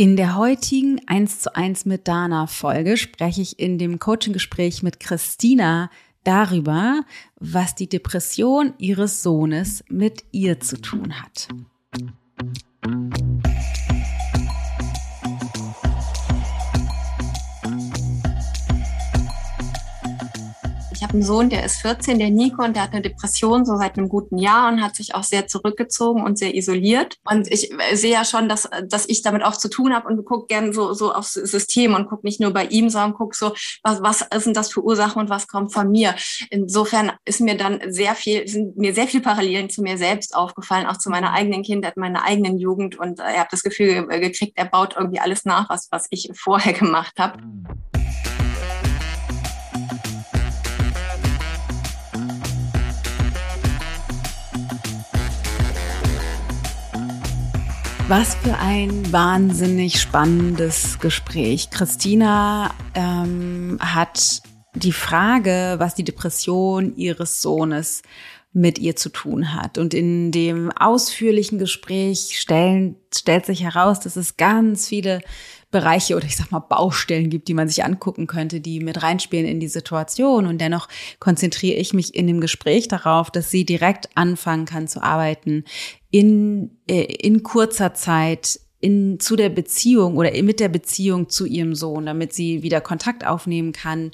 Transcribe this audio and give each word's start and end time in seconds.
In 0.00 0.16
der 0.16 0.34
heutigen 0.34 0.98
1 1.08 1.40
zu 1.40 1.54
1 1.54 1.84
mit 1.84 2.08
Dana 2.08 2.46
Folge 2.46 2.96
spreche 2.96 3.42
ich 3.42 3.58
in 3.58 3.76
dem 3.76 3.98
Coaching-Gespräch 3.98 4.82
mit 4.82 4.98
Christina 4.98 5.90
darüber, 6.24 7.02
was 7.38 7.74
die 7.74 7.86
Depression 7.86 8.72
ihres 8.78 9.22
Sohnes 9.22 9.84
mit 9.90 10.24
ihr 10.32 10.58
zu 10.58 10.80
tun 10.80 11.20
hat. 11.20 11.48
Habe 21.10 21.18
einen 21.18 21.26
Sohn, 21.26 21.50
der 21.50 21.64
ist 21.64 21.78
14, 21.78 22.20
der 22.20 22.30
Nico, 22.30 22.62
und 22.62 22.76
der 22.76 22.84
hat 22.84 22.92
eine 22.92 23.02
Depression 23.02 23.64
so 23.64 23.76
seit 23.76 23.98
einem 23.98 24.08
guten 24.08 24.38
Jahr 24.38 24.70
und 24.70 24.80
hat 24.80 24.94
sich 24.94 25.12
auch 25.16 25.24
sehr 25.24 25.48
zurückgezogen 25.48 26.22
und 26.22 26.38
sehr 26.38 26.54
isoliert. 26.54 27.16
Und 27.28 27.50
ich 27.50 27.72
sehe 27.94 28.12
ja 28.12 28.24
schon, 28.24 28.48
dass, 28.48 28.70
dass 28.86 29.08
ich 29.08 29.22
damit 29.22 29.42
auch 29.42 29.56
zu 29.56 29.68
tun 29.68 29.92
habe 29.92 30.06
und 30.06 30.24
gucke 30.24 30.46
gern 30.46 30.72
so, 30.72 30.92
so 30.92 31.12
aufs 31.12 31.32
System 31.32 31.94
und 31.94 32.08
gucke 32.08 32.24
nicht 32.24 32.38
nur 32.38 32.52
bei 32.52 32.64
ihm, 32.66 32.90
sondern 32.90 33.14
gucke 33.14 33.36
so, 33.36 33.54
was, 33.82 34.00
was 34.02 34.24
sind 34.44 34.56
das 34.56 34.72
für 34.72 34.84
Ursachen 34.84 35.20
und 35.20 35.30
was 35.30 35.48
kommt 35.48 35.72
von 35.72 35.90
mir. 35.90 36.14
Insofern 36.48 37.10
ist 37.24 37.40
mir 37.40 37.56
dann 37.56 37.80
sehr 37.88 38.14
viel, 38.14 38.46
sind 38.46 38.76
mir 38.76 38.94
sehr 38.94 39.08
viel 39.08 39.20
Parallelen 39.20 39.68
zu 39.68 39.82
mir 39.82 39.98
selbst 39.98 40.36
aufgefallen, 40.36 40.86
auch 40.86 40.98
zu 40.98 41.10
meiner 41.10 41.32
eigenen 41.32 41.64
Kindheit, 41.64 41.96
meiner 41.96 42.22
eigenen 42.22 42.56
Jugend. 42.56 42.96
Und 42.96 43.18
äh, 43.18 43.32
ich 43.32 43.38
habe 43.40 43.48
das 43.50 43.64
Gefühl 43.64 44.06
gekriegt, 44.06 44.52
er 44.54 44.66
baut 44.66 44.94
irgendwie 44.96 45.18
alles 45.18 45.44
nach, 45.44 45.68
was, 45.70 45.88
was 45.90 46.06
ich 46.10 46.30
vorher 46.36 46.72
gemacht 46.72 47.14
habe. 47.18 47.40
Was 58.10 58.34
für 58.34 58.58
ein 58.58 59.12
wahnsinnig 59.12 60.00
spannendes 60.00 60.98
Gespräch. 60.98 61.70
Christina 61.70 62.74
ähm, 62.96 63.78
hat 63.80 64.42
die 64.74 64.90
Frage, 64.90 65.76
was 65.78 65.94
die 65.94 66.02
Depression 66.02 66.96
ihres 66.96 67.40
Sohnes 67.40 68.02
mit 68.52 68.80
ihr 68.80 68.96
zu 68.96 69.10
tun 69.10 69.54
hat. 69.54 69.78
Und 69.78 69.94
in 69.94 70.32
dem 70.32 70.72
ausführlichen 70.72 71.60
Gespräch 71.60 72.40
stellen, 72.40 72.96
stellt 73.14 73.46
sich 73.46 73.62
heraus, 73.62 74.00
dass 74.00 74.16
es 74.16 74.36
ganz 74.36 74.88
viele 74.88 75.20
Bereiche 75.70 76.16
oder 76.16 76.26
ich 76.26 76.36
sag 76.36 76.50
mal 76.50 76.58
Baustellen 76.58 77.30
gibt, 77.30 77.48
die 77.48 77.54
man 77.54 77.68
sich 77.68 77.84
angucken 77.84 78.26
könnte, 78.26 78.60
die 78.60 78.80
mit 78.80 79.02
reinspielen 79.02 79.46
in 79.46 79.60
die 79.60 79.68
Situation. 79.68 80.46
Und 80.46 80.60
dennoch 80.60 80.88
konzentriere 81.20 81.76
ich 81.76 81.94
mich 81.94 82.14
in 82.14 82.26
dem 82.26 82.40
Gespräch 82.40 82.88
darauf, 82.88 83.30
dass 83.30 83.50
sie 83.50 83.64
direkt 83.64 84.08
anfangen 84.14 84.64
kann 84.64 84.88
zu 84.88 85.02
arbeiten 85.02 85.64
in, 86.10 86.70
äh, 86.88 87.02
in 87.02 87.42
kurzer 87.42 87.94
Zeit 87.94 88.60
in, 88.80 89.20
zu 89.20 89.36
der 89.36 89.50
Beziehung 89.50 90.16
oder 90.16 90.30
mit 90.42 90.58
der 90.58 90.70
Beziehung 90.70 91.28
zu 91.28 91.44
ihrem 91.44 91.74
Sohn, 91.74 92.06
damit 92.06 92.32
sie 92.32 92.62
wieder 92.62 92.80
Kontakt 92.80 93.26
aufnehmen 93.26 93.72
kann, 93.72 94.10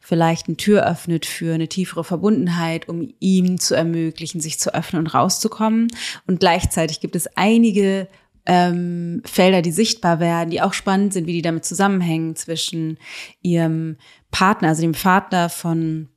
vielleicht 0.00 0.48
eine 0.48 0.56
Tür 0.56 0.86
öffnet 0.86 1.24
für 1.24 1.54
eine 1.54 1.68
tiefere 1.68 2.04
Verbundenheit, 2.04 2.88
um 2.88 3.14
ihm 3.20 3.60
zu 3.60 3.74
ermöglichen, 3.74 4.40
sich 4.40 4.58
zu 4.58 4.74
öffnen 4.74 5.00
und 5.00 5.14
rauszukommen. 5.14 5.88
Und 6.26 6.40
gleichzeitig 6.40 7.00
gibt 7.00 7.14
es 7.14 7.28
einige 7.36 8.08
ähm, 8.48 9.20
Felder, 9.26 9.60
die 9.60 9.70
sichtbar 9.70 10.20
werden, 10.20 10.50
die 10.50 10.62
auch 10.62 10.72
spannend 10.72 11.12
sind, 11.12 11.26
wie 11.26 11.34
die 11.34 11.42
damit 11.42 11.66
zusammenhängen 11.66 12.34
zwischen 12.34 12.98
ihrem 13.42 13.98
Partner, 14.30 14.68
also 14.68 14.80
dem 14.80 14.94
Vater 14.94 15.50
von, 15.50 16.08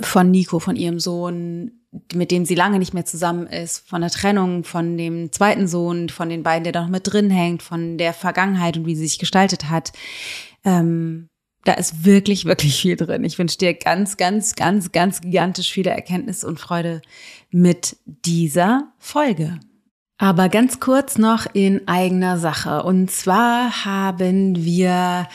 von 0.00 0.30
Nico, 0.30 0.58
von 0.58 0.74
ihrem 0.74 0.98
Sohn, 0.98 1.72
mit 2.14 2.30
dem 2.30 2.46
sie 2.46 2.54
lange 2.54 2.78
nicht 2.78 2.94
mehr 2.94 3.04
zusammen 3.04 3.46
ist, 3.46 3.86
von 3.86 4.00
der 4.00 4.10
Trennung 4.10 4.64
von 4.64 4.96
dem 4.96 5.30
zweiten 5.32 5.68
Sohn, 5.68 6.08
von 6.08 6.30
den 6.30 6.42
beiden, 6.42 6.64
der 6.64 6.72
da 6.72 6.82
noch 6.82 6.88
mit 6.88 7.12
drin 7.12 7.30
hängt, 7.30 7.62
von 7.62 7.98
der 7.98 8.14
Vergangenheit 8.14 8.78
und 8.78 8.86
wie 8.86 8.96
sie 8.96 9.06
sich 9.06 9.18
gestaltet 9.18 9.68
hat. 9.68 9.92
Ähm, 10.64 11.28
da 11.64 11.74
ist 11.74 12.06
wirklich, 12.06 12.46
wirklich 12.46 12.80
viel 12.80 12.96
drin. 12.96 13.22
Ich 13.22 13.38
wünsche 13.38 13.58
dir 13.58 13.74
ganz, 13.74 14.16
ganz, 14.16 14.54
ganz, 14.54 14.92
ganz 14.92 15.20
gigantisch 15.20 15.70
viele 15.70 15.90
Erkenntnisse 15.90 16.46
und 16.46 16.58
Freude 16.58 17.02
mit 17.50 17.96
dieser 18.06 18.92
Folge. 18.98 19.60
Aber 20.16 20.48
ganz 20.48 20.78
kurz 20.78 21.18
noch 21.18 21.44
in 21.54 21.88
eigener 21.88 22.38
Sache. 22.38 22.84
Und 22.84 23.10
zwar 23.10 23.84
haben 23.84 24.64
wir 24.64 25.26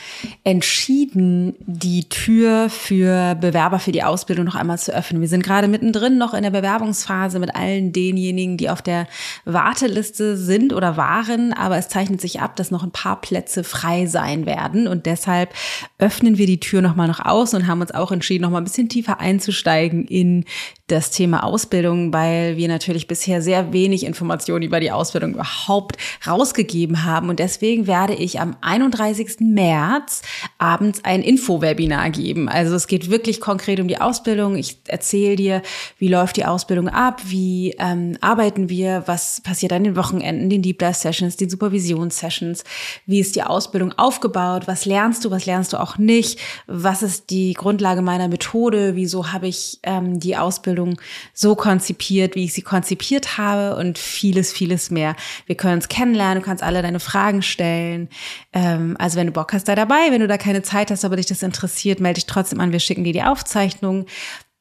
entschieden, 0.42 1.54
die 1.60 2.08
Tür 2.08 2.70
für 2.70 3.34
Bewerber 3.34 3.78
für 3.78 3.92
die 3.92 4.02
Ausbildung 4.02 4.46
noch 4.46 4.54
einmal 4.54 4.78
zu 4.78 4.94
öffnen. 4.94 5.20
Wir 5.20 5.28
sind 5.28 5.42
gerade 5.42 5.68
mittendrin 5.68 6.16
noch 6.16 6.32
in 6.32 6.44
der 6.44 6.50
Bewerbungsphase 6.50 7.38
mit 7.40 7.54
allen 7.54 7.92
denjenigen, 7.92 8.56
die 8.56 8.70
auf 8.70 8.80
der 8.80 9.06
Warteliste 9.44 10.38
sind 10.38 10.72
oder 10.72 10.96
waren. 10.96 11.52
Aber 11.52 11.76
es 11.76 11.90
zeichnet 11.90 12.22
sich 12.22 12.40
ab, 12.40 12.56
dass 12.56 12.70
noch 12.70 12.82
ein 12.82 12.90
paar 12.90 13.20
Plätze 13.20 13.64
frei 13.64 14.06
sein 14.06 14.46
werden. 14.46 14.88
Und 14.88 15.04
deshalb 15.04 15.52
öffnen 15.98 16.38
wir 16.38 16.46
die 16.46 16.60
Tür 16.60 16.80
noch 16.80 16.96
mal 16.96 17.06
noch 17.06 17.20
aus 17.20 17.52
und 17.52 17.66
haben 17.66 17.82
uns 17.82 17.92
auch 17.92 18.12
entschieden, 18.12 18.44
noch 18.44 18.50
mal 18.50 18.58
ein 18.58 18.64
bisschen 18.64 18.88
tiefer 18.88 19.20
einzusteigen 19.20 20.06
in 20.06 20.46
das 20.86 21.10
Thema 21.10 21.44
Ausbildung, 21.44 22.14
weil 22.14 22.56
wir 22.56 22.66
natürlich 22.66 23.06
bisher 23.06 23.42
sehr 23.42 23.74
wenig 23.74 24.04
Informationen 24.04 24.69
über 24.70 24.80
die 24.80 24.90
Ausbildung 24.90 25.34
überhaupt 25.34 25.96
rausgegeben 26.26 27.04
haben. 27.04 27.28
Und 27.28 27.38
deswegen 27.38 27.86
werde 27.86 28.14
ich 28.14 28.40
am 28.40 28.56
31. 28.60 29.40
März 29.40 30.22
abends 30.58 31.04
ein 31.04 31.22
Info-Webinar 31.22 32.10
geben. 32.10 32.48
Also 32.48 32.74
es 32.74 32.86
geht 32.86 33.10
wirklich 33.10 33.40
konkret 33.40 33.80
um 33.80 33.88
die 33.88 34.00
Ausbildung. 34.00 34.56
Ich 34.56 34.78
erzähle 34.86 35.36
dir, 35.36 35.62
wie 35.98 36.08
läuft 36.08 36.36
die 36.36 36.44
Ausbildung 36.44 36.88
ab, 36.88 37.20
wie 37.26 37.74
ähm, 37.78 38.16
arbeiten 38.20 38.68
wir, 38.68 39.02
was 39.06 39.40
passiert 39.42 39.72
an 39.72 39.84
den 39.84 39.96
Wochenenden, 39.96 40.48
den 40.48 40.62
Deep 40.62 40.78
Dive 40.78 40.94
Sessions, 40.94 41.36
den 41.36 41.50
Supervisions-Sessions, 41.50 42.64
wie 43.06 43.20
ist 43.20 43.36
die 43.36 43.42
Ausbildung 43.42 43.92
aufgebaut, 43.98 44.62
was 44.66 44.86
lernst 44.86 45.24
du, 45.24 45.30
was 45.30 45.46
lernst 45.46 45.72
du 45.72 45.78
auch 45.78 45.98
nicht, 45.98 46.38
was 46.66 47.02
ist 47.02 47.30
die 47.30 47.52
Grundlage 47.52 48.02
meiner 48.02 48.28
Methode, 48.28 48.94
wieso 48.94 49.32
habe 49.32 49.48
ich 49.48 49.80
ähm, 49.82 50.20
die 50.20 50.36
Ausbildung 50.36 50.70
Ausbildung 50.70 51.00
so 51.32 51.54
konzipiert, 51.54 52.34
wie 52.34 52.44
ich 52.44 52.52
sie 52.52 52.62
konzipiert 52.62 53.38
habe 53.38 53.76
und 53.76 53.98
vieles, 53.98 54.52
vieles 54.60 54.90
mehr. 54.90 55.16
Wir 55.46 55.56
können 55.56 55.76
uns 55.76 55.88
kennenlernen, 55.88 56.42
du 56.42 56.44
kannst 56.44 56.62
alle 56.62 56.82
deine 56.82 57.00
Fragen 57.00 57.40
stellen. 57.40 58.10
Ähm, 58.52 58.94
also 58.98 59.16
wenn 59.16 59.26
du 59.26 59.32
Bock 59.32 59.54
hast, 59.54 59.68
da 59.68 59.74
dabei. 59.74 60.10
Wenn 60.10 60.20
du 60.20 60.28
da 60.28 60.36
keine 60.36 60.60
Zeit 60.60 60.90
hast, 60.90 61.02
aber 61.02 61.16
dich 61.16 61.24
das 61.24 61.42
interessiert, 61.42 61.98
melde 61.98 62.16
dich 62.16 62.26
trotzdem 62.26 62.60
an. 62.60 62.70
Wir 62.70 62.78
schicken 62.78 63.04
dir 63.04 63.14
die 63.14 63.22
Aufzeichnung. 63.22 64.04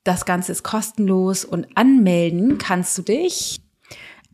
Das 0.05 0.23
Ganze 0.23 0.53
ist 0.53 0.63
kostenlos 0.63 1.43
und 1.43 1.67
anmelden 1.75 2.57
kannst 2.57 2.97
du 2.97 3.01
dich 3.01 3.59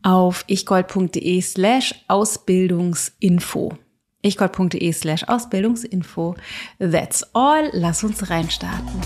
auf 0.02 0.44
ichgold.de 0.46 1.40
slash 1.40 1.96
Ausbildungsinfo. 2.06 3.76
ichgold.de 4.22 4.92
slash 4.92 5.24
Ausbildungsinfo. 5.24 6.36
That's 6.78 7.24
all. 7.34 7.70
Lass 7.72 8.04
uns 8.04 8.30
reinstarten. 8.30 9.02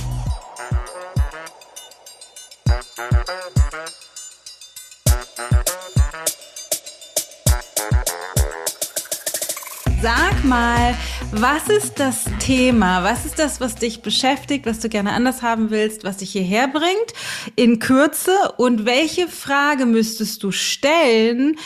Sag 10.03 10.45
mal, 10.45 10.97
was 11.31 11.69
ist 11.69 12.01
das 12.01 12.25
Thema? 12.39 13.05
Was 13.05 13.27
ist 13.27 13.39
das, 13.39 13.61
was 13.61 13.75
dich 13.75 14.01
beschäftigt, 14.01 14.65
was 14.65 14.81
du 14.81 14.89
gerne 14.89 15.13
anders 15.13 15.43
haben 15.43 15.69
willst, 15.69 16.05
was 16.05 16.17
dich 16.17 16.33
hierher 16.33 16.69
bringt 16.69 17.13
in 17.55 17.81
Kürze? 17.81 18.33
Und 18.57 18.87
welche 18.87 19.29
Frage 19.29 19.85
müsstest 19.85 20.43
du 20.43 20.53
stellen, 20.53 21.59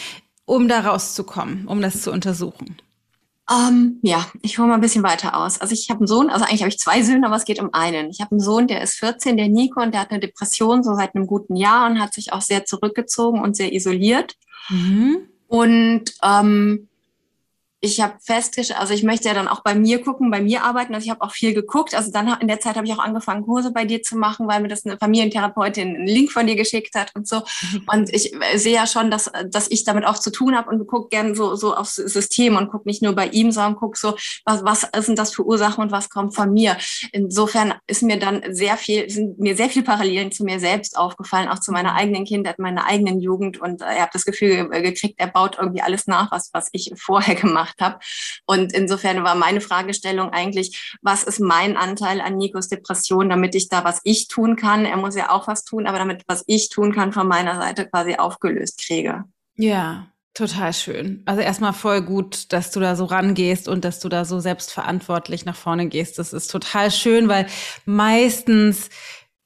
um 0.46 0.66
da 0.66 0.80
rauszukommen, 0.80 1.68
um 1.68 1.80
das 1.80 2.02
zu 2.02 2.10
untersuchen? 2.10 2.76
Um, 3.48 3.56
ähm, 3.68 3.98
ja, 4.02 4.26
ich 4.42 4.58
hole 4.58 4.66
mal 4.66 4.74
ein 4.74 4.80
bisschen 4.80 5.04
weiter 5.04 5.36
aus. 5.36 5.60
Also 5.60 5.72
ich 5.72 5.88
habe 5.88 6.00
einen 6.00 6.08
Sohn, 6.08 6.28
also 6.28 6.44
eigentlich 6.44 6.62
habe 6.62 6.70
ich 6.70 6.78
zwei 6.78 7.02
Söhne, 7.02 7.26
aber 7.26 7.36
es 7.36 7.44
geht 7.44 7.60
um 7.60 7.72
einen. 7.72 8.10
Ich 8.10 8.20
habe 8.20 8.32
einen 8.32 8.40
Sohn, 8.40 8.66
der 8.66 8.82
ist 8.82 8.94
14, 8.94 9.36
der 9.36 9.48
Nico, 9.48 9.80
und 9.80 9.92
der 9.92 10.00
hat 10.00 10.10
eine 10.10 10.18
Depression 10.18 10.82
so 10.82 10.94
seit 10.96 11.14
einem 11.14 11.28
guten 11.28 11.54
Jahr 11.54 11.88
und 11.88 12.00
hat 12.00 12.14
sich 12.14 12.32
auch 12.32 12.40
sehr 12.40 12.64
zurückgezogen 12.64 13.40
und 13.40 13.54
sehr 13.54 13.72
isoliert. 13.72 14.34
Mhm. 14.70 15.28
Und 15.46 16.14
ähm, 16.24 16.88
ich 17.84 18.00
habe 18.00 18.14
festgestellt, 18.22 18.80
also 18.80 18.94
ich 18.94 19.02
möchte 19.02 19.28
ja 19.28 19.34
dann 19.34 19.46
auch 19.46 19.62
bei 19.62 19.74
mir 19.74 20.02
gucken, 20.02 20.30
bei 20.30 20.40
mir 20.40 20.64
arbeiten. 20.64 20.94
Also 20.94 21.04
ich 21.04 21.10
habe 21.10 21.20
auch 21.20 21.32
viel 21.32 21.52
geguckt. 21.52 21.94
Also 21.94 22.10
dann 22.10 22.34
in 22.40 22.48
der 22.48 22.58
Zeit 22.58 22.76
habe 22.76 22.86
ich 22.86 22.92
auch 22.94 22.98
angefangen, 22.98 23.44
Kurse 23.44 23.72
bei 23.72 23.84
dir 23.84 24.02
zu 24.02 24.16
machen, 24.16 24.48
weil 24.48 24.62
mir 24.62 24.68
das 24.68 24.86
eine 24.86 24.96
Familientherapeutin 24.96 25.94
einen 25.94 26.06
Link 26.06 26.32
von 26.32 26.46
dir 26.46 26.56
geschickt 26.56 26.94
hat 26.94 27.14
und 27.14 27.28
so. 27.28 27.42
Mhm. 27.72 27.82
Und 27.92 28.14
ich 28.14 28.34
sehe 28.54 28.74
ja 28.74 28.86
schon, 28.86 29.10
dass, 29.10 29.30
dass 29.50 29.70
ich 29.70 29.84
damit 29.84 30.06
auch 30.06 30.18
zu 30.18 30.30
tun 30.30 30.56
habe 30.56 30.70
und 30.70 30.86
gucke 30.86 31.08
gern 31.10 31.34
so, 31.34 31.56
so 31.56 31.76
aufs 31.76 31.96
System 31.96 32.56
und 32.56 32.70
gucke 32.70 32.88
nicht 32.88 33.02
nur 33.02 33.12
bei 33.12 33.26
ihm, 33.28 33.52
sondern 33.52 33.76
gucke 33.76 33.98
so, 33.98 34.16
was, 34.46 34.64
was 34.64 35.04
sind 35.04 35.18
das 35.18 35.34
für 35.34 35.44
Ursachen 35.44 35.84
und 35.84 35.92
was 35.92 36.08
kommt 36.08 36.34
von 36.34 36.52
mir. 36.52 36.78
Insofern 37.12 37.74
ist 37.86 38.02
mir 38.02 38.18
dann 38.18 38.42
sehr 38.48 38.78
viel, 38.78 39.10
sind 39.10 39.38
mir 39.38 39.56
sehr 39.56 39.68
viel 39.68 39.82
Parallelen 39.82 40.32
zu 40.32 40.44
mir 40.44 40.58
selbst 40.58 40.96
aufgefallen, 40.96 41.48
auch 41.48 41.60
zu 41.60 41.70
meiner 41.70 41.94
eigenen 41.94 42.24
Kindheit, 42.24 42.58
meiner 42.58 42.86
eigenen 42.86 43.20
Jugend. 43.20 43.60
Und 43.60 43.82
äh, 43.82 43.94
ich 43.96 44.00
habe 44.00 44.10
das 44.12 44.24
Gefühl 44.24 44.70
gekriegt, 44.70 45.16
er 45.18 45.26
baut 45.26 45.58
irgendwie 45.60 45.82
alles 45.82 46.06
nach, 46.06 46.32
was, 46.32 46.48
was 46.54 46.70
ich 46.72 46.90
vorher 46.96 47.34
gemacht 47.34 47.73
gemacht 47.76 47.80
habe. 47.80 48.04
Und 48.46 48.72
insofern 48.72 49.24
war 49.24 49.34
meine 49.34 49.60
Fragestellung 49.60 50.30
eigentlich, 50.30 50.94
was 51.02 51.24
ist 51.24 51.40
mein 51.40 51.76
Anteil 51.76 52.20
an 52.20 52.36
Nikos 52.36 52.68
Depression, 52.68 53.28
damit 53.28 53.54
ich 53.54 53.68
da 53.68 53.84
was 53.84 54.00
ich 54.04 54.28
tun 54.28 54.56
kann. 54.56 54.84
Er 54.84 54.96
muss 54.96 55.16
ja 55.16 55.30
auch 55.30 55.48
was 55.48 55.64
tun, 55.64 55.86
aber 55.86 55.98
damit 55.98 56.22
was 56.26 56.44
ich 56.46 56.68
tun 56.68 56.92
kann 56.92 57.12
von 57.12 57.28
meiner 57.28 57.56
Seite 57.56 57.88
quasi 57.88 58.16
aufgelöst 58.16 58.82
kriege. 58.86 59.24
Ja. 59.56 60.08
Total 60.36 60.72
schön. 60.72 61.22
Also 61.26 61.42
erstmal 61.42 61.72
voll 61.72 62.02
gut, 62.02 62.52
dass 62.52 62.72
du 62.72 62.80
da 62.80 62.96
so 62.96 63.04
rangehst 63.04 63.68
und 63.68 63.84
dass 63.84 64.00
du 64.00 64.08
da 64.08 64.24
so 64.24 64.40
selbstverantwortlich 64.40 65.44
nach 65.44 65.54
vorne 65.54 65.86
gehst. 65.86 66.18
Das 66.18 66.32
ist 66.32 66.50
total 66.50 66.90
schön, 66.90 67.28
weil 67.28 67.46
meistens 67.84 68.90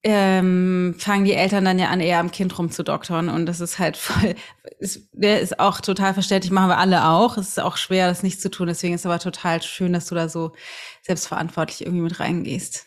ähm, 0.05 0.95
fangen 0.99 1.25
die 1.25 1.35
Eltern 1.35 1.65
dann 1.65 1.79
ja 1.79 1.89
an, 1.89 2.01
eher 2.01 2.21
am 2.21 2.31
Kind 2.31 2.57
rumzudoktern. 2.59 3.29
Und 3.29 3.47
das 3.47 3.61
ist 3.61 3.79
halt 3.79 3.97
voll, 3.97 4.35
ist, 4.79 5.09
der 5.13 5.41
ist 5.41 5.59
auch 5.59 5.81
total 5.81 6.15
verständlich, 6.15 6.53
machen 6.53 6.71
wir 6.71 6.79
alle 6.79 7.09
auch. 7.09 7.37
Es 7.37 7.49
ist 7.49 7.61
auch 7.61 7.77
schwer, 7.77 8.09
das 8.09 8.23
nicht 8.23 8.41
zu 8.41 8.51
tun. 8.51 8.69
Deswegen 8.69 8.95
ist 8.95 9.07
aber 9.07 9.19
total 9.19 9.63
schön, 9.63 9.93
dass 9.93 10.07
du 10.07 10.15
da 10.15 10.29
so 10.29 10.53
selbstverantwortlich 11.03 11.83
irgendwie 11.83 12.03
mit 12.03 12.21
reingehst. 12.21 12.87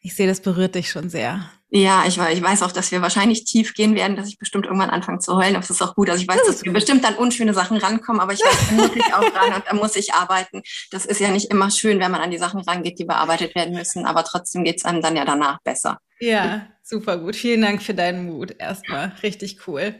Ich 0.00 0.14
sehe, 0.14 0.26
das 0.26 0.40
berührt 0.40 0.74
dich 0.74 0.90
schon 0.90 1.08
sehr. 1.08 1.50
Ja, 1.74 2.04
ich, 2.06 2.18
ich 2.18 2.42
weiß 2.42 2.62
auch, 2.64 2.72
dass 2.72 2.92
wir 2.92 3.00
wahrscheinlich 3.00 3.44
tief 3.44 3.72
gehen 3.72 3.94
werden, 3.94 4.14
dass 4.14 4.28
ich 4.28 4.38
bestimmt 4.38 4.66
irgendwann 4.66 4.90
anfange 4.90 5.20
zu 5.20 5.34
heulen. 5.36 5.54
Aber 5.54 5.62
das 5.62 5.70
ist 5.70 5.80
auch 5.80 5.94
gut. 5.94 6.10
Also 6.10 6.20
ich 6.20 6.28
weiß, 6.28 6.36
das 6.36 6.56
dass 6.56 6.64
wir 6.64 6.72
bestimmt 6.72 7.02
an 7.06 7.14
unschöne 7.14 7.54
Sachen 7.54 7.78
rankommen, 7.78 8.20
aber 8.20 8.34
ich 8.34 8.40
weiß, 8.40 8.68
da 8.68 8.74
muss 8.74 8.94
ich 8.94 9.14
auch 9.14 9.22
ran 9.34 9.54
und 9.54 9.64
da 9.66 9.74
muss 9.74 9.96
ich 9.96 10.12
arbeiten. 10.12 10.60
Das 10.90 11.06
ist 11.06 11.18
ja 11.18 11.30
nicht 11.30 11.50
immer 11.50 11.70
schön, 11.70 11.98
wenn 11.98 12.10
man 12.10 12.20
an 12.20 12.30
die 12.30 12.36
Sachen 12.36 12.60
rangeht, 12.60 12.98
die 12.98 13.06
bearbeitet 13.06 13.54
werden 13.54 13.72
müssen. 13.72 14.04
Aber 14.04 14.22
trotzdem 14.22 14.64
geht's 14.64 14.84
einem 14.84 15.00
dann 15.00 15.16
ja 15.16 15.24
danach 15.24 15.62
besser. 15.62 15.98
Ja, 16.20 16.66
super 16.82 17.16
gut. 17.16 17.36
Vielen 17.36 17.62
Dank 17.62 17.82
für 17.82 17.94
deinen 17.94 18.26
Mut. 18.26 18.54
Erstmal 18.58 19.12
richtig 19.22 19.66
cool. 19.66 19.94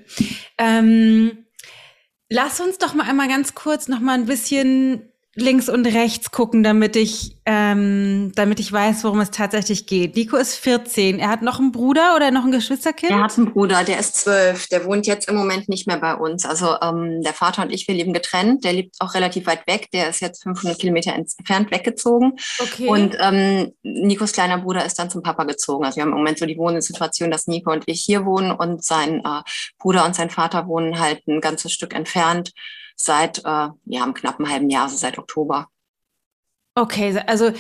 Ähm, 0.58 1.46
lass 2.28 2.60
uns 2.60 2.76
doch 2.76 2.92
mal 2.92 3.08
einmal 3.08 3.28
ganz 3.28 3.54
kurz 3.54 3.88
noch 3.88 4.00
mal 4.00 4.12
ein 4.12 4.26
bisschen 4.26 5.11
links 5.34 5.70
und 5.70 5.86
rechts 5.86 6.30
gucken, 6.30 6.62
damit 6.62 6.94
ich, 6.94 7.38
ähm, 7.46 8.32
damit 8.34 8.60
ich 8.60 8.70
weiß, 8.70 9.02
worum 9.04 9.20
es 9.20 9.30
tatsächlich 9.30 9.86
geht. 9.86 10.14
Nico 10.14 10.36
ist 10.36 10.56
14. 10.56 11.18
Er 11.18 11.30
hat 11.30 11.40
noch 11.40 11.58
einen 11.58 11.72
Bruder 11.72 12.14
oder 12.16 12.30
noch 12.30 12.44
ein 12.44 12.52
Geschwisterkind? 12.52 13.12
Er 13.12 13.22
hat 13.22 13.38
einen 13.38 13.50
Bruder, 13.50 13.82
der 13.82 13.98
ist 13.98 14.16
zwölf. 14.16 14.66
Der 14.68 14.84
wohnt 14.84 15.06
jetzt 15.06 15.30
im 15.30 15.36
Moment 15.36 15.70
nicht 15.70 15.86
mehr 15.86 15.96
bei 15.96 16.14
uns. 16.14 16.44
Also 16.44 16.76
ähm, 16.82 17.22
der 17.22 17.32
Vater 17.32 17.62
und 17.62 17.72
ich, 17.72 17.88
wir 17.88 17.94
leben 17.94 18.12
getrennt. 18.12 18.62
Der 18.64 18.74
lebt 18.74 18.96
auch 18.98 19.14
relativ 19.14 19.46
weit 19.46 19.66
weg. 19.66 19.88
Der 19.94 20.10
ist 20.10 20.20
jetzt 20.20 20.42
500 20.42 20.78
Kilometer 20.78 21.14
entfernt 21.14 21.70
weggezogen. 21.70 22.34
Okay. 22.58 22.88
Und 22.88 23.16
ähm, 23.18 23.72
Nikos 23.82 24.32
kleiner 24.32 24.58
Bruder 24.58 24.84
ist 24.84 24.98
dann 24.98 25.08
zum 25.08 25.22
Papa 25.22 25.44
gezogen. 25.44 25.86
Also 25.86 25.96
wir 25.96 26.02
haben 26.02 26.12
im 26.12 26.18
Moment 26.18 26.38
so 26.38 26.44
die 26.44 26.58
Wohnsituation, 26.58 27.30
dass 27.30 27.46
Nico 27.46 27.72
und 27.72 27.84
ich 27.86 28.02
hier 28.02 28.26
wohnen 28.26 28.50
und 28.50 28.84
sein 28.84 29.20
äh, 29.24 29.40
Bruder 29.78 30.04
und 30.04 30.14
sein 30.14 30.28
Vater 30.28 30.66
wohnen 30.66 31.00
halt 31.00 31.26
ein 31.26 31.40
ganzes 31.40 31.72
Stück 31.72 31.94
entfernt 31.94 32.52
seit 33.04 33.38
äh, 33.38 33.42
ja, 33.42 34.02
einem 34.02 34.14
knappen 34.14 34.48
halben 34.48 34.70
Jahr, 34.70 34.84
also 34.84 34.96
seit 34.96 35.18
Oktober. 35.18 35.68
Okay, 36.74 37.18
also 37.26 37.52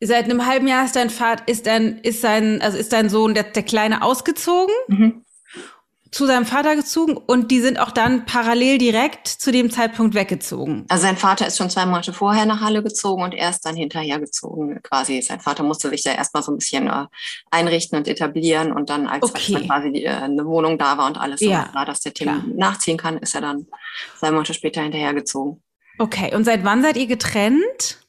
seit 0.00 0.24
einem 0.24 0.46
halben 0.46 0.66
Jahr 0.66 0.84
ist 0.84 0.96
dein 0.96 1.10
Vater, 1.10 1.46
ist 1.46 1.66
dein, 1.66 1.98
ist 1.98 2.20
sein, 2.20 2.60
also 2.62 2.78
ist 2.78 2.92
dein 2.92 3.08
Sohn, 3.08 3.34
der, 3.34 3.44
der 3.44 3.62
Kleine, 3.62 4.02
ausgezogen? 4.02 4.74
Mhm 4.88 5.24
zu 6.10 6.26
seinem 6.26 6.46
Vater 6.46 6.76
gezogen 6.76 7.16
und 7.16 7.50
die 7.50 7.60
sind 7.60 7.78
auch 7.78 7.90
dann 7.90 8.24
parallel 8.24 8.78
direkt 8.78 9.28
zu 9.28 9.52
dem 9.52 9.70
Zeitpunkt 9.70 10.14
weggezogen. 10.14 10.84
Also 10.88 11.02
sein 11.02 11.16
Vater 11.16 11.46
ist 11.46 11.58
schon 11.58 11.70
zwei 11.70 11.86
Monate 11.86 12.12
vorher 12.12 12.46
nach 12.46 12.60
Halle 12.60 12.82
gezogen 12.82 13.22
und 13.22 13.34
er 13.34 13.50
ist 13.50 13.64
dann 13.66 13.76
hinterher 13.76 14.18
gezogen 14.18 14.80
quasi. 14.82 15.20
Sein 15.22 15.40
Vater 15.40 15.62
musste 15.62 15.90
sich 15.90 16.02
da 16.02 16.12
erstmal 16.12 16.42
so 16.42 16.52
ein 16.52 16.58
bisschen 16.58 16.88
äh, 16.88 17.06
einrichten 17.50 17.98
und 17.98 18.08
etablieren 18.08 18.72
und 18.72 18.90
dann, 18.90 19.06
als, 19.06 19.22
okay. 19.22 19.34
als 19.34 19.52
dann 19.52 19.66
quasi 19.66 19.92
die, 19.92 20.04
äh, 20.04 20.10
eine 20.10 20.46
Wohnung 20.46 20.78
da 20.78 20.96
war 20.96 21.06
und 21.06 21.18
alles 21.18 21.40
ja, 21.40 21.66
so 21.68 21.74
war, 21.74 21.84
dass 21.84 22.00
der 22.00 22.14
Tim 22.14 22.28
klar. 22.28 22.44
nachziehen 22.54 22.96
kann, 22.96 23.18
ist 23.18 23.34
er 23.34 23.42
dann 23.42 23.66
zwei 24.18 24.30
Monate 24.30 24.54
später 24.54 24.82
hinterher 24.82 25.14
gezogen. 25.14 25.62
Okay, 25.98 26.34
und 26.34 26.44
seit 26.44 26.64
wann 26.64 26.82
seid 26.82 26.96
ihr 26.96 27.06
getrennt? 27.06 28.00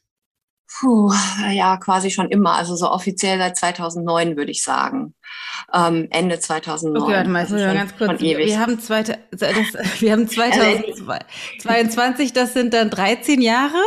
Puh, 0.79 1.11
ja, 1.51 1.77
quasi 1.77 2.11
schon 2.11 2.29
immer. 2.29 2.53
Also 2.53 2.75
so 2.75 2.89
offiziell 2.91 3.39
seit 3.39 3.57
2009 3.57 4.37
würde 4.37 4.51
ich 4.51 4.63
sagen 4.63 5.15
ähm, 5.73 6.07
Ende 6.11 6.39
2009. 6.39 7.01
Okay, 7.03 7.13
warte 7.13 7.29
mal, 7.29 7.39
also 7.39 7.55
ganz 7.55 7.97
kurz. 7.97 8.21
Wir 8.21 8.59
haben, 8.59 8.79
zweite, 8.79 9.19
das, 9.31 9.49
wir 10.01 10.11
haben 10.11 10.27
2022, 11.59 12.33
das 12.33 12.53
sind 12.53 12.73
dann 12.73 12.89
13 12.89 13.41
Jahre? 13.41 13.81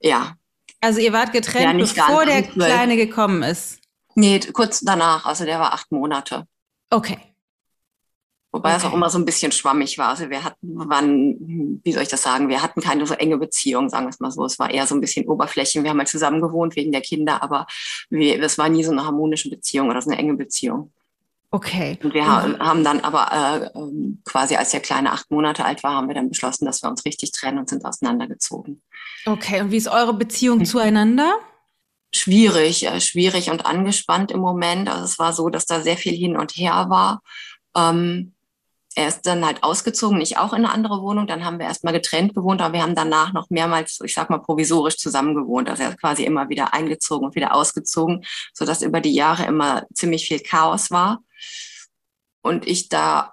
Ja. 0.00 0.36
Also 0.80 1.00
ihr 1.00 1.12
wart 1.12 1.32
getrennt, 1.32 1.80
ja, 1.96 2.04
bevor 2.04 2.26
der 2.26 2.42
Kleine 2.42 2.96
gekommen 2.96 3.42
ist? 3.42 3.80
Nee, 4.14 4.40
kurz 4.52 4.80
danach. 4.80 5.24
Also 5.26 5.44
der 5.44 5.58
war 5.58 5.72
acht 5.72 5.90
Monate. 5.90 6.46
Okay. 6.90 7.18
Wobei 8.54 8.68
okay. 8.68 8.78
es 8.78 8.84
auch 8.84 8.94
immer 8.94 9.10
so 9.10 9.18
ein 9.18 9.24
bisschen 9.24 9.50
schwammig 9.50 9.98
war. 9.98 10.10
Also 10.10 10.30
wir 10.30 10.44
hatten, 10.44 10.88
waren, 10.88 11.80
wie 11.82 11.92
soll 11.92 12.04
ich 12.04 12.08
das 12.08 12.22
sagen, 12.22 12.48
wir 12.48 12.62
hatten 12.62 12.80
keine 12.80 13.04
so 13.04 13.14
enge 13.14 13.36
Beziehung, 13.36 13.88
sagen 13.88 14.06
wir 14.06 14.10
es 14.10 14.20
mal 14.20 14.30
so. 14.30 14.44
Es 14.44 14.60
war 14.60 14.70
eher 14.70 14.86
so 14.86 14.94
ein 14.94 15.00
bisschen 15.00 15.26
Oberflächen. 15.26 15.82
Wir 15.82 15.90
haben 15.90 15.98
halt 15.98 16.06
zusammen 16.06 16.40
gewohnt 16.40 16.76
wegen 16.76 16.92
der 16.92 17.00
Kinder, 17.00 17.42
aber 17.42 17.66
wir, 18.10 18.40
es 18.40 18.56
war 18.56 18.68
nie 18.68 18.84
so 18.84 18.92
eine 18.92 19.04
harmonische 19.04 19.50
Beziehung 19.50 19.90
oder 19.90 20.00
so 20.00 20.08
eine 20.08 20.20
enge 20.20 20.34
Beziehung. 20.34 20.92
Okay. 21.50 21.98
Und 22.04 22.14
wir 22.14 22.22
mhm. 22.22 22.60
haben 22.60 22.84
dann 22.84 23.00
aber 23.00 23.72
äh, 23.74 23.76
ähm, 23.76 24.22
quasi, 24.24 24.54
als 24.54 24.70
der 24.70 24.78
Kleine 24.78 25.10
acht 25.10 25.32
Monate 25.32 25.64
alt 25.64 25.82
war, 25.82 25.94
haben 25.94 26.06
wir 26.06 26.14
dann 26.14 26.28
beschlossen, 26.28 26.64
dass 26.64 26.80
wir 26.80 26.88
uns 26.88 27.04
richtig 27.04 27.32
trennen 27.32 27.58
und 27.58 27.68
sind 27.68 27.84
auseinandergezogen. 27.84 28.82
Okay, 29.26 29.62
und 29.62 29.72
wie 29.72 29.78
ist 29.78 29.88
eure 29.88 30.14
Beziehung 30.14 30.58
mhm. 30.58 30.64
zueinander? 30.64 31.40
Schwierig, 32.12 32.86
äh, 32.86 33.00
schwierig 33.00 33.50
und 33.50 33.66
angespannt 33.66 34.30
im 34.30 34.38
Moment. 34.38 34.88
Also 34.88 35.06
es 35.06 35.18
war 35.18 35.32
so, 35.32 35.48
dass 35.48 35.66
da 35.66 35.80
sehr 35.80 35.96
viel 35.96 36.14
hin 36.14 36.36
und 36.36 36.52
her 36.52 36.86
war. 36.88 37.20
Ähm, 37.76 38.30
er 38.96 39.08
ist 39.08 39.22
dann 39.22 39.44
halt 39.44 39.62
ausgezogen, 39.62 40.20
ich 40.20 40.38
auch 40.38 40.52
in 40.52 40.64
eine 40.64 40.72
andere 40.72 41.02
Wohnung. 41.02 41.26
Dann 41.26 41.44
haben 41.44 41.58
wir 41.58 41.66
erstmal 41.66 41.92
getrennt 41.92 42.34
gewohnt, 42.34 42.60
aber 42.60 42.74
wir 42.74 42.82
haben 42.82 42.94
danach 42.94 43.32
noch 43.32 43.50
mehrmals, 43.50 43.98
ich 44.04 44.14
sag 44.14 44.30
mal, 44.30 44.38
provisorisch 44.38 44.98
zusammen 44.98 45.34
gewohnt. 45.34 45.68
Also 45.68 45.82
er 45.82 45.90
ist 45.90 46.00
quasi 46.00 46.24
immer 46.24 46.48
wieder 46.48 46.72
eingezogen 46.74 47.26
und 47.26 47.34
wieder 47.34 47.54
ausgezogen, 47.54 48.24
sodass 48.52 48.82
über 48.82 49.00
die 49.00 49.14
Jahre 49.14 49.46
immer 49.46 49.84
ziemlich 49.94 50.26
viel 50.26 50.38
Chaos 50.40 50.90
war. 50.90 51.20
Und 52.42 52.66
ich 52.68 52.88
da, 52.88 53.32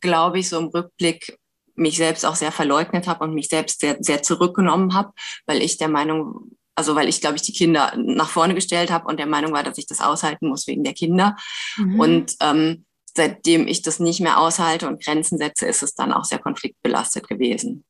glaube 0.00 0.38
ich, 0.38 0.48
so 0.48 0.58
im 0.58 0.66
Rückblick 0.66 1.38
mich 1.74 1.96
selbst 1.96 2.26
auch 2.26 2.34
sehr 2.34 2.52
verleugnet 2.52 3.06
habe 3.06 3.24
und 3.24 3.34
mich 3.34 3.48
selbst 3.48 3.80
sehr, 3.80 3.96
sehr 4.00 4.22
zurückgenommen 4.22 4.94
habe, 4.94 5.12
weil 5.46 5.62
ich 5.62 5.78
der 5.78 5.88
Meinung, 5.88 6.56
also 6.74 6.94
weil 6.94 7.08
ich, 7.08 7.20
glaube 7.20 7.36
ich, 7.36 7.42
die 7.42 7.52
Kinder 7.52 7.94
nach 7.96 8.28
vorne 8.28 8.54
gestellt 8.54 8.90
habe 8.90 9.06
und 9.06 9.18
der 9.18 9.26
Meinung 9.26 9.52
war, 9.52 9.62
dass 9.62 9.78
ich 9.78 9.86
das 9.86 10.00
aushalten 10.00 10.48
muss 10.48 10.66
wegen 10.66 10.84
der 10.84 10.94
Kinder. 10.94 11.36
Mhm. 11.76 12.00
Und 12.00 12.36
ähm, 12.40 12.84
seitdem 13.16 13.66
ich 13.66 13.82
das 13.82 14.00
nicht 14.00 14.20
mehr 14.20 14.38
aushalte 14.38 14.88
und 14.88 15.02
Grenzen 15.02 15.38
setze, 15.38 15.66
ist 15.66 15.82
es 15.82 15.94
dann 15.94 16.12
auch 16.12 16.24
sehr 16.24 16.38
konfliktbelastet 16.38 17.28
gewesen. 17.28 17.84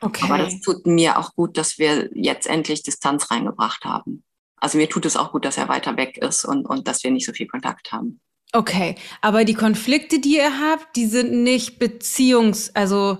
Okay. 0.00 0.24
Aber 0.24 0.38
das 0.38 0.60
tut 0.60 0.86
mir 0.86 1.18
auch 1.18 1.34
gut, 1.34 1.56
dass 1.56 1.78
wir 1.78 2.10
jetzt 2.14 2.46
endlich 2.46 2.82
Distanz 2.82 3.30
reingebracht 3.30 3.84
haben. 3.84 4.22
Also 4.56 4.78
mir 4.78 4.88
tut 4.88 5.06
es 5.06 5.16
auch 5.16 5.32
gut, 5.32 5.44
dass 5.44 5.56
er 5.56 5.68
weiter 5.68 5.96
weg 5.96 6.18
ist 6.18 6.44
und, 6.44 6.66
und 6.66 6.88
dass 6.88 7.02
wir 7.04 7.10
nicht 7.10 7.26
so 7.26 7.32
viel 7.32 7.46
Kontakt 7.46 7.92
haben. 7.92 8.20
Okay, 8.52 8.94
aber 9.20 9.44
die 9.44 9.54
Konflikte, 9.54 10.20
die 10.20 10.36
ihr 10.36 10.60
habt, 10.60 10.96
die 10.96 11.06
sind 11.06 11.42
nicht 11.42 11.78
Beziehungs, 11.78 12.74
also 12.74 13.18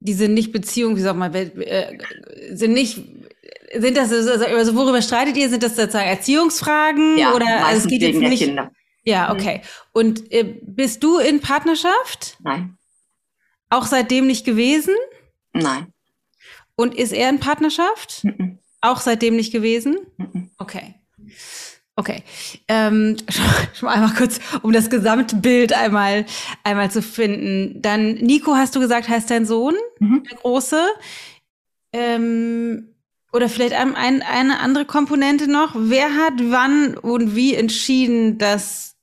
die 0.00 0.14
sind 0.14 0.34
nicht 0.34 0.52
Beziehung, 0.52 0.96
wie 0.96 1.00
sagt 1.00 1.18
man, 1.18 1.32
äh, 1.34 1.98
sind 2.50 2.72
nicht, 2.72 3.00
sind 3.74 3.96
das, 3.96 4.12
also 4.12 4.74
worüber 4.74 5.02
streitet 5.02 5.36
ihr? 5.36 5.48
Sind 5.48 5.62
das 5.62 5.76
sozusagen 5.76 6.08
Erziehungsfragen 6.08 7.16
ja, 7.16 7.32
oder 7.34 7.64
also 7.64 7.82
es 7.82 7.86
geht 7.86 8.02
jetzt 8.02 8.18
nicht? 8.18 8.42
Kinder. 8.42 8.70
Ja, 9.06 9.32
mhm. 9.32 9.40
okay. 9.40 9.62
Und 9.92 10.30
äh, 10.32 10.42
bist 10.62 11.02
du 11.02 11.18
in 11.18 11.40
Partnerschaft? 11.40 12.36
Nein. 12.40 12.76
Auch 13.70 13.86
seitdem 13.86 14.26
nicht 14.26 14.44
gewesen? 14.44 14.94
Nein. 15.52 15.86
Und 16.74 16.94
ist 16.94 17.12
er 17.12 17.30
in 17.30 17.40
Partnerschaft? 17.40 18.24
Mhm. 18.24 18.58
Auch 18.80 19.00
seitdem 19.00 19.36
nicht 19.36 19.52
gewesen? 19.52 19.98
Mhm. 20.18 20.50
Okay. 20.58 20.94
Okay. 21.94 22.22
Ähm, 22.68 23.16
schon 23.74 23.88
einmal 23.88 24.12
kurz, 24.14 24.40
um 24.62 24.72
das 24.72 24.90
Gesamtbild 24.90 25.72
einmal, 25.72 26.26
einmal 26.64 26.90
zu 26.90 27.00
finden. 27.00 27.80
Dann, 27.80 28.14
Nico, 28.14 28.54
hast 28.54 28.76
du 28.76 28.80
gesagt, 28.80 29.08
heißt 29.08 29.30
dein 29.30 29.46
Sohn, 29.46 29.74
mhm. 30.00 30.24
der 30.28 30.36
Große. 30.38 30.84
Ähm, 31.92 32.88
oder 33.32 33.48
vielleicht 33.48 33.74
ein, 33.74 33.94
ein, 33.94 34.22
eine 34.22 34.60
andere 34.60 34.84
Komponente 34.84 35.48
noch. 35.50 35.74
Wer 35.76 36.14
hat 36.14 36.34
wann 36.38 36.96
und 36.96 37.36
wie 37.36 37.54
entschieden, 37.54 38.38
dass 38.38 38.95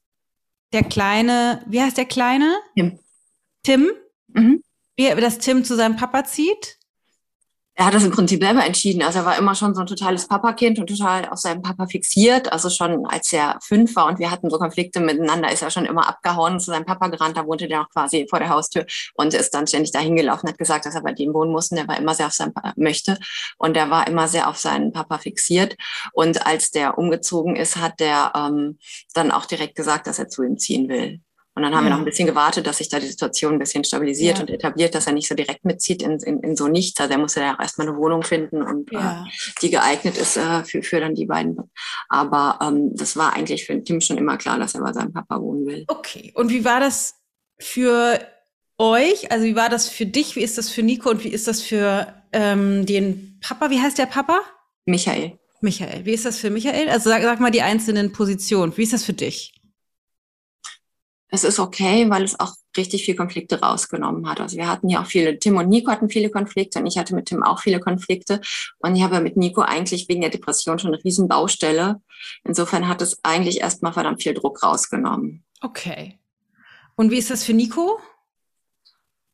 der 0.73 0.83
Kleine, 0.83 1.63
wie 1.67 1.81
heißt 1.81 1.97
der 1.97 2.05
Kleine? 2.05 2.57
Tim. 2.75 2.99
Tim? 3.63 3.91
Mhm. 4.27 4.63
Wie, 4.95 5.09
dass 5.21 5.39
Tim 5.39 5.63
zu 5.63 5.75
seinem 5.75 5.95
Papa 5.95 6.25
zieht? 6.25 6.77
Er 7.75 7.85
hat 7.87 7.93
das 7.95 8.03
im 8.03 8.11
Prinzip 8.11 8.43
selber 8.43 8.63
entschieden. 8.63 9.01
Also 9.01 9.19
er 9.19 9.25
war 9.25 9.37
immer 9.37 9.55
schon 9.55 9.73
so 9.73 9.81
ein 9.81 9.87
totales 9.87 10.27
Papakind 10.27 10.77
und 10.77 10.87
total 10.87 11.27
auf 11.29 11.39
seinen 11.39 11.63
Papa 11.63 11.87
fixiert. 11.87 12.51
Also 12.53 12.69
schon 12.69 13.07
als 13.07 13.33
er 13.33 13.57
fünf 13.63 13.95
war 13.95 14.05
und 14.07 14.19
wir 14.19 14.29
hatten 14.29 14.51
so 14.51 14.59
Konflikte 14.59 14.99
miteinander, 14.99 15.51
ist 15.51 15.63
er 15.63 15.71
schon 15.71 15.85
immer 15.85 16.07
abgehauen 16.07 16.59
zu 16.59 16.67
seinem 16.67 16.85
Papa 16.85 17.07
gerannt. 17.07 17.35
Da 17.35 17.47
wohnte 17.47 17.67
der 17.67 17.79
noch 17.79 17.89
quasi 17.89 18.27
vor 18.29 18.37
der 18.37 18.49
Haustür 18.49 18.85
und 19.15 19.33
ist 19.33 19.55
dann 19.55 19.65
ständig 19.65 19.91
dahin 19.91 20.15
gelaufen, 20.15 20.49
hat 20.49 20.59
gesagt, 20.59 20.85
dass 20.85 20.93
er 20.93 21.01
bei 21.01 21.13
dem 21.13 21.33
wohnen 21.33 21.51
muss. 21.51 21.71
Und 21.71 21.77
der 21.77 21.87
war 21.87 21.97
immer 21.97 22.13
sehr 22.13 22.27
auf 22.27 22.33
seinen 22.33 22.53
Papa 22.53 22.73
möchte. 22.75 23.17
Und 23.57 23.75
der 23.75 23.89
war 23.89 24.07
immer 24.07 24.27
sehr 24.27 24.49
auf 24.49 24.57
seinen 24.57 24.91
Papa 24.91 25.17
fixiert. 25.17 25.75
Und 26.13 26.45
als 26.45 26.69
der 26.69 26.99
umgezogen 26.99 27.55
ist, 27.55 27.77
hat 27.77 27.99
der 27.99 28.33
ähm, 28.35 28.77
dann 29.15 29.31
auch 29.31 29.45
direkt 29.45 29.75
gesagt, 29.75 30.05
dass 30.05 30.19
er 30.19 30.27
zu 30.27 30.43
ihm 30.43 30.59
ziehen 30.59 30.89
will. 30.89 31.21
Und 31.55 31.61
dann 31.61 31.75
haben 31.75 31.83
ja. 31.83 31.89
wir 31.89 31.91
noch 31.91 31.99
ein 31.99 32.05
bisschen 32.05 32.27
gewartet, 32.27 32.65
dass 32.65 32.77
sich 32.77 32.89
da 32.89 32.99
die 32.99 33.07
Situation 33.07 33.53
ein 33.53 33.59
bisschen 33.59 33.83
stabilisiert 33.83 34.37
ja. 34.37 34.41
und 34.41 34.49
etabliert, 34.49 34.95
dass 34.95 35.05
er 35.05 35.13
nicht 35.13 35.27
so 35.27 35.35
direkt 35.35 35.65
mitzieht 35.65 36.01
in, 36.01 36.17
in, 36.19 36.39
in 36.39 36.55
so 36.55 36.67
nichts. 36.67 36.99
Also 36.99 37.13
er 37.13 37.19
musste 37.19 37.41
ja 37.41 37.55
auch 37.55 37.59
erstmal 37.59 37.87
eine 37.87 37.97
Wohnung 37.97 38.23
finden 38.23 38.63
und 38.63 38.91
ja. 38.91 39.23
äh, 39.23 39.29
die 39.61 39.69
geeignet 39.69 40.17
ist 40.17 40.37
äh, 40.37 40.63
für, 40.63 40.81
für 40.81 40.99
dann 40.99 41.13
die 41.13 41.25
beiden. 41.25 41.57
Aber 42.09 42.57
ähm, 42.61 42.95
das 42.95 43.15
war 43.15 43.33
eigentlich 43.33 43.65
für 43.65 43.83
Tim 43.83 44.01
schon 44.01 44.17
immer 44.17 44.37
klar, 44.37 44.57
dass 44.57 44.73
er 44.73 44.81
bei 44.81 44.93
seinem 44.93 45.13
Papa 45.13 45.39
wohnen 45.39 45.65
will. 45.67 45.85
Okay. 45.87 46.31
Und 46.35 46.49
wie 46.49 46.65
war 46.65 46.79
das 46.79 47.15
für 47.59 48.19
euch, 48.79 49.31
also 49.31 49.45
wie 49.45 49.55
war 49.55 49.69
das 49.69 49.87
für 49.87 50.07
dich, 50.07 50.35
wie 50.35 50.41
ist 50.41 50.57
das 50.57 50.69
für 50.69 50.81
Nico 50.81 51.09
und 51.11 51.23
wie 51.23 51.29
ist 51.29 51.47
das 51.47 51.61
für 51.61 52.13
ähm, 52.31 52.85
den 52.87 53.39
Papa, 53.41 53.69
wie 53.69 53.79
heißt 53.79 53.99
der 53.99 54.07
Papa? 54.07 54.41
Michael. 54.85 55.37
Michael, 55.61 56.05
wie 56.05 56.13
ist 56.13 56.25
das 56.25 56.39
für 56.39 56.49
Michael? 56.49 56.89
Also 56.89 57.09
sag, 57.09 57.21
sag 57.21 57.39
mal 57.39 57.51
die 57.51 57.61
einzelnen 57.61 58.11
Positionen, 58.11 58.75
wie 58.75 58.83
ist 58.83 58.91
das 58.91 59.05
für 59.05 59.13
dich? 59.13 59.53
Es 61.33 61.43
ist 61.43 61.57
okay, 61.57 62.11
weil 62.11 62.21
es 62.21 62.39
auch 62.39 62.53
richtig 62.77 63.05
viel 63.05 63.15
Konflikte 63.15 63.59
rausgenommen 63.59 64.29
hat. 64.29 64.39
Also 64.39 64.55
wir 64.55 64.67
hatten 64.67 64.87
ja 64.87 65.01
auch 65.01 65.07
viele, 65.07 65.39
Tim 65.39 65.57
und 65.57 65.67
Nico 65.67 65.89
hatten 65.89 66.07
viele 66.07 66.29
Konflikte 66.29 66.77
und 66.77 66.85
ich 66.85 66.99
hatte 66.99 67.15
mit 67.15 67.25
Tim 67.25 67.41
auch 67.41 67.59
viele 67.59 67.79
Konflikte. 67.79 68.39
Und 68.77 68.95
ich 68.95 69.01
habe 69.01 69.19
mit 69.19 69.35
Nico 69.35 69.61
eigentlich 69.61 70.07
wegen 70.07 70.21
der 70.21 70.29
Depression 70.29 70.77
schon 70.77 70.93
eine 70.93 71.03
riesen 71.03 71.27
Baustelle. 71.27 72.03
Insofern 72.43 72.87
hat 72.87 73.01
es 73.01 73.17
eigentlich 73.23 73.61
erstmal 73.61 73.93
verdammt 73.93 74.21
viel 74.21 74.35
Druck 74.35 74.61
rausgenommen. 74.61 75.43
Okay. 75.61 76.19
Und 76.93 77.09
wie 77.09 77.17
ist 77.17 77.31
das 77.31 77.43
für 77.43 77.53
Nico? 77.53 77.99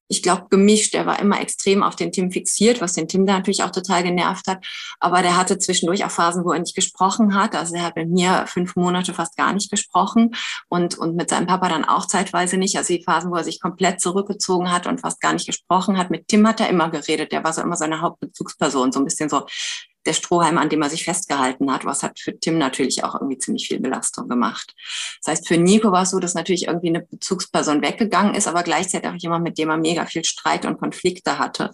Ich 0.10 0.24
glaube, 0.24 0.48
gemischt. 0.50 0.96
Er 0.96 1.06
war 1.06 1.20
immer 1.20 1.40
extrem 1.40 1.84
auf 1.84 1.96
den 1.96 2.12
Tim 2.12 2.32
fixiert, 2.32 2.82
was 2.82 2.94
den 2.94 3.08
Tim 3.08 3.26
da 3.28 3.34
natürlich 3.34 3.64
auch 3.64 3.70
total 3.70 4.04
genervt 4.04 4.48
hat. 4.48 4.66
Aber 5.00 5.22
der 5.22 5.38
hatte 5.38 5.60
zwischendurch 5.60 6.04
auch 6.04 6.12
Phasen, 6.12 6.44
wo 6.44 6.52
er 6.52 6.60
nicht 6.60 6.76
gesprochen 6.76 7.36
hat. 7.36 7.56
Also 7.56 7.76
er 7.76 7.84
hat 7.84 7.96
mit 7.96 8.10
mir 8.10 8.46
fünf 8.48 8.76
Monate 8.76 9.14
fast 9.14 9.38
gar 9.38 9.54
nicht 9.54 9.70
gesprochen 9.70 10.36
und, 10.68 10.98
und 10.98 11.16
mit 11.16 11.30
seinem 11.30 11.46
Papa 11.46 11.70
dann 11.70 11.86
auch 11.86 12.08
zeitweise 12.08 12.58
nicht. 12.58 12.76
Also 12.76 12.94
die 12.94 13.04
Phasen, 13.04 13.30
wo 13.32 13.36
er 13.36 13.44
sich 13.44 13.62
komplett 13.62 14.02
zurückgezogen 14.02 14.72
hat 14.72 14.88
und 14.88 15.00
fast 15.00 15.22
gar 15.22 15.34
nicht 15.34 15.46
gesprochen 15.46 15.98
hat. 15.98 16.10
Mit 16.10 16.28
Tim 16.28 16.48
hat 16.48 16.60
er 16.60 16.70
immer 16.70 16.90
geredet. 16.90 17.32
Der 17.32 17.44
war 17.44 17.54
so 17.54 17.62
immer 17.62 17.76
seine 17.76 18.02
Hauptbezugsperson, 18.02 18.92
so 18.92 19.00
ein 19.00 19.06
bisschen 19.06 19.30
so 19.30 19.46
der 20.06 20.14
Strohhalm, 20.14 20.58
an 20.58 20.70
dem 20.70 20.82
er 20.82 20.90
sich 20.90 21.04
festgehalten 21.04 21.72
hat, 21.72 21.86
was 21.86 22.04
hat 22.04 22.20
für 22.20 22.38
Tim 22.40 22.58
natürlich 22.58 23.04
auch 23.04 23.16
irgendwie 23.16 23.38
ziemlich 23.38 23.68
viel 23.68 23.80
Belastung 23.80 24.30
gemacht. 24.30 24.74
Das 25.22 25.32
heißt, 25.32 25.48
für 25.48 25.58
Nico 25.58 25.92
war 25.92 26.04
es 26.04 26.12
so, 26.12 26.20
dass 26.20 26.36
natürlich 26.36 26.68
irgendwie 26.68 26.90
eine 26.90 27.02
Bezugsperson 27.02 27.82
weggegangen 27.82 28.36
ist, 28.36 28.48
aber 28.48 28.64
gleichzeitig 28.64 29.10
auch 29.10 29.16
jemand, 29.16 29.44
mit 29.44 29.58
dem 29.58 29.70
er 29.70 29.78
mega 29.78 30.06
viel 30.06 30.24
Streit 30.24 30.66
und 30.66 30.80
Konflikte 30.80 31.38
hatte. 31.38 31.72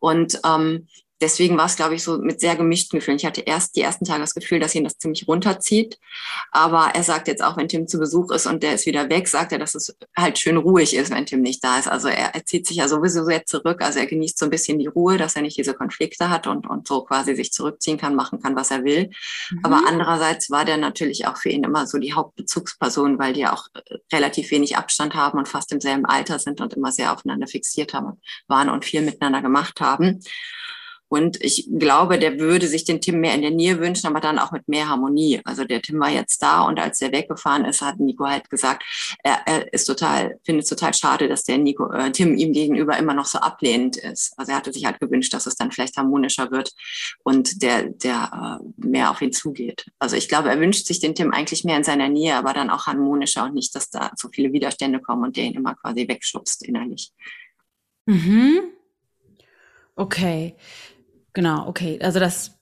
Und 0.00 0.40
ähm, 0.44 0.88
deswegen 1.20 1.56
war 1.56 1.66
es, 1.66 1.76
glaube 1.76 1.94
ich, 1.94 2.02
so 2.02 2.18
mit 2.18 2.40
sehr 2.40 2.56
gemischten 2.56 2.98
Gefühlen. 2.98 3.18
Ich 3.18 3.26
hatte 3.26 3.40
erst 3.40 3.76
die 3.76 3.82
ersten 3.82 4.04
Tage 4.04 4.20
das 4.20 4.34
Gefühl, 4.34 4.60
dass 4.60 4.74
ihn 4.74 4.84
das 4.84 4.98
ziemlich 4.98 5.26
runterzieht. 5.26 5.98
Aber 6.50 6.90
er 6.94 7.02
sagt 7.02 7.28
jetzt 7.28 7.42
auch, 7.42 7.56
wenn 7.56 7.68
Tim 7.68 7.88
zu 7.88 7.98
Besuch 7.98 8.30
ist 8.30 8.46
und 8.46 8.62
der 8.62 8.74
ist 8.74 8.86
wieder 8.86 9.08
weg, 9.10 9.28
sagt 9.28 9.52
er, 9.52 9.58
dass 9.58 9.74
es 9.74 9.96
halt 10.16 10.38
schön 10.38 10.56
ruhig 10.56 10.94
ist, 10.94 11.10
wenn 11.10 11.26
Tim 11.26 11.40
nicht 11.40 11.62
da 11.64 11.78
ist. 11.78 11.88
Also 11.88 12.08
er, 12.08 12.34
er 12.34 12.44
zieht 12.44 12.66
sich 12.66 12.76
ja 12.76 12.88
sowieso 12.88 13.24
sehr 13.24 13.44
zurück. 13.44 13.82
Also 13.82 13.98
er 13.98 14.06
genießt 14.06 14.38
so 14.38 14.46
ein 14.46 14.50
bisschen 14.50 14.78
die 14.78 14.86
Ruhe, 14.86 15.18
dass 15.18 15.36
er 15.36 15.42
nicht 15.42 15.58
diese 15.58 15.74
Konflikte 15.74 16.30
hat 16.30 16.46
und, 16.46 16.68
und 16.68 16.86
so 16.86 17.02
quasi 17.02 17.34
sich 17.34 17.52
zurückziehen 17.52 17.98
kann, 17.98 18.14
machen 18.14 18.40
kann, 18.40 18.56
was 18.56 18.70
er 18.70 18.84
will. 18.84 19.10
Mhm. 19.50 19.60
Aber 19.64 19.82
andererseits 19.86 20.50
war 20.50 20.64
der 20.64 20.76
natürlich 20.76 21.26
auch 21.26 21.36
für 21.36 21.48
ihn 21.48 21.64
immer 21.64 21.86
so 21.86 21.98
die 21.98 22.14
Hauptbezugsperson, 22.14 23.18
weil 23.18 23.32
die 23.32 23.46
auch 23.46 23.66
äh, 23.74 23.96
relativ 24.12 24.50
wenig 24.50 24.76
Abstand 24.76 25.14
haben 25.14 25.38
und 25.38 25.48
fast 25.48 25.72
im 25.72 25.80
selben 25.80 26.06
Alter 26.06 26.38
sind 26.38 26.60
und 26.60 26.74
immer 26.74 26.92
sehr 26.92 27.12
aufeinander 27.12 27.46
fixiert 27.46 27.94
haben, 27.94 28.20
waren 28.46 28.68
und 28.68 28.84
viel 28.84 29.02
miteinander 29.02 29.42
gemacht 29.42 29.80
haben. 29.80 30.20
Und 31.08 31.42
ich 31.42 31.68
glaube, 31.78 32.18
der 32.18 32.38
würde 32.38 32.66
sich 32.66 32.84
den 32.84 33.00
Tim 33.00 33.20
mehr 33.20 33.34
in 33.34 33.42
der 33.42 33.50
Nähe 33.50 33.80
wünschen, 33.80 34.06
aber 34.06 34.20
dann 34.20 34.38
auch 34.38 34.52
mit 34.52 34.68
mehr 34.68 34.88
Harmonie. 34.88 35.40
Also 35.44 35.64
der 35.64 35.80
Tim 35.80 35.98
war 36.00 36.10
jetzt 36.10 36.42
da 36.42 36.62
und 36.62 36.78
als 36.78 37.00
er 37.00 37.12
weggefahren 37.12 37.64
ist, 37.64 37.80
hat 37.80 37.98
Nico 37.98 38.26
halt 38.26 38.50
gesagt, 38.50 38.84
er, 39.22 39.40
er 39.46 39.72
ist 39.72 39.86
total, 39.86 40.38
findet 40.44 40.64
es 40.64 40.70
total 40.70 40.92
schade, 40.92 41.28
dass 41.28 41.44
der 41.44 41.58
Nico, 41.58 41.90
äh, 41.92 42.12
Tim 42.12 42.36
ihm 42.36 42.52
gegenüber 42.52 42.98
immer 42.98 43.14
noch 43.14 43.26
so 43.26 43.38
ablehnend 43.38 43.96
ist. 43.96 44.38
Also 44.38 44.52
er 44.52 44.58
hatte 44.58 44.72
sich 44.72 44.84
halt 44.84 45.00
gewünscht, 45.00 45.32
dass 45.32 45.46
es 45.46 45.56
dann 45.56 45.72
vielleicht 45.72 45.96
harmonischer 45.96 46.50
wird 46.50 46.72
und 47.24 47.62
der, 47.62 47.84
der 47.84 48.60
äh, 48.60 48.86
mehr 48.86 49.10
auf 49.10 49.22
ihn 49.22 49.32
zugeht. 49.32 49.86
Also 49.98 50.16
ich 50.16 50.28
glaube, 50.28 50.50
er 50.50 50.60
wünscht 50.60 50.86
sich 50.86 51.00
den 51.00 51.14
Tim 51.14 51.32
eigentlich 51.32 51.64
mehr 51.64 51.76
in 51.76 51.84
seiner 51.84 52.08
Nähe, 52.08 52.36
aber 52.36 52.52
dann 52.52 52.70
auch 52.70 52.86
harmonischer 52.86 53.44
und 53.44 53.54
nicht, 53.54 53.74
dass 53.74 53.90
da 53.90 54.10
so 54.16 54.28
viele 54.32 54.52
Widerstände 54.52 55.00
kommen 55.00 55.24
und 55.24 55.36
der 55.36 55.44
ihn 55.44 55.54
immer 55.54 55.74
quasi 55.74 56.06
wegschubst 56.06 56.66
innerlich. 56.66 57.12
Mhm. 58.06 58.60
Okay. 59.96 60.54
Genau, 61.38 61.68
okay. 61.68 62.00
Also 62.02 62.18
das 62.18 62.58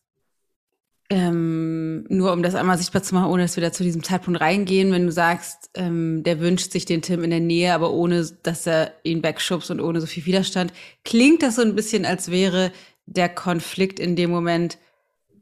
ähm, 1.08 2.04
nur 2.10 2.30
um 2.30 2.42
das 2.42 2.54
einmal 2.54 2.76
sichtbar 2.76 3.02
zu 3.02 3.14
machen, 3.14 3.30
ohne 3.30 3.44
dass 3.44 3.56
wir 3.56 3.62
da 3.62 3.72
zu 3.72 3.82
diesem 3.82 4.02
Zeitpunkt 4.02 4.38
reingehen, 4.38 4.92
wenn 4.92 5.06
du 5.06 5.12
sagst, 5.12 5.70
ähm, 5.72 6.22
der 6.24 6.40
wünscht 6.40 6.72
sich 6.72 6.84
den 6.84 7.00
Tim 7.00 7.24
in 7.24 7.30
der 7.30 7.40
Nähe, 7.40 7.72
aber 7.72 7.90
ohne, 7.90 8.28
dass 8.42 8.66
er 8.66 8.92
ihn 9.02 9.22
wegschubst 9.22 9.70
und 9.70 9.80
ohne 9.80 10.02
so 10.02 10.06
viel 10.06 10.26
Widerstand, 10.26 10.74
klingt 11.06 11.42
das 11.42 11.56
so 11.56 11.62
ein 11.62 11.74
bisschen, 11.74 12.04
als 12.04 12.30
wäre 12.30 12.70
der 13.06 13.30
Konflikt 13.30 13.98
in 13.98 14.14
dem 14.14 14.28
Moment, 14.28 14.76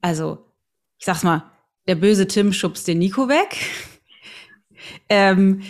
also 0.00 0.38
ich 1.00 1.04
sag's 1.04 1.24
mal, 1.24 1.42
der 1.88 1.96
böse 1.96 2.28
Tim 2.28 2.52
schubst 2.52 2.86
den 2.86 3.00
Nico 3.00 3.28
weg 3.28 3.56
ähm, 5.08 5.62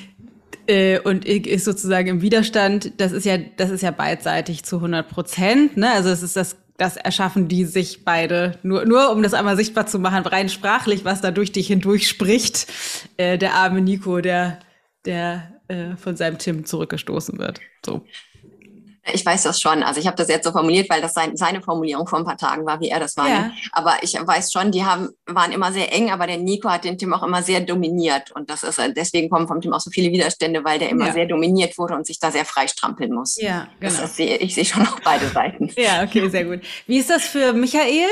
äh, 0.66 0.98
und 0.98 1.24
ist 1.24 1.64
sozusagen 1.64 2.08
im 2.08 2.20
Widerstand. 2.20 3.00
Das 3.00 3.12
ist 3.12 3.24
ja, 3.24 3.38
das 3.38 3.70
ist 3.70 3.80
ja 3.80 3.90
beidseitig 3.90 4.64
zu 4.64 4.76
100 4.76 5.08
Prozent. 5.08 5.78
Ne? 5.78 5.90
Also 5.90 6.10
es 6.10 6.22
ist 6.22 6.36
das 6.36 6.58
das 6.76 6.96
erschaffen 6.96 7.48
die 7.48 7.64
sich 7.64 8.04
beide. 8.04 8.58
Nur, 8.62 8.84
nur 8.84 9.10
um 9.10 9.22
das 9.22 9.34
einmal 9.34 9.56
sichtbar 9.56 9.86
zu 9.86 9.98
machen, 9.98 10.26
rein 10.26 10.48
sprachlich, 10.48 11.04
was 11.04 11.20
da 11.20 11.30
durch 11.30 11.52
dich 11.52 11.68
hindurch 11.68 12.08
spricht. 12.08 12.66
Äh, 13.16 13.38
der 13.38 13.54
arme 13.54 13.80
Nico, 13.80 14.20
der, 14.20 14.58
der 15.04 15.60
äh, 15.68 15.96
von 15.96 16.16
seinem 16.16 16.38
Tim 16.38 16.64
zurückgestoßen 16.64 17.38
wird. 17.38 17.60
So. 17.84 18.04
Ich 19.12 19.24
weiß 19.24 19.42
das 19.42 19.60
schon. 19.60 19.82
Also 19.82 20.00
ich 20.00 20.06
habe 20.06 20.16
das 20.16 20.28
jetzt 20.28 20.44
so 20.44 20.52
formuliert, 20.52 20.88
weil 20.88 21.02
das 21.02 21.12
sein, 21.12 21.36
seine 21.36 21.60
Formulierung 21.60 22.06
vor 22.06 22.18
ein 22.18 22.24
paar 22.24 22.38
Tagen 22.38 22.64
war, 22.64 22.80
wie 22.80 22.88
er 22.88 23.00
das 23.00 23.16
war. 23.16 23.28
Ja. 23.28 23.50
Aber 23.72 23.96
ich 24.02 24.14
weiß 24.14 24.50
schon, 24.50 24.72
die 24.72 24.84
haben, 24.84 25.10
waren 25.26 25.52
immer 25.52 25.72
sehr 25.72 25.92
eng, 25.92 26.10
aber 26.10 26.26
der 26.26 26.38
Nico 26.38 26.70
hat 26.70 26.84
den 26.84 26.96
Tim 26.96 27.12
auch 27.12 27.22
immer 27.22 27.42
sehr 27.42 27.60
dominiert. 27.60 28.30
Und 28.32 28.48
das 28.48 28.62
ist 28.62 28.80
deswegen 28.96 29.28
kommen 29.28 29.46
vom 29.46 29.60
Tim 29.60 29.74
auch 29.74 29.80
so 29.80 29.90
viele 29.90 30.10
Widerstände, 30.10 30.64
weil 30.64 30.78
der 30.78 30.88
immer 30.88 31.08
ja. 31.08 31.12
sehr 31.12 31.26
dominiert 31.26 31.76
wurde 31.76 31.94
und 31.94 32.06
sich 32.06 32.18
da 32.18 32.30
sehr 32.30 32.46
frei 32.46 32.66
strampeln 32.66 33.12
muss. 33.12 33.36
Ja, 33.40 33.68
genau. 33.78 34.00
Das, 34.00 34.16
sehe, 34.16 34.38
ich 34.38 34.54
sehe 34.54 34.64
schon 34.64 34.86
auch 34.86 35.00
beide 35.00 35.28
Seiten. 35.28 35.70
Ja, 35.76 36.02
okay, 36.02 36.28
sehr 36.30 36.44
gut. 36.44 36.60
Wie 36.86 36.98
ist 36.98 37.10
das 37.10 37.24
für 37.24 37.52
Michael? 37.52 38.08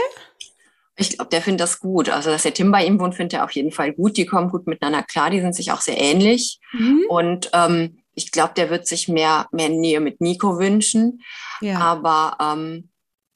Ich 0.96 1.16
glaube, 1.16 1.30
der 1.30 1.40
findet 1.40 1.60
das 1.62 1.80
gut. 1.80 2.10
Also, 2.10 2.30
dass 2.30 2.42
der 2.42 2.52
Tim 2.52 2.70
bei 2.70 2.84
ihm 2.84 3.00
wohnt, 3.00 3.14
findet 3.14 3.34
er 3.34 3.44
auf 3.44 3.52
jeden 3.52 3.72
Fall 3.72 3.92
gut. 3.92 4.16
Die 4.18 4.26
kommen 4.26 4.50
gut 4.50 4.66
miteinander 4.66 5.02
klar, 5.02 5.30
die 5.30 5.40
sind 5.40 5.54
sich 5.54 5.72
auch 5.72 5.80
sehr 5.80 5.98
ähnlich. 5.98 6.58
Mhm. 6.72 7.04
Und 7.08 7.50
ähm, 7.54 8.01
ich 8.14 8.30
glaube, 8.30 8.52
der 8.56 8.70
wird 8.70 8.86
sich 8.86 9.08
mehr, 9.08 9.46
mehr 9.52 9.68
Nähe 9.68 10.00
mit 10.00 10.20
Nico 10.20 10.58
wünschen. 10.58 11.22
Ja. 11.60 11.78
Aber 11.78 12.36
ähm, 12.40 12.88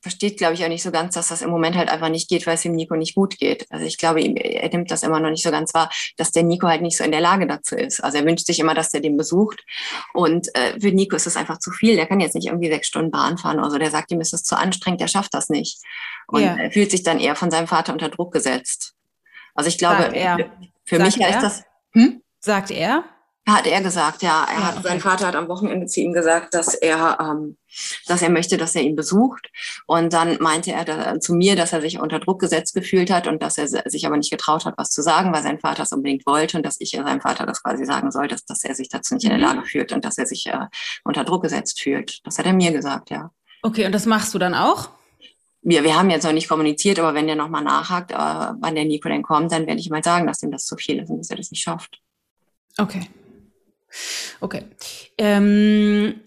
versteht, 0.06 0.38
glaube 0.38 0.54
ich, 0.54 0.64
auch 0.64 0.68
nicht 0.68 0.84
so 0.84 0.92
ganz, 0.92 1.14
dass 1.14 1.28
das 1.28 1.42
im 1.42 1.50
Moment 1.50 1.74
halt 1.74 1.88
einfach 1.88 2.10
nicht 2.10 2.28
geht, 2.28 2.46
weil 2.46 2.54
es 2.54 2.62
dem 2.62 2.76
Nico 2.76 2.94
nicht 2.94 3.16
gut 3.16 3.38
geht. 3.38 3.66
Also 3.70 3.84
ich 3.84 3.98
glaube, 3.98 4.20
er 4.20 4.68
nimmt 4.68 4.88
das 4.88 5.02
immer 5.02 5.18
noch 5.18 5.30
nicht 5.30 5.42
so 5.42 5.50
ganz 5.50 5.74
wahr, 5.74 5.90
dass 6.16 6.30
der 6.30 6.44
Nico 6.44 6.68
halt 6.68 6.80
nicht 6.80 6.96
so 6.96 7.02
in 7.02 7.10
der 7.10 7.20
Lage 7.20 7.48
dazu 7.48 7.74
ist. 7.74 8.04
Also 8.04 8.18
er 8.18 8.24
wünscht 8.24 8.46
sich 8.46 8.60
immer, 8.60 8.72
dass 8.72 8.90
der 8.90 9.00
den 9.00 9.16
besucht. 9.16 9.64
Und 10.14 10.46
äh, 10.54 10.78
für 10.78 10.92
Nico 10.92 11.16
ist 11.16 11.26
das 11.26 11.36
einfach 11.36 11.58
zu 11.58 11.72
viel. 11.72 11.96
Der 11.96 12.06
kann 12.06 12.20
jetzt 12.20 12.36
nicht 12.36 12.46
irgendwie 12.46 12.68
sechs 12.68 12.86
Stunden 12.86 13.10
Bahn 13.10 13.36
fahren 13.36 13.58
oder 13.58 13.70
so. 13.70 13.78
Der 13.78 13.90
sagt, 13.90 14.12
ihm 14.12 14.20
ist 14.20 14.32
das 14.32 14.44
zu 14.44 14.56
anstrengend, 14.56 15.00
der 15.00 15.08
schafft 15.08 15.34
das 15.34 15.48
nicht. 15.48 15.80
Und 16.28 16.42
ja. 16.42 16.56
er 16.56 16.70
fühlt 16.70 16.92
sich 16.92 17.02
dann 17.02 17.18
eher 17.18 17.34
von 17.34 17.50
seinem 17.50 17.66
Vater 17.66 17.92
unter 17.92 18.08
Druck 18.08 18.32
gesetzt. 18.32 18.94
Also 19.54 19.68
ich 19.68 19.78
glaube, 19.78 20.12
für, 20.12 20.50
für 20.84 20.98
mich 21.02 21.18
heißt 21.18 21.42
das. 21.42 21.64
Hm? 21.94 22.22
Sagt 22.38 22.70
er? 22.70 23.02
Hat 23.48 23.66
er 23.66 23.80
gesagt, 23.80 24.22
ja. 24.22 24.44
Er 24.50 24.58
ja, 24.58 24.66
hat, 24.66 24.78
okay. 24.78 24.88
Sein 24.88 25.00
Vater 25.00 25.28
hat 25.28 25.36
am 25.36 25.48
Wochenende 25.48 25.86
zu 25.86 26.00
ihm 26.00 26.12
gesagt, 26.12 26.52
dass 26.52 26.74
er, 26.74 27.18
ähm, 27.20 27.56
dass 28.06 28.20
er 28.20 28.30
möchte, 28.30 28.56
dass 28.56 28.74
er 28.74 28.82
ihn 28.82 28.96
besucht. 28.96 29.50
Und 29.86 30.12
dann 30.12 30.38
meinte 30.40 30.72
er 30.72 30.84
da, 30.84 31.20
zu 31.20 31.34
mir, 31.34 31.54
dass 31.54 31.72
er 31.72 31.80
sich 31.80 32.00
unter 32.00 32.18
Druck 32.18 32.40
gesetzt 32.40 32.74
gefühlt 32.74 33.10
hat 33.10 33.28
und 33.28 33.42
dass 33.42 33.56
er 33.56 33.68
sich 33.68 34.06
aber 34.06 34.16
nicht 34.16 34.30
getraut 34.30 34.64
hat, 34.64 34.74
was 34.76 34.90
zu 34.90 35.00
sagen, 35.00 35.32
weil 35.32 35.44
sein 35.44 35.60
Vater 35.60 35.84
es 35.84 35.92
unbedingt 35.92 36.26
wollte 36.26 36.56
und 36.56 36.66
dass 36.66 36.80
ich 36.80 36.90
seinem 36.90 37.20
Vater 37.20 37.46
das 37.46 37.62
quasi 37.62 37.84
sagen 37.84 38.10
soll, 38.10 38.26
dass, 38.26 38.44
dass 38.44 38.64
er 38.64 38.74
sich 38.74 38.88
dazu 38.88 39.14
nicht 39.14 39.24
in 39.24 39.30
der 39.30 39.38
mhm. 39.38 39.44
Lage 39.44 39.62
fühlt 39.66 39.92
und 39.92 40.04
dass 40.04 40.18
er 40.18 40.26
sich 40.26 40.46
äh, 40.46 40.66
unter 41.04 41.22
Druck 41.22 41.44
gesetzt 41.44 41.80
fühlt. 41.80 42.26
Das 42.26 42.38
hat 42.38 42.46
er 42.46 42.52
mir 42.52 42.72
gesagt, 42.72 43.10
ja. 43.10 43.30
Okay, 43.62 43.86
und 43.86 43.92
das 43.92 44.06
machst 44.06 44.34
du 44.34 44.38
dann 44.38 44.54
auch? 44.54 44.90
wir, 45.66 45.82
wir 45.82 45.96
haben 45.96 46.10
jetzt 46.10 46.22
noch 46.22 46.32
nicht 46.32 46.48
kommuniziert, 46.48 47.00
aber 47.00 47.12
wenn 47.14 47.26
der 47.26 47.34
nochmal 47.34 47.64
nachhakt, 47.64 48.12
äh, 48.12 48.14
wann 48.14 48.76
der 48.76 48.84
Nico 48.84 49.08
denn 49.08 49.24
kommt, 49.24 49.50
dann 49.50 49.66
werde 49.66 49.80
ich 49.80 49.90
mal 49.90 50.02
sagen, 50.02 50.26
dass 50.26 50.42
ihm 50.42 50.52
das 50.52 50.64
zu 50.64 50.76
viel 50.76 51.00
ist 51.00 51.10
und 51.10 51.18
dass 51.18 51.30
er 51.30 51.36
das 51.36 51.50
nicht 51.50 51.62
schafft. 51.62 52.00
Okay. 52.78 53.08
Okay. 54.40 54.64
Ähm, 55.18 56.20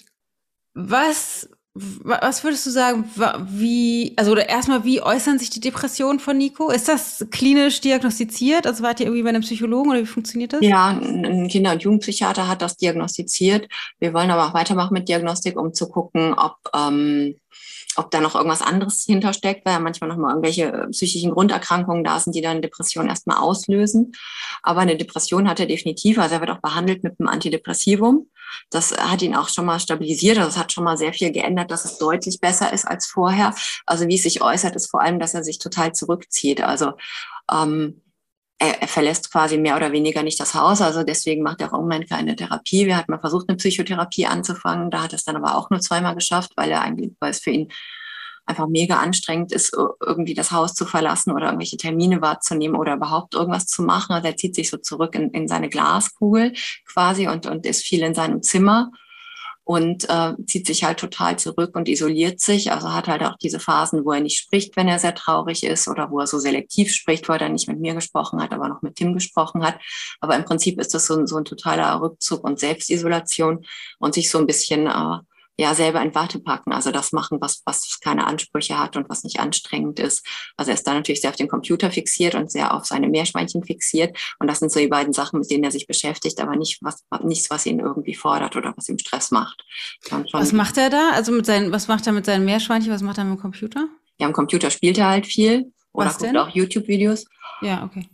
was, 0.74 1.50
was 1.74 2.44
würdest 2.44 2.66
du 2.66 2.72
sagen, 2.72 3.06
wie, 3.50 4.14
also 4.18 4.36
erstmal, 4.36 4.84
wie 4.84 5.02
äußern 5.02 5.40
sich 5.40 5.50
die 5.50 5.60
Depressionen 5.60 6.20
von 6.20 6.38
Nico? 6.38 6.70
Ist 6.70 6.88
das 6.88 7.26
klinisch 7.32 7.82
diagnostiziert? 7.82 8.66
Also 8.66 8.84
wart 8.84 9.00
ihr 9.00 9.06
irgendwie 9.06 9.24
bei 9.24 9.30
einem 9.30 9.42
Psychologen 9.42 9.92
oder 9.92 10.02
wie 10.02 10.06
funktioniert 10.06 10.54
das? 10.54 10.62
Ja, 10.62 10.90
ein 10.90 11.48
Kinder- 11.48 11.74
und 11.74 11.84
Jugendpsychiater 11.84 12.48
hat 12.48 12.62
das 12.62 12.78
diagnostiziert. 12.78 13.68
Wir 14.00 14.14
wollen 14.14 14.32
aber 14.32 14.48
auch 14.48 14.54
weitermachen 14.54 14.94
mit 14.94 15.08
Diagnostik, 15.08 15.58
um 15.60 15.74
zu 15.74 15.90
gucken, 15.90 16.34
ob 16.34 16.56
ähm, 16.76 17.36
ob 17.96 18.12
da 18.12 18.22
noch 18.22 18.36
irgendwas 18.36 18.62
anderes 18.62 19.04
hintersteckt, 19.04 19.66
weil 19.66 19.74
ja 19.74 19.80
manchmal 19.80 20.10
noch 20.10 20.18
mal 20.18 20.30
irgendwelche 20.30 20.72
äh, 20.72 20.88
psychischen 20.88 21.32
Grunderkrankungen 21.32 22.04
da 22.04 22.20
sind, 22.20 22.36
die 22.36 22.42
dann 22.42 22.62
Depression 22.62 23.08
erstmal 23.08 23.38
auslösen. 23.38 24.14
Aber 24.64 24.82
eine 24.82 24.96
Depression 24.96 25.50
hat 25.50 25.60
er 25.60 25.66
definitiv, 25.66 26.20
also 26.20 26.36
er 26.36 26.42
wird 26.42 26.52
auch 26.52 26.62
behandelt 26.62 27.04
mit 27.04 27.20
einem 27.20 27.30
Antidepressivum. 27.30 28.30
Das 28.70 28.96
hat 28.98 29.22
ihn 29.22 29.36
auch 29.36 29.50
schon 29.50 29.66
mal 29.66 29.80
stabilisiert, 29.80 30.38
also 30.38 30.50
es 30.50 30.58
hat 30.58 30.72
schon 30.72 30.84
mal 30.84 30.98
sehr 30.98 31.14
viel 31.14 31.32
geändert, 31.32 31.72
dass 31.72 31.86
es 31.86 31.98
deutlich 31.98 32.40
besser 32.40 32.74
ist 32.74 32.86
als 32.86 33.06
vorher. 33.08 33.54
Also 33.86 34.08
wie 34.08 34.16
es 34.16 34.24
sich 34.24 34.42
äußert, 34.42 34.76
ist 34.76 34.90
vor 34.90 35.02
allem, 35.02 35.20
dass 35.20 35.34
er 35.34 35.44
sich 35.44 35.60
total 35.60 35.94
zurückzieht. 35.94 36.62
Also 36.62 36.94
ähm, 37.52 38.02
er, 38.60 38.82
er, 38.82 38.88
verlässt 38.88 39.32
quasi 39.32 39.58
mehr 39.58 39.78
oder 39.78 39.92
weniger 39.92 40.22
nicht 40.22 40.40
das 40.40 40.54
Haus. 40.54 40.82
Also 40.82 41.04
deswegen 41.04 41.44
macht 41.44 41.62
er 41.62 41.70
auch 41.70 41.78
im 41.78 41.82
Moment 41.82 42.10
keine 42.10 42.36
Therapie. 42.36 42.86
Wir 42.86 42.98
hatten 42.98 43.12
mal 43.12 43.20
versucht, 43.20 43.48
eine 43.48 43.58
Psychotherapie 43.58 44.26
anzufangen. 44.26 44.92
Da 44.92 45.04
hat 45.04 45.14
es 45.14 45.24
dann 45.24 45.38
aber 45.38 45.56
auch 45.56 45.70
nur 45.70 45.80
zweimal 45.80 46.16
geschafft, 46.16 46.52
weil 46.56 46.70
er 46.70 46.82
eigentlich, 46.82 47.12
weil 47.20 47.32
es 47.32 47.40
für 47.40 47.52
ihn 47.52 47.72
einfach 48.46 48.68
mega 48.68 49.00
anstrengend 49.00 49.52
ist, 49.52 49.74
irgendwie 49.74 50.34
das 50.34 50.52
Haus 50.52 50.74
zu 50.74 50.86
verlassen 50.86 51.32
oder 51.32 51.46
irgendwelche 51.46 51.78
Termine 51.78 52.22
wahrzunehmen 52.22 52.76
oder 52.76 52.96
überhaupt 52.96 53.36
irgendwas 53.36 53.68
zu 53.68 53.84
machen. 53.84 54.14
Also 54.14 54.28
er 54.28 54.36
zieht 54.36 54.56
sich 54.56 54.70
so 54.70 54.78
zurück 54.78 55.16
in, 55.16 55.30
in 55.32 55.48
seine 55.48 55.70
Glaskugel 55.70 56.54
quasi 56.86 57.28
und, 57.28 57.46
und 57.46 57.66
ist 57.66 57.84
viel 57.84 58.02
in 58.02 58.16
seinem 58.16 58.42
Zimmer 58.42 58.92
und 59.70 60.10
äh, 60.10 60.34
zieht 60.48 60.66
sich 60.66 60.84
halt 60.84 60.98
total 60.98 61.38
zurück 61.38 61.76
und 61.76 61.88
isoliert 61.88 62.40
sich. 62.40 62.72
Also 62.72 62.92
hat 62.92 63.08
halt 63.08 63.22
auch 63.22 63.38
diese 63.38 63.60
Phasen, 63.60 64.04
wo 64.04 64.14
er 64.14 64.20
nicht 64.20 64.40
spricht, 64.40 64.76
wenn 64.76 64.88
er 64.88 64.98
sehr 64.98 65.14
traurig 65.14 65.64
ist 65.64 65.88
oder 65.88 66.10
wo 66.10 66.20
er 66.20 66.26
so 66.26 66.40
selektiv 66.40 66.92
spricht, 66.92 67.30
wo 67.30 67.34
er 67.34 67.50
nicht 67.50 67.68
mit 67.68 67.80
mir 67.80 67.94
gesprochen 67.94 68.42
hat, 68.42 68.52
aber 68.52 68.68
noch 68.68 68.82
mit 68.82 68.96
Tim 68.96 69.14
gesprochen 69.14 69.64
hat. 69.64 69.80
Aber 70.22 70.36
im 70.36 70.44
Prinzip 70.44 70.80
ist 70.82 70.96
das 70.96 71.06
so, 71.06 71.24
so 71.28 71.38
ein 71.38 71.46
totaler 71.46 72.02
Rückzug 72.02 72.44
und 72.44 72.60
Selbstisolation 72.60 73.64
und 74.00 74.16
sich 74.16 74.32
so 74.32 74.40
ein 74.40 74.48
bisschen 74.48 74.88
äh, 74.88 75.20
ja 75.60 75.76
selber 75.76 76.02
in 76.02 76.16
Warte 76.16 76.40
packen, 76.40 76.72
also 76.72 76.90
das 76.90 77.12
machen, 77.12 77.42
was, 77.42 77.62
was 77.66 78.00
keine 78.00 78.26
Ansprüche 78.26 78.80
hat 78.80 78.96
und 78.96 79.10
was 79.10 79.26
nicht 79.26 79.42
anstrengend 79.42 80.00
ist. 80.00 80.26
Also 80.56 80.72
er 80.72 80.76
ist 80.76 80.88
da 80.88 80.94
natürlich 80.94 81.20
sehr 81.20 81.32
auf 81.32 81.36
den 81.36 81.50
Computer 81.50 81.92
fixiert 81.92 82.34
und 82.36 82.50
sehr 82.50 82.74
auf 82.74 82.86
seine 82.86 83.10
Meerschweinchen 83.10 83.66
fixiert. 83.66 84.18
Und 84.40 84.48
das 84.48 84.60
sind 84.60 84.72
so 84.72 84.80
die 84.80 84.88
beiden 84.88 85.12
Sachen, 85.12 85.40
mit 85.40 85.52
denen 85.52 85.66
er 85.66 85.72
sich 85.72 85.86
beschäftigt, 85.86 86.40
aber 86.40 86.56
nicht 86.56 86.80
was, 86.82 87.04
nichts, 87.24 87.50
was 87.50 87.66
ihn 87.66 87.80
irgendwie 87.80 88.16
fordert 88.16 88.56
oder 88.56 88.74
was 88.78 88.88
ihm 88.88 88.98
Stress 88.98 89.32
macht. 89.32 89.66
Was 90.32 90.54
macht 90.54 90.78
er 90.78 90.90
da? 90.90 91.12
Also 91.12 91.34
mit 91.34 91.46
seinen, 91.46 91.74
was 91.74 91.90
macht 91.90 92.08
er 92.08 92.14
mit 92.14 92.26
seinen 92.26 92.46
Meerschweinchen? 92.46 92.94
Was 92.94 93.02
macht 93.02 93.18
er 93.18 93.26
mit 93.26 93.38
dem 93.38 93.42
Computer? 93.42 93.90
Ja, 94.18 94.28
am 94.28 94.34
Computer 94.34 94.72
spielt 94.72 94.98
er 94.98 95.10
halt 95.10 95.28
viel 95.28 95.74
oder 95.92 96.08
was 96.08 96.20
guckt 96.20 96.30
denn? 96.30 96.38
auch 96.38 96.50
YouTube-Videos. 96.50 97.26
Ja, 97.62 97.84
okay. 97.84 98.08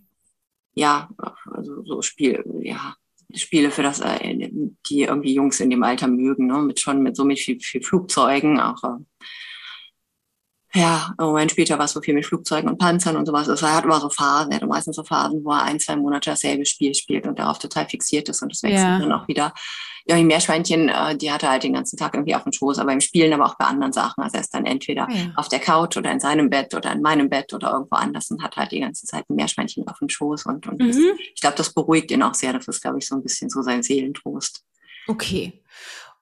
Ja, 0.74 1.10
also 1.52 1.84
so 1.84 2.02
Spiel, 2.02 2.44
ja, 2.64 2.96
Spiele 3.34 3.72
für 3.72 3.84
das, 3.84 4.00
äh, 4.02 4.50
die 4.90 5.04
irgendwie 5.04 5.34
Jungs 5.34 5.60
in 5.60 5.70
dem 5.70 5.84
Alter 5.84 6.08
mögen, 6.08 6.48
ne? 6.48 6.60
mit 6.60 6.80
schon 6.80 7.02
mit 7.02 7.16
so 7.16 7.26
mit 7.26 7.40
viel, 7.40 7.60
viel 7.60 7.82
Flugzeugen, 7.82 8.60
auch 8.60 8.84
äh, 8.84 9.26
ja, 10.76 11.14
im 11.18 11.26
Moment 11.26 11.52
spielt 11.52 11.70
er 11.70 11.80
was 11.80 11.94
so 11.94 12.02
viel 12.02 12.14
mit 12.14 12.26
Flugzeugen 12.26 12.70
und 12.70 12.78
Panzern 12.78 13.16
und 13.16 13.26
sowas. 13.26 13.50
Also 13.50 13.66
er 13.66 13.76
hat 13.76 13.86
immer 13.86 14.00
so 14.00 14.10
Phasen, 14.10 14.52
er 14.52 14.60
hat 14.60 14.68
meistens 14.68 14.96
so 14.96 15.04
Phasen, 15.04 15.44
wo 15.44 15.52
er 15.52 15.64
ein, 15.64 15.80
zwei 15.80 15.96
Monate 15.96 16.32
dasselbe 16.32 16.66
Spiel 16.66 16.94
spielt 16.94 17.26
und 17.26 17.40
darauf 17.40 17.60
total 17.60 17.88
fixiert 17.88 18.30
ist 18.30 18.42
und 18.42 18.52
das 18.52 18.62
wechselt 18.64 18.82
ja. 18.82 19.00
dann 19.00 19.12
auch 19.12 19.28
wieder. 19.28 19.54
Ja, 20.08 20.18
die 20.18 20.24
Meerschweinchen, 20.24 20.90
äh, 20.90 21.18
die 21.18 21.32
hat 21.32 21.42
er 21.42 21.50
halt 21.50 21.64
den 21.64 21.74
ganzen 21.74 21.98
Tag 21.98 22.14
irgendwie 22.14 22.36
auf 22.36 22.44
dem 22.44 22.52
Schoß, 22.52 22.78
aber 22.78 22.94
im 22.94 23.02
Spielen 23.02 23.34
aber 23.34 23.46
auch 23.46 23.58
bei 23.58 23.66
anderen 23.66 23.92
Sachen. 23.92 24.24
Also 24.24 24.36
er 24.36 24.42
ist 24.42 24.54
dann 24.54 24.66
entweder 24.66 25.08
ja. 25.10 25.32
auf 25.36 25.48
der 25.48 25.60
Couch 25.60 25.98
oder 25.98 26.12
in 26.12 26.20
seinem 26.20 26.50
Bett 26.50 26.76
oder 26.76 26.92
in 26.92 27.02
meinem 27.02 27.28
Bett 27.28 27.54
oder 27.54 27.72
irgendwo 27.72 27.96
anders 27.96 28.30
und 28.30 28.44
hat 28.44 28.56
halt 28.56 28.72
die 28.72 28.82
ganze 28.82 29.08
Zeit 29.08 29.28
ein 29.30 29.36
Meerschweinchen 29.36 29.88
auf 29.88 29.98
dem 29.98 30.10
Schoß 30.10 30.46
und, 30.46 30.68
und 30.68 30.80
mhm. 30.80 30.88
das, 30.88 30.98
ich 30.98 31.42
glaube, 31.42 31.58
das 31.58 31.74
beruhigt 31.74 32.12
ihn 32.12 32.22
auch 32.22 32.36
sehr. 32.36 32.54
Das 32.54 32.68
ist, 32.68 32.82
glaube 32.82 33.00
ich, 33.00 33.08
so 33.08 33.16
ein 33.16 33.24
bisschen 33.24 33.50
so 33.50 33.64
sein 33.64 33.82
Seelentrost. 33.82 34.64
Okay. 35.08 35.62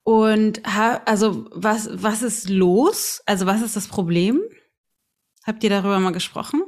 Und 0.03 0.61
also 0.65 1.47
was, 1.51 1.89
was 1.91 2.21
ist 2.21 2.49
los? 2.49 3.21
Also 3.25 3.45
was 3.45 3.61
ist 3.61 3.75
das 3.75 3.87
Problem? 3.87 4.41
Habt 5.45 5.63
ihr 5.63 5.69
darüber 5.69 5.99
mal 5.99 6.11
gesprochen? 6.11 6.63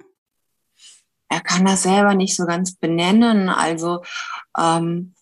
Er 1.28 1.42
kann 1.42 1.66
das 1.66 1.84
selber 1.84 2.14
nicht 2.14 2.36
so 2.36 2.46
ganz 2.46 2.76
benennen. 2.76 3.50
Also 3.50 4.04
ähm, 4.58 5.15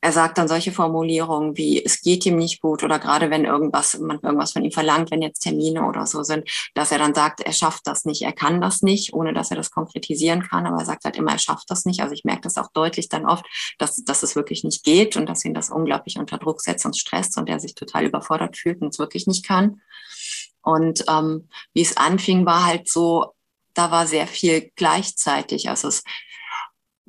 er 0.00 0.12
sagt 0.12 0.38
dann 0.38 0.46
solche 0.46 0.70
Formulierungen 0.70 1.56
wie, 1.56 1.84
es 1.84 2.00
geht 2.02 2.24
ihm 2.24 2.36
nicht 2.36 2.60
gut 2.60 2.84
oder 2.84 2.98
gerade 2.98 3.30
wenn 3.30 3.44
irgendwas, 3.44 3.98
man 3.98 4.20
irgendwas 4.22 4.52
von 4.52 4.64
ihm 4.64 4.70
verlangt, 4.70 5.10
wenn 5.10 5.22
jetzt 5.22 5.40
Termine 5.40 5.86
oder 5.86 6.06
so 6.06 6.22
sind, 6.22 6.48
dass 6.74 6.92
er 6.92 6.98
dann 6.98 7.14
sagt, 7.14 7.40
er 7.40 7.52
schafft 7.52 7.86
das 7.86 8.04
nicht, 8.04 8.22
er 8.22 8.32
kann 8.32 8.60
das 8.60 8.82
nicht, 8.82 9.12
ohne 9.12 9.32
dass 9.32 9.50
er 9.50 9.56
das 9.56 9.70
konkretisieren 9.72 10.42
kann, 10.42 10.66
aber 10.66 10.78
er 10.78 10.84
sagt 10.84 11.04
halt 11.04 11.16
immer, 11.16 11.32
er 11.32 11.38
schafft 11.38 11.68
das 11.70 11.84
nicht. 11.84 12.00
Also 12.00 12.14
ich 12.14 12.24
merke 12.24 12.42
das 12.42 12.56
auch 12.58 12.70
deutlich 12.72 13.08
dann 13.08 13.26
oft, 13.26 13.44
dass, 13.78 13.96
dass 14.04 14.22
es 14.22 14.36
wirklich 14.36 14.62
nicht 14.62 14.84
geht 14.84 15.16
und 15.16 15.26
dass 15.28 15.44
ihn 15.44 15.54
das 15.54 15.70
unglaublich 15.70 16.18
unter 16.18 16.38
Druck 16.38 16.60
setzt 16.60 16.86
und 16.86 16.96
stresst 16.96 17.36
und 17.36 17.48
er 17.48 17.58
sich 17.58 17.74
total 17.74 18.04
überfordert 18.04 18.56
fühlt 18.56 18.80
und 18.80 18.88
es 18.88 18.98
wirklich 19.00 19.26
nicht 19.26 19.44
kann. 19.44 19.80
Und 20.62 21.04
ähm, 21.08 21.48
wie 21.74 21.82
es 21.82 21.96
anfing, 21.96 22.46
war 22.46 22.66
halt 22.66 22.88
so, 22.88 23.34
da 23.74 23.90
war 23.90 24.06
sehr 24.06 24.26
viel 24.26 24.70
gleichzeitig. 24.76 25.68
Also 25.68 25.88
es 25.88 26.02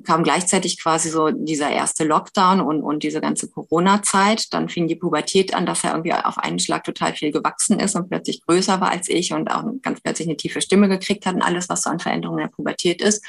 kam 0.04 0.22
gleichzeitig 0.22 0.80
quasi 0.82 1.10
so 1.10 1.30
dieser 1.30 1.70
erste 1.70 2.04
Lockdown 2.04 2.60
und, 2.60 2.82
und 2.82 3.02
diese 3.02 3.20
ganze 3.20 3.48
Corona-Zeit. 3.48 4.52
Dann 4.52 4.68
fing 4.68 4.88
die 4.88 4.96
Pubertät 4.96 5.54
an, 5.54 5.66
dass 5.66 5.84
er 5.84 5.92
irgendwie 5.92 6.12
auf 6.12 6.38
einen 6.38 6.58
Schlag 6.58 6.84
total 6.84 7.14
viel 7.14 7.32
gewachsen 7.32 7.78
ist 7.78 7.96
und 7.96 8.08
plötzlich 8.08 8.42
größer 8.46 8.80
war 8.80 8.90
als 8.90 9.08
ich 9.08 9.32
und 9.32 9.50
auch 9.50 9.64
ganz 9.82 10.00
plötzlich 10.00 10.28
eine 10.28 10.36
tiefe 10.36 10.60
Stimme 10.60 10.88
gekriegt 10.88 11.26
hat 11.26 11.34
und 11.34 11.42
alles, 11.42 11.68
was 11.68 11.82
so 11.82 11.90
an 11.90 12.00
Veränderungen 12.00 12.40
der 12.40 12.48
Pubertät 12.48 13.02
ist. 13.02 13.24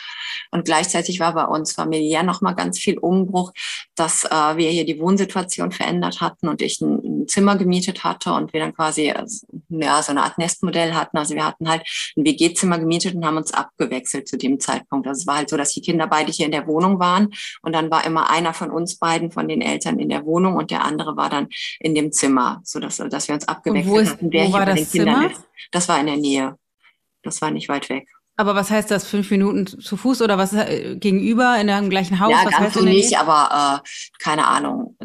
Und 0.52 0.66
gleichzeitig 0.66 1.20
war 1.20 1.34
bei 1.34 1.46
uns 1.46 1.74
familiär 1.74 2.24
nochmal 2.24 2.56
ganz 2.56 2.80
viel 2.80 2.98
Umbruch, 2.98 3.52
dass 3.96 4.24
äh, 4.24 4.58
wir 4.58 4.70
hier 4.70 4.86
die 4.86 5.00
Wohnsituation 5.00 5.72
verändert 5.72 6.22
hatten 6.22 6.48
und 6.48 6.62
ich 6.62 6.82
ein, 6.82 7.22
ein 7.24 7.28
Zimmer 7.28 7.56
gemietet 7.58 8.04
hatte 8.04 8.34
und 8.34 8.54
wir 8.54 8.60
dann 8.60 8.74
quasi 8.74 9.12
also, 9.12 9.46
ja, 9.70 10.02
so 10.02 10.12
eine 10.12 10.24
Art 10.24 10.38
Nestmodell 10.38 10.94
hatten. 10.94 11.18
Also 11.18 11.36
wir 11.36 11.46
hatten 11.46 11.70
halt 11.70 11.84
ein 12.18 12.26
WG-Zimmer 12.26 12.80
gemietet 12.80 13.16
und 13.16 13.26
haben 13.26 13.38
uns 13.38 13.54
abgewechselt 13.54 14.28
zu 14.28 14.38
dem 14.38 14.60
Zeitpunkt. 14.60 15.08
Also 15.08 15.22
es 15.22 15.28
war 15.28 15.38
halt 15.38 15.50
so, 15.50 15.58
dass 15.58 15.74
die 15.74 15.82
Kinder 15.82 16.08
beide 16.08 16.32
hier 16.32 16.46
in 16.46 16.52
der 16.52 16.61
der 16.62 16.68
Wohnung 16.68 17.00
waren. 17.00 17.30
Und 17.62 17.74
dann 17.74 17.92
war 17.92 18.06
immer 18.06 18.30
einer 18.30 18.54
von 18.54 18.72
uns 18.72 18.98
beiden, 18.98 19.32
von 19.32 19.48
den 19.48 19.62
Eltern 19.62 20.00
in 20.00 20.10
der 20.10 20.26
Wohnung 20.26 20.56
und 20.56 20.72
der 20.72 20.84
andere 20.84 21.16
war 21.18 21.30
dann 21.30 21.48
in 21.80 21.96
dem 21.96 22.12
Zimmer, 22.12 22.62
so 22.64 22.80
dass, 22.80 23.00
wir 23.00 23.36
uns 23.36 23.48
abgewechselt 23.48 24.10
hatten, 24.10 24.32
wer 24.32 24.48
wo 24.48 24.54
war 24.54 24.66
das 24.66 24.90
Zimmer? 24.90 25.32
ist. 25.32 25.42
Das 25.72 25.90
war 25.90 26.00
in 26.00 26.08
der 26.08 26.18
Nähe. 26.18 26.56
Das 27.24 27.42
war 27.42 27.52
nicht 27.52 27.70
weit 27.70 27.90
weg. 27.90 28.08
Aber 28.38 28.56
was 28.56 28.72
heißt 28.72 28.90
das? 28.90 29.06
Fünf 29.06 29.30
Minuten 29.30 29.68
zu 29.68 29.98
Fuß 29.98 30.22
oder 30.22 30.38
was 30.38 30.54
äh, 30.54 30.96
gegenüber 30.96 31.60
in 31.60 31.68
dem 31.68 31.90
gleichen 31.90 32.20
Haus? 32.20 32.32
Ja, 32.32 32.46
was 32.46 32.58
ganz 32.58 32.74
so 32.74 32.82
nicht, 32.82 33.18
aber 33.20 33.84
äh, 33.84 33.88
keine 34.20 34.48
Ahnung. 34.48 34.98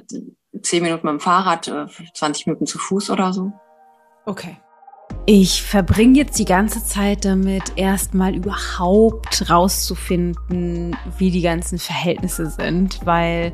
Zehn 0.62 0.82
Minuten 0.82 1.06
mit 1.06 1.12
dem 1.12 1.20
Fahrrad, 1.20 1.68
äh, 1.68 1.86
20 2.14 2.46
Minuten 2.46 2.66
zu 2.66 2.78
Fuß 2.78 3.10
oder 3.10 3.32
so. 3.32 3.52
Okay. 4.24 4.56
Ich 5.28 5.64
verbringe 5.64 6.18
jetzt 6.18 6.38
die 6.38 6.44
ganze 6.44 6.84
Zeit 6.84 7.24
damit, 7.24 7.72
erstmal 7.74 8.36
überhaupt 8.36 9.50
rauszufinden, 9.50 10.96
wie 11.18 11.32
die 11.32 11.40
ganzen 11.40 11.80
Verhältnisse 11.80 12.48
sind, 12.48 13.04
weil 13.04 13.52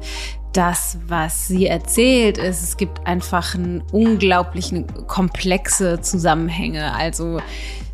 das, 0.52 0.98
was 1.06 1.48
sie 1.48 1.66
erzählt, 1.66 2.36
ist, 2.36 2.62
es 2.62 2.76
gibt 2.76 3.06
einfach 3.06 3.54
einen 3.54 3.80
unglaublichen 3.90 4.86
komplexe 5.06 6.02
Zusammenhänge. 6.02 6.94
Also 6.94 7.40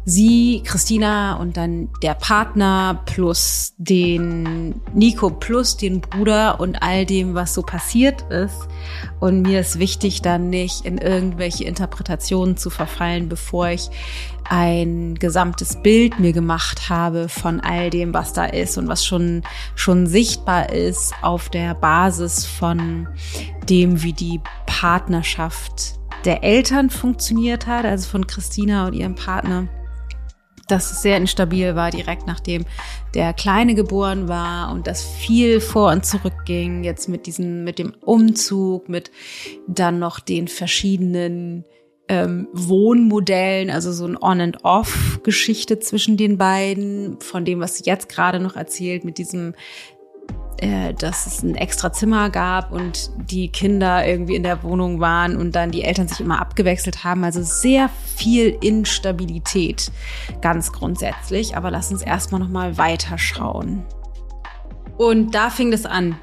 sie, 0.09 0.63
Christina 0.65 1.35
und 1.35 1.57
dann 1.57 1.91
der 2.03 2.15
Partner 2.15 3.03
plus 3.05 3.75
den 3.77 4.81
Nico 4.95 5.31
plus 5.31 5.77
den 5.77 6.01
Bruder 6.01 6.61
und 6.61 6.83
all 6.83 7.05
dem, 7.05 7.35
was 7.35 7.55
so 7.55 7.63
passiert 7.63 8.23
ist. 8.31 8.69
Und 9.21 9.43
mir 9.43 9.61
ist 9.61 9.79
wichtig, 9.79 10.23
dann 10.23 10.51
nicht 10.51 10.85
in 10.85 10.99
irgendwelche 10.99 11.65
Interpretationen 11.65 12.57
zu 12.57 12.71
verfallen, 12.71 13.29
bevor 13.29 13.69
ich 13.69 13.91
ein 14.49 15.15
gesamtes 15.17 15.83
Bild 15.83 16.19
mir 16.19 16.33
gemacht 16.33 16.89
habe 16.89 17.29
von 17.29 17.61
all 17.61 17.91
dem, 17.91 18.15
was 18.15 18.33
da 18.33 18.47
ist 18.47 18.79
und 18.79 18.89
was 18.89 19.05
schon, 19.05 19.43
schon 19.75 20.07
sichtbar 20.07 20.73
ist 20.73 21.13
auf 21.21 21.51
der 21.51 21.75
Basis 21.75 22.47
von 22.47 23.09
dem, 23.69 24.03
wie 24.03 24.15
die 24.15 24.41
Partnerschaft 24.65 25.99
der 26.25 26.43
Eltern 26.43 26.91
funktioniert 26.91 27.67
hat, 27.67 27.85
also 27.85 28.09
von 28.09 28.27
Christina 28.27 28.87
und 28.87 28.95
ihrem 28.95 29.15
Partner 29.15 29.69
dass 30.69 30.93
es 30.93 31.03
sehr 31.03 31.17
instabil 31.17 31.75
war, 31.75 31.91
direkt 31.91 32.27
nachdem 32.27 32.65
der 33.15 33.33
Kleine 33.33 33.75
geboren 33.75 34.29
war 34.29 34.71
und 34.73 34.87
das 34.87 35.03
viel 35.03 35.61
vor 35.61 35.91
und 35.91 36.05
zurück 36.05 36.45
ging, 36.45 36.85
jetzt 36.85 37.09
mit 37.09 37.27
diesem, 37.27 37.65
mit 37.65 37.79
dem 37.79 37.95
Umzug, 38.01 38.89
mit 38.89 39.11
dann 39.67 39.99
noch 39.99 40.21
den 40.21 40.49
verschiedenen 40.49 41.65
ähm, 42.09 42.49
Wohnmodellen, 42.53 43.71
also 43.71 43.93
so 43.93 44.07
ein 44.07 44.17
On- 44.17 44.41
and 44.41 44.65
Off-Geschichte 44.65 45.79
zwischen 45.79 46.17
den 46.17 46.39
beiden, 46.39 47.21
von 47.21 47.45
dem, 47.45 47.61
was 47.61 47.77
sie 47.77 47.85
jetzt 47.85 48.09
gerade 48.09 48.41
noch 48.41 48.57
erzählt, 48.57 49.05
mit 49.05 49.19
diesem 49.19 49.55
dass 50.99 51.27
es 51.27 51.43
ein 51.43 51.55
extra 51.55 51.93
Zimmer 51.93 52.31
gab 52.31 52.73
und 52.73 53.11
die 53.17 53.49
Kinder 53.49 54.07
irgendwie 54.07 54.35
in 54.35 54.43
der 54.43 54.63
Wohnung 54.63 54.99
waren 54.99 55.37
und 55.37 55.55
dann 55.55 55.71
die 55.71 55.85
Eltern 55.85 56.09
sich 56.09 56.21
immer 56.21 56.41
abgewechselt 56.41 57.05
haben. 57.05 57.23
Also 57.23 57.43
sehr 57.43 57.89
viel 58.17 58.57
Instabilität, 58.61 59.93
ganz 60.41 60.73
grundsätzlich. 60.73 61.57
Aber 61.57 61.71
lass 61.71 61.93
uns 61.93 62.03
erstmal 62.03 62.41
nochmal 62.41 62.77
weiterschauen. 62.77 63.85
Und 64.97 65.35
da 65.35 65.51
fing 65.51 65.71
das 65.71 65.87
an. 65.87 66.17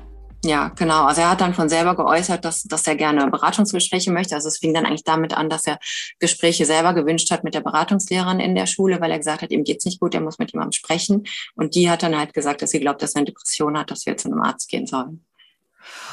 Ja, 0.45 0.67
genau. 0.75 1.05
Also 1.05 1.21
er 1.21 1.31
hat 1.31 1.41
dann 1.41 1.55
von 1.55 1.69
selber 1.69 1.95
geäußert, 1.95 2.45
dass, 2.45 2.61
dass 2.63 2.85
er 2.85 2.95
gerne 2.95 3.25
Beratungsgespräche 3.31 4.11
möchte. 4.11 4.35
Also 4.35 4.47
es 4.47 4.59
fing 4.59 4.75
dann 4.75 4.85
eigentlich 4.85 5.03
damit 5.03 5.35
an, 5.35 5.49
dass 5.49 5.65
er 5.65 5.79
Gespräche 6.19 6.65
selber 6.65 6.93
gewünscht 6.93 7.31
hat 7.31 7.43
mit 7.43 7.55
der 7.55 7.61
Beratungslehrerin 7.61 8.39
in 8.39 8.53
der 8.53 8.67
Schule, 8.67 9.01
weil 9.01 9.09
er 9.09 9.17
gesagt 9.17 9.41
hat, 9.41 9.49
ihm 9.49 9.63
geht's 9.63 9.85
nicht 9.85 9.99
gut, 9.99 10.13
er 10.13 10.21
muss 10.21 10.37
mit 10.37 10.51
jemandem 10.53 10.73
sprechen. 10.73 11.23
Und 11.55 11.73
die 11.73 11.89
hat 11.89 12.03
dann 12.03 12.15
halt 12.15 12.35
gesagt, 12.35 12.61
dass 12.61 12.69
sie 12.69 12.79
glaubt, 12.79 13.01
dass 13.01 13.15
er 13.15 13.21
eine 13.21 13.25
Depression 13.25 13.75
hat, 13.75 13.89
dass 13.89 14.05
wir 14.05 14.17
zu 14.17 14.27
einem 14.27 14.39
Arzt 14.39 14.69
gehen 14.69 14.85
sollen. 14.85 15.25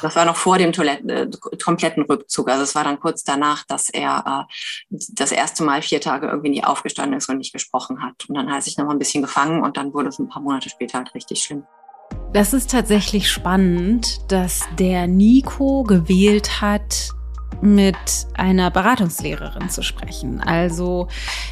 Das 0.01 0.15
war 0.15 0.25
noch 0.25 0.35
vor 0.35 0.57
dem 0.57 0.73
Toiletten, 0.73 1.09
äh, 1.11 1.29
kompletten 1.63 2.03
Rückzug. 2.03 2.49
Also 2.49 2.63
es 2.63 2.73
war 2.73 2.83
dann 2.83 2.99
kurz 2.99 3.23
danach, 3.23 3.63
dass 3.65 3.89
er 3.89 4.47
äh, 4.49 4.97
das 5.09 5.31
erste 5.31 5.63
Mal 5.63 5.83
vier 5.83 6.01
Tage 6.01 6.25
irgendwie 6.27 6.49
nie 6.49 6.63
aufgestanden 6.63 7.19
ist 7.19 7.29
und 7.29 7.37
nicht 7.37 7.53
gesprochen 7.53 8.01
hat. 8.01 8.27
Und 8.27 8.35
dann 8.35 8.49
hat 8.49 8.55
er 8.55 8.61
sich 8.63 8.77
noch 8.79 8.85
mal 8.85 8.93
ein 8.93 8.99
bisschen 8.99 9.21
gefangen 9.21 9.61
und 9.61 9.77
dann 9.77 9.93
wurde 9.93 10.09
es 10.09 10.17
ein 10.17 10.29
paar 10.29 10.41
Monate 10.41 10.69
später 10.69 10.97
halt 10.97 11.13
richtig 11.13 11.43
schlimm. 11.43 11.67
Das 12.33 12.51
ist 12.53 12.71
tatsächlich 12.71 13.29
spannend, 13.29 14.19
dass 14.31 14.61
der 14.79 15.05
Nico 15.05 15.83
gewählt 15.83 16.61
hat, 16.61 17.09
mit 17.61 17.95
einer 18.33 18.71
Beratungslehrerin 18.71 19.69
zu 19.69 19.83
sprechen. 19.83 20.41
Also 20.41 21.07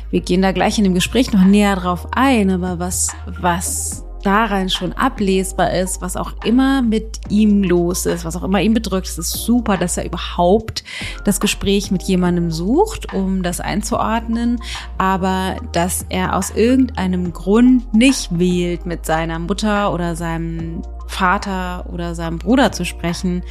wir 0.09 0.21
gehen 0.21 0.41
da 0.41 0.51
gleich 0.51 0.77
in 0.77 0.83
dem 0.83 0.93
Gespräch 0.93 1.31
noch 1.31 1.45
näher 1.45 1.75
drauf 1.75 2.07
ein, 2.11 2.49
aber 2.49 2.79
was, 2.79 3.15
was 3.39 4.03
daran 4.21 4.69
schon 4.69 4.93
ablesbar 4.93 5.71
ist, 5.71 6.01
was 6.01 6.15
auch 6.15 6.33
immer 6.43 6.81
mit 6.81 7.19
ihm 7.29 7.63
los 7.63 8.05
ist, 8.05 8.25
was 8.25 8.35
auch 8.35 8.43
immer 8.43 8.61
ihn 8.61 8.73
bedrückt. 8.73 9.07
Es 9.07 9.17
ist 9.17 9.31
super, 9.31 9.77
dass 9.77 9.97
er 9.97 10.05
überhaupt 10.05 10.83
das 11.25 11.39
Gespräch 11.39 11.91
mit 11.91 12.03
jemandem 12.03 12.51
sucht, 12.51 13.13
um 13.13 13.43
das 13.43 13.59
einzuordnen, 13.59 14.61
aber 14.97 15.57
dass 15.71 16.05
er 16.09 16.35
aus 16.35 16.51
irgendeinem 16.51 17.33
Grund 17.33 17.93
nicht 17.93 18.37
wählt, 18.37 18.85
mit 18.85 19.05
seiner 19.05 19.39
Mutter 19.39 19.93
oder 19.93 20.15
seinem 20.15 20.81
Vater 21.07 21.85
oder 21.91 22.15
seinem 22.15 22.39
Bruder 22.39 22.71
zu 22.71 22.85
sprechen, 22.85 23.43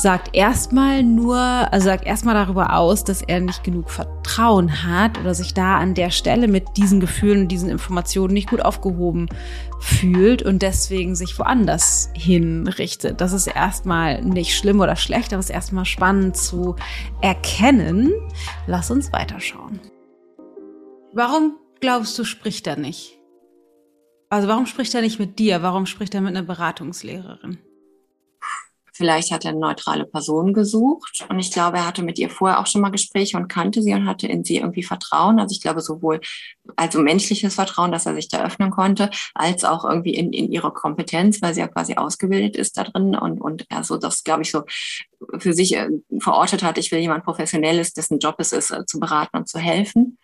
sagt 0.00 0.34
erstmal 0.34 1.02
nur, 1.02 1.36
also 1.36 1.84
sagt 1.84 2.06
erstmal 2.06 2.34
darüber 2.34 2.74
aus, 2.74 3.04
dass 3.04 3.22
er 3.22 3.40
nicht 3.40 3.62
genug 3.64 3.90
Vertrauen 3.90 4.82
hat 4.84 5.18
oder 5.18 5.34
sich 5.34 5.52
da 5.52 5.78
an 5.78 5.94
der 5.94 6.10
Stelle 6.10 6.48
mit 6.48 6.76
diesen 6.76 7.00
Gefühlen 7.00 7.42
und 7.42 7.48
diesen 7.48 7.68
Informationen 7.68 8.32
nicht 8.32 8.48
gut 8.48 8.62
aufgehoben 8.62 9.28
fühlt 9.78 10.42
und 10.42 10.62
deswegen 10.62 11.14
sich 11.14 11.38
woanders 11.38 12.10
hinrichtet. 12.14 13.20
Das 13.20 13.32
ist 13.32 13.46
erstmal 13.46 14.22
nicht 14.22 14.56
schlimm 14.56 14.80
oder 14.80 14.96
schlecht, 14.96 15.32
aber 15.32 15.40
es 15.40 15.46
ist 15.46 15.54
erstmal 15.54 15.84
spannend 15.84 16.36
zu 16.36 16.76
erkennen. 17.20 18.12
Lass 18.66 18.90
uns 18.90 19.12
weiterschauen. 19.12 19.80
Warum 21.12 21.56
glaubst 21.80 22.18
du, 22.18 22.24
spricht 22.24 22.66
er 22.66 22.76
nicht? 22.76 23.18
Also 24.30 24.48
warum 24.48 24.66
spricht 24.66 24.94
er 24.94 25.02
nicht 25.02 25.18
mit 25.18 25.38
dir? 25.38 25.62
Warum 25.62 25.86
spricht 25.86 26.14
er 26.14 26.20
mit 26.20 26.36
einer 26.36 26.46
Beratungslehrerin? 26.46 27.58
Vielleicht 29.00 29.32
hat 29.32 29.46
er 29.46 29.52
eine 29.52 29.60
neutrale 29.60 30.04
Person 30.04 30.52
gesucht. 30.52 31.24
Und 31.30 31.38
ich 31.38 31.50
glaube, 31.50 31.78
er 31.78 31.86
hatte 31.86 32.02
mit 32.02 32.18
ihr 32.18 32.28
vorher 32.28 32.60
auch 32.60 32.66
schon 32.66 32.82
mal 32.82 32.90
Gespräche 32.90 33.38
und 33.38 33.48
kannte 33.48 33.80
sie 33.80 33.94
und 33.94 34.06
hatte 34.06 34.26
in 34.26 34.44
sie 34.44 34.58
irgendwie 34.58 34.82
Vertrauen. 34.82 35.40
Also 35.40 35.54
ich 35.54 35.62
glaube, 35.62 35.80
sowohl 35.80 36.20
also 36.76 37.00
menschliches 37.00 37.54
Vertrauen, 37.54 37.92
dass 37.92 38.04
er 38.04 38.14
sich 38.14 38.28
da 38.28 38.44
öffnen 38.44 38.70
konnte, 38.70 39.08
als 39.34 39.64
auch 39.64 39.86
irgendwie 39.86 40.12
in, 40.12 40.34
in 40.34 40.52
ihre 40.52 40.70
Kompetenz, 40.70 41.40
weil 41.40 41.54
sie 41.54 41.60
ja 41.60 41.68
quasi 41.68 41.94
ausgebildet 41.94 42.56
ist 42.56 42.76
da 42.76 42.84
drin 42.84 43.16
und, 43.16 43.40
und 43.40 43.64
er 43.70 43.84
so 43.84 43.96
das, 43.96 44.22
glaube 44.22 44.42
ich, 44.42 44.50
so 44.50 44.64
für 45.38 45.54
sich 45.54 45.74
äh, 45.74 45.88
verortet 46.18 46.62
hat, 46.62 46.76
ich 46.76 46.92
will 46.92 46.98
jemand 46.98 47.24
Professionelles, 47.24 47.94
dessen 47.94 48.18
Job 48.18 48.34
es 48.36 48.52
ist, 48.52 48.70
äh, 48.70 48.84
zu 48.84 49.00
beraten 49.00 49.38
und 49.38 49.48
zu 49.48 49.58
helfen. 49.58 50.18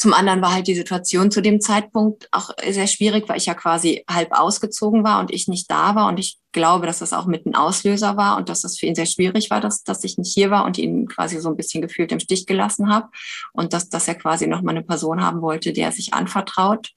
Zum 0.00 0.14
anderen 0.14 0.40
war 0.40 0.54
halt 0.54 0.66
die 0.66 0.74
Situation 0.74 1.30
zu 1.30 1.42
dem 1.42 1.60
Zeitpunkt 1.60 2.26
auch 2.32 2.52
sehr 2.66 2.86
schwierig, 2.86 3.28
weil 3.28 3.36
ich 3.36 3.44
ja 3.44 3.52
quasi 3.52 4.02
halb 4.08 4.32
ausgezogen 4.32 5.04
war 5.04 5.20
und 5.20 5.30
ich 5.30 5.46
nicht 5.46 5.70
da 5.70 5.94
war. 5.94 6.08
Und 6.08 6.18
ich 6.18 6.38
glaube, 6.52 6.86
dass 6.86 7.00
das 7.00 7.12
auch 7.12 7.26
mit 7.26 7.44
ein 7.44 7.54
Auslöser 7.54 8.16
war 8.16 8.38
und 8.38 8.48
dass 8.48 8.62
das 8.62 8.78
für 8.78 8.86
ihn 8.86 8.94
sehr 8.94 9.04
schwierig 9.04 9.50
war, 9.50 9.60
dass, 9.60 9.84
dass 9.84 10.02
ich 10.02 10.16
nicht 10.16 10.32
hier 10.32 10.50
war 10.50 10.64
und 10.64 10.78
ihn 10.78 11.06
quasi 11.06 11.38
so 11.38 11.50
ein 11.50 11.56
bisschen 11.58 11.82
gefühlt 11.82 12.12
im 12.12 12.20
Stich 12.20 12.46
gelassen 12.46 12.90
habe. 12.90 13.08
Und 13.52 13.74
dass, 13.74 13.90
dass 13.90 14.08
er 14.08 14.14
quasi 14.14 14.46
nochmal 14.46 14.74
eine 14.74 14.86
Person 14.86 15.22
haben 15.22 15.42
wollte, 15.42 15.74
der 15.74 15.92
sich 15.92 16.14
anvertraut. 16.14 16.92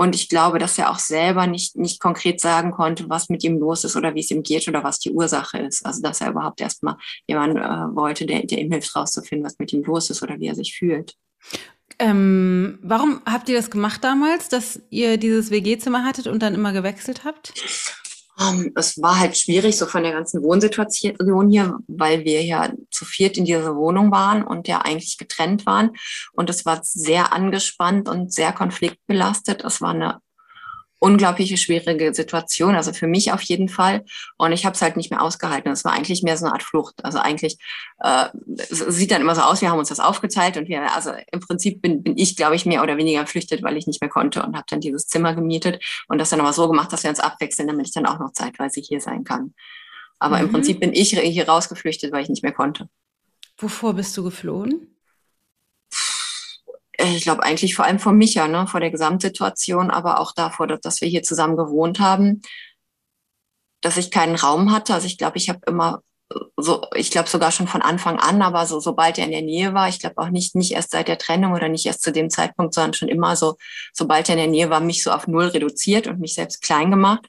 Und 0.00 0.14
ich 0.14 0.28
glaube, 0.28 0.60
dass 0.60 0.78
er 0.78 0.90
auch 0.90 1.00
selber 1.00 1.48
nicht, 1.48 1.76
nicht 1.76 1.98
konkret 2.00 2.40
sagen 2.40 2.70
konnte, 2.70 3.08
was 3.08 3.28
mit 3.28 3.42
ihm 3.42 3.58
los 3.58 3.82
ist 3.82 3.96
oder 3.96 4.14
wie 4.14 4.20
es 4.20 4.30
ihm 4.30 4.44
geht 4.44 4.68
oder 4.68 4.84
was 4.84 5.00
die 5.00 5.10
Ursache 5.10 5.58
ist. 5.58 5.84
Also 5.84 6.00
dass 6.02 6.20
er 6.20 6.30
überhaupt 6.30 6.60
erstmal 6.60 6.96
jemanden 7.26 7.56
äh, 7.56 7.96
wollte, 7.96 8.24
der, 8.24 8.46
der 8.46 8.58
ihm 8.58 8.70
hilft, 8.70 8.94
rauszufinden, 8.94 9.44
was 9.44 9.58
mit 9.58 9.72
ihm 9.72 9.82
los 9.82 10.08
ist 10.08 10.22
oder 10.22 10.38
wie 10.38 10.46
er 10.46 10.54
sich 10.54 10.76
fühlt. 10.76 11.16
Ähm, 11.98 12.78
warum 12.82 13.22
habt 13.26 13.48
ihr 13.48 13.56
das 13.56 13.72
gemacht 13.72 14.04
damals, 14.04 14.48
dass 14.48 14.80
ihr 14.88 15.16
dieses 15.16 15.50
WG-Zimmer 15.50 16.04
hattet 16.04 16.28
und 16.28 16.44
dann 16.44 16.54
immer 16.54 16.72
gewechselt 16.72 17.24
habt? 17.24 17.52
Um, 18.40 18.66
ähm, 18.66 18.72
es 18.76 19.00
war 19.02 19.18
halt 19.18 19.36
schwierig, 19.36 19.76
so 19.76 19.86
von 19.86 20.04
der 20.04 20.12
ganzen 20.12 20.42
Wohnsituation 20.42 21.50
hier, 21.50 21.78
weil 21.88 22.24
wir 22.24 22.44
ja 22.44 22.72
zu 22.90 23.04
viert 23.04 23.36
in 23.36 23.44
dieser 23.44 23.74
Wohnung 23.74 24.12
waren 24.12 24.44
und 24.44 24.68
ja 24.68 24.80
eigentlich 24.82 25.18
getrennt 25.18 25.66
waren. 25.66 25.90
Und 26.32 26.48
es 26.48 26.64
war 26.64 26.80
sehr 26.82 27.32
angespannt 27.32 28.08
und 28.08 28.32
sehr 28.32 28.52
konfliktbelastet. 28.52 29.64
Es 29.64 29.80
war 29.80 29.90
eine 29.90 30.20
unglaubliche 31.00 31.56
schwierige 31.56 32.12
Situation, 32.12 32.74
also 32.74 32.92
für 32.92 33.06
mich 33.06 33.32
auf 33.32 33.40
jeden 33.42 33.68
Fall. 33.68 34.04
Und 34.36 34.52
ich 34.52 34.66
habe 34.66 34.74
es 34.74 34.82
halt 34.82 34.96
nicht 34.96 35.10
mehr 35.10 35.22
ausgehalten. 35.22 35.70
Es 35.70 35.84
war 35.84 35.92
eigentlich 35.92 36.22
mehr 36.22 36.36
so 36.36 36.46
eine 36.46 36.54
Art 36.54 36.62
Flucht. 36.62 37.04
Also 37.04 37.18
eigentlich 37.18 37.58
äh, 38.00 38.26
sieht 38.68 39.10
dann 39.10 39.20
immer 39.20 39.34
so 39.34 39.42
aus, 39.42 39.60
wir 39.60 39.70
haben 39.70 39.78
uns 39.78 39.90
das 39.90 40.00
aufgeteilt 40.00 40.56
und 40.56 40.68
wir, 40.68 40.94
also 40.94 41.12
im 41.30 41.40
Prinzip 41.40 41.82
bin, 41.82 42.02
bin 42.02 42.16
ich, 42.16 42.36
glaube 42.36 42.56
ich, 42.56 42.66
mehr 42.66 42.82
oder 42.82 42.96
weniger 42.96 43.22
geflüchtet, 43.22 43.62
weil 43.62 43.76
ich 43.76 43.86
nicht 43.86 44.00
mehr 44.00 44.10
konnte 44.10 44.42
und 44.42 44.56
habe 44.56 44.66
dann 44.68 44.80
dieses 44.80 45.06
Zimmer 45.06 45.34
gemietet 45.34 45.82
und 46.08 46.18
das 46.18 46.30
dann 46.30 46.40
aber 46.40 46.52
so 46.52 46.68
gemacht, 46.68 46.92
dass 46.92 47.04
wir 47.04 47.10
uns 47.10 47.20
abwechseln, 47.20 47.68
damit 47.68 47.86
ich 47.86 47.94
dann 47.94 48.06
auch 48.06 48.18
noch 48.18 48.32
zeitweise 48.32 48.80
hier 48.80 49.00
sein 49.00 49.24
kann. 49.24 49.54
Aber 50.18 50.38
mhm. 50.38 50.46
im 50.46 50.52
Prinzip 50.52 50.80
bin 50.80 50.92
ich 50.92 51.10
hier 51.10 51.48
rausgeflüchtet, 51.48 52.12
weil 52.12 52.22
ich 52.22 52.28
nicht 52.28 52.42
mehr 52.42 52.52
konnte. 52.52 52.88
Wovor 53.56 53.94
bist 53.94 54.16
du 54.16 54.24
geflohen? 54.24 54.97
Ich 56.98 57.22
glaube 57.22 57.42
eigentlich 57.42 57.74
vor 57.74 57.84
allem 57.84 57.98
vor 57.98 58.12
Micha, 58.12 58.48
ne, 58.48 58.66
vor 58.66 58.80
der 58.80 58.90
Gesamtsituation, 58.90 59.90
aber 59.90 60.20
auch 60.20 60.32
davor, 60.32 60.66
dass 60.66 61.00
wir 61.00 61.08
hier 61.08 61.22
zusammen 61.22 61.56
gewohnt 61.56 62.00
haben, 62.00 62.42
dass 63.80 63.96
ich 63.96 64.10
keinen 64.10 64.34
Raum 64.34 64.72
hatte. 64.72 64.94
Also 64.94 65.06
ich 65.06 65.18
glaube, 65.18 65.38
ich 65.38 65.48
habe 65.48 65.60
immer 65.66 66.02
so, 66.56 66.82
ich 66.94 67.10
glaube 67.10 67.28
sogar 67.28 67.52
schon 67.52 67.68
von 67.68 67.80
Anfang 67.82 68.18
an, 68.18 68.42
aber 68.42 68.66
so, 68.66 68.80
sobald 68.80 69.18
er 69.18 69.24
in 69.24 69.30
der 69.30 69.42
Nähe 69.42 69.72
war, 69.74 69.88
ich 69.88 69.98
glaube 69.98 70.18
auch 70.18 70.28
nicht, 70.28 70.54
nicht 70.54 70.72
erst 70.72 70.90
seit 70.90 71.08
der 71.08 71.18
Trennung 71.18 71.52
oder 71.52 71.68
nicht 71.68 71.86
erst 71.86 72.02
zu 72.02 72.12
dem 72.12 72.28
Zeitpunkt, 72.30 72.74
sondern 72.74 72.94
schon 72.94 73.08
immer 73.08 73.36
so, 73.36 73.56
sobald 73.94 74.28
er 74.28 74.34
in 74.34 74.40
der 74.40 74.50
Nähe 74.50 74.70
war, 74.70 74.80
mich 74.80 75.02
so 75.02 75.10
auf 75.10 75.26
Null 75.26 75.46
reduziert 75.46 76.06
und 76.06 76.20
mich 76.20 76.34
selbst 76.34 76.60
klein 76.62 76.90
gemacht. 76.90 77.26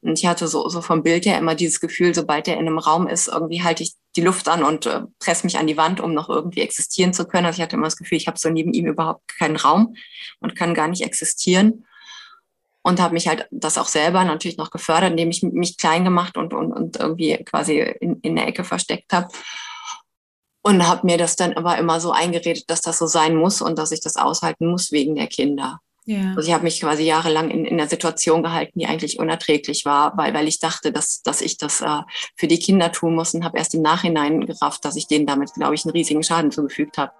Und 0.00 0.18
ich 0.18 0.26
hatte 0.26 0.48
so, 0.48 0.68
so 0.68 0.80
vom 0.80 1.02
Bild 1.02 1.26
her 1.26 1.38
immer 1.38 1.56
dieses 1.56 1.80
Gefühl, 1.80 2.14
sobald 2.14 2.48
er 2.48 2.54
in 2.54 2.66
einem 2.66 2.78
Raum 2.78 3.08
ist, 3.08 3.28
irgendwie 3.28 3.62
halte 3.62 3.82
ich 3.82 3.94
die 4.18 4.24
Luft 4.24 4.48
an 4.48 4.64
und 4.64 4.86
äh, 4.86 5.02
presse 5.20 5.46
mich 5.46 5.58
an 5.58 5.68
die 5.68 5.76
Wand, 5.76 6.00
um 6.00 6.12
noch 6.12 6.28
irgendwie 6.28 6.60
existieren 6.60 7.12
zu 7.12 7.24
können. 7.24 7.46
Also 7.46 7.58
ich 7.58 7.62
hatte 7.62 7.76
immer 7.76 7.86
das 7.86 7.96
Gefühl, 7.96 8.18
ich 8.18 8.26
habe 8.26 8.38
so 8.38 8.50
neben 8.50 8.72
ihm 8.72 8.86
überhaupt 8.86 9.28
keinen 9.28 9.54
Raum 9.54 9.94
und 10.40 10.56
kann 10.56 10.74
gar 10.74 10.88
nicht 10.88 11.02
existieren. 11.02 11.86
Und 12.82 13.00
habe 13.00 13.14
mich 13.14 13.28
halt 13.28 13.46
das 13.50 13.78
auch 13.78 13.86
selber 13.86 14.24
natürlich 14.24 14.56
noch 14.56 14.70
gefördert, 14.70 15.10
indem 15.10 15.30
ich 15.30 15.42
mich 15.42 15.76
klein 15.76 16.04
gemacht 16.04 16.36
und, 16.36 16.52
und, 16.52 16.72
und 16.72 16.96
irgendwie 16.96 17.36
quasi 17.44 17.78
in, 17.78 18.18
in 18.20 18.34
der 18.34 18.48
Ecke 18.48 18.64
versteckt 18.64 19.12
habe. 19.12 19.28
Und 20.62 20.86
habe 20.86 21.06
mir 21.06 21.18
das 21.18 21.36
dann 21.36 21.52
aber 21.52 21.78
immer 21.78 22.00
so 22.00 22.10
eingeredet, 22.10 22.64
dass 22.68 22.80
das 22.80 22.98
so 22.98 23.06
sein 23.06 23.36
muss 23.36 23.62
und 23.62 23.78
dass 23.78 23.92
ich 23.92 24.00
das 24.00 24.16
aushalten 24.16 24.68
muss 24.68 24.90
wegen 24.90 25.14
der 25.14 25.28
Kinder. 25.28 25.80
Ja. 26.08 26.32
Also 26.34 26.48
ich 26.48 26.54
habe 26.54 26.64
mich 26.64 26.80
quasi 26.80 27.02
jahrelang 27.02 27.50
in, 27.50 27.66
in 27.66 27.78
einer 27.78 27.86
Situation 27.86 28.42
gehalten, 28.42 28.78
die 28.78 28.86
eigentlich 28.86 29.18
unerträglich 29.18 29.84
war, 29.84 30.16
weil, 30.16 30.32
weil 30.32 30.48
ich 30.48 30.58
dachte, 30.58 30.90
dass, 30.90 31.20
dass 31.20 31.42
ich 31.42 31.58
das 31.58 31.82
äh, 31.82 32.00
für 32.34 32.46
die 32.46 32.58
Kinder 32.58 32.90
tun 32.92 33.14
muss 33.14 33.34
und 33.34 33.44
habe 33.44 33.58
erst 33.58 33.74
im 33.74 33.82
Nachhinein 33.82 34.46
gerafft, 34.46 34.86
dass 34.86 34.96
ich 34.96 35.06
denen 35.06 35.26
damit, 35.26 35.52
glaube 35.52 35.74
ich, 35.74 35.84
einen 35.84 35.92
riesigen 35.92 36.22
Schaden 36.22 36.50
zugefügt 36.50 36.96
habe. 36.96 37.12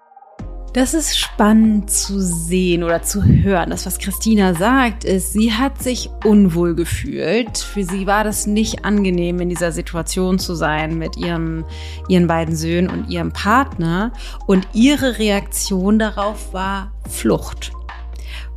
Das 0.73 0.95
ist 0.95 1.19
spannend 1.19 1.91
zu 1.91 2.19
sehen 2.19 2.83
oder 2.83 3.03
zu 3.03 3.23
hören. 3.23 3.69
Das, 3.69 3.85
was 3.85 3.99
Christina 3.99 4.55
sagt, 4.55 5.03
ist, 5.03 5.33
sie 5.33 5.53
hat 5.53 5.79
sich 5.83 6.09
unwohl 6.25 6.73
gefühlt. 6.73 7.59
Für 7.59 7.83
sie 7.83 8.07
war 8.07 8.23
das 8.23 8.47
nicht 8.47 8.85
angenehm, 8.85 9.39
in 9.39 9.49
dieser 9.49 9.71
Situation 9.71 10.39
zu 10.39 10.55
sein 10.55 10.97
mit 10.97 11.15
ihrem, 11.15 11.63
ihren 12.07 12.25
beiden 12.25 12.55
Söhnen 12.55 12.89
und 12.89 13.11
ihrem 13.11 13.33
Partner. 13.33 14.13
Und 14.47 14.67
ihre 14.73 15.19
Reaktion 15.19 15.99
darauf 15.99 16.53
war 16.53 16.91
Flucht. 17.07 17.71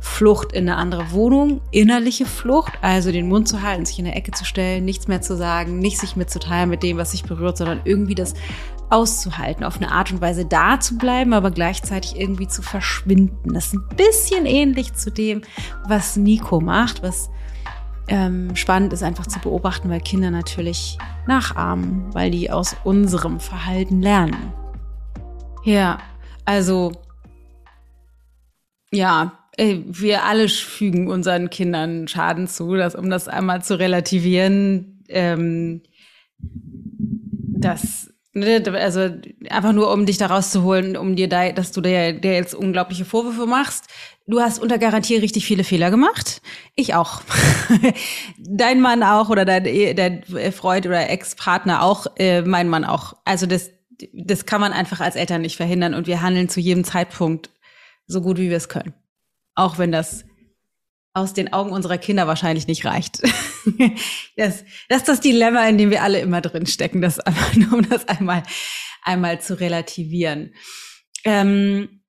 Flucht 0.05 0.51
in 0.51 0.67
eine 0.67 0.77
andere 0.77 1.11
Wohnung, 1.11 1.61
innerliche 1.71 2.25
Flucht, 2.25 2.73
also 2.81 3.09
den 3.09 3.29
Mund 3.29 3.47
zu 3.47 3.61
halten, 3.61 3.85
sich 3.85 3.99
in 3.99 4.05
der 4.05 4.17
Ecke 4.17 4.31
zu 4.31 4.43
stellen, 4.43 4.83
nichts 4.83 5.07
mehr 5.07 5.21
zu 5.21 5.37
sagen, 5.37 5.79
nicht 5.79 5.97
sich 5.97 6.17
mitzuteilen 6.17 6.69
mit 6.69 6.83
dem, 6.83 6.97
was 6.97 7.11
sich 7.11 7.23
berührt, 7.23 7.55
sondern 7.55 7.79
irgendwie 7.85 8.13
das 8.13 8.33
auszuhalten, 8.89 9.63
auf 9.63 9.77
eine 9.77 9.93
Art 9.93 10.11
und 10.11 10.19
Weise 10.19 10.43
da 10.43 10.77
zu 10.77 10.97
bleiben, 10.97 11.31
aber 11.31 11.51
gleichzeitig 11.51 12.19
irgendwie 12.19 12.49
zu 12.49 12.61
verschwinden. 12.61 13.53
Das 13.53 13.67
ist 13.67 13.75
ein 13.75 13.87
bisschen 13.95 14.45
ähnlich 14.45 14.93
zu 14.93 15.09
dem, 15.09 15.41
was 15.87 16.17
Nico 16.17 16.59
macht, 16.59 17.01
was 17.01 17.29
ähm, 18.09 18.57
spannend 18.57 18.91
ist 18.91 19.03
einfach 19.03 19.27
zu 19.27 19.39
beobachten, 19.39 19.89
weil 19.89 20.01
Kinder 20.01 20.31
natürlich 20.31 20.97
nachahmen, 21.27 22.13
weil 22.13 22.29
die 22.29 22.51
aus 22.51 22.75
unserem 22.83 23.39
Verhalten 23.39 24.01
lernen. 24.01 24.51
Ja, 25.63 25.99
also 26.43 26.91
ja, 28.91 29.42
wir 29.57 30.23
alle 30.23 30.49
fügen 30.49 31.09
unseren 31.09 31.49
Kindern 31.49 32.07
Schaden 32.07 32.47
zu, 32.47 32.75
dass, 32.75 32.95
um 32.95 33.09
das 33.09 33.27
einmal 33.27 33.63
zu 33.63 33.77
relativieren, 33.77 35.03
ähm, 35.09 35.81
das, 36.39 38.11
ne, 38.33 38.63
also 38.73 39.09
einfach 39.49 39.73
nur 39.73 39.91
um 39.91 40.05
dich 40.05 40.17
da 40.17 40.27
rauszuholen, 40.27 40.97
um 40.97 41.15
dir 41.15 41.29
da, 41.29 41.51
dass 41.51 41.71
du 41.71 41.81
dir, 41.81 42.13
dir 42.13 42.33
jetzt 42.33 42.55
unglaubliche 42.55 43.05
Vorwürfe 43.05 43.45
machst. 43.45 43.85
Du 44.25 44.39
hast 44.39 44.59
unter 44.59 44.77
Garantie 44.77 45.17
richtig 45.17 45.45
viele 45.45 45.63
Fehler 45.63 45.91
gemacht. 45.91 46.41
Ich 46.75 46.95
auch. 46.95 47.21
dein 48.37 48.81
Mann 48.81 49.03
auch 49.03 49.29
oder 49.29 49.45
dein, 49.45 49.95
dein 49.95 50.23
Freund 50.51 50.87
oder 50.87 51.09
Ex-Partner 51.09 51.83
auch, 51.83 52.07
äh, 52.17 52.41
mein 52.41 52.69
Mann 52.69 52.85
auch. 52.85 53.15
Also 53.25 53.45
das, 53.45 53.69
das 54.13 54.45
kann 54.45 54.61
man 54.61 54.73
einfach 54.73 54.99
als 54.99 55.15
Eltern 55.15 55.41
nicht 55.41 55.57
verhindern 55.57 55.93
und 55.93 56.07
wir 56.07 56.21
handeln 56.21 56.49
zu 56.49 56.59
jedem 56.59 56.83
Zeitpunkt 56.83 57.49
so 58.07 58.21
gut, 58.21 58.37
wie 58.37 58.49
wir 58.49 58.57
es 58.57 58.69
können. 58.69 58.93
Auch 59.55 59.77
wenn 59.77 59.91
das 59.91 60.25
aus 61.13 61.33
den 61.33 61.53
Augen 61.53 61.71
unserer 61.71 61.99
Kinder 61.99 62.27
wahrscheinlich 62.27 62.67
nicht 62.67 62.85
reicht. 62.85 63.21
das, 64.35 64.63
das 64.89 64.99
ist 64.99 65.07
das 65.07 65.19
Dilemma, 65.19 65.67
in 65.67 65.77
dem 65.77 65.91
wir 65.91 66.01
alle 66.01 66.19
immer 66.19 66.41
drin 66.41 66.65
stecken, 66.65 67.01
das 67.01 67.19
einmal, 67.19 67.53
nur 67.55 67.73
um 67.73 67.89
das 67.89 68.07
einmal, 68.07 68.43
einmal 69.03 69.39
zu 69.39 69.59
relativieren. 69.59 70.55
Ähm, 71.23 72.01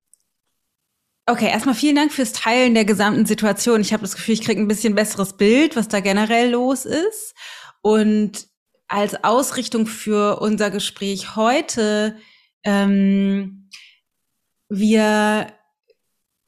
okay, 1.26 1.48
erstmal 1.48 1.74
vielen 1.74 1.96
Dank 1.96 2.12
fürs 2.12 2.32
Teilen 2.32 2.74
der 2.74 2.86
gesamten 2.86 3.26
Situation. 3.26 3.82
Ich 3.82 3.92
habe 3.92 4.02
das 4.02 4.16
Gefühl, 4.16 4.34
ich 4.34 4.42
kriege 4.42 4.60
ein 4.60 4.68
bisschen 4.68 4.94
besseres 4.94 5.36
Bild, 5.36 5.76
was 5.76 5.88
da 5.88 6.00
generell 6.00 6.50
los 6.50 6.86
ist. 6.86 7.34
Und 7.82 8.46
als 8.88 9.22
Ausrichtung 9.22 9.86
für 9.86 10.40
unser 10.40 10.70
Gespräch 10.70 11.36
heute, 11.36 12.16
ähm, 12.64 13.68
wir 14.70 15.52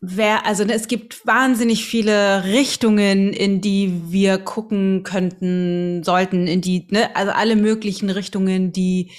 wer, 0.00 0.46
also 0.46 0.64
ne, 0.64 0.74
es 0.74 0.88
gibt 0.88 1.26
wahnsinnig 1.26 1.84
viele 1.84 2.44
Richtungen, 2.44 3.32
in 3.32 3.60
die 3.60 4.02
wir 4.08 4.38
gucken 4.38 5.02
könnten, 5.02 6.02
sollten, 6.04 6.46
in 6.46 6.60
die, 6.60 6.86
ne, 6.90 7.14
also 7.16 7.32
alle 7.32 7.56
möglichen 7.56 8.10
Richtungen, 8.10 8.72
die 8.72 9.10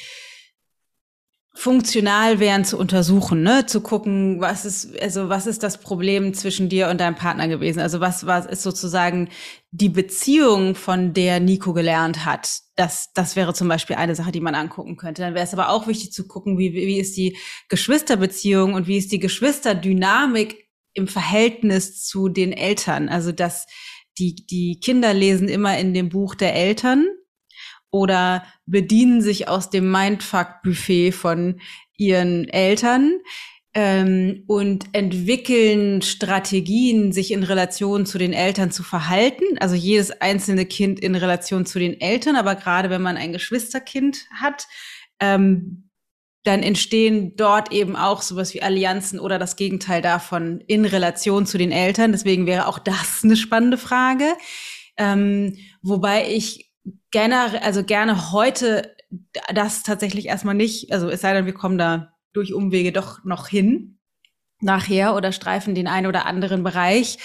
funktional 1.58 2.40
wären 2.40 2.66
zu 2.66 2.78
untersuchen, 2.78 3.42
ne, 3.42 3.66
zu 3.66 3.82
gucken, 3.82 4.40
was 4.40 4.64
ist, 4.64 4.96
also 5.02 5.28
was 5.28 5.48
ist 5.48 5.64
das 5.64 5.80
Problem 5.80 6.36
zwischen 6.36 6.70
dir 6.70 6.88
und 6.88 7.02
deinem 7.02 7.16
Partner 7.16 7.48
gewesen? 7.48 7.80
Also 7.80 8.00
was, 8.00 8.28
was 8.28 8.46
ist 8.46 8.62
sozusagen 8.62 9.30
die 9.72 9.90
Beziehung, 9.90 10.76
von 10.76 11.14
der 11.14 11.40
Nico 11.40 11.74
gelernt 11.74 12.26
hat? 12.26 12.60
Das, 12.76 13.12
das 13.16 13.36
wäre 13.36 13.56
zum 13.56 13.68
Beispiel 13.68 13.96
eine 13.96 14.14
Sache, 14.14 14.32
die 14.32 14.40
man 14.40 14.54
angucken 14.54 14.98
könnte. 14.98 15.24
Dann 15.24 15.34
wäre 15.34 15.46
es 15.46 15.54
aber 15.54 15.70
auch 15.70 15.88
wichtig 15.88 16.12
zu 16.12 16.28
gucken, 16.28 16.60
wie, 16.60 16.74
wie 16.74 17.00
ist 17.00 17.18
die 17.18 17.36
Geschwisterbeziehung 17.70 18.76
und 18.76 18.86
wie 18.86 18.98
ist 18.98 19.12
die 19.12 19.20
Geschwisterdynamik 19.20 20.67
im 20.98 21.08
Verhältnis 21.08 22.06
zu 22.06 22.28
den 22.28 22.52
Eltern. 22.52 23.08
Also 23.08 23.32
dass 23.32 23.68
die, 24.18 24.36
die 24.36 24.80
Kinder 24.80 25.14
lesen 25.14 25.48
immer 25.48 25.78
in 25.78 25.94
dem 25.94 26.10
Buch 26.10 26.36
der 26.36 26.56
Eltern 26.56 27.06
oder 27.92 28.44
bedienen 28.66 29.22
sich 29.22 29.48
aus 29.48 29.70
dem 29.70 29.92
Mindfuck-Buffet 29.92 31.12
von 31.12 31.62
ihren 31.96 32.50
Eltern 32.50 33.20
ähm, 33.74 34.44
und 34.48 34.86
entwickeln 34.94 36.02
Strategien, 36.02 37.12
sich 37.12 37.32
in 37.32 37.44
Relation 37.44 38.06
zu 38.06 38.18
den 38.18 38.34
Eltern 38.34 38.72
zu 38.72 38.84
verhalten. 38.84 39.44
Also 39.60 39.76
jedes 39.76 40.12
einzelne 40.12 40.66
Kind 40.66 41.00
in 41.00 41.16
Relation 41.16 41.66
zu 41.66 41.80
den 41.80 42.00
Eltern, 42.02 42.36
aber 42.36 42.56
gerade 42.56 42.90
wenn 42.90 43.02
man 43.02 43.18
ein 43.18 43.34
Geschwisterkind 43.34 44.26
hat, 44.42 44.68
ähm, 45.20 45.87
dann 46.48 46.64
entstehen 46.64 47.36
dort 47.36 47.72
eben 47.72 47.96
auch 47.96 48.22
sowas 48.22 48.54
wie 48.54 48.62
Allianzen 48.62 49.20
oder 49.20 49.38
das 49.38 49.56
Gegenteil 49.56 50.02
davon 50.02 50.62
in 50.68 50.86
Relation 50.86 51.46
zu 51.46 51.58
den 51.58 51.72
Eltern. 51.72 52.12
Deswegen 52.12 52.46
wäre 52.46 52.68
auch 52.68 52.80
das 52.80 53.22
eine 53.24 53.36
spannende 53.36 53.78
Frage. 53.78 54.26
Ähm, 54.98 55.58
wobei 55.82 56.32
ich 56.32 56.72
gerne, 57.12 57.62
also 57.62 57.84
gerne 57.84 58.32
heute 58.32 58.96
das 59.54 59.84
tatsächlich 59.84 60.28
erstmal 60.28 60.56
nicht, 60.56 60.92
also 60.92 61.10
es 61.10 61.22
sei 61.22 61.34
denn, 61.34 61.46
wir 61.46 61.54
kommen 61.54 61.78
da 61.78 62.14
durch 62.34 62.54
Umwege 62.54 62.92
doch 62.92 63.24
noch 63.24 63.48
hin 63.48 63.97
nachher 64.60 65.16
oder 65.16 65.32
streifen 65.32 65.76
den 65.76 65.88
einen 65.88 66.08
oder 66.08 66.26
anderen 66.26 66.64
Bereich, 66.64 67.18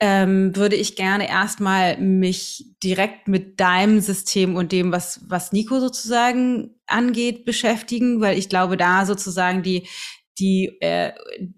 ähm, 0.00 0.56
würde 0.56 0.76
ich 0.76 0.96
gerne 0.96 1.28
erstmal 1.28 1.98
mich 1.98 2.66
direkt 2.82 3.28
mit 3.28 3.60
deinem 3.60 4.00
System 4.00 4.56
und 4.56 4.72
dem, 4.72 4.92
was, 4.92 5.20
was 5.28 5.52
Nico 5.52 5.80
sozusagen 5.80 6.70
angeht, 6.86 7.44
beschäftigen, 7.44 8.20
weil 8.20 8.38
ich 8.38 8.48
glaube, 8.48 8.76
da 8.76 9.04
sozusagen 9.04 9.62
die, 9.62 9.86
die 10.38 10.76
äh, 10.80 11.12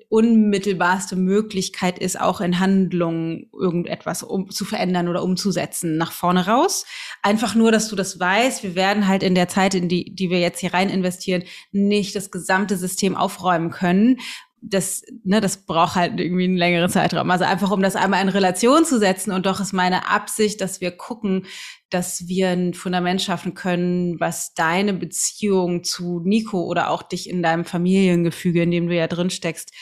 unmittelbarste 0.09 1.17
Möglichkeit 1.17 1.99
ist, 1.99 2.19
auch 2.19 2.41
in 2.41 2.59
Handlungen 2.59 3.51
irgendetwas 3.53 4.23
um, 4.23 4.51
zu 4.51 4.65
verändern 4.65 5.09
oder 5.09 5.23
umzusetzen 5.23 5.99
nach 5.99 6.13
vorne 6.13 6.47
raus. 6.47 6.87
Einfach 7.23 7.55
nur, 7.55 7.73
dass 7.73 7.89
du 7.89 7.97
das 7.97 8.19
weißt. 8.19 8.63
Wir 8.63 8.75
werden 8.75 9.07
halt 9.07 9.23
in 9.23 9.35
der 9.35 9.49
Zeit, 9.49 9.75
in 9.75 9.89
die, 9.89 10.15
die 10.15 10.31
wir 10.31 10.41
jetzt 10.41 10.61
hier 10.61 10.73
rein 10.73 10.89
investieren, 10.89 11.45
nicht 11.73 12.17
das 12.17 12.31
gesamte 12.31 12.77
System 12.77 13.17
aufräumen 13.17 13.71
können, 13.71 14.19
das, 14.63 15.03
ne, 15.25 15.41
das 15.41 15.65
braucht 15.65 15.95
halt 15.95 16.21
irgendwie 16.21 16.45
einen 16.45 16.57
längeren 16.57 16.91
Zeitraum. 16.91 17.31
Also 17.31 17.45
einfach, 17.45 17.71
um 17.71 17.83
das 17.83 17.97
einmal 17.97 18.23
in 18.23 18.29
Relation 18.29 18.85
zu 18.85 18.99
setzen. 18.99 19.33
Und 19.33 19.47
doch 19.47 19.61
ist 19.61 19.73
meine 19.73 20.09
Absicht, 20.09 20.61
dass 20.61 20.81
wir 20.81 20.91
gucken, 20.91 21.47
dass 21.89 22.29
wir 22.29 22.51
ein 22.51 22.75
Fundament 22.75 23.23
schaffen 23.23 23.55
können, 23.55 24.21
was 24.21 24.55
deine 24.55 24.93
Beziehung 24.93 25.83
zu 25.83 26.21
Nico 26.25 26.65
oder 26.65 26.91
auch 26.91 27.03
dich 27.03 27.29
in 27.29 27.43
deinem 27.43 27.65
Familiengefüge, 27.65 28.63
in 28.63 28.71
dem 28.71 28.89
du 28.89 28.95
ja 28.95 29.07
drin 29.07 29.31
steckst, 29.31 29.73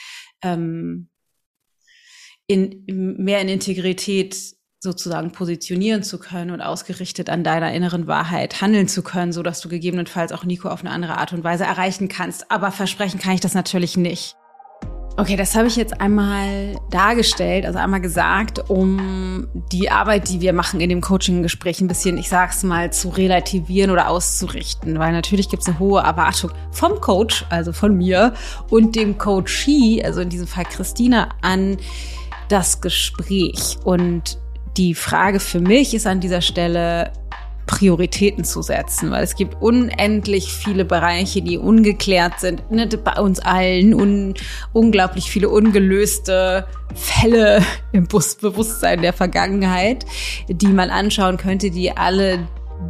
ähm, 0.42 1.08
in, 2.46 2.84
mehr 3.18 3.40
in 3.40 3.48
Integrität 3.48 4.36
sozusagen 4.80 5.32
positionieren 5.32 6.04
zu 6.04 6.20
können 6.20 6.52
und 6.52 6.60
ausgerichtet 6.60 7.30
an 7.30 7.42
deiner 7.42 7.72
inneren 7.72 8.06
Wahrheit 8.06 8.60
handeln 8.60 8.86
zu 8.86 9.02
können, 9.02 9.32
so 9.32 9.42
dass 9.42 9.60
du 9.60 9.68
gegebenenfalls 9.68 10.30
auch 10.30 10.44
Nico 10.44 10.68
auf 10.68 10.80
eine 10.80 10.90
andere 10.90 11.18
Art 11.18 11.32
und 11.32 11.42
Weise 11.42 11.64
erreichen 11.64 12.08
kannst. 12.08 12.50
Aber 12.50 12.70
versprechen 12.70 13.18
kann 13.18 13.34
ich 13.34 13.40
das 13.40 13.54
natürlich 13.54 13.96
nicht. 13.96 14.36
Okay, 15.18 15.34
das 15.34 15.56
habe 15.56 15.66
ich 15.66 15.74
jetzt 15.74 16.00
einmal 16.00 16.76
dargestellt, 16.90 17.66
also 17.66 17.80
einmal 17.80 18.00
gesagt, 18.00 18.70
um 18.70 19.48
die 19.72 19.90
Arbeit, 19.90 20.28
die 20.28 20.40
wir 20.40 20.52
machen 20.52 20.78
in 20.78 20.90
dem 20.90 21.00
Coaching-Gespräch 21.00 21.80
ein 21.80 21.88
bisschen, 21.88 22.18
ich 22.18 22.28
sag's 22.28 22.62
mal, 22.62 22.92
zu 22.92 23.08
relativieren 23.08 23.90
oder 23.90 24.10
auszurichten. 24.10 24.96
Weil 25.00 25.10
natürlich 25.10 25.48
gibt 25.48 25.62
es 25.62 25.68
eine 25.68 25.80
hohe 25.80 26.02
Erwartung 26.02 26.52
vom 26.70 27.00
Coach, 27.00 27.44
also 27.50 27.72
von 27.72 27.96
mir, 27.96 28.32
und 28.70 28.94
dem 28.94 29.18
Coachee, 29.18 30.04
also 30.04 30.20
in 30.20 30.28
diesem 30.28 30.46
Fall 30.46 30.66
Christina, 30.66 31.30
an 31.42 31.78
das 32.48 32.80
Gespräch. 32.80 33.76
Und 33.82 34.38
die 34.76 34.94
Frage 34.94 35.40
für 35.40 35.58
mich 35.58 35.94
ist 35.94 36.06
an 36.06 36.20
dieser 36.20 36.42
Stelle, 36.42 37.12
Prioritäten 37.68 38.42
zu 38.44 38.62
setzen, 38.62 39.12
weil 39.12 39.22
es 39.22 39.36
gibt 39.36 39.62
unendlich 39.62 40.52
viele 40.52 40.84
Bereiche, 40.84 41.42
die 41.42 41.58
ungeklärt 41.58 42.40
sind, 42.40 42.68
ne, 42.72 42.88
bei 42.88 43.20
uns 43.20 43.38
allen 43.38 43.94
und 43.94 44.34
unglaublich 44.72 45.30
viele 45.30 45.50
ungelöste 45.50 46.66
Fälle 46.94 47.62
im 47.92 48.08
Bewusstsein 48.08 49.02
der 49.02 49.12
Vergangenheit, 49.12 50.04
die 50.48 50.66
man 50.66 50.90
anschauen 50.90 51.36
könnte, 51.36 51.70
die 51.70 51.96
alle 51.96 52.48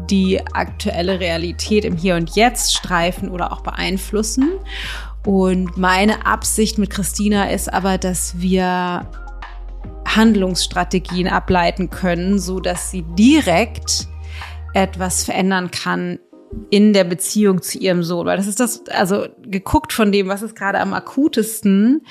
die 0.09 0.41
aktuelle 0.53 1.19
Realität 1.19 1.85
im 1.85 1.97
Hier 1.97 2.17
und 2.17 2.37
Jetzt 2.37 2.75
streifen 2.75 3.31
oder 3.31 3.53
auch 3.53 3.62
beeinflussen. 3.62 4.53
Und 5.27 5.77
meine 5.77 6.25
Absicht 6.27 6.79
mit 6.79 6.91
Christina 6.91 7.51
ist 7.51 7.73
aber, 7.73 7.99
dass 7.99 8.41
wir 8.41 9.09
Handlungsstrategien 10.07 11.27
ableiten 11.29 11.91
können, 11.91 12.38
so 12.38 12.61
dass 12.61 12.91
sie 12.91 13.03
direkt 13.19 14.09
etwas 14.74 15.24
verändern 15.24 15.70
kann 15.70 16.18
in 16.70 16.92
der 16.92 17.04
Beziehung 17.04 17.62
zu 17.62 17.78
ihrem 17.78 18.02
Sohn. 18.02 18.26
Weil 18.26 18.37
das 18.37 18.46
ist 18.46 18.61
das, 18.61 18.87
also 18.88 19.26
geguckt 19.42 19.92
von 19.92 20.12
dem, 20.12 20.28
was 20.28 20.42
ist 20.42 20.57
gerade 20.57 20.81
am 20.81 20.94
akutesten, 20.94 22.02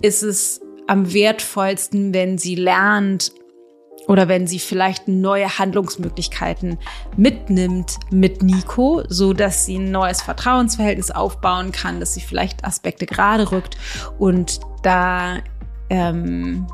ist 0.00 0.22
es 0.22 0.60
am 0.86 1.12
wertvollsten, 1.12 2.14
wenn 2.14 2.38
sie 2.38 2.54
lernt 2.54 3.32
oder 4.08 4.28
wenn 4.28 4.46
sie 4.46 4.58
vielleicht 4.58 5.06
neue 5.06 5.58
Handlungsmöglichkeiten 5.58 6.78
mitnimmt 7.16 7.98
mit 8.10 8.42
Nico, 8.42 9.02
so 9.08 9.32
dass 9.32 9.66
sie 9.66 9.78
ein 9.78 9.92
neues 9.92 10.22
Vertrauensverhältnis 10.22 11.10
aufbauen 11.10 11.70
kann, 11.70 12.00
dass 12.00 12.14
sie 12.14 12.20
vielleicht 12.20 12.64
Aspekte 12.64 13.06
gerade 13.06 13.52
rückt 13.52 13.76
und 14.18 14.60
da 14.82 15.38
ähm, 15.88 16.66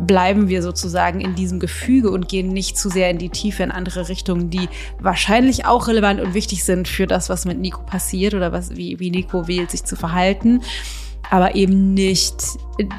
bleiben 0.00 0.48
wir 0.48 0.62
sozusagen 0.62 1.20
in 1.20 1.34
diesem 1.34 1.60
Gefüge 1.60 2.10
und 2.10 2.28
gehen 2.28 2.48
nicht 2.48 2.76
zu 2.76 2.88
sehr 2.88 3.10
in 3.10 3.18
die 3.18 3.28
Tiefe 3.28 3.62
in 3.62 3.70
andere 3.70 4.08
Richtungen, 4.08 4.50
die 4.50 4.68
wahrscheinlich 5.00 5.66
auch 5.66 5.86
relevant 5.86 6.20
und 6.20 6.34
wichtig 6.34 6.64
sind 6.64 6.88
für 6.88 7.06
das, 7.06 7.28
was 7.28 7.44
mit 7.44 7.58
Nico 7.58 7.82
passiert 7.82 8.34
oder 8.34 8.52
was, 8.52 8.76
wie, 8.76 8.98
wie 8.98 9.10
Nico 9.10 9.46
wählt, 9.46 9.70
sich 9.70 9.84
zu 9.84 9.96
verhalten. 9.96 10.62
Aber 11.30 11.54
eben 11.54 11.94
nicht 11.94 12.34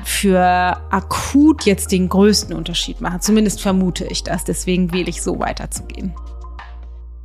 für 0.04 0.42
akut 0.90 1.66
jetzt 1.66 1.92
den 1.92 2.10
größten 2.10 2.56
Unterschied 2.56 3.00
machen. 3.00 3.22
Zumindest 3.22 3.62
vermute 3.62 4.06
ich 4.06 4.24
das. 4.24 4.44
Deswegen 4.44 4.92
wähle 4.94 5.10
ich 5.10 5.22
so 5.22 5.40
weiterzugehen. 5.40 6.16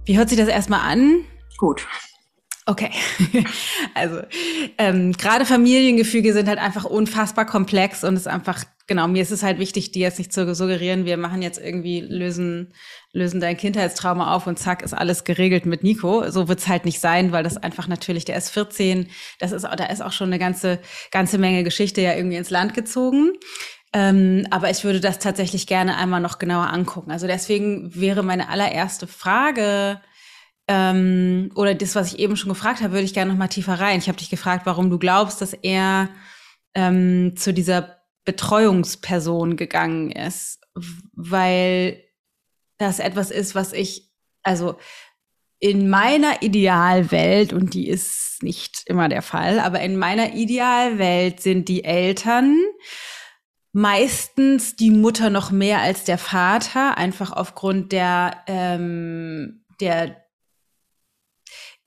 Wie 0.04 0.18
hört 0.18 0.28
sich 0.28 0.38
das 0.38 0.48
erstmal 0.48 0.80
an? 0.80 1.24
Gut. 1.56 1.86
Okay, 2.66 2.90
also 3.94 4.20
ähm, 4.78 5.12
gerade 5.12 5.44
Familiengefüge 5.44 6.32
sind 6.32 6.48
halt 6.48 6.58
einfach 6.58 6.84
unfassbar 6.84 7.46
komplex 7.46 8.04
und 8.04 8.14
es 8.14 8.20
ist 8.20 8.26
einfach 8.28 8.64
genau 8.90 9.06
mir 9.06 9.22
ist 9.22 9.30
es 9.30 9.44
halt 9.44 9.60
wichtig, 9.60 9.92
dir 9.92 10.02
jetzt 10.02 10.18
nicht 10.18 10.32
zu 10.32 10.52
suggerieren, 10.52 11.04
wir 11.04 11.16
machen 11.16 11.42
jetzt 11.42 11.60
irgendwie 11.60 12.00
lösen 12.00 12.74
lösen 13.12 13.40
dein 13.40 13.56
Kindheitstrauma 13.56 14.34
auf 14.34 14.48
und 14.48 14.58
zack 14.58 14.82
ist 14.82 14.94
alles 14.94 15.22
geregelt 15.22 15.64
mit 15.64 15.84
Nico. 15.84 16.28
So 16.28 16.48
wird's 16.48 16.66
halt 16.66 16.84
nicht 16.84 16.98
sein, 16.98 17.30
weil 17.30 17.44
das 17.44 17.56
einfach 17.56 17.86
natürlich 17.86 18.24
der 18.24 18.36
ist 18.36 18.50
14, 18.50 19.08
das 19.38 19.52
ist 19.52 19.62
da 19.62 19.84
ist 19.84 20.02
auch 20.02 20.10
schon 20.10 20.26
eine 20.26 20.40
ganze 20.40 20.80
ganze 21.12 21.38
Menge 21.38 21.62
Geschichte 21.62 22.00
ja 22.00 22.14
irgendwie 22.14 22.36
ins 22.36 22.50
Land 22.50 22.74
gezogen. 22.74 23.30
Ähm, 23.92 24.48
aber 24.50 24.70
ich 24.70 24.82
würde 24.82 24.98
das 24.98 25.20
tatsächlich 25.20 25.68
gerne 25.68 25.96
einmal 25.96 26.20
noch 26.20 26.40
genauer 26.40 26.72
angucken. 26.72 27.12
Also 27.12 27.28
deswegen 27.28 27.94
wäre 27.94 28.24
meine 28.24 28.48
allererste 28.48 29.06
Frage 29.06 30.00
ähm, 30.66 31.52
oder 31.54 31.76
das, 31.76 31.94
was 31.94 32.12
ich 32.12 32.18
eben 32.18 32.36
schon 32.36 32.48
gefragt 32.48 32.80
habe, 32.80 32.92
würde 32.92 33.04
ich 33.04 33.14
gerne 33.14 33.30
noch 33.30 33.38
mal 33.38 33.46
tiefer 33.46 33.74
rein. 33.74 34.00
Ich 34.00 34.08
habe 34.08 34.18
dich 34.18 34.30
gefragt, 34.30 34.66
warum 34.66 34.90
du 34.90 34.98
glaubst, 34.98 35.40
dass 35.40 35.52
er 35.52 36.08
ähm, 36.74 37.34
zu 37.36 37.52
dieser 37.54 37.99
Betreuungsperson 38.32 39.56
gegangen 39.56 40.10
ist. 40.10 40.60
weil 41.14 42.02
das 42.78 42.98
etwas 42.98 43.30
ist, 43.30 43.54
was 43.54 43.72
ich, 43.72 44.10
also 44.42 44.76
in 45.58 45.90
meiner 45.90 46.42
Idealwelt, 46.42 47.52
und 47.52 47.74
die 47.74 47.88
ist 47.88 48.42
nicht 48.42 48.84
immer 48.86 49.08
der 49.08 49.20
Fall, 49.20 49.60
aber 49.60 49.80
in 49.80 49.96
meiner 49.96 50.32
Idealwelt 50.34 51.40
sind 51.40 51.68
die 51.68 51.84
Eltern 51.84 52.56
meistens 53.72 54.76
die 54.76 54.90
Mutter 54.90 55.30
noch 55.30 55.50
mehr 55.50 55.80
als 55.80 56.04
der 56.04 56.18
Vater, 56.18 56.96
einfach 56.96 57.32
aufgrund 57.32 57.92
der, 57.92 58.42
ähm, 58.46 59.64
der 59.80 60.24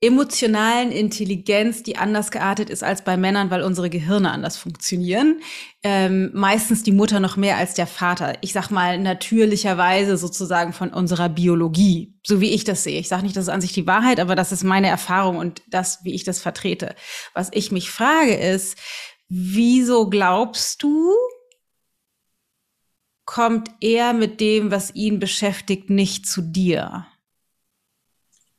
emotionalen 0.04 0.92
Intelligenz, 0.92 1.82
die 1.82 1.96
anders 1.96 2.30
geartet 2.30 2.70
ist 2.70 2.84
als 2.84 3.04
bei 3.04 3.16
Männern, 3.16 3.50
weil 3.50 3.62
unsere 3.62 3.90
Gehirne 3.90 4.32
anders 4.32 4.58
funktionieren. 4.58 5.40
Ähm, 5.82 6.30
meistens 6.34 6.84
die 6.84 6.92
Mutter 6.92 7.22
noch 7.22 7.38
mehr 7.38 7.58
als 7.58 7.74
der 7.74 7.88
Vater. 7.88 8.38
Ich 8.42 8.52
sag 8.52 8.70
mal 8.70 9.00
natürlicherweise 9.00 10.18
sozusagen 10.18 10.74
von 10.74 10.90
unserer 10.90 11.30
Biologie, 11.30 12.14
so 12.22 12.42
wie 12.42 12.52
ich 12.52 12.66
das 12.66 12.84
sehe. 12.84 13.00
Ich 13.00 13.08
sage 13.08 13.24
nicht, 13.24 13.38
das 13.38 13.46
ist 13.46 13.50
an 13.50 13.62
sich 13.62 13.72
die 13.72 13.88
Wahrheit, 13.88 14.20
aber 14.20 14.36
das 14.36 14.52
ist 14.52 14.66
meine 14.66 14.88
Erfahrung 14.88 15.38
und 15.38 15.62
das, 15.68 16.04
wie 16.04 16.14
ich 16.14 16.26
das 16.26 16.42
vertrete. 16.42 16.96
Was 17.34 17.50
ich 17.54 17.72
mich 17.72 17.90
frage 17.90 18.36
ist, 18.36 18.78
wieso 19.30 20.10
glaubst 20.10 20.84
du, 20.84 21.14
kommt 23.24 23.70
er 23.80 24.12
mit 24.12 24.42
dem, 24.42 24.70
was 24.70 24.94
ihn 24.96 25.20
beschäftigt, 25.20 25.90
nicht 25.90 26.28
zu 26.28 26.42
dir? 26.42 27.08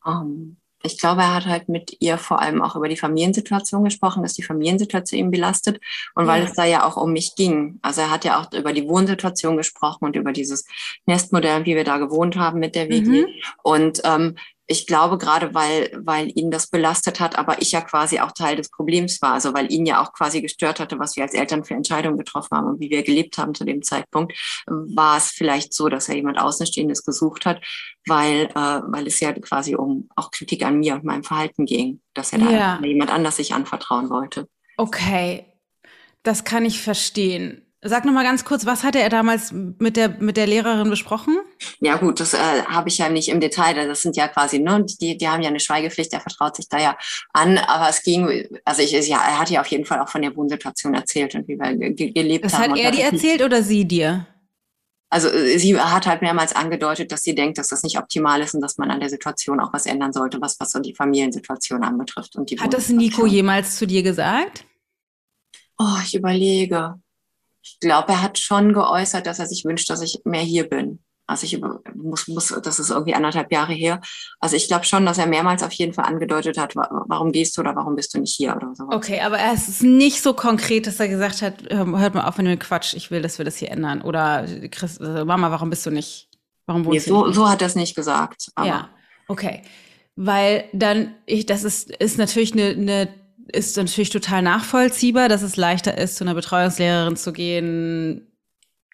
Um 0.02 0.56
ich 0.84 0.98
glaube, 0.98 1.22
er 1.22 1.34
hat 1.34 1.46
halt 1.46 1.68
mit 1.68 1.96
ihr 2.00 2.18
vor 2.18 2.40
allem 2.40 2.60
auch 2.60 2.76
über 2.76 2.88
die 2.88 2.96
Familiensituation 2.96 3.84
gesprochen, 3.84 4.22
dass 4.22 4.34
die 4.34 4.42
Familiensituation 4.42 5.18
ihn 5.18 5.30
belastet 5.30 5.80
und 6.14 6.26
ja. 6.26 6.32
weil 6.32 6.42
es 6.42 6.52
da 6.52 6.64
ja 6.64 6.84
auch 6.86 6.96
um 6.98 7.12
mich 7.12 7.34
ging. 7.36 7.78
Also 7.80 8.02
er 8.02 8.10
hat 8.10 8.24
ja 8.24 8.38
auch 8.38 8.52
über 8.52 8.72
die 8.72 8.86
Wohnsituation 8.86 9.56
gesprochen 9.56 10.04
und 10.04 10.16
über 10.16 10.32
dieses 10.32 10.66
Nestmodell, 11.06 11.64
wie 11.64 11.74
wir 11.74 11.84
da 11.84 11.96
gewohnt 11.96 12.36
haben 12.36 12.60
mit 12.60 12.74
der 12.74 12.90
WG. 12.90 13.22
Mhm. 13.22 13.26
Und 13.62 14.02
ähm, 14.04 14.36
ich 14.66 14.86
glaube 14.86 15.18
gerade, 15.18 15.54
weil, 15.54 15.90
weil 16.04 16.32
ihn 16.34 16.50
das 16.50 16.68
belastet 16.68 17.20
hat, 17.20 17.36
aber 17.38 17.60
ich 17.60 17.72
ja 17.72 17.82
quasi 17.82 18.20
auch 18.20 18.32
Teil 18.32 18.56
des 18.56 18.70
Problems 18.70 19.20
war, 19.20 19.34
also 19.34 19.52
weil 19.52 19.70
ihn 19.70 19.84
ja 19.84 20.02
auch 20.02 20.12
quasi 20.12 20.40
gestört 20.40 20.80
hatte, 20.80 20.98
was 20.98 21.16
wir 21.16 21.22
als 21.22 21.34
Eltern 21.34 21.64
für 21.64 21.74
Entscheidungen 21.74 22.16
getroffen 22.16 22.56
haben 22.56 22.68
und 22.68 22.80
wie 22.80 22.88
wir 22.88 23.02
gelebt 23.02 23.36
haben 23.36 23.54
zu 23.54 23.64
dem 23.64 23.82
Zeitpunkt, 23.82 24.32
war 24.66 25.18
es 25.18 25.30
vielleicht 25.30 25.74
so, 25.74 25.88
dass 25.88 26.08
er 26.08 26.16
jemand 26.16 26.38
Außenstehendes 26.40 27.04
gesucht 27.04 27.44
hat, 27.44 27.62
weil, 28.06 28.46
äh, 28.46 28.54
weil 28.54 29.06
es 29.06 29.20
ja 29.20 29.32
quasi 29.32 29.74
um 29.74 30.08
auch 30.16 30.30
Kritik 30.30 30.64
an 30.64 30.78
mir 30.78 30.94
und 30.94 31.04
meinem 31.04 31.24
Verhalten 31.24 31.66
ging, 31.66 32.00
dass 32.14 32.32
er 32.32 32.38
ja. 32.38 32.78
da 32.78 32.86
jemand 32.86 33.10
anders 33.10 33.36
sich 33.36 33.52
anvertrauen 33.52 34.08
wollte. 34.08 34.48
Okay, 34.76 35.46
das 36.22 36.44
kann 36.44 36.64
ich 36.64 36.80
verstehen. 36.80 37.63
Sag 37.86 38.06
noch 38.06 38.14
mal 38.14 38.24
ganz 38.24 38.46
kurz, 38.46 38.64
was 38.64 38.82
hatte 38.82 38.98
er 38.98 39.10
damals 39.10 39.52
mit 39.52 39.98
der 39.98 40.08
mit 40.18 40.38
der 40.38 40.46
Lehrerin 40.46 40.88
besprochen? 40.88 41.36
Ja 41.80 41.98
gut, 41.98 42.18
das 42.18 42.32
äh, 42.32 42.38
habe 42.66 42.88
ich 42.88 42.96
ja 42.96 43.10
nicht 43.10 43.28
im 43.28 43.40
Detail. 43.40 43.86
Das 43.86 44.00
sind 44.00 44.16
ja 44.16 44.26
quasi, 44.26 44.58
ne, 44.58 44.86
die, 45.02 45.18
die 45.18 45.28
haben 45.28 45.42
ja 45.42 45.50
eine 45.50 45.60
Schweigepflicht. 45.60 46.10
Er 46.14 46.20
vertraut 46.20 46.56
sich 46.56 46.66
da 46.70 46.78
ja 46.78 46.96
an. 47.34 47.58
Aber 47.58 47.90
es 47.90 48.02
ging, 48.02 48.48
also 48.64 48.80
ich, 48.80 48.92
ja, 48.92 49.18
er 49.18 49.38
hat 49.38 49.50
ja 49.50 49.60
auf 49.60 49.66
jeden 49.66 49.84
Fall 49.84 50.00
auch 50.00 50.08
von 50.08 50.22
der 50.22 50.34
Wohnsituation 50.34 50.94
erzählt 50.94 51.34
und 51.34 51.46
wie 51.46 51.58
wir 51.58 51.90
ge 51.90 52.10
gelebt 52.10 52.46
das 52.46 52.54
haben. 52.54 52.72
Hat 52.72 52.78
er 52.78 52.90
dir 52.90 53.04
erzählt 53.04 53.42
oder 53.42 53.62
sie 53.62 53.84
dir? 53.84 54.26
Also 55.10 55.28
äh, 55.28 55.58
sie 55.58 55.78
hat 55.78 56.06
halt 56.06 56.22
mehrmals 56.22 56.56
angedeutet, 56.56 57.12
dass 57.12 57.22
sie 57.22 57.34
denkt, 57.34 57.58
dass 57.58 57.66
das 57.66 57.82
nicht 57.82 57.98
optimal 57.98 58.40
ist 58.40 58.54
und 58.54 58.62
dass 58.62 58.78
man 58.78 58.90
an 58.90 59.00
der 59.00 59.10
Situation 59.10 59.60
auch 59.60 59.74
was 59.74 59.84
ändern 59.84 60.14
sollte, 60.14 60.40
was 60.40 60.58
was 60.58 60.70
so 60.70 60.78
die 60.78 60.94
Familiensituation 60.94 61.84
anbetrifft 61.84 62.34
und 62.36 62.48
die. 62.48 62.58
Hat 62.58 62.72
das 62.72 62.88
Nico 62.88 63.26
jemals 63.26 63.76
zu 63.76 63.86
dir 63.86 64.02
gesagt? 64.02 64.64
Oh, 65.78 65.98
ich 66.02 66.14
überlege 66.14 66.94
ich 67.64 67.80
glaube, 67.80 68.12
er 68.12 68.22
hat 68.22 68.38
schon 68.38 68.72
geäußert, 68.72 69.26
dass 69.26 69.38
er 69.38 69.46
sich 69.46 69.64
wünscht, 69.64 69.88
dass 69.88 70.02
ich 70.02 70.20
mehr 70.24 70.42
hier 70.42 70.68
bin. 70.68 71.00
Also 71.26 71.46
ich 71.46 71.58
muss, 71.94 72.28
muss, 72.28 72.48
das 72.62 72.78
ist 72.78 72.90
irgendwie 72.90 73.14
anderthalb 73.14 73.50
Jahre 73.50 73.72
her. 73.72 74.02
Also 74.40 74.56
ich 74.56 74.68
glaube 74.68 74.84
schon, 74.84 75.06
dass 75.06 75.16
er 75.16 75.26
mehrmals 75.26 75.62
auf 75.62 75.72
jeden 75.72 75.94
Fall 75.94 76.04
angedeutet 76.04 76.58
hat, 76.58 76.76
warum 76.76 77.32
gehst 77.32 77.56
du 77.56 77.62
oder 77.62 77.74
warum 77.74 77.96
bist 77.96 78.12
du 78.12 78.20
nicht 78.20 78.34
hier 78.34 78.54
oder 78.54 78.74
so. 78.74 78.84
Okay, 78.90 79.20
aber 79.22 79.38
es 79.54 79.68
ist 79.68 79.82
nicht 79.82 80.20
so 80.20 80.34
konkret, 80.34 80.86
dass 80.86 81.00
er 81.00 81.08
gesagt 81.08 81.40
hat, 81.40 81.62
hört 81.70 82.14
mal 82.14 82.26
auf 82.26 82.36
mit 82.36 82.46
dem 82.46 82.58
Quatsch, 82.58 82.92
ich 82.92 83.10
will, 83.10 83.22
dass 83.22 83.38
wir 83.38 83.46
das 83.46 83.56
hier 83.56 83.70
ändern. 83.70 84.02
Oder 84.02 84.46
Chris, 84.70 84.98
äh, 84.98 85.24
Mama, 85.24 85.50
warum 85.50 85.70
bist 85.70 85.86
du 85.86 85.90
nicht? 85.90 86.28
Warum 86.66 86.84
wohnst 86.84 87.06
nee, 87.06 87.12
so, 87.12 87.26
nicht? 87.26 87.34
so 87.34 87.48
hat 87.48 87.62
er 87.62 87.68
es 87.68 87.74
nicht 87.74 87.94
gesagt. 87.94 88.50
ja, 88.62 88.90
okay. 89.28 89.62
Weil 90.16 90.64
dann, 90.72 91.14
ich, 91.24 91.46
das 91.46 91.64
ist, 91.64 91.90
ist 91.90 92.18
natürlich 92.18 92.52
eine, 92.52 92.68
eine 92.68 93.08
ist 93.48 93.76
natürlich 93.76 94.10
total 94.10 94.42
nachvollziehbar, 94.42 95.28
dass 95.28 95.42
es 95.42 95.56
leichter 95.56 95.98
ist, 95.98 96.16
zu 96.16 96.24
einer 96.24 96.34
Betreuungslehrerin 96.34 97.16
zu 97.16 97.32
gehen, 97.32 98.30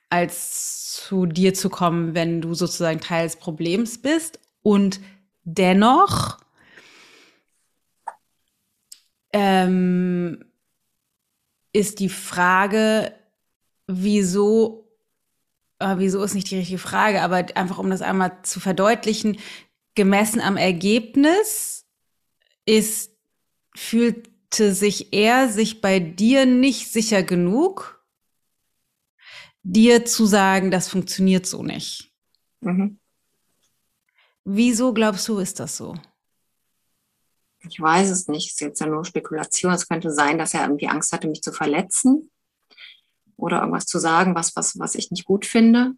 als 0.08 0.94
zu 1.06 1.26
dir 1.26 1.54
zu 1.54 1.70
kommen, 1.70 2.14
wenn 2.14 2.40
du 2.40 2.54
sozusagen 2.54 3.00
Teil 3.00 3.24
des 3.24 3.36
Problems 3.36 4.02
bist. 4.02 4.40
Und 4.62 5.00
dennoch 5.44 6.38
ähm, 9.32 10.44
ist 11.72 12.00
die 12.00 12.08
Frage, 12.08 13.14
wieso, 13.86 14.88
äh, 15.78 15.94
wieso 15.98 16.22
ist 16.22 16.34
nicht 16.34 16.50
die 16.50 16.58
richtige 16.58 16.78
Frage, 16.78 17.22
aber 17.22 17.46
einfach 17.54 17.78
um 17.78 17.90
das 17.90 18.02
einmal 18.02 18.42
zu 18.42 18.58
verdeutlichen, 18.58 19.38
gemessen 19.94 20.40
am 20.40 20.56
Ergebnis 20.56 21.86
ist, 22.64 23.12
fühlt 23.76 24.29
sich 24.54 25.12
er 25.12 25.48
sich 25.48 25.80
bei 25.80 26.00
dir 26.00 26.46
nicht 26.46 26.92
sicher 26.92 27.22
genug, 27.22 28.04
dir 29.62 30.04
zu 30.04 30.26
sagen, 30.26 30.70
das 30.70 30.88
funktioniert 30.88 31.46
so 31.46 31.62
nicht. 31.62 32.12
Mhm. 32.60 32.98
Wieso 34.44 34.92
glaubst 34.92 35.28
du, 35.28 35.38
ist 35.38 35.60
das 35.60 35.76
so? 35.76 35.94
Ich 37.60 37.78
weiß 37.78 38.10
es 38.10 38.26
nicht. 38.28 38.46
Es 38.46 38.52
ist 38.54 38.60
jetzt 38.60 38.80
ja 38.80 38.86
nur 38.86 39.04
Spekulation. 39.04 39.72
Es 39.72 39.88
könnte 39.88 40.10
sein, 40.10 40.38
dass 40.38 40.54
er 40.54 40.62
irgendwie 40.62 40.88
Angst 40.88 41.12
hatte, 41.12 41.28
mich 41.28 41.42
zu 41.42 41.52
verletzen 41.52 42.30
oder 43.36 43.60
irgendwas 43.60 43.86
zu 43.86 43.98
sagen, 43.98 44.34
was, 44.34 44.56
was, 44.56 44.78
was 44.78 44.94
ich 44.94 45.10
nicht 45.10 45.24
gut 45.24 45.44
finde. 45.44 45.92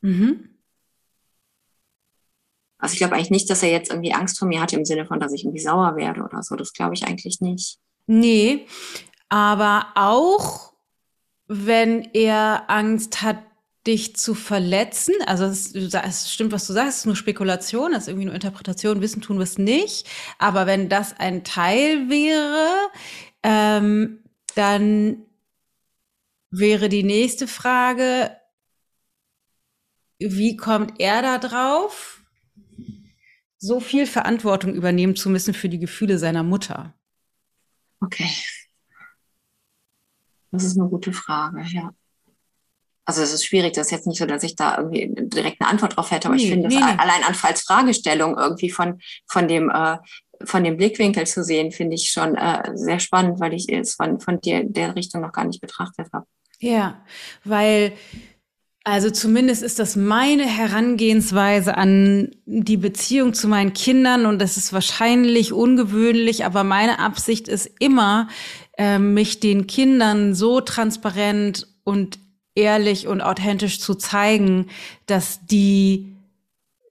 Mhm. 0.00 0.59
Also 2.80 2.94
ich 2.94 2.98
glaube 2.98 3.14
eigentlich 3.14 3.30
nicht, 3.30 3.50
dass 3.50 3.62
er 3.62 3.70
jetzt 3.70 3.90
irgendwie 3.90 4.12
Angst 4.12 4.38
vor 4.38 4.48
mir 4.48 4.60
hatte 4.60 4.76
im 4.76 4.84
Sinne 4.84 5.06
von, 5.06 5.20
dass 5.20 5.32
ich 5.32 5.44
irgendwie 5.44 5.62
sauer 5.62 5.96
werde 5.96 6.22
oder 6.22 6.42
so. 6.42 6.56
Das 6.56 6.72
glaube 6.72 6.94
ich 6.94 7.06
eigentlich 7.06 7.40
nicht. 7.40 7.78
Nee, 8.06 8.66
aber 9.28 9.86
auch 9.94 10.72
wenn 11.46 12.08
er 12.12 12.64
Angst 12.68 13.22
hat, 13.22 13.38
dich 13.86 14.14
zu 14.14 14.34
verletzen, 14.34 15.14
also 15.26 15.44
es, 15.44 15.74
es, 15.74 16.32
stimmt, 16.32 16.52
was 16.52 16.66
du 16.66 16.74
sagst, 16.74 16.90
es 16.90 16.96
ist 16.98 17.06
nur 17.06 17.16
Spekulation, 17.16 17.92
es 17.92 18.02
ist 18.02 18.08
irgendwie 18.08 18.26
nur 18.26 18.34
Interpretation, 18.34 19.00
wissen 19.00 19.22
tun 19.22 19.38
wir 19.38 19.44
es 19.44 19.56
nicht. 19.56 20.06
Aber 20.38 20.66
wenn 20.66 20.88
das 20.88 21.18
ein 21.18 21.44
Teil 21.44 22.10
wäre, 22.10 22.90
ähm, 23.42 24.22
dann 24.54 25.24
wäre 26.50 26.88
die 26.88 27.04
nächste 27.04 27.48
Frage, 27.48 28.36
wie 30.18 30.56
kommt 30.56 31.00
er 31.00 31.22
da 31.22 31.38
drauf? 31.38 32.19
So 33.60 33.78
viel 33.78 34.06
Verantwortung 34.06 34.74
übernehmen 34.74 35.14
zu 35.14 35.30
müssen 35.30 35.54
für 35.54 35.68
die 35.68 35.78
Gefühle 35.78 36.18
seiner 36.18 36.42
Mutter? 36.42 36.94
Okay. 38.00 38.30
Das 40.50 40.64
ist 40.64 40.78
eine 40.78 40.88
gute 40.88 41.12
Frage, 41.12 41.62
ja. 41.68 41.92
Also 43.04 43.22
es 43.22 43.32
ist 43.32 43.44
schwierig, 43.44 43.74
das 43.74 43.88
ist 43.88 43.92
jetzt 43.92 44.06
nicht 44.06 44.18
so, 44.18 44.26
dass 44.26 44.42
ich 44.42 44.56
da 44.56 44.78
irgendwie 44.78 45.10
direkt 45.14 45.60
eine 45.60 45.70
Antwort 45.70 45.96
drauf 45.96 46.10
hätte, 46.10 46.28
aber 46.28 46.36
nee, 46.36 46.44
ich 46.44 46.50
finde 46.50 46.68
nee, 46.68 46.74
das 46.74 46.84
nee. 46.84 46.98
allein 46.98 47.24
als 47.24 47.62
Fragestellung 47.62 48.38
irgendwie 48.38 48.70
von, 48.70 49.00
von 49.26 49.46
dem 49.48 49.70
äh, 49.70 49.98
von 50.44 50.64
dem 50.64 50.76
Blickwinkel 50.76 51.26
zu 51.26 51.44
sehen, 51.44 51.70
finde 51.70 51.96
ich 51.96 52.10
schon 52.10 52.34
äh, 52.34 52.70
sehr 52.74 52.98
spannend, 52.98 53.40
weil 53.40 53.52
ich 53.52 53.68
es 53.68 53.94
von, 53.94 54.20
von 54.20 54.40
dir 54.40 54.64
der 54.64 54.96
Richtung 54.96 55.20
noch 55.20 55.32
gar 55.32 55.44
nicht 55.44 55.60
betrachtet 55.60 56.08
habe. 56.14 56.26
Ja, 56.60 57.04
weil 57.44 57.92
also 58.84 59.10
zumindest 59.10 59.62
ist 59.62 59.78
das 59.78 59.94
meine 59.94 60.44
Herangehensweise 60.44 61.76
an 61.76 62.30
die 62.46 62.78
Beziehung 62.78 63.34
zu 63.34 63.46
meinen 63.46 63.74
Kindern 63.74 64.24
und 64.24 64.40
das 64.40 64.56
ist 64.56 64.72
wahrscheinlich 64.72 65.52
ungewöhnlich, 65.52 66.44
aber 66.46 66.64
meine 66.64 66.98
Absicht 66.98 67.46
ist 67.46 67.70
immer, 67.78 68.28
äh, 68.78 68.98
mich 68.98 69.40
den 69.40 69.66
Kindern 69.66 70.34
so 70.34 70.62
transparent 70.62 71.68
und 71.84 72.18
ehrlich 72.54 73.06
und 73.06 73.20
authentisch 73.20 73.80
zu 73.80 73.94
zeigen, 73.94 74.66
dass 75.06 75.44
die 75.46 76.16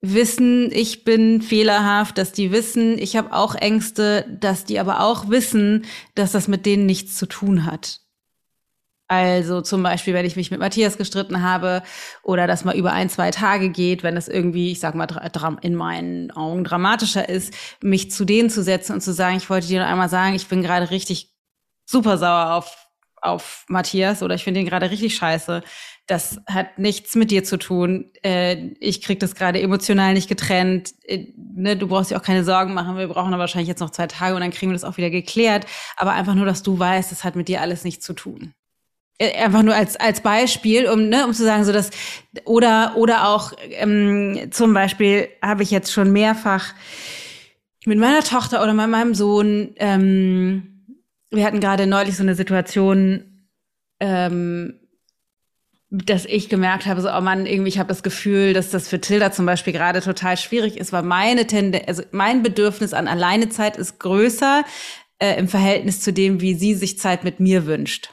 wissen, 0.01 0.71
ich 0.71 1.03
bin 1.03 1.41
fehlerhaft, 1.41 2.17
dass 2.17 2.31
die 2.31 2.51
wissen, 2.51 2.97
ich 2.99 3.17
habe 3.17 3.33
auch 3.33 3.55
Ängste, 3.55 4.25
dass 4.39 4.63
die 4.63 4.79
aber 4.79 5.01
auch 5.01 5.29
wissen, 5.29 5.85
dass 6.15 6.31
das 6.31 6.47
mit 6.47 6.65
denen 6.65 6.85
nichts 6.85 7.15
zu 7.15 7.25
tun 7.25 7.65
hat. 7.65 8.01
Also 9.09 9.61
zum 9.61 9.81
Beispiel, 9.81 10.13
wenn 10.13 10.25
ich 10.25 10.35
mich 10.35 10.51
mit 10.51 10.59
Matthias 10.59 10.95
gestritten 10.95 11.41
habe 11.41 11.81
oder 12.21 12.45
das 12.45 12.63
mal 12.63 12.75
über 12.75 12.93
ein, 12.93 13.09
zwei 13.09 13.31
Tage 13.31 13.69
geht, 13.69 14.03
wenn 14.03 14.15
es 14.15 14.27
irgendwie, 14.27 14.71
ich 14.71 14.79
sag 14.79 14.93
mal, 14.93 15.07
in 15.61 15.73
meinen 15.73 16.29
Augen 16.29 16.63
dramatischer 16.63 17.27
ist, 17.27 17.51
mich 17.81 18.11
zu 18.11 18.23
denen 18.23 18.51
zu 18.51 18.61
setzen 18.61 18.93
und 18.93 19.01
zu 19.01 19.11
sagen, 19.11 19.37
ich 19.37 19.49
wollte 19.49 19.65
dir 19.65 19.81
noch 19.81 19.89
einmal 19.89 20.09
sagen, 20.09 20.35
ich 20.35 20.47
bin 20.47 20.61
gerade 20.61 20.91
richtig 20.91 21.33
super 21.87 22.19
sauer 22.19 22.53
auf 22.53 22.75
auf 23.21 23.65
Matthias 23.67 24.23
oder 24.23 24.35
ich 24.35 24.45
finde 24.45 24.61
ihn 24.61 24.65
gerade 24.65 24.89
richtig 24.91 25.15
scheiße. 25.15 25.61
Das 26.07 26.39
hat 26.47 26.79
nichts 26.79 27.15
mit 27.15 27.31
dir 27.31 27.43
zu 27.43 27.57
tun. 27.57 28.11
Äh, 28.23 28.69
ich 28.79 29.01
krieg 29.01 29.19
das 29.19 29.35
gerade 29.35 29.61
emotional 29.61 30.13
nicht 30.13 30.29
getrennt. 30.29 30.93
Äh, 31.03 31.33
ne, 31.35 31.75
du 31.75 31.87
brauchst 31.87 32.11
dir 32.11 32.17
auch 32.17 32.23
keine 32.23 32.45
Sorgen 32.45 32.73
machen. 32.73 32.97
Wir 32.97 33.09
brauchen 33.09 33.33
aber 33.33 33.41
wahrscheinlich 33.41 33.67
jetzt 33.67 33.81
noch 33.81 33.89
zwei 33.89 34.07
Tage 34.07 34.35
und 34.35 34.41
dann 34.41 34.51
kriegen 34.51 34.71
wir 34.71 34.75
das 34.75 34.85
auch 34.85 34.95
wieder 34.95 35.09
geklärt. 35.09 35.65
Aber 35.97 36.13
einfach 36.13 36.35
nur, 36.35 36.45
dass 36.45 36.63
du 36.63 36.79
weißt, 36.79 37.11
das 37.11 37.25
hat 37.25 37.35
mit 37.35 37.49
dir 37.49 37.61
alles 37.61 37.83
nichts 37.83 38.05
zu 38.05 38.13
tun. 38.13 38.53
Äh, 39.19 39.43
einfach 39.43 39.63
nur 39.63 39.75
als 39.75 39.95
als 39.97 40.21
Beispiel, 40.21 40.87
um 40.87 41.09
ne, 41.09 41.25
um 41.25 41.33
zu 41.33 41.43
sagen, 41.43 41.65
so 41.65 41.71
dass 41.71 41.91
oder 42.45 42.93
oder 42.95 43.27
auch 43.27 43.53
ähm, 43.69 44.49
zum 44.51 44.73
Beispiel 44.73 45.27
habe 45.41 45.61
ich 45.63 45.71
jetzt 45.71 45.91
schon 45.91 46.11
mehrfach 46.11 46.73
mit 47.85 47.99
meiner 47.99 48.23
Tochter 48.23 48.63
oder 48.63 48.73
mit 48.73 48.87
meinem 48.89 49.13
Sohn 49.13 49.75
ähm, 49.77 50.79
wir 51.31 51.45
hatten 51.45 51.59
gerade 51.59 51.87
neulich 51.87 52.17
so 52.17 52.23
eine 52.23 52.35
Situation, 52.35 53.47
ähm, 53.99 54.79
dass 55.91 56.25
ich 56.25 56.49
gemerkt 56.49 56.85
habe, 56.85 57.01
so, 57.01 57.09
oh 57.11 57.21
Mann, 57.21 57.45
irgendwie, 57.45 57.69
ich 57.69 57.79
habe 57.79 57.89
das 57.89 58.03
Gefühl, 58.03 58.53
dass 58.53 58.69
das 58.69 58.87
für 58.87 59.01
Tilda 59.01 59.31
zum 59.31 59.45
Beispiel 59.45 59.73
gerade 59.73 60.01
total 60.01 60.37
schwierig 60.37 60.77
ist, 60.77 60.93
weil 60.93 61.03
meine 61.03 61.47
Tendenz, 61.47 61.85
also 61.87 62.03
mein 62.11 62.43
Bedürfnis 62.43 62.93
an 62.93 63.07
Alleinezeit 63.07 63.77
ist 63.77 63.99
größer 63.99 64.63
äh, 65.17 65.37
im 65.39 65.47
Verhältnis 65.47 66.01
zu 66.01 66.13
dem, 66.13 66.41
wie 66.41 66.53
sie 66.53 66.75
sich 66.75 66.99
Zeit 66.99 67.23
mit 67.23 67.39
mir 67.39 67.65
wünscht. 67.65 68.11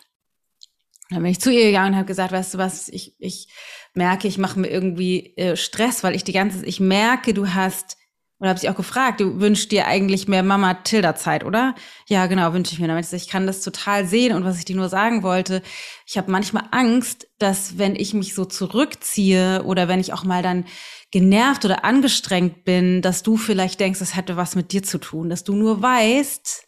Dann 1.10 1.22
bin 1.22 1.30
ich 1.30 1.40
zu 1.40 1.52
ihr 1.52 1.66
gegangen 1.66 1.92
und 1.92 1.96
habe 1.96 2.06
gesagt, 2.06 2.32
weißt 2.32 2.54
du 2.54 2.58
was, 2.58 2.88
ich, 2.88 3.14
ich 3.18 3.48
merke, 3.94 4.26
ich 4.26 4.38
mache 4.38 4.58
mir 4.58 4.68
irgendwie 4.68 5.36
äh, 5.36 5.56
Stress, 5.56 6.02
weil 6.02 6.14
ich 6.14 6.24
die 6.24 6.32
ganze, 6.32 6.64
ich 6.66 6.80
merke, 6.80 7.32
du 7.32 7.54
hast 7.54 7.96
oder 8.38 8.50
habe 8.50 8.60
sie 8.60 8.68
auch 8.68 8.76
gefragt, 8.76 9.20
du 9.20 9.40
wünschst 9.40 9.72
dir 9.72 9.86
eigentlich 9.86 10.28
mehr 10.28 10.42
Mama-Tilda-Zeit, 10.42 11.42
oder? 11.42 11.74
Ja, 12.06 12.26
genau, 12.26 12.52
wünsche 12.52 12.74
ich 12.74 12.78
mir. 12.78 12.88
Damit 12.88 13.10
ich 13.10 13.28
kann 13.28 13.46
das 13.46 13.62
total 13.62 14.06
sehen. 14.06 14.36
Und 14.36 14.44
was 14.44 14.58
ich 14.58 14.66
dir 14.66 14.76
nur 14.76 14.90
sagen 14.90 15.22
wollte, 15.22 15.62
ich 16.06 16.18
habe 16.18 16.30
manchmal 16.30 16.64
Angst, 16.70 17.28
dass 17.38 17.78
wenn 17.78 17.96
ich 17.96 18.12
mich 18.12 18.34
so 18.34 18.44
zurückziehe 18.44 19.62
oder 19.64 19.88
wenn 19.88 20.00
ich 20.00 20.12
auch 20.12 20.24
mal 20.24 20.42
dann 20.42 20.66
genervt 21.10 21.64
oder 21.64 21.84
angestrengt 21.84 22.64
bin, 22.64 23.00
dass 23.00 23.22
du 23.22 23.38
vielleicht 23.38 23.80
denkst, 23.80 24.00
das 24.00 24.16
hätte 24.16 24.36
was 24.36 24.54
mit 24.54 24.72
dir 24.72 24.82
zu 24.82 24.98
tun, 24.98 25.30
dass 25.30 25.44
du 25.44 25.54
nur 25.54 25.80
weißt, 25.80 26.64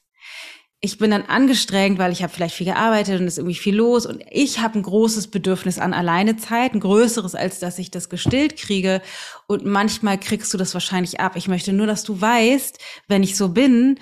ich 0.81 0.99
bin 0.99 1.11
dann 1.11 1.23
angestrengt, 1.23 1.99
weil 1.99 2.13
ich 2.13 2.23
habe 2.23 2.33
vielleicht 2.33 2.55
viel 2.55 2.67
gearbeitet 2.67 3.21
und 3.21 3.27
es 3.27 3.35
ist 3.35 3.39
irgendwie 3.39 3.57
viel 3.57 3.75
los 3.75 4.07
und 4.07 4.23
ich 4.31 4.61
habe 4.61 4.79
ein 4.79 4.83
großes 4.83 5.27
Bedürfnis 5.29 5.79
an 5.79 5.93
Alleinezeit, 5.93 6.73
ein 6.73 6.81
größeres, 6.81 7.35
als 7.35 7.59
dass 7.59 7.81
ich 7.81 7.91
das 7.91 8.09
gestillt 8.09 8.57
kriege. 8.57 9.03
Und 9.49 9.65
manchmal 9.65 10.19
kriegst 10.19 10.55
du 10.55 10.59
das 10.59 10.75
wahrscheinlich 10.75 11.19
ab. 11.19 11.35
Ich 11.35 11.49
möchte 11.49 11.73
nur, 11.73 11.89
dass 11.89 12.05
du 12.05 12.21
weißt, 12.21 12.79
wenn 13.09 13.25
ich 13.25 13.37
so 13.37 13.49
bin, 13.49 13.99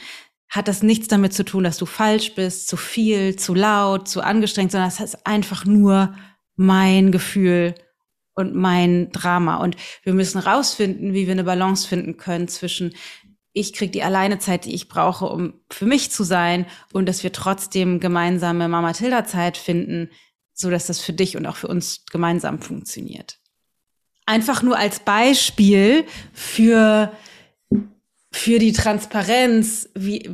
hat 0.51 0.69
das 0.69 0.83
nichts 0.83 1.09
damit 1.09 1.33
zu 1.33 1.45
tun, 1.45 1.65
dass 1.65 1.79
du 1.79 1.87
falsch 1.87 2.35
bist, 2.35 2.69
zu 2.69 2.77
viel, 2.77 3.37
zu 3.37 3.55
laut, 3.55 4.07
zu 4.07 4.21
angestrengt, 4.21 4.71
sondern 4.71 4.89
es 4.89 5.01
ist 5.01 5.27
einfach 5.27 5.65
nur 5.65 6.15
mein 6.57 7.11
Gefühl 7.11 7.75
und 8.35 8.55
mein 8.55 9.11
Drama. 9.13 9.57
Und 9.57 9.77
wir 10.03 10.13
müssen 10.13 10.39
rausfinden, 10.39 11.15
wie 11.15 11.27
wir 11.27 11.33
eine 11.33 11.45
Balance 11.45 11.89
finden 11.89 12.19
können 12.19 12.49
zwischen 12.49 12.95
ich 13.57 13.73
kriege 13.73 13.91
die 13.91 14.03
Alleinezeit, 14.03 14.67
die 14.67 14.75
ich 14.75 14.87
brauche, 14.87 15.25
um 15.25 15.55
für 15.71 15.87
mich 15.87 16.11
zu 16.11 16.25
sein 16.25 16.67
und 16.93 17.09
dass 17.09 17.23
wir 17.23 17.33
trotzdem 17.33 18.01
gemeinsame 18.01 18.69
Mama 18.69 18.93
Tilda 18.93 19.25
Zeit 19.25 19.57
finden, 19.57 20.11
so 20.53 20.69
dass 20.69 20.89
das 20.89 21.01
für 21.01 21.15
dich 21.15 21.39
und 21.39 21.47
auch 21.47 21.57
für 21.57 21.69
uns 21.69 22.05
gemeinsam 22.13 22.61
funktioniert. 22.61 23.39
Einfach 24.27 24.63
nur 24.63 24.77
als 24.77 25.01
Beispiel 25.01 26.05
für 26.35 27.13
für 28.31 28.59
die 28.59 28.73
Transparenz, 28.73 29.89
wie 29.95 30.29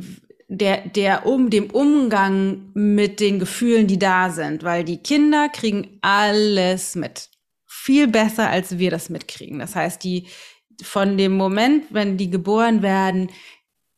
der 0.49 0.85
der 0.89 1.25
um 1.25 1.49
dem 1.49 1.69
Umgang 1.69 2.71
mit 2.73 3.21
den 3.21 3.39
Gefühlen, 3.39 3.87
die 3.87 3.99
da 3.99 4.31
sind, 4.31 4.63
weil 4.63 4.83
die 4.83 4.97
Kinder 4.97 5.47
kriegen 5.47 5.97
alles 6.01 6.95
mit. 6.95 7.29
Viel 7.65 8.09
besser 8.09 8.49
als 8.49 8.79
wir 8.79 8.91
das 8.91 9.09
mitkriegen. 9.09 9.59
Das 9.59 9.75
heißt, 9.75 10.03
die 10.03 10.27
von 10.81 11.17
dem 11.17 11.35
Moment, 11.35 11.85
wenn 11.91 12.17
die 12.17 12.29
geboren 12.29 12.81
werden, 12.81 13.29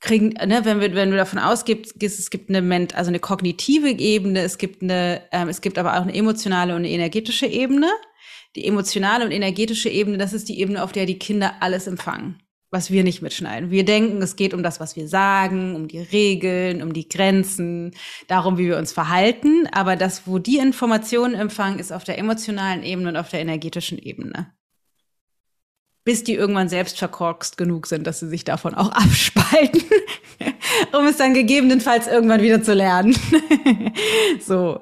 kriegen, 0.06 0.30
ne, 0.30 0.62
wenn 0.64 0.80
wir, 0.80 0.94
wenn 0.96 1.12
du 1.12 1.18
davon 1.18 1.40
ausgibst, 1.40 2.02
es 2.02 2.30
gibt 2.30 2.50
eine, 2.50 2.88
also 2.94 3.10
eine 3.10 3.20
kognitive 3.20 3.90
Ebene, 3.90 4.42
es 4.42 4.58
gibt 4.58 4.82
eine, 4.82 5.22
ähm, 5.32 5.50
es 5.50 5.62
gibt 5.62 5.78
aber 5.78 5.98
auch 5.98 6.04
eine 6.04 6.14
emotionale 6.14 6.74
und 6.74 6.80
eine 6.80 6.90
energetische 6.90 7.48
Ebene. 7.48 7.90
Die 8.56 8.66
emotionale 8.66 9.26
und 9.26 9.32
energetische 9.32 9.90
Ebene, 9.90 10.18
das 10.18 10.32
ist 10.32 10.48
die 10.48 10.60
Ebene, 10.60 10.82
auf 10.82 10.94
der 10.94 11.06
die 11.06 11.20
Kinder 11.20 11.56
alles 11.60 11.88
empfangen, 11.88 12.42
was 12.72 12.90
wir 12.90 13.04
nicht 13.04 13.22
mitschneiden. 13.22 13.70
Wir 13.70 13.84
denken, 13.84 14.22
es 14.22 14.38
geht 14.38 14.54
um 14.54 14.64
das, 14.64 14.80
was 14.80 14.96
wir 14.96 15.10
sagen, 15.10 15.76
um 15.76 15.90
die 15.90 16.00
Regeln, 16.00 16.82
um 16.82 16.94
die 16.94 17.10
Grenzen, 17.10 17.92
darum, 18.28 18.58
wie 18.58 18.68
wir 18.68 18.78
uns 18.78 18.94
verhalten. 18.94 19.68
Aber 19.74 19.98
das, 19.98 20.26
wo 20.26 20.40
die 20.40 20.58
Informationen 20.58 21.34
empfangen, 21.34 21.80
ist 21.80 21.92
auf 21.92 22.06
der 22.06 22.18
emotionalen 22.18 22.84
Ebene 22.84 23.10
und 23.10 23.18
auf 23.18 23.30
der 23.30 23.42
energetischen 23.42 23.98
Ebene 23.98 24.54
bis 26.06 26.24
die 26.24 26.36
irgendwann 26.36 26.70
selbst 26.70 27.00
verkorkst 27.00 27.58
genug 27.58 27.88
sind, 27.88 28.08
dass 28.08 28.20
sie 28.20 28.30
sich 28.30 28.46
davon 28.46 28.76
auch 28.76 28.92
abspalten, 28.92 29.84
um 30.98 31.06
es 31.08 31.18
dann 31.18 31.34
gegebenenfalls 31.34 32.08
irgendwann 32.08 32.42
wieder 32.42 32.64
zu 32.64 32.74
lernen. 32.74 33.18
so. 34.40 34.80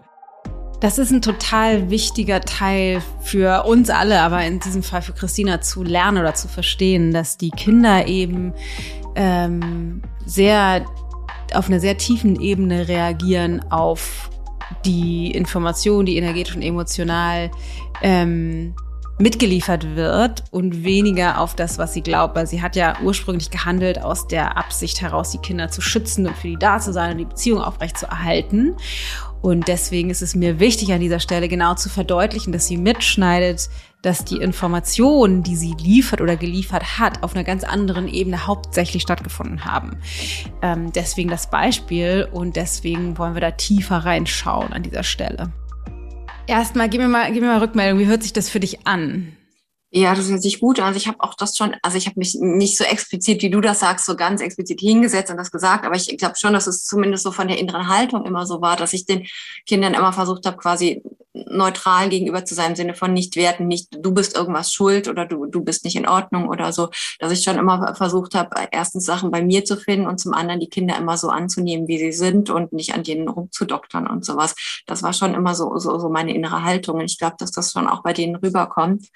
Das 0.81 0.97
ist 0.97 1.11
ein 1.11 1.21
total 1.21 1.89
wichtiger 1.89 2.41
Teil 2.41 3.01
für 3.21 3.63
uns 3.63 3.89
alle, 3.89 4.19
aber 4.19 4.45
in 4.45 4.59
diesem 4.59 4.83
Fall 4.83 5.01
für 5.01 5.13
Christina 5.13 5.61
zu 5.61 5.81
lernen 5.81 6.17
oder 6.17 6.33
zu 6.33 6.49
verstehen, 6.49 7.13
dass 7.13 7.37
die 7.37 7.51
Kinder 7.51 8.05
eben 8.05 8.53
ähm, 9.15 10.01
sehr 10.25 10.85
auf 11.53 11.67
einer 11.67 11.79
sehr 11.79 11.97
tiefen 11.97 12.37
Ebene 12.37 12.89
reagieren 12.89 13.63
auf 13.71 14.29
die 14.83 15.31
Information, 15.31 16.05
die 16.05 16.17
energetisch 16.17 16.57
und 16.57 16.63
emotional 16.63 17.49
ähm, 18.01 18.75
mitgeliefert 19.19 19.95
wird 19.95 20.43
und 20.51 20.83
weniger 20.83 21.39
auf 21.39 21.55
das, 21.55 21.77
was 21.77 21.93
sie 21.93 22.01
glaubt. 22.01 22.35
Weil 22.35 22.47
sie 22.47 22.61
hat 22.61 22.75
ja 22.75 22.97
ursprünglich 23.03 23.51
gehandelt 23.51 24.01
aus 24.01 24.27
der 24.27 24.57
Absicht 24.57 25.01
heraus, 25.01 25.31
die 25.31 25.37
Kinder 25.37 25.69
zu 25.69 25.81
schützen 25.81 26.27
und 26.27 26.35
für 26.35 26.47
die 26.47 26.57
da 26.57 26.79
zu 26.79 26.93
sein 26.93 27.11
und 27.11 27.17
die 27.19 27.25
Beziehung 27.25 27.61
aufrechtzuerhalten. 27.61 28.75
Und 29.41 29.67
deswegen 29.67 30.09
ist 30.09 30.21
es 30.21 30.35
mir 30.35 30.59
wichtig, 30.59 30.93
an 30.93 31.01
dieser 31.01 31.19
Stelle 31.19 31.49
genau 31.49 31.75
zu 31.75 31.89
verdeutlichen, 31.89 32.53
dass 32.53 32.65
sie 32.65 32.77
mitschneidet, 32.77 33.69
dass 34.01 34.23
die 34.23 34.37
Informationen, 34.37 35.43
die 35.43 35.57
sie 35.57 35.73
liefert 35.77 36.21
oder 36.21 36.37
geliefert 36.37 36.99
hat, 36.99 37.23
auf 37.23 37.35
einer 37.35 37.43
ganz 37.43 37.63
anderen 37.63 38.07
Ebene 38.07 38.47
hauptsächlich 38.47 39.01
stattgefunden 39.01 39.65
haben. 39.65 39.97
Ähm, 40.61 40.93
deswegen 40.93 41.29
das 41.29 41.49
Beispiel 41.49 42.27
und 42.31 42.55
deswegen 42.55 43.17
wollen 43.17 43.33
wir 43.33 43.41
da 43.41 43.51
tiefer 43.51 43.97
reinschauen 43.97 44.71
an 44.71 44.83
dieser 44.83 45.03
Stelle. 45.03 45.51
Erstmal, 46.45 46.89
gib 46.89 46.99
mir 46.99 47.07
mal, 47.07 47.31
gib 47.31 47.41
mir 47.41 47.49
mal 47.49 47.59
Rückmeldung. 47.59 47.99
Wie 47.99 48.05
hört 48.05 48.23
sich 48.23 48.33
das 48.33 48.49
für 48.49 48.59
dich 48.59 48.85
an? 48.85 49.37
Ja, 49.91 50.15
das 50.15 50.29
hört 50.29 50.41
sich 50.41 50.59
gut 50.59 50.79
an. 50.79 50.87
Also 50.87 50.97
ich 50.97 51.07
habe 51.07 51.19
auch 51.21 51.35
das 51.35 51.55
schon, 51.55 51.75
also 51.83 51.97
ich 51.97 52.07
habe 52.07 52.19
mich 52.19 52.35
nicht 52.39 52.77
so 52.77 52.83
explizit, 52.83 53.41
wie 53.43 53.49
du 53.49 53.61
das 53.61 53.79
sagst, 53.79 54.05
so 54.05 54.15
ganz 54.15 54.41
explizit 54.41 54.79
hingesetzt 54.79 55.29
und 55.31 55.37
das 55.37 55.51
gesagt, 55.51 55.85
aber 55.85 55.95
ich 55.95 56.17
glaube 56.17 56.35
schon, 56.35 56.53
dass 56.53 56.67
es 56.67 56.83
zumindest 56.83 57.23
so 57.23 57.31
von 57.31 57.47
der 57.47 57.59
inneren 57.59 57.87
Haltung 57.87 58.25
immer 58.25 58.45
so 58.45 58.59
war, 58.59 58.75
dass 58.75 58.93
ich 58.93 59.05
den 59.05 59.27
Kindern 59.67 59.93
immer 59.93 60.11
versucht 60.11 60.45
habe, 60.45 60.57
quasi 60.57 61.03
neutral 61.33 62.09
gegenüber 62.09 62.45
zu 62.45 62.53
sein, 62.53 62.71
im 62.71 62.75
Sinne 62.75 62.95
von 62.95 63.13
nicht 63.13 63.35
werten, 63.35 63.67
nicht 63.67 63.89
du 63.91 64.13
bist 64.13 64.35
irgendwas 64.35 64.71
schuld 64.71 65.07
oder 65.07 65.25
du, 65.25 65.45
du 65.45 65.63
bist 65.63 65.83
nicht 65.83 65.95
in 65.95 66.07
Ordnung 66.07 66.47
oder 66.47 66.71
so, 66.71 66.89
dass 67.19 67.31
ich 67.31 67.43
schon 67.43 67.57
immer 67.57 67.95
versucht 67.95 68.35
habe, 68.35 68.55
erstens 68.71 69.05
Sachen 69.05 69.31
bei 69.31 69.41
mir 69.41 69.65
zu 69.65 69.77
finden 69.77 70.07
und 70.07 70.19
zum 70.19 70.33
anderen 70.33 70.59
die 70.59 70.69
Kinder 70.69 70.97
immer 70.97 71.17
so 71.17 71.29
anzunehmen, 71.29 71.87
wie 71.87 71.97
sie 71.97 72.11
sind 72.11 72.49
und 72.49 72.73
nicht 72.73 72.93
an 72.93 73.03
denen 73.03 73.27
rumzudoktern 73.27 74.07
und 74.07 74.23
sowas. 74.25 74.55
Das 74.85 75.01
war 75.01 75.13
schon 75.13 75.33
immer 75.33 75.55
so, 75.55 75.77
so, 75.79 75.97
so 75.99 76.09
meine 76.09 76.33
innere 76.33 76.63
Haltung 76.63 76.99
und 76.99 77.05
ich 77.05 77.17
glaube, 77.17 77.35
dass 77.39 77.51
das 77.51 77.71
schon 77.71 77.87
auch 77.87 78.03
bei 78.03 78.13
denen 78.13 78.35
rüberkommt. 78.35 79.07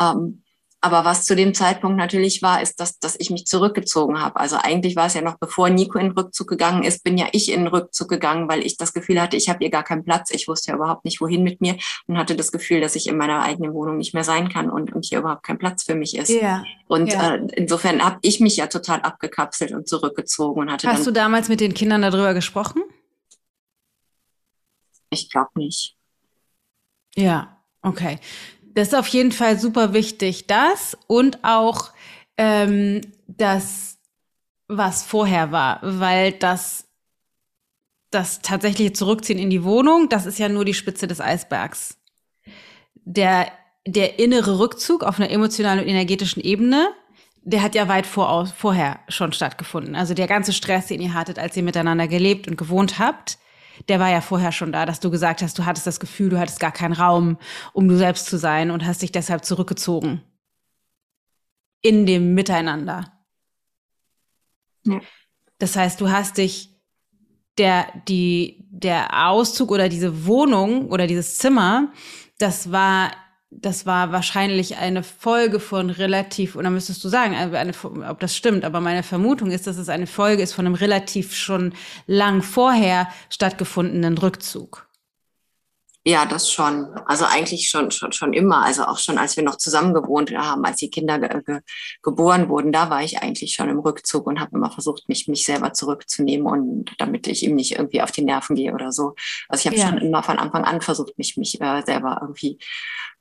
Ähm, 0.00 0.42
aber 0.80 1.04
was 1.04 1.24
zu 1.24 1.34
dem 1.34 1.54
Zeitpunkt 1.54 1.96
natürlich 1.96 2.42
war, 2.42 2.60
ist, 2.62 2.78
dass, 2.80 2.98
dass 2.98 3.18
ich 3.18 3.30
mich 3.30 3.46
zurückgezogen 3.46 4.20
habe. 4.20 4.38
Also 4.38 4.56
eigentlich 4.60 4.94
war 4.94 5.06
es 5.06 5.14
ja 5.14 5.22
noch, 5.22 5.38
bevor 5.38 5.70
Nico 5.70 5.98
in 5.98 6.08
den 6.08 6.18
Rückzug 6.18 6.48
gegangen 6.48 6.84
ist, 6.84 7.02
bin 7.02 7.18
ja 7.18 7.26
ich 7.32 7.50
in 7.50 7.60
den 7.60 7.68
Rückzug 7.68 8.08
gegangen, 8.08 8.48
weil 8.48 8.64
ich 8.64 8.76
das 8.76 8.92
Gefühl 8.92 9.20
hatte, 9.20 9.36
ich 9.36 9.48
habe 9.48 9.60
hier 9.60 9.70
gar 9.70 9.82
keinen 9.82 10.04
Platz. 10.04 10.30
Ich 10.30 10.46
wusste 10.48 10.70
ja 10.70 10.76
überhaupt 10.76 11.04
nicht, 11.04 11.20
wohin 11.20 11.42
mit 11.42 11.60
mir 11.60 11.76
und 12.06 12.18
hatte 12.18 12.36
das 12.36 12.52
Gefühl, 12.52 12.80
dass 12.80 12.94
ich 12.94 13.08
in 13.08 13.16
meiner 13.16 13.42
eigenen 13.42 13.72
Wohnung 13.72 13.96
nicht 13.96 14.14
mehr 14.14 14.24
sein 14.24 14.48
kann 14.48 14.70
und, 14.70 14.92
und 14.92 15.06
hier 15.06 15.20
überhaupt 15.20 15.44
kein 15.44 15.58
Platz 15.58 15.82
für 15.84 15.94
mich 15.94 16.16
ist. 16.16 16.28
Ja. 16.28 16.62
Und 16.88 17.08
ja. 17.08 17.34
Äh, 17.34 17.46
insofern 17.54 18.04
habe 18.04 18.18
ich 18.22 18.40
mich 18.40 18.56
ja 18.56 18.66
total 18.66 19.00
abgekapselt 19.00 19.72
und 19.72 19.88
zurückgezogen 19.88 20.60
und 20.60 20.70
hatte. 20.70 20.88
Hast 20.88 21.06
du 21.06 21.10
damals 21.10 21.48
mit 21.48 21.60
den 21.60 21.74
Kindern 21.74 22.02
darüber 22.02 22.34
gesprochen? 22.34 22.82
Ich 25.10 25.30
glaube 25.30 25.50
nicht. 25.54 25.96
Ja, 27.16 27.56
okay. 27.82 28.18
Das 28.76 28.88
ist 28.88 28.94
auf 28.94 29.08
jeden 29.08 29.32
Fall 29.32 29.58
super 29.58 29.94
wichtig. 29.94 30.48
Das 30.48 30.98
und 31.06 31.42
auch 31.44 31.92
ähm, 32.36 33.00
das, 33.26 33.96
was 34.68 35.02
vorher 35.02 35.50
war, 35.50 35.80
weil 35.82 36.32
das 36.32 36.86
das 38.10 38.42
tatsächliche 38.42 38.92
Zurückziehen 38.92 39.38
in 39.38 39.48
die 39.48 39.64
Wohnung, 39.64 40.10
das 40.10 40.26
ist 40.26 40.38
ja 40.38 40.50
nur 40.50 40.66
die 40.66 40.74
Spitze 40.74 41.06
des 41.06 41.22
Eisbergs. 41.22 41.96
Der, 42.94 43.50
der 43.86 44.18
innere 44.18 44.58
Rückzug 44.58 45.04
auf 45.04 45.18
einer 45.18 45.30
emotionalen 45.30 45.80
und 45.80 45.88
energetischen 45.88 46.42
Ebene, 46.42 46.88
der 47.44 47.62
hat 47.62 47.74
ja 47.74 47.88
weit 47.88 48.06
voraus, 48.06 48.52
vorher 48.52 49.00
schon 49.08 49.32
stattgefunden. 49.32 49.96
Also 49.96 50.12
der 50.12 50.26
ganze 50.26 50.52
Stress, 50.52 50.88
den 50.88 51.00
ihr 51.00 51.14
hattet, 51.14 51.38
als 51.38 51.56
ihr 51.56 51.62
miteinander 51.62 52.08
gelebt 52.08 52.46
und 52.46 52.58
gewohnt 52.58 52.98
habt, 52.98 53.38
der 53.88 54.00
war 54.00 54.10
ja 54.10 54.20
vorher 54.20 54.52
schon 54.52 54.72
da, 54.72 54.86
dass 54.86 55.00
du 55.00 55.10
gesagt 55.10 55.42
hast, 55.42 55.58
du 55.58 55.64
hattest 55.64 55.86
das 55.86 56.00
Gefühl, 56.00 56.30
du 56.30 56.38
hattest 56.38 56.60
gar 56.60 56.72
keinen 56.72 56.92
Raum, 56.92 57.38
um 57.72 57.88
du 57.88 57.96
selbst 57.96 58.26
zu 58.26 58.38
sein 58.38 58.70
und 58.70 58.86
hast 58.86 59.02
dich 59.02 59.12
deshalb 59.12 59.44
zurückgezogen. 59.44 60.22
In 61.82 62.06
dem 62.06 62.34
Miteinander. 62.34 63.12
Ja. 64.84 65.00
Das 65.58 65.76
heißt, 65.76 66.00
du 66.00 66.10
hast 66.10 66.38
dich 66.38 66.76
der, 67.58 67.86
die, 68.08 68.66
der 68.70 69.28
Auszug 69.28 69.70
oder 69.70 69.88
diese 69.88 70.26
Wohnung 70.26 70.90
oder 70.90 71.06
dieses 71.06 71.38
Zimmer, 71.38 71.92
das 72.38 72.70
war 72.70 73.10
das 73.60 73.86
war 73.86 74.12
wahrscheinlich 74.12 74.76
eine 74.76 75.02
Folge 75.02 75.60
von 75.60 75.90
relativ, 75.90 76.56
oder 76.56 76.70
müsstest 76.70 77.02
du 77.04 77.08
sagen, 77.08 77.34
also 77.34 77.56
eine, 77.56 77.72
ob 78.10 78.20
das 78.20 78.36
stimmt, 78.36 78.64
aber 78.64 78.80
meine 78.80 79.02
Vermutung 79.02 79.50
ist, 79.50 79.66
dass 79.66 79.78
es 79.78 79.88
eine 79.88 80.06
Folge 80.06 80.42
ist 80.42 80.52
von 80.52 80.66
einem 80.66 80.74
relativ 80.74 81.34
schon 81.34 81.72
lang 82.06 82.42
vorher 82.42 83.08
stattgefundenen 83.30 84.18
Rückzug. 84.18 84.86
Ja, 86.08 86.24
das 86.24 86.52
schon. 86.52 86.86
Also 87.06 87.24
eigentlich 87.24 87.68
schon, 87.68 87.90
schon, 87.90 88.12
schon 88.12 88.32
immer. 88.32 88.64
Also 88.64 88.84
auch 88.84 88.98
schon, 88.98 89.18
als 89.18 89.36
wir 89.36 89.42
noch 89.42 89.56
zusammen 89.56 89.92
gewohnt 89.92 90.32
haben, 90.32 90.64
als 90.64 90.76
die 90.76 90.88
Kinder 90.88 91.18
ge 91.18 91.42
ge 91.44 91.58
geboren 92.00 92.48
wurden, 92.48 92.70
da 92.70 92.90
war 92.90 93.02
ich 93.02 93.20
eigentlich 93.22 93.54
schon 93.54 93.68
im 93.68 93.80
Rückzug 93.80 94.24
und 94.28 94.38
habe 94.38 94.56
immer 94.56 94.70
versucht, 94.70 95.08
mich, 95.08 95.26
mich 95.26 95.44
selber 95.44 95.72
zurückzunehmen 95.72 96.46
und 96.46 96.94
damit 96.98 97.26
ich 97.26 97.42
ihm 97.42 97.56
nicht 97.56 97.72
irgendwie 97.72 98.02
auf 98.02 98.12
die 98.12 98.22
Nerven 98.22 98.54
gehe 98.54 98.72
oder 98.72 98.92
so. 98.92 99.16
Also 99.48 99.62
ich 99.62 99.66
habe 99.66 99.76
ja. 99.76 99.88
schon 99.88 99.98
immer 99.98 100.22
von 100.22 100.38
Anfang 100.38 100.62
an 100.62 100.80
versucht, 100.80 101.18
mich, 101.18 101.36
mich 101.38 101.60
äh, 101.60 101.82
selber 101.84 102.18
irgendwie 102.22 102.60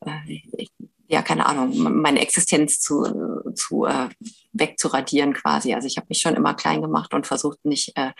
äh, 0.02 0.68
ja, 1.08 1.22
keine 1.22 1.46
Ahnung, 1.46 1.78
meine 2.02 2.22
Existenz 2.22 2.80
zu, 2.80 3.54
zu 3.54 3.86
äh, 3.86 4.10
wegzuradieren 4.54 5.34
quasi. 5.34 5.74
Also 5.74 5.88
ich 5.88 5.98
habe 5.98 6.08
mich 6.10 6.20
schon 6.20 6.36
immer 6.36 6.56
klein 6.56 6.82
gemacht 6.82 7.14
und 7.14 7.28
versucht, 7.28 7.64
nicht 7.64 7.92
äh, 7.96 8.12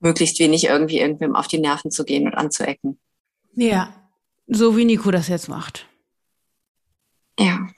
möglichst 0.00 0.38
wenig 0.38 0.64
irgendwie 0.64 1.00
irgendwem 1.00 1.34
auf 1.34 1.48
die 1.48 1.58
Nerven 1.58 1.90
zu 1.90 2.04
gehen 2.04 2.26
und 2.26 2.34
anzuecken. 2.34 3.00
Ja, 3.54 3.92
so 4.46 4.76
wie 4.76 4.84
Nico 4.84 5.10
das 5.10 5.28
jetzt 5.28 5.48
macht. 5.48 5.86
Ja. 7.38 7.68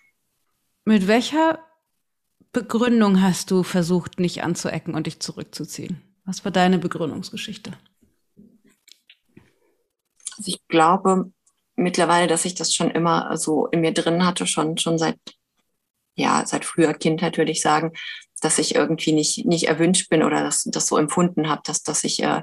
Mit 0.85 1.09
welcher 1.09 1.65
Begründung 2.53 3.23
hast 3.23 3.51
du 3.51 3.63
versucht, 3.63 4.19
nicht 4.19 4.43
anzuecken 4.43 4.95
und 4.95 5.07
dich 5.07 5.21
zurückzuziehen? 5.21 6.03
Was 6.25 6.45
war 6.45 6.53
deine 6.53 6.79
Begründungsgeschichte? 6.79 7.73
Also 10.37 10.51
ich 10.51 10.67
glaube, 10.69 11.33
mittlerweile, 11.77 12.27
dass 12.27 12.45
ich 12.45 12.55
das 12.55 12.75
schon 12.75 12.91
immer 12.91 13.37
so 13.37 13.67
in 13.67 13.81
mir 13.81 13.93
drin 13.93 14.27
hatte, 14.27 14.47
schon, 14.47 14.79
schon 14.79 14.99
seit, 14.99 15.19
ja, 16.15 16.45
seit 16.47 16.65
früher 16.65 16.95
Kindheit 16.95 17.39
würde 17.39 17.53
ich 17.53 17.61
sagen, 17.61 17.93
dass 18.41 18.59
ich 18.59 18.75
irgendwie 18.75 19.13
nicht, 19.13 19.47
nicht 19.47 19.69
erwünscht 19.69 20.11
bin 20.11 20.23
oder 20.23 20.43
das, 20.43 20.65
das 20.65 20.87
so 20.87 20.97
empfunden 20.97 21.49
habe, 21.49 21.63
dass, 21.65 21.83
dass 21.83 22.05
ich, 22.05 22.23
äh, 22.23 22.43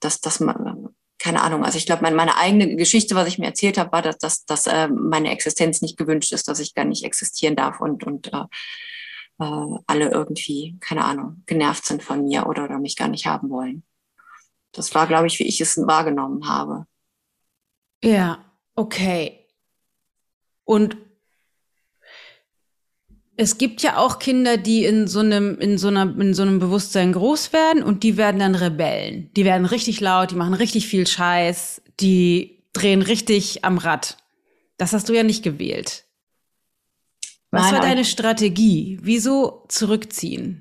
dass, 0.00 0.20
dass 0.20 0.40
man, 0.40 0.88
keine 1.18 1.42
Ahnung, 1.42 1.64
also 1.64 1.78
ich 1.78 1.86
glaube, 1.86 2.02
meine, 2.02 2.16
meine 2.16 2.36
eigene 2.36 2.76
Geschichte, 2.76 3.14
was 3.14 3.28
ich 3.28 3.38
mir 3.38 3.46
erzählt 3.46 3.78
habe, 3.78 3.92
war, 3.92 4.02
dass, 4.02 4.18
dass, 4.18 4.44
dass 4.44 4.66
äh, 4.66 4.88
meine 4.88 5.30
Existenz 5.30 5.80
nicht 5.80 5.96
gewünscht 5.96 6.32
ist, 6.32 6.48
dass 6.48 6.60
ich 6.60 6.74
gar 6.74 6.84
nicht 6.84 7.04
existieren 7.04 7.56
darf 7.56 7.80
und, 7.80 8.04
und 8.04 8.32
äh, 8.32 8.44
äh, 9.40 9.78
alle 9.86 10.10
irgendwie, 10.10 10.76
keine 10.80 11.04
Ahnung, 11.04 11.42
genervt 11.46 11.86
sind 11.86 12.02
von 12.02 12.24
mir 12.24 12.46
oder, 12.46 12.64
oder 12.64 12.78
mich 12.78 12.96
gar 12.96 13.08
nicht 13.08 13.26
haben 13.26 13.50
wollen. 13.50 13.84
Das 14.72 14.94
war, 14.94 15.06
glaube 15.06 15.28
ich, 15.28 15.38
wie 15.38 15.46
ich 15.46 15.60
es 15.60 15.76
wahrgenommen 15.78 16.48
habe. 16.48 16.86
Ja, 18.02 18.44
Okay. 18.74 19.46
Und 20.64 20.96
es 23.36 23.58
gibt 23.58 23.82
ja 23.82 23.96
auch 23.98 24.18
Kinder, 24.18 24.56
die 24.56 24.84
in 24.84 25.08
so 25.08 25.20
einem, 25.20 25.58
in 25.58 25.78
so 25.78 25.88
einer, 25.88 26.02
in 26.20 26.34
so 26.34 26.42
einem 26.42 26.58
Bewusstsein 26.60 27.12
groß 27.12 27.52
werden 27.52 27.82
und 27.82 28.02
die 28.02 28.16
werden 28.16 28.38
dann 28.38 28.54
Rebellen. 28.54 29.32
Die 29.34 29.44
werden 29.44 29.66
richtig 29.66 30.00
laut, 30.00 30.30
die 30.30 30.36
machen 30.36 30.54
richtig 30.54 30.86
viel 30.86 31.06
Scheiß, 31.06 31.82
die 32.00 32.62
drehen 32.72 33.02
richtig 33.02 33.64
am 33.64 33.78
Rad. 33.78 34.18
Das 34.76 34.92
hast 34.92 35.08
du 35.08 35.12
ja 35.12 35.22
nicht 35.22 35.42
gewählt. 35.42 36.04
Was 37.50 37.62
Nein, 37.62 37.74
war 37.74 37.80
deine 37.80 38.04
Strategie? 38.04 38.98
Wieso 39.02 39.64
zurückziehen? 39.68 40.60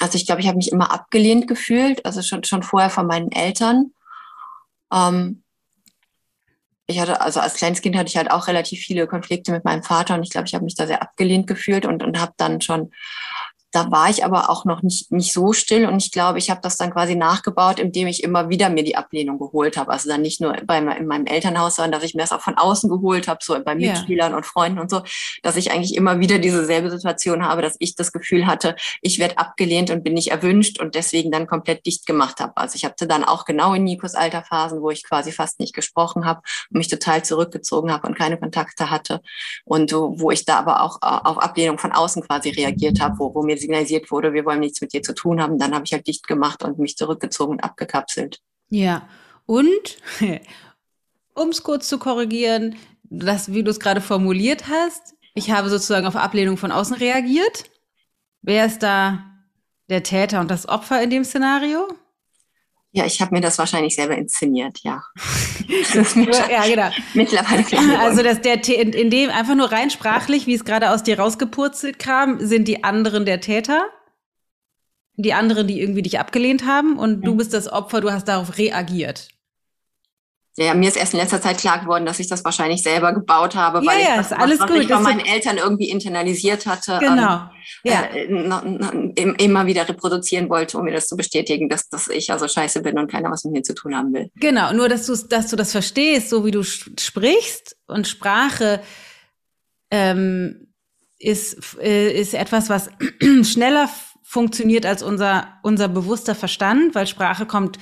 Also 0.00 0.16
ich 0.16 0.26
glaube, 0.26 0.40
ich 0.40 0.48
habe 0.48 0.56
mich 0.56 0.72
immer 0.72 0.90
abgelehnt 0.90 1.46
gefühlt, 1.46 2.04
also 2.04 2.20
schon, 2.20 2.42
schon 2.44 2.62
vorher 2.62 2.90
von 2.90 3.06
meinen 3.06 3.30
Eltern. 3.30 3.92
Ähm, 4.92 5.43
ich 6.86 7.00
hatte, 7.00 7.20
also 7.20 7.40
als 7.40 7.54
kleines 7.54 7.80
Kind 7.80 7.96
hatte 7.96 8.08
ich 8.08 8.16
halt 8.16 8.30
auch 8.30 8.46
relativ 8.46 8.80
viele 8.80 9.06
Konflikte 9.06 9.52
mit 9.52 9.64
meinem 9.64 9.82
Vater 9.82 10.14
und 10.14 10.22
ich 10.22 10.30
glaube, 10.30 10.46
ich 10.46 10.54
habe 10.54 10.64
mich 10.64 10.74
da 10.74 10.86
sehr 10.86 11.02
abgelehnt 11.02 11.46
gefühlt 11.46 11.86
und, 11.86 12.02
und 12.02 12.20
habe 12.20 12.32
dann 12.36 12.60
schon 12.60 12.90
da 13.74 13.90
war 13.90 14.08
ich 14.08 14.24
aber 14.24 14.50
auch 14.50 14.64
noch 14.64 14.82
nicht, 14.82 15.10
nicht 15.10 15.32
so 15.32 15.52
still 15.52 15.86
und 15.86 15.96
ich 15.96 16.12
glaube, 16.12 16.38
ich 16.38 16.48
habe 16.48 16.60
das 16.62 16.76
dann 16.76 16.92
quasi 16.92 17.16
nachgebaut, 17.16 17.80
indem 17.80 18.06
ich 18.06 18.22
immer 18.22 18.48
wieder 18.48 18.68
mir 18.70 18.84
die 18.84 18.94
Ablehnung 18.94 19.36
geholt 19.36 19.76
habe. 19.76 19.90
Also 19.90 20.08
dann 20.08 20.22
nicht 20.22 20.40
nur 20.40 20.52
bei, 20.64 20.78
in 20.78 21.06
meinem 21.06 21.26
Elternhaus, 21.26 21.74
sondern 21.74 21.90
dass 21.90 22.04
ich 22.04 22.14
mir 22.14 22.20
das 22.20 22.30
auch 22.30 22.40
von 22.40 22.56
außen 22.56 22.88
geholt 22.88 23.26
habe, 23.26 23.40
so 23.42 23.58
bei 23.64 23.74
Mitspielern 23.74 24.30
ja. 24.30 24.36
und 24.36 24.46
Freunden 24.46 24.78
und 24.78 24.90
so, 24.90 25.02
dass 25.42 25.56
ich 25.56 25.72
eigentlich 25.72 25.96
immer 25.96 26.20
wieder 26.20 26.38
diese 26.38 26.64
selbe 26.64 26.88
Situation 26.88 27.44
habe, 27.44 27.62
dass 27.62 27.74
ich 27.80 27.96
das 27.96 28.12
Gefühl 28.12 28.46
hatte, 28.46 28.76
ich 29.02 29.18
werde 29.18 29.38
abgelehnt 29.38 29.90
und 29.90 30.04
bin 30.04 30.14
nicht 30.14 30.30
erwünscht 30.30 30.80
und 30.80 30.94
deswegen 30.94 31.32
dann 31.32 31.48
komplett 31.48 31.84
dicht 31.84 32.06
gemacht 32.06 32.38
habe. 32.38 32.56
Also 32.56 32.76
ich 32.76 32.84
hatte 32.84 33.08
dann 33.08 33.24
auch 33.24 33.44
genau 33.44 33.74
in 33.74 33.82
Nikos 33.82 34.14
Alterphasen, 34.14 34.82
wo 34.82 34.90
ich 34.90 35.02
quasi 35.02 35.32
fast 35.32 35.58
nicht 35.58 35.74
gesprochen 35.74 36.26
habe 36.26 36.42
und 36.70 36.78
mich 36.78 36.88
total 36.88 37.24
zurückgezogen 37.24 37.92
habe 37.92 38.06
und 38.06 38.16
keine 38.16 38.38
Kontakte 38.38 38.90
hatte 38.90 39.20
und 39.64 39.92
wo 39.92 40.30
ich 40.30 40.44
da 40.44 40.60
aber 40.60 40.82
auch 40.82 41.02
äh, 41.02 41.06
auf 41.06 41.38
Ablehnung 41.38 41.78
von 41.78 41.90
außen 41.90 42.22
quasi 42.22 42.50
reagiert 42.50 43.00
habe, 43.00 43.18
wo, 43.18 43.34
wo 43.34 43.42
mir 43.42 43.56
signalisiert 43.64 44.10
wurde, 44.10 44.32
wir 44.32 44.44
wollen 44.44 44.60
nichts 44.60 44.80
mit 44.80 44.92
dir 44.92 45.02
zu 45.02 45.14
tun 45.14 45.42
haben, 45.42 45.58
dann 45.58 45.74
habe 45.74 45.84
ich 45.84 45.92
halt 45.92 46.06
dicht 46.06 46.26
gemacht 46.26 46.62
und 46.62 46.78
mich 46.78 46.96
zurückgezogen 46.96 47.52
und 47.52 47.64
abgekapselt. 47.64 48.40
Ja, 48.70 49.08
und 49.46 49.98
um 51.34 51.48
es 51.48 51.62
kurz 51.62 51.88
zu 51.88 51.98
korrigieren, 51.98 52.76
das, 53.02 53.52
wie 53.52 53.62
du 53.62 53.70
es 53.70 53.80
gerade 53.80 54.00
formuliert 54.00 54.68
hast, 54.68 55.14
ich 55.34 55.50
habe 55.50 55.68
sozusagen 55.68 56.06
auf 56.06 56.16
Ablehnung 56.16 56.56
von 56.56 56.70
außen 56.70 56.96
reagiert. 56.96 57.64
Wer 58.42 58.66
ist 58.66 58.82
da 58.82 59.24
der 59.88 60.02
Täter 60.02 60.40
und 60.40 60.50
das 60.50 60.68
Opfer 60.68 61.02
in 61.02 61.10
dem 61.10 61.24
Szenario? 61.24 61.88
Ja, 62.96 63.04
ich 63.04 63.20
habe 63.20 63.34
mir 63.34 63.40
das 63.40 63.58
wahrscheinlich 63.58 63.96
selber 63.96 64.16
inszeniert, 64.16 64.78
ja. 64.84 65.02
ja, 66.48 66.64
genau. 66.64 66.90
Mittlerweile 67.12 67.64
klar. 67.64 67.98
Also 67.98 68.22
dass 68.22 68.40
der 68.40 68.66
in, 68.68 68.92
in 68.92 69.10
dem 69.10 69.30
einfach 69.30 69.56
nur 69.56 69.72
rein 69.72 69.90
sprachlich, 69.90 70.46
wie 70.46 70.54
es 70.54 70.64
gerade 70.64 70.90
aus 70.90 71.02
dir 71.02 71.18
rausgepurzelt 71.18 71.98
kam, 71.98 72.38
sind 72.38 72.68
die 72.68 72.84
anderen 72.84 73.26
der 73.26 73.40
Täter. 73.40 73.82
Die 75.16 75.34
anderen, 75.34 75.66
die 75.66 75.80
irgendwie 75.80 76.02
dich 76.02 76.20
abgelehnt 76.20 76.66
haben 76.66 76.96
und 76.96 77.22
du 77.22 77.34
bist 77.36 77.52
das 77.52 77.70
Opfer, 77.70 78.00
du 78.00 78.12
hast 78.12 78.28
darauf 78.28 78.58
reagiert. 78.58 79.28
Ja, 80.56 80.72
mir 80.74 80.88
ist 80.88 80.96
erst 80.96 81.14
in 81.14 81.18
letzter 81.18 81.42
Zeit 81.42 81.58
klar 81.58 81.80
geworden, 81.80 82.06
dass 82.06 82.20
ich 82.20 82.28
das 82.28 82.44
wahrscheinlich 82.44 82.82
selber 82.82 83.12
gebaut 83.12 83.56
habe, 83.56 83.84
weil 83.84 84.00
ja, 84.00 84.10
ich 84.10 84.16
das, 84.16 84.32
alles 84.32 84.60
was, 84.60 84.70
was 84.70 84.78
ich 84.78 84.88
von 84.88 85.02
meinen 85.02 85.20
Eltern 85.20 85.58
irgendwie 85.58 85.90
internalisiert 85.90 86.64
hatte, 86.66 86.98
genau. 87.00 87.34
ähm, 87.34 87.50
ja. 87.82 88.02
äh, 88.04 89.44
immer 89.44 89.66
wieder 89.66 89.88
reproduzieren 89.88 90.48
wollte, 90.48 90.78
um 90.78 90.84
mir 90.84 90.92
das 90.92 91.08
zu 91.08 91.16
bestätigen, 91.16 91.68
dass, 91.68 91.88
dass 91.88 92.06
ich 92.06 92.30
also 92.30 92.46
scheiße 92.46 92.82
bin 92.82 92.96
und 93.00 93.10
keiner 93.10 93.32
was 93.32 93.42
mit 93.44 93.52
mir 93.52 93.62
zu 93.64 93.74
tun 93.74 93.96
haben 93.96 94.12
will. 94.12 94.30
Genau, 94.36 94.72
nur 94.72 94.88
dass 94.88 95.06
du, 95.06 95.16
dass 95.16 95.48
du 95.48 95.56
das 95.56 95.72
verstehst, 95.72 96.30
so 96.30 96.44
wie 96.44 96.52
du 96.52 96.62
sprichst 96.62 97.76
und 97.88 98.06
Sprache 98.06 98.80
ähm, 99.90 100.68
ist, 101.18 101.76
äh, 101.80 102.12
ist 102.12 102.34
etwas, 102.34 102.68
was 102.70 102.90
schneller 103.42 103.88
funktioniert 104.22 104.86
als 104.86 105.02
unser, 105.02 105.48
unser 105.62 105.88
bewusster 105.88 106.34
Verstand, 106.34 106.94
weil 106.94 107.08
Sprache 107.08 107.44
kommt 107.44 107.78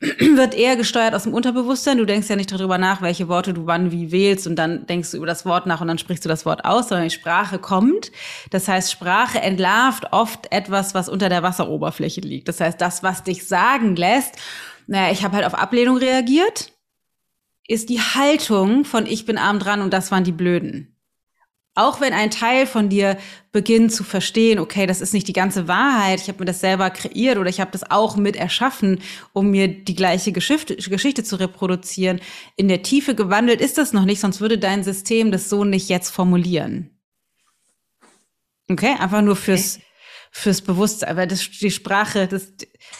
wird 0.00 0.54
eher 0.54 0.76
gesteuert 0.76 1.14
aus 1.14 1.22
dem 1.22 1.32
Unterbewusstsein. 1.32 1.96
Du 1.96 2.04
denkst 2.04 2.28
ja 2.28 2.36
nicht 2.36 2.52
darüber 2.52 2.76
nach, 2.76 3.00
welche 3.00 3.28
Worte 3.28 3.54
du 3.54 3.66
wann 3.66 3.92
wie 3.92 4.12
wählst 4.12 4.46
und 4.46 4.56
dann 4.56 4.86
denkst 4.86 5.10
du 5.10 5.16
über 5.16 5.26
das 5.26 5.46
Wort 5.46 5.66
nach 5.66 5.80
und 5.80 5.88
dann 5.88 5.98
sprichst 5.98 6.24
du 6.24 6.28
das 6.28 6.44
Wort 6.44 6.64
aus, 6.64 6.88
sondern 6.88 7.08
die 7.08 7.14
Sprache 7.14 7.58
kommt. 7.58 8.12
Das 8.50 8.68
heißt, 8.68 8.92
Sprache 8.92 9.40
entlarvt 9.40 10.12
oft 10.12 10.52
etwas, 10.52 10.94
was 10.94 11.08
unter 11.08 11.28
der 11.28 11.42
Wasseroberfläche 11.42 12.20
liegt. 12.20 12.48
Das 12.48 12.60
heißt, 12.60 12.80
das, 12.80 13.02
was 13.02 13.24
dich 13.24 13.46
sagen 13.48 13.96
lässt, 13.96 14.36
naja, 14.86 15.12
ich 15.12 15.24
habe 15.24 15.36
halt 15.36 15.46
auf 15.46 15.54
Ablehnung 15.54 15.96
reagiert, 15.96 16.72
ist 17.66 17.88
die 17.88 18.00
Haltung 18.00 18.84
von 18.84 19.06
ich 19.06 19.24
bin 19.24 19.38
arm 19.38 19.58
dran 19.58 19.80
und 19.80 19.92
das 19.92 20.10
waren 20.12 20.24
die 20.24 20.32
Blöden. 20.32 20.95
Auch 21.76 22.00
wenn 22.00 22.14
ein 22.14 22.30
Teil 22.30 22.66
von 22.66 22.88
dir 22.88 23.18
beginnt 23.52 23.92
zu 23.92 24.02
verstehen, 24.02 24.58
okay, 24.58 24.86
das 24.86 25.02
ist 25.02 25.12
nicht 25.12 25.28
die 25.28 25.34
ganze 25.34 25.68
Wahrheit, 25.68 26.22
ich 26.22 26.28
habe 26.28 26.38
mir 26.38 26.46
das 26.46 26.60
selber 26.60 26.88
kreiert 26.88 27.36
oder 27.36 27.50
ich 27.50 27.60
habe 27.60 27.70
das 27.70 27.90
auch 27.90 28.16
mit 28.16 28.34
erschaffen, 28.34 29.00
um 29.34 29.50
mir 29.50 29.68
die 29.68 29.94
gleiche 29.94 30.32
Geschichte, 30.32 30.76
Geschichte 30.76 31.22
zu 31.22 31.36
reproduzieren. 31.36 32.20
In 32.56 32.68
der 32.68 32.82
Tiefe 32.82 33.14
gewandelt 33.14 33.60
ist 33.60 33.76
das 33.76 33.92
noch 33.92 34.06
nicht, 34.06 34.20
sonst 34.20 34.40
würde 34.40 34.56
dein 34.56 34.84
System 34.84 35.30
das 35.30 35.50
so 35.50 35.64
nicht 35.64 35.90
jetzt 35.90 36.08
formulieren. 36.08 36.90
Okay, 38.70 38.96
einfach 38.98 39.20
nur 39.20 39.36
fürs, 39.36 39.78
fürs 40.30 40.62
Bewusstsein, 40.62 41.10
aber 41.10 41.26
das, 41.26 41.48
die 41.50 41.70
Sprache, 41.70 42.26
das, 42.26 42.52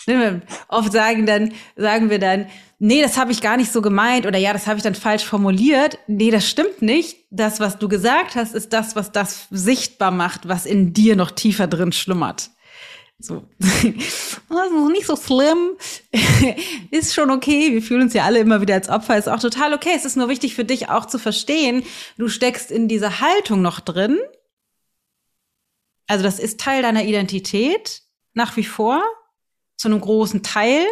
ne, 0.06 0.42
oft 0.68 0.92
sagen 0.92 1.26
dann, 1.26 1.52
sagen 1.76 2.10
wir 2.10 2.18
dann, 2.18 2.46
nee, 2.78 3.02
das 3.02 3.16
habe 3.16 3.32
ich 3.32 3.40
gar 3.40 3.56
nicht 3.56 3.72
so 3.72 3.82
gemeint 3.82 4.26
oder 4.26 4.38
ja, 4.38 4.52
das 4.52 4.66
habe 4.66 4.78
ich 4.78 4.82
dann 4.82 4.94
falsch 4.94 5.24
formuliert. 5.24 5.98
Nee, 6.06 6.30
das 6.30 6.48
stimmt 6.48 6.82
nicht. 6.82 7.18
Das, 7.30 7.60
was 7.60 7.78
du 7.78 7.88
gesagt 7.88 8.36
hast, 8.36 8.54
ist 8.54 8.72
das, 8.72 8.96
was 8.96 9.12
das 9.12 9.46
sichtbar 9.50 10.10
macht, 10.10 10.48
was 10.48 10.66
in 10.66 10.92
dir 10.92 11.16
noch 11.16 11.30
tiefer 11.30 11.66
drin 11.66 11.92
schlummert. 11.92 12.50
So, 13.18 13.44
also 14.50 14.88
nicht 14.90 15.06
so 15.06 15.16
schlimm, 15.16 15.70
ist 16.90 17.14
schon 17.14 17.30
okay. 17.30 17.72
Wir 17.72 17.80
fühlen 17.80 18.02
uns 18.02 18.12
ja 18.12 18.24
alle 18.24 18.40
immer 18.40 18.60
wieder 18.60 18.74
als 18.74 18.90
Opfer, 18.90 19.16
ist 19.16 19.28
auch 19.28 19.40
total 19.40 19.72
okay. 19.72 19.92
Es 19.96 20.04
ist 20.04 20.16
nur 20.16 20.28
wichtig 20.28 20.54
für 20.54 20.66
dich 20.66 20.90
auch 20.90 21.06
zu 21.06 21.18
verstehen, 21.18 21.82
du 22.18 22.28
steckst 22.28 22.70
in 22.70 22.88
dieser 22.88 23.20
Haltung 23.20 23.62
noch 23.62 23.80
drin. 23.80 24.18
Also 26.06 26.22
das 26.22 26.38
ist 26.38 26.60
Teil 26.60 26.82
deiner 26.82 27.04
Identität 27.04 28.02
nach 28.34 28.56
wie 28.56 28.64
vor, 28.64 29.02
zu 29.76 29.88
einem 29.88 30.00
großen 30.00 30.42
Teil. 30.42 30.84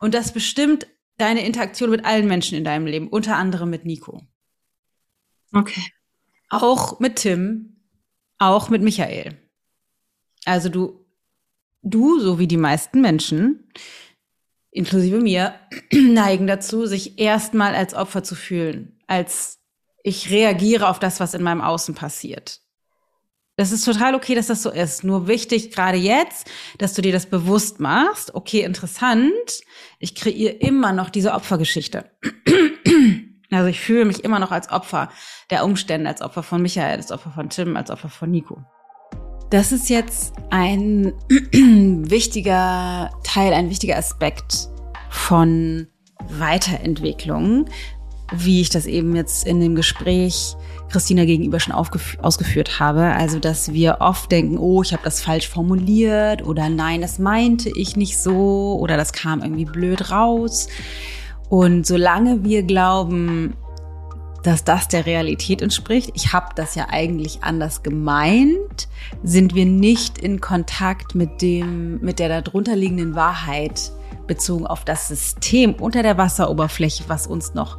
Und 0.00 0.14
das 0.14 0.32
bestimmt 0.32 0.86
deine 1.16 1.44
Interaktion 1.44 1.90
mit 1.90 2.04
allen 2.04 2.26
Menschen 2.26 2.56
in 2.56 2.64
deinem 2.64 2.86
Leben, 2.86 3.08
unter 3.08 3.36
anderem 3.36 3.70
mit 3.70 3.84
Nico. 3.84 4.22
Okay. 5.52 5.82
Auch 6.50 7.00
mit 7.00 7.16
Tim, 7.16 7.82
auch 8.38 8.68
mit 8.68 8.82
Michael. 8.82 9.36
Also 10.44 10.68
du, 10.68 11.04
du, 11.82 12.20
so 12.20 12.38
wie 12.38 12.46
die 12.46 12.56
meisten 12.56 13.00
Menschen, 13.00 13.70
inklusive 14.70 15.20
mir, 15.20 15.54
neigen 15.92 16.46
dazu, 16.46 16.86
sich 16.86 17.18
erstmal 17.18 17.74
als 17.74 17.94
Opfer 17.94 18.22
zu 18.22 18.34
fühlen, 18.34 18.98
als 19.06 19.58
ich 20.04 20.30
reagiere 20.30 20.88
auf 20.88 20.98
das, 20.98 21.20
was 21.20 21.34
in 21.34 21.42
meinem 21.42 21.60
Außen 21.60 21.94
passiert. 21.94 22.60
Das 23.58 23.72
ist 23.72 23.84
total 23.84 24.14
okay, 24.14 24.36
dass 24.36 24.46
das 24.46 24.62
so 24.62 24.70
ist. 24.70 25.02
Nur 25.02 25.26
wichtig 25.26 25.72
gerade 25.72 25.98
jetzt, 25.98 26.48
dass 26.78 26.94
du 26.94 27.02
dir 27.02 27.10
das 27.10 27.26
bewusst 27.26 27.80
machst. 27.80 28.32
Okay, 28.36 28.60
interessant. 28.60 29.32
Ich 29.98 30.14
kreiere 30.14 30.52
immer 30.52 30.92
noch 30.92 31.10
diese 31.10 31.32
Opfergeschichte. 31.32 32.10
Also 33.50 33.68
ich 33.68 33.80
fühle 33.80 34.04
mich 34.04 34.24
immer 34.24 34.40
noch 34.40 34.50
als 34.50 34.70
Opfer 34.70 35.08
der 35.50 35.64
Umstände, 35.64 36.10
als 36.10 36.20
Opfer 36.20 36.42
von 36.42 36.60
Michael, 36.60 36.98
als 36.98 37.10
Opfer 37.10 37.30
von 37.30 37.48
Tim, 37.48 37.78
als 37.78 37.90
Opfer 37.90 38.10
von 38.10 38.30
Nico. 38.30 38.58
Das 39.48 39.72
ist 39.72 39.88
jetzt 39.88 40.34
ein 40.50 41.14
wichtiger 42.10 43.10
Teil, 43.24 43.54
ein 43.54 43.70
wichtiger 43.70 43.96
Aspekt 43.96 44.68
von 45.08 45.86
Weiterentwicklung, 46.28 47.70
wie 48.34 48.60
ich 48.60 48.68
das 48.68 48.84
eben 48.84 49.16
jetzt 49.16 49.46
in 49.46 49.60
dem 49.60 49.74
Gespräch 49.74 50.54
Christina 50.88 51.24
gegenüber 51.24 51.60
schon 51.60 51.74
ausgeführt 51.74 52.80
habe. 52.80 53.04
Also, 53.04 53.38
dass 53.38 53.72
wir 53.72 53.98
oft 54.00 54.32
denken, 54.32 54.58
oh, 54.58 54.82
ich 54.82 54.92
habe 54.92 55.02
das 55.04 55.20
falsch 55.20 55.48
formuliert 55.48 56.44
oder 56.44 56.68
nein, 56.68 57.00
das 57.00 57.18
meinte 57.18 57.70
ich 57.76 57.96
nicht 57.96 58.18
so 58.18 58.78
oder 58.80 58.96
das 58.96 59.12
kam 59.12 59.42
irgendwie 59.42 59.66
blöd 59.66 60.10
raus. 60.10 60.68
Und 61.48 61.86
solange 61.86 62.44
wir 62.44 62.62
glauben, 62.62 63.54
dass 64.42 64.64
das 64.64 64.88
der 64.88 65.06
Realität 65.06 65.62
entspricht, 65.62 66.10
ich 66.14 66.32
habe 66.32 66.54
das 66.54 66.74
ja 66.74 66.86
eigentlich 66.90 67.42
anders 67.42 67.82
gemeint, 67.82 68.88
sind 69.22 69.54
wir 69.54 69.66
nicht 69.66 70.18
in 70.18 70.40
Kontakt 70.40 71.14
mit 71.14 71.42
dem, 71.42 72.00
mit 72.00 72.18
der 72.18 72.42
darunter 72.42 72.76
liegenden 72.76 73.14
Wahrheit 73.14 73.92
bezogen 74.26 74.66
auf 74.66 74.84
das 74.84 75.08
System 75.08 75.74
unter 75.74 76.02
der 76.02 76.18
Wasseroberfläche, 76.18 77.04
was 77.08 77.26
uns 77.26 77.54
noch 77.54 77.78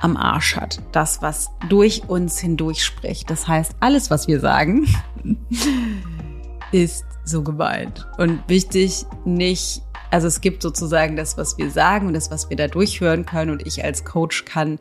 am 0.00 0.16
Arsch 0.16 0.56
hat. 0.56 0.80
Das, 0.92 1.22
was 1.22 1.50
durch 1.68 2.08
uns 2.08 2.38
hindurch 2.38 2.84
spricht. 2.84 3.30
Das 3.30 3.48
heißt, 3.48 3.76
alles, 3.80 4.10
was 4.10 4.28
wir 4.28 4.40
sagen, 4.40 4.86
ist 6.72 7.04
so 7.24 7.42
gemeint. 7.42 8.06
Und 8.18 8.40
wichtig, 8.48 9.06
nicht 9.24 9.82
also 10.14 10.28
es 10.28 10.40
gibt 10.40 10.62
sozusagen 10.62 11.16
das, 11.16 11.36
was 11.36 11.58
wir 11.58 11.72
sagen 11.72 12.06
und 12.06 12.14
das, 12.14 12.30
was 12.30 12.48
wir 12.48 12.56
da 12.56 12.68
durchhören 12.68 13.26
können. 13.26 13.50
Und 13.50 13.66
ich 13.66 13.82
als 13.82 14.04
Coach 14.04 14.44
kann 14.44 14.78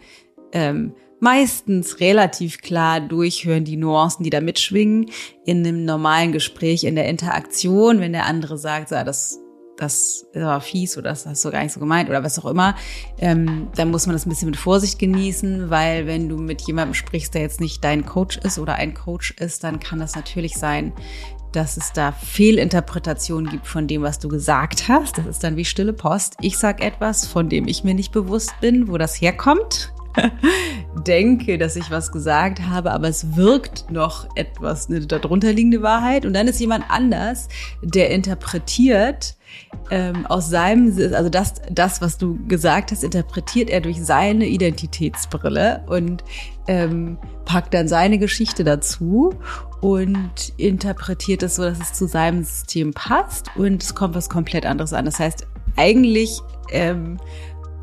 ähm, 0.52 0.94
meistens 1.20 2.00
relativ 2.00 2.62
klar 2.62 3.02
durchhören 3.02 3.64
die 3.64 3.78
Nuancen, 3.78 4.24
die 4.24 4.30
da 4.30 4.42
mitschwingen 4.42 5.10
in 5.44 5.66
einem 5.66 5.86
normalen 5.86 6.34
Gespräch, 6.34 6.84
in 6.84 6.94
der 6.94 7.08
Interaktion, 7.08 8.00
wenn 8.00 8.14
der 8.14 8.28
andere 8.28 8.60
sagt, 8.60 8.90
so, 8.90 8.96
das 9.04 9.40
das 9.78 10.28
war 10.34 10.62
fies 10.62 10.98
oder 10.98 11.10
das 11.10 11.26
hast 11.26 11.44
du 11.44 11.52
gar 11.52 11.64
nicht 11.64 11.74
so 11.74 11.80
gemeint 11.80 12.10
oder 12.10 12.24
was 12.24 12.40
auch 12.40 12.46
immer, 12.46 12.76
ähm, 13.18 13.70
dann 13.76 13.92
muss 13.92 14.06
man 14.06 14.16
das 14.16 14.26
ein 14.26 14.30
bisschen 14.30 14.50
mit 14.50 14.58
Vorsicht 14.58 15.00
genießen, 15.00 15.70
weil 15.70 16.08
wenn 16.08 16.30
du 16.30 16.38
mit 16.38 16.62
jemandem 16.62 16.94
sprichst, 16.94 17.34
der 17.34 17.42
jetzt 17.42 17.60
nicht 17.60 17.84
dein 17.84 18.06
Coach 18.06 18.38
ist 18.38 18.60
oder 18.60 18.76
ein 18.76 18.94
Coach 18.94 19.32
ist, 19.40 19.64
dann 19.64 19.80
kann 19.80 20.00
das 20.00 20.16
natürlich 20.16 20.56
sein, 20.56 20.94
dass 21.52 21.78
es 21.78 21.94
da 21.94 22.12
Fehlinterpretationen 22.12 23.50
gibt 23.50 23.68
von 23.68 23.88
dem, 23.88 24.02
was 24.02 24.20
du 24.20 24.28
gesagt 24.28 24.88
hast. 24.88 25.20
Das 25.20 25.26
ist 25.26 25.44
dann 25.44 25.56
wie 25.56 25.66
stille 25.66 25.94
Post. 25.94 26.36
Ich 26.42 26.58
sag 26.58 26.84
etwas, 26.84 27.28
von 27.28 27.48
dem 27.48 27.68
ich 27.68 27.84
mir 27.84 27.94
nicht 27.94 28.12
bewusst 28.12 28.60
bin, 28.60 28.88
wo 28.88 28.98
das 28.98 29.22
herkommt. 29.22 29.93
denke, 31.08 31.58
dass 31.58 31.76
ich 31.76 31.92
was 31.92 32.12
gesagt 32.12 32.62
habe, 32.62 32.92
aber 32.92 33.08
es 33.08 33.36
wirkt 33.36 33.92
noch 33.92 34.28
etwas 34.36 34.90
eine 34.90 35.02
darunter 35.02 35.52
liegende 35.52 35.82
Wahrheit. 35.82 36.26
Und 36.26 36.34
dann 36.34 36.48
ist 36.48 36.60
jemand 36.60 36.86
anders, 36.90 37.48
der 37.82 38.12
interpretiert 38.12 39.36
ähm, 39.92 40.26
aus 40.26 40.50
seinem, 40.50 40.96
also 41.14 41.30
das, 41.30 41.56
das, 41.70 42.02
was 42.02 42.18
du 42.18 42.40
gesagt 42.48 42.92
hast, 42.92 43.04
interpretiert 43.04 43.70
er 43.70 43.82
durch 43.82 44.04
seine 44.04 44.46
Identitätsbrille 44.48 45.84
und 45.88 46.24
ähm, 46.68 47.18
packt 47.46 47.74
dann 47.74 47.88
seine 47.88 48.18
Geschichte 48.18 48.64
dazu 48.64 49.34
und 49.82 50.54
interpretiert 50.58 51.44
es 51.44 51.56
so, 51.56 51.64
dass 51.64 51.80
es 51.80 51.94
zu 51.94 52.08
seinem 52.08 52.44
System 52.44 52.94
passt 52.94 53.52
und 53.56 53.84
es 53.84 53.94
kommt 53.96 54.16
was 54.16 54.30
komplett 54.30 54.66
anderes 54.66 54.94
an. 54.94 55.06
Das 55.06 55.20
heißt, 55.20 55.46
eigentlich 55.76 56.40
ähm, 56.72 57.18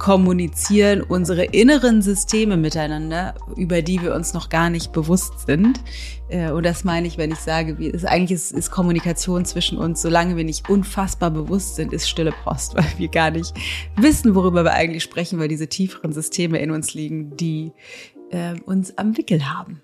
kommunizieren 0.00 1.02
unsere 1.02 1.44
inneren 1.44 2.00
Systeme 2.00 2.56
miteinander, 2.56 3.34
über 3.56 3.82
die 3.82 4.00
wir 4.00 4.14
uns 4.14 4.32
noch 4.32 4.48
gar 4.48 4.70
nicht 4.70 4.92
bewusst 4.92 5.46
sind. 5.46 5.78
Äh, 6.30 6.50
und 6.52 6.64
das 6.64 6.84
meine 6.84 7.06
ich, 7.06 7.18
wenn 7.18 7.30
ich 7.30 7.38
sage, 7.38 7.78
wie, 7.78 7.88
ist, 7.88 8.06
eigentlich 8.06 8.32
ist, 8.32 8.52
ist 8.52 8.70
Kommunikation 8.70 9.44
zwischen 9.44 9.76
uns, 9.76 10.00
solange 10.00 10.38
wir 10.38 10.44
nicht 10.44 10.70
unfassbar 10.70 11.30
bewusst 11.30 11.76
sind, 11.76 11.92
ist 11.92 12.08
stille 12.08 12.32
Post, 12.44 12.74
weil 12.76 12.90
wir 12.96 13.08
gar 13.08 13.30
nicht 13.30 13.52
wissen, 13.94 14.34
worüber 14.34 14.64
wir 14.64 14.72
eigentlich 14.72 15.02
sprechen, 15.02 15.38
weil 15.38 15.48
diese 15.48 15.68
tieferen 15.68 16.12
Systeme 16.12 16.58
in 16.60 16.70
uns 16.70 16.94
liegen, 16.94 17.36
die 17.36 17.72
äh, 18.30 18.58
uns 18.64 18.96
am 18.96 19.18
Wickel 19.18 19.50
haben. 19.50 19.82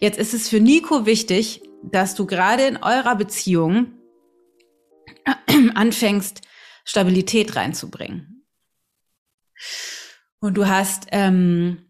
Jetzt 0.00 0.18
ist 0.18 0.32
es 0.32 0.48
für 0.48 0.60
Nico 0.60 1.04
wichtig, 1.04 1.60
dass 1.82 2.14
du 2.14 2.24
gerade 2.24 2.62
in 2.62 2.78
eurer 2.78 3.16
Beziehung 3.16 3.88
anfängst, 5.74 6.40
Stabilität 6.86 7.54
reinzubringen. 7.54 8.37
Und 10.40 10.54
du 10.54 10.68
hast 10.68 11.06
ähm, 11.10 11.86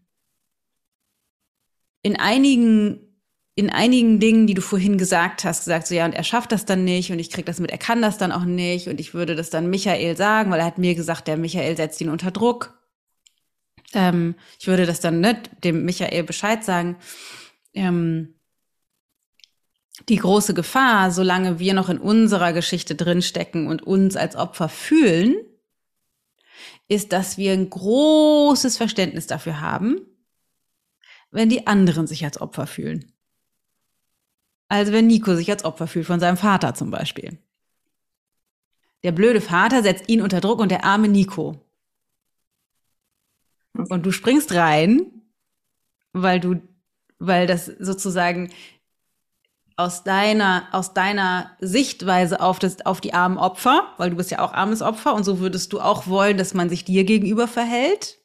in 2.01 2.19
einigen 2.19 3.05
in 3.59 3.69
einigen 3.69 4.21
Dingen, 4.21 4.47
die 4.47 4.53
du 4.53 4.61
vorhin 4.61 4.97
gesagt 4.97 5.43
hast, 5.43 5.65
gesagt 5.65 5.85
so 5.85 5.93
ja 5.93 6.05
und 6.05 6.13
er 6.13 6.23
schafft 6.23 6.53
das 6.53 6.63
dann 6.63 6.85
nicht 6.85 7.11
und 7.11 7.19
ich 7.19 7.29
krieg 7.29 7.45
das 7.45 7.59
mit, 7.59 7.71
er 7.71 7.77
kann 7.77 8.01
das 8.01 8.17
dann 8.17 8.31
auch 8.31 8.45
nicht 8.45 8.87
und 8.87 9.01
ich 9.01 9.13
würde 9.13 9.35
das 9.35 9.49
dann 9.49 9.69
Michael 9.69 10.15
sagen, 10.15 10.49
weil 10.49 10.61
er 10.61 10.65
hat 10.65 10.77
mir 10.77 10.95
gesagt, 10.95 11.27
der 11.27 11.35
Michael 11.35 11.75
setzt 11.75 11.99
ihn 11.99 12.09
unter 12.09 12.31
Druck. 12.31 12.79
Ähm, 13.93 14.35
ich 14.59 14.67
würde 14.67 14.85
das 14.85 15.01
dann 15.01 15.19
nicht 15.19 15.49
dem 15.65 15.83
Michael 15.83 16.23
Bescheid 16.23 16.63
sagen. 16.63 16.95
Ähm, 17.73 18.35
die 20.07 20.15
große 20.15 20.53
Gefahr, 20.53 21.11
solange 21.11 21.59
wir 21.59 21.73
noch 21.73 21.89
in 21.89 21.97
unserer 21.97 22.53
Geschichte 22.53 22.95
drinstecken 22.95 23.67
und 23.67 23.83
uns 23.83 24.15
als 24.15 24.37
Opfer 24.37 24.69
fühlen, 24.69 25.35
ist, 26.89 27.13
dass 27.13 27.37
wir 27.37 27.53
ein 27.53 27.69
großes 27.69 28.75
Verständnis 28.75 29.27
dafür 29.27 29.61
haben, 29.61 30.01
wenn 31.31 31.47
die 31.47 31.67
anderen 31.67 32.07
sich 32.07 32.25
als 32.25 32.41
Opfer 32.41 32.67
fühlen. 32.67 33.13
Also 34.67 34.91
wenn 34.91 35.07
Nico 35.07 35.35
sich 35.35 35.49
als 35.49 35.63
Opfer 35.63 35.87
fühlt 35.87 36.07
von 36.07 36.19
seinem 36.19 36.37
Vater 36.37 36.73
zum 36.73 36.91
Beispiel. 36.91 37.37
Der 39.03 39.11
blöde 39.11 39.39
Vater 39.39 39.81
setzt 39.81 40.09
ihn 40.09 40.21
unter 40.21 40.41
Druck 40.41 40.59
und 40.59 40.69
der 40.69 40.83
arme 40.83 41.07
Nico. 41.07 41.63
Und 43.73 44.05
du 44.05 44.11
springst 44.11 44.51
rein, 44.53 45.23
weil 46.11 46.39
du, 46.39 46.61
weil 47.19 47.47
das 47.47 47.67
sozusagen 47.67 48.51
aus 49.79 50.03
deiner, 50.03 50.67
aus 50.73 50.93
deiner 50.93 51.51
Sichtweise 51.59 52.41
auf, 52.41 52.59
das, 52.59 52.85
auf 52.85 52.99
die 52.99 53.13
armen 53.13 53.37
Opfer, 53.37 53.93
weil 53.97 54.09
du 54.09 54.17
bist 54.17 54.29
ja 54.29 54.39
auch 54.39 54.53
armes 54.53 54.81
Opfer 54.81 55.15
und 55.15 55.23
so 55.23 55.39
würdest 55.39 55.71
du 55.71 55.79
auch 55.79 56.05
wollen, 56.07 56.37
dass 56.37 56.53
man 56.53 56.69
sich 56.69 56.83
dir 56.83 57.05
gegenüber 57.05 57.47
verhält. 57.47 58.17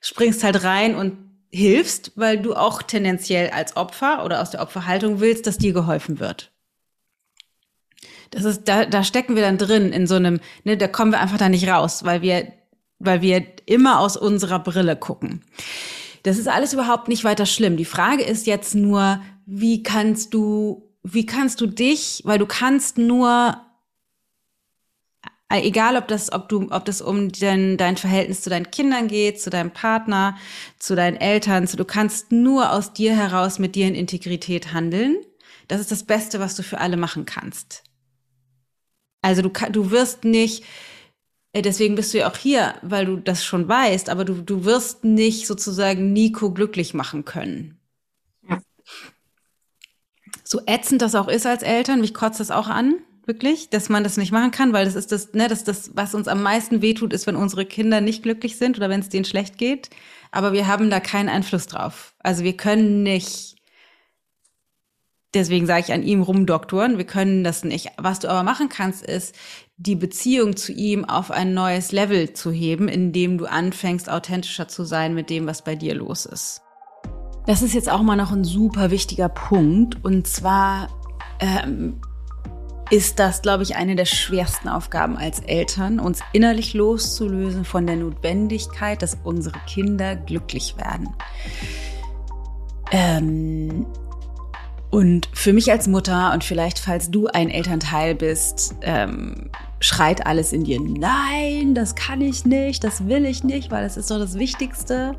Springst 0.00 0.42
halt 0.42 0.64
rein 0.64 0.96
und 0.96 1.18
hilfst, 1.52 2.12
weil 2.16 2.38
du 2.38 2.54
auch 2.54 2.82
tendenziell 2.82 3.50
als 3.50 3.76
Opfer 3.76 4.24
oder 4.24 4.42
aus 4.42 4.50
der 4.50 4.60
Opferhaltung 4.60 5.20
willst, 5.20 5.46
dass 5.46 5.56
dir 5.56 5.72
geholfen 5.72 6.18
wird. 6.18 6.50
Das 8.30 8.44
ist, 8.44 8.66
da, 8.66 8.84
da 8.84 9.04
stecken 9.04 9.36
wir 9.36 9.42
dann 9.42 9.58
drin 9.58 9.92
in 9.92 10.08
so 10.08 10.16
einem, 10.16 10.40
ne, 10.64 10.76
da 10.76 10.88
kommen 10.88 11.12
wir 11.12 11.20
einfach 11.20 11.38
da 11.38 11.48
nicht 11.48 11.68
raus, 11.68 12.04
weil 12.04 12.22
wir, 12.22 12.52
weil 12.98 13.22
wir 13.22 13.46
immer 13.66 14.00
aus 14.00 14.16
unserer 14.16 14.58
Brille 14.58 14.96
gucken. 14.96 15.44
Das 16.22 16.38
ist 16.38 16.48
alles 16.48 16.72
überhaupt 16.72 17.08
nicht 17.08 17.24
weiter 17.24 17.46
schlimm. 17.46 17.76
Die 17.76 17.84
Frage 17.84 18.22
ist 18.22 18.46
jetzt 18.46 18.74
nur, 18.74 19.20
wie 19.46 19.82
kannst 19.82 20.34
du, 20.34 20.88
wie 21.02 21.26
kannst 21.26 21.60
du 21.60 21.66
dich, 21.66 22.22
weil 22.24 22.38
du 22.38 22.46
kannst 22.46 22.96
nur, 22.96 23.60
äh, 25.48 25.60
egal 25.66 25.96
ob 25.96 26.06
das, 26.06 26.32
ob 26.32 26.48
du, 26.48 26.68
ob 26.70 26.84
das 26.84 27.02
um 27.02 27.32
dein, 27.32 27.76
dein 27.76 27.96
Verhältnis 27.96 28.42
zu 28.42 28.50
deinen 28.50 28.70
Kindern 28.70 29.08
geht, 29.08 29.40
zu 29.40 29.50
deinem 29.50 29.72
Partner, 29.72 30.36
zu 30.78 30.94
deinen 30.94 31.16
Eltern, 31.16 31.66
du 31.66 31.84
kannst 31.84 32.30
nur 32.30 32.70
aus 32.70 32.92
dir 32.92 33.16
heraus 33.16 33.58
mit 33.58 33.74
dir 33.74 33.88
in 33.88 33.96
Integrität 33.96 34.72
handeln. 34.72 35.16
Das 35.66 35.80
ist 35.80 35.90
das 35.90 36.04
Beste, 36.04 36.38
was 36.38 36.54
du 36.54 36.62
für 36.62 36.78
alle 36.78 36.96
machen 36.96 37.26
kannst. 37.26 37.82
Also 39.22 39.42
du, 39.42 39.50
du 39.70 39.90
wirst 39.90 40.24
nicht, 40.24 40.64
deswegen 41.54 41.94
bist 41.94 42.14
du 42.14 42.18
ja 42.18 42.30
auch 42.30 42.36
hier, 42.36 42.74
weil 42.82 43.04
du 43.04 43.16
das 43.16 43.44
schon 43.44 43.68
weißt, 43.68 44.08
aber 44.08 44.24
du, 44.24 44.34
du 44.34 44.64
wirst 44.64 45.04
nicht 45.04 45.46
sozusagen 45.46 46.12
Nico 46.12 46.50
glücklich 46.50 46.94
machen 46.94 47.24
können. 47.26 47.78
Ja. 48.48 48.58
So 50.44 50.60
ätzend 50.66 51.02
das 51.02 51.14
auch 51.14 51.28
ist 51.28 51.46
als 51.46 51.62
Eltern, 51.62 52.00
mich 52.00 52.14
kotzt 52.14 52.40
das 52.40 52.50
auch 52.50 52.68
an, 52.68 52.94
wirklich, 53.26 53.68
dass 53.68 53.90
man 53.90 54.02
das 54.02 54.16
nicht 54.16 54.32
machen 54.32 54.50
kann, 54.50 54.72
weil 54.72 54.86
das 54.86 54.94
ist 54.94 55.12
das, 55.12 55.34
ne, 55.34 55.46
das, 55.48 55.64
das, 55.64 55.90
was 55.94 56.14
uns 56.14 56.26
am 56.26 56.42
meisten 56.42 56.80
wehtut, 56.80 57.12
ist, 57.12 57.26
wenn 57.26 57.36
unsere 57.36 57.66
Kinder 57.66 58.00
nicht 58.00 58.22
glücklich 58.22 58.56
sind 58.56 58.78
oder 58.78 58.88
wenn 58.88 59.00
es 59.00 59.10
denen 59.10 59.26
schlecht 59.26 59.58
geht. 59.58 59.90
Aber 60.30 60.54
wir 60.54 60.66
haben 60.66 60.88
da 60.88 60.98
keinen 60.98 61.28
Einfluss 61.28 61.66
drauf. 61.66 62.14
Also 62.20 62.42
wir 62.42 62.56
können 62.56 63.02
nicht 63.02 63.52
deswegen 65.34 65.66
sage 65.66 65.84
ich 65.86 65.92
an 65.92 66.02
ihm 66.02 66.22
rumdoktoren, 66.22 66.98
wir 66.98 67.06
können 67.06 67.44
das 67.44 67.64
nicht. 67.64 67.90
Was 67.96 68.18
du 68.18 68.28
aber 68.28 68.42
machen 68.42 68.68
kannst, 68.68 69.04
ist, 69.04 69.34
die 69.86 69.96
Beziehung 69.96 70.56
zu 70.56 70.72
ihm 70.72 71.04
auf 71.04 71.30
ein 71.30 71.54
neues 71.54 71.90
Level 71.90 72.32
zu 72.34 72.52
heben, 72.52 72.88
indem 72.88 73.36
du 73.36 73.46
anfängst, 73.46 74.08
authentischer 74.08 74.68
zu 74.68 74.84
sein 74.84 75.14
mit 75.14 75.28
dem, 75.28 75.46
was 75.46 75.62
bei 75.62 75.74
dir 75.74 75.94
los 75.94 76.24
ist. 76.24 76.62
Das 77.46 77.62
ist 77.62 77.74
jetzt 77.74 77.90
auch 77.90 78.02
mal 78.02 78.14
noch 78.14 78.30
ein 78.30 78.44
super 78.44 78.92
wichtiger 78.92 79.28
Punkt. 79.28 80.04
Und 80.04 80.28
zwar 80.28 80.88
ähm, 81.40 82.00
ist 82.90 83.18
das, 83.18 83.42
glaube 83.42 83.64
ich, 83.64 83.74
eine 83.74 83.96
der 83.96 84.04
schwersten 84.04 84.68
Aufgaben 84.68 85.16
als 85.16 85.40
Eltern, 85.40 85.98
uns 85.98 86.20
innerlich 86.32 86.74
loszulösen 86.74 87.64
von 87.64 87.84
der 87.84 87.96
Notwendigkeit, 87.96 89.02
dass 89.02 89.18
unsere 89.24 89.58
Kinder 89.66 90.14
glücklich 90.14 90.76
werden. 90.76 91.08
Ähm, 92.92 93.86
und 94.90 95.28
für 95.32 95.52
mich 95.52 95.72
als 95.72 95.88
Mutter 95.88 96.32
und 96.34 96.44
vielleicht, 96.44 96.78
falls 96.78 97.10
du 97.10 97.26
ein 97.26 97.48
Elternteil 97.48 98.14
bist, 98.14 98.76
ähm, 98.82 99.50
schreit 99.82 100.26
alles 100.26 100.52
in 100.52 100.64
dir, 100.64 100.80
nein, 100.80 101.74
das 101.74 101.94
kann 101.94 102.20
ich 102.20 102.44
nicht, 102.44 102.84
das 102.84 103.06
will 103.06 103.24
ich 103.24 103.44
nicht, 103.44 103.70
weil 103.70 103.82
das 103.82 103.96
ist 103.96 104.10
doch 104.10 104.18
das 104.18 104.38
Wichtigste. 104.38 105.16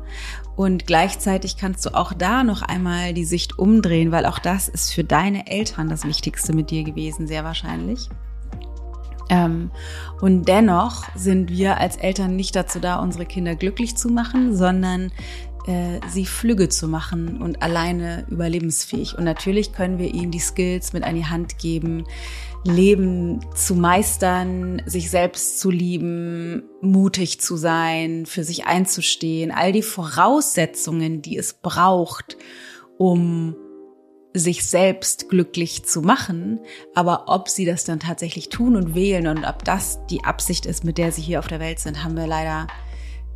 Und 0.56 0.86
gleichzeitig 0.86 1.56
kannst 1.56 1.84
du 1.86 1.94
auch 1.94 2.12
da 2.12 2.44
noch 2.44 2.62
einmal 2.62 3.12
die 3.12 3.24
Sicht 3.24 3.58
umdrehen, 3.58 4.10
weil 4.12 4.26
auch 4.26 4.38
das 4.38 4.68
ist 4.68 4.92
für 4.92 5.04
deine 5.04 5.46
Eltern 5.48 5.88
das 5.88 6.04
Wichtigste 6.04 6.52
mit 6.52 6.70
dir 6.70 6.84
gewesen, 6.84 7.26
sehr 7.26 7.44
wahrscheinlich. 7.44 8.08
Ähm, 9.30 9.70
und 10.20 10.48
dennoch 10.48 11.04
sind 11.14 11.50
wir 11.50 11.78
als 11.78 11.96
Eltern 11.96 12.36
nicht 12.36 12.56
dazu 12.56 12.78
da, 12.78 12.96
unsere 12.96 13.26
Kinder 13.26 13.56
glücklich 13.56 13.96
zu 13.96 14.08
machen, 14.08 14.54
sondern 14.54 15.12
äh, 15.66 16.00
sie 16.08 16.26
flügge 16.26 16.68
zu 16.68 16.88
machen 16.88 17.40
und 17.40 17.62
alleine 17.62 18.26
überlebensfähig. 18.28 19.16
Und 19.16 19.24
natürlich 19.24 19.72
können 19.72 19.98
wir 19.98 20.12
ihnen 20.12 20.30
die 20.30 20.40
Skills 20.40 20.92
mit 20.92 21.04
an 21.04 21.14
die 21.14 21.26
Hand 21.26 21.58
geben, 21.58 22.04
Leben 22.64 23.40
zu 23.54 23.74
meistern, 23.74 24.82
sich 24.86 25.10
selbst 25.10 25.60
zu 25.60 25.70
lieben, 25.70 26.62
mutig 26.80 27.40
zu 27.40 27.56
sein, 27.56 28.24
für 28.26 28.42
sich 28.42 28.66
einzustehen, 28.66 29.50
all 29.50 29.72
die 29.72 29.82
Voraussetzungen, 29.82 31.20
die 31.20 31.36
es 31.36 31.54
braucht, 31.54 32.38
um 32.96 33.54
sich 34.32 34.66
selbst 34.66 35.28
glücklich 35.28 35.84
zu 35.84 36.00
machen, 36.02 36.58
aber 36.94 37.26
ob 37.28 37.48
sie 37.48 37.64
das 37.64 37.84
dann 37.84 38.00
tatsächlich 38.00 38.48
tun 38.48 38.74
und 38.74 38.94
wählen 38.94 39.28
und 39.28 39.44
ob 39.44 39.64
das 39.64 40.04
die 40.06 40.24
Absicht 40.24 40.66
ist, 40.66 40.84
mit 40.84 40.98
der 40.98 41.12
sie 41.12 41.22
hier 41.22 41.38
auf 41.38 41.46
der 41.46 41.60
Welt 41.60 41.78
sind, 41.78 42.02
haben 42.02 42.16
wir 42.16 42.26
leider 42.26 42.66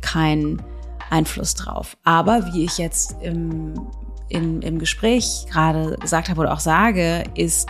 kein 0.01 0.61
Einfluss 1.09 1.53
drauf. 1.53 1.97
Aber 2.03 2.53
wie 2.53 2.65
ich 2.65 2.77
jetzt 2.77 3.15
im, 3.21 3.87
im, 4.27 4.61
im 4.61 4.77
Gespräch 4.77 5.45
gerade 5.49 5.95
gesagt 5.97 6.29
habe 6.29 6.41
oder 6.41 6.53
auch 6.53 6.59
sage, 6.59 7.23
ist 7.35 7.69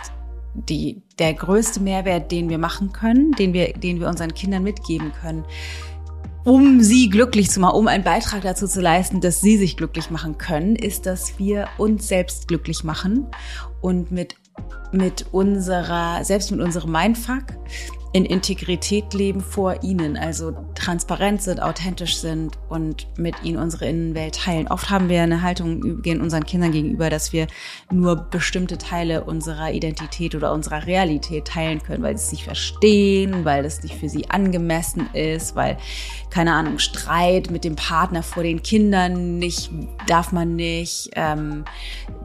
die, 0.54 1.02
der 1.18 1.34
größte 1.34 1.80
Mehrwert, 1.80 2.32
den 2.32 2.48
wir 2.48 2.58
machen 2.58 2.92
können, 2.92 3.32
den 3.32 3.52
wir, 3.52 3.72
den 3.72 4.00
wir 4.00 4.08
unseren 4.08 4.34
Kindern 4.34 4.62
mitgeben 4.62 5.12
können, 5.20 5.44
um 6.44 6.80
sie 6.80 7.08
glücklich 7.10 7.50
zu 7.50 7.60
machen, 7.60 7.76
um 7.76 7.88
einen 7.88 8.04
Beitrag 8.04 8.42
dazu 8.42 8.66
zu 8.66 8.80
leisten, 8.80 9.20
dass 9.20 9.40
sie 9.40 9.56
sich 9.56 9.76
glücklich 9.76 10.10
machen 10.10 10.38
können, 10.38 10.74
ist, 10.76 11.06
dass 11.06 11.38
wir 11.38 11.68
uns 11.78 12.08
selbst 12.08 12.48
glücklich 12.48 12.82
machen 12.82 13.26
und 13.80 14.10
mit, 14.10 14.36
mit 14.92 15.26
unserer, 15.32 16.24
selbst 16.24 16.50
mit 16.50 16.60
unserem 16.60 16.92
Mindfuck, 16.92 17.44
in 18.12 18.24
Integrität 18.24 19.14
leben 19.14 19.40
vor 19.40 19.84
ihnen, 19.84 20.16
also 20.16 20.52
transparent 20.74 21.42
sind, 21.42 21.62
authentisch 21.62 22.16
sind 22.16 22.58
und 22.68 23.06
mit 23.16 23.36
ihnen 23.44 23.56
unsere 23.56 23.86
Innenwelt 23.86 24.34
teilen. 24.34 24.66
Oft 24.66 24.90
haben 24.90 25.08
wir 25.08 25.22
eine 25.22 25.42
Haltung 25.42 26.02
unseren 26.04 26.44
Kindern 26.44 26.72
gegenüber, 26.72 27.08
dass 27.08 27.32
wir 27.32 27.46
nur 27.92 28.16
bestimmte 28.16 28.78
Teile 28.78 29.22
unserer 29.22 29.72
Identität 29.72 30.34
oder 30.34 30.52
unserer 30.52 30.86
Realität 30.86 31.44
teilen 31.46 31.80
können, 31.82 32.02
weil 32.02 32.18
sie 32.18 32.24
es 32.24 32.32
nicht 32.32 32.44
verstehen, 32.44 33.44
weil 33.44 33.64
es 33.64 33.82
nicht 33.84 33.94
für 33.94 34.08
sie 34.08 34.28
angemessen 34.28 35.08
ist, 35.12 35.54
weil, 35.54 35.76
keine 36.30 36.54
Ahnung, 36.54 36.80
Streit 36.80 37.50
mit 37.52 37.62
dem 37.62 37.76
Partner 37.76 38.24
vor 38.24 38.42
den 38.42 38.62
Kindern 38.62 39.38
nicht, 39.38 39.70
darf 40.08 40.32
man 40.32 40.56
nicht, 40.56 41.10
ähm, 41.14 41.64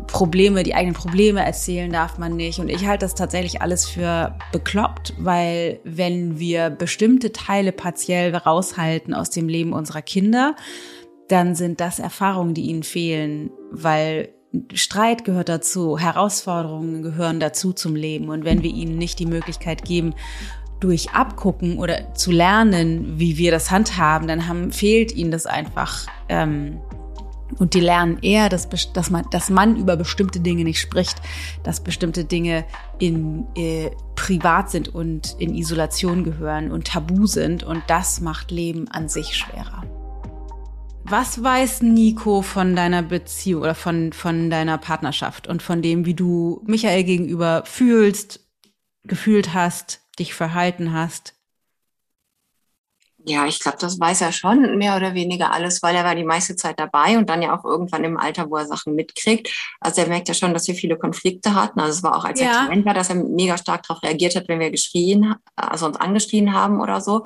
Probleme, 0.07 0.63
die 0.63 0.73
eigenen 0.73 0.95
Probleme 0.95 1.45
erzählen 1.45 1.91
darf 1.91 2.17
man 2.17 2.35
nicht. 2.35 2.59
Und 2.59 2.69
ich 2.69 2.87
halte 2.87 3.05
das 3.05 3.13
tatsächlich 3.13 3.61
alles 3.61 3.87
für 3.87 4.35
bekloppt, 4.51 5.13
weil 5.19 5.74
wenn 5.83 6.39
wir 6.39 6.69
bestimmte 6.69 7.31
Teile 7.31 7.71
partiell 7.71 8.35
raushalten 8.35 9.13
aus 9.13 9.29
dem 9.29 9.47
Leben 9.47 9.73
unserer 9.73 10.01
Kinder, 10.01 10.55
dann 11.27 11.55
sind 11.55 11.79
das 11.81 11.99
Erfahrungen, 11.99 12.53
die 12.53 12.63
ihnen 12.63 12.83
fehlen, 12.83 13.51
weil 13.71 14.29
Streit 14.73 15.25
gehört 15.25 15.49
dazu, 15.49 15.97
Herausforderungen 15.97 17.01
gehören 17.01 17.39
dazu 17.39 17.73
zum 17.73 17.95
Leben. 17.95 18.29
Und 18.29 18.45
wenn 18.45 18.63
wir 18.63 18.71
ihnen 18.71 18.97
nicht 18.97 19.19
die 19.19 19.25
Möglichkeit 19.25 19.83
geben, 19.83 20.13
durch 20.79 21.11
Abgucken 21.11 21.79
oder 21.79 22.13
zu 22.13 22.31
lernen, 22.31 23.19
wie 23.19 23.37
wir 23.37 23.51
das 23.51 23.71
handhaben, 23.71 24.27
dann 24.27 24.47
haben, 24.47 24.71
fehlt 24.71 25.13
ihnen 25.13 25.31
das 25.31 25.45
einfach. 25.45 26.07
Ähm, 26.29 26.79
und 27.59 27.73
die 27.73 27.79
lernen 27.79 28.17
eher, 28.21 28.49
dass, 28.49 28.69
dass, 28.93 29.09
man, 29.09 29.25
dass 29.31 29.49
man 29.49 29.77
über 29.77 29.95
bestimmte 29.95 30.39
Dinge 30.39 30.63
nicht 30.63 30.79
spricht, 30.79 31.21
dass 31.63 31.83
bestimmte 31.83 32.25
Dinge 32.25 32.65
in, 32.99 33.45
äh, 33.55 33.91
privat 34.15 34.71
sind 34.71 34.93
und 34.93 35.35
in 35.39 35.55
Isolation 35.55 36.23
gehören 36.23 36.71
und 36.71 36.87
tabu 36.87 37.27
sind. 37.27 37.63
Und 37.63 37.83
das 37.87 38.19
macht 38.19 38.51
Leben 38.51 38.87
an 38.89 39.09
sich 39.09 39.37
schwerer. 39.37 39.83
Was 41.03 41.43
weiß 41.43 41.83
Nico 41.83 42.41
von 42.41 42.75
deiner 42.75 43.03
Beziehung 43.03 43.61
oder 43.61 43.75
von, 43.75 44.11
von 44.11 44.49
deiner 44.49 44.79
Partnerschaft 44.79 45.47
und 45.47 45.61
von 45.61 45.83
dem, 45.83 46.05
wie 46.07 46.15
du 46.15 46.63
Michael 46.65 47.03
gegenüber 47.03 47.61
fühlst, 47.65 48.39
gefühlt 49.03 49.53
hast, 49.53 50.01
dich 50.17 50.33
verhalten 50.33 50.93
hast? 50.93 51.34
Ja, 53.27 53.47
ich 53.47 53.59
glaube, 53.59 53.77
das 53.79 53.99
weiß 53.99 54.21
er 54.21 54.31
schon 54.31 54.77
mehr 54.77 54.95
oder 54.95 55.15
weniger 55.15 55.51
alles, 55.51 55.81
weil 55.81 55.95
er 55.95 56.03
war 56.03 56.13
die 56.13 56.23
meiste 56.23 56.55
Zeit 56.55 56.79
dabei 56.79 57.17
und 57.17 57.27
dann 57.27 57.41
ja 57.41 57.57
auch 57.57 57.65
irgendwann 57.65 58.03
im 58.03 58.17
Alter, 58.17 58.49
wo 58.51 58.57
er 58.57 58.67
Sachen 58.67 58.93
mitkriegt. 58.93 59.49
Also 59.79 60.01
er 60.01 60.07
merkt 60.07 60.27
ja 60.27 60.35
schon, 60.35 60.53
dass 60.53 60.67
wir 60.67 60.75
viele 60.75 60.95
Konflikte 60.95 61.55
hatten. 61.55 61.79
Also 61.79 61.93
es 61.93 62.03
war 62.03 62.15
auch, 62.15 62.25
als 62.25 62.39
ja. 62.39 62.47
er 62.47 62.65
klein 62.67 62.85
war, 62.85 62.93
dass 62.93 63.09
er 63.09 63.15
mega 63.15 63.57
stark 63.57 63.81
darauf 63.83 64.03
reagiert 64.03 64.35
hat, 64.35 64.47
wenn 64.47 64.59
wir 64.59 64.69
geschrien, 64.69 65.35
also 65.55 65.87
uns 65.87 65.97
angeschrien 65.97 66.53
haben 66.53 66.81
oder 66.81 67.01
so. 67.01 67.23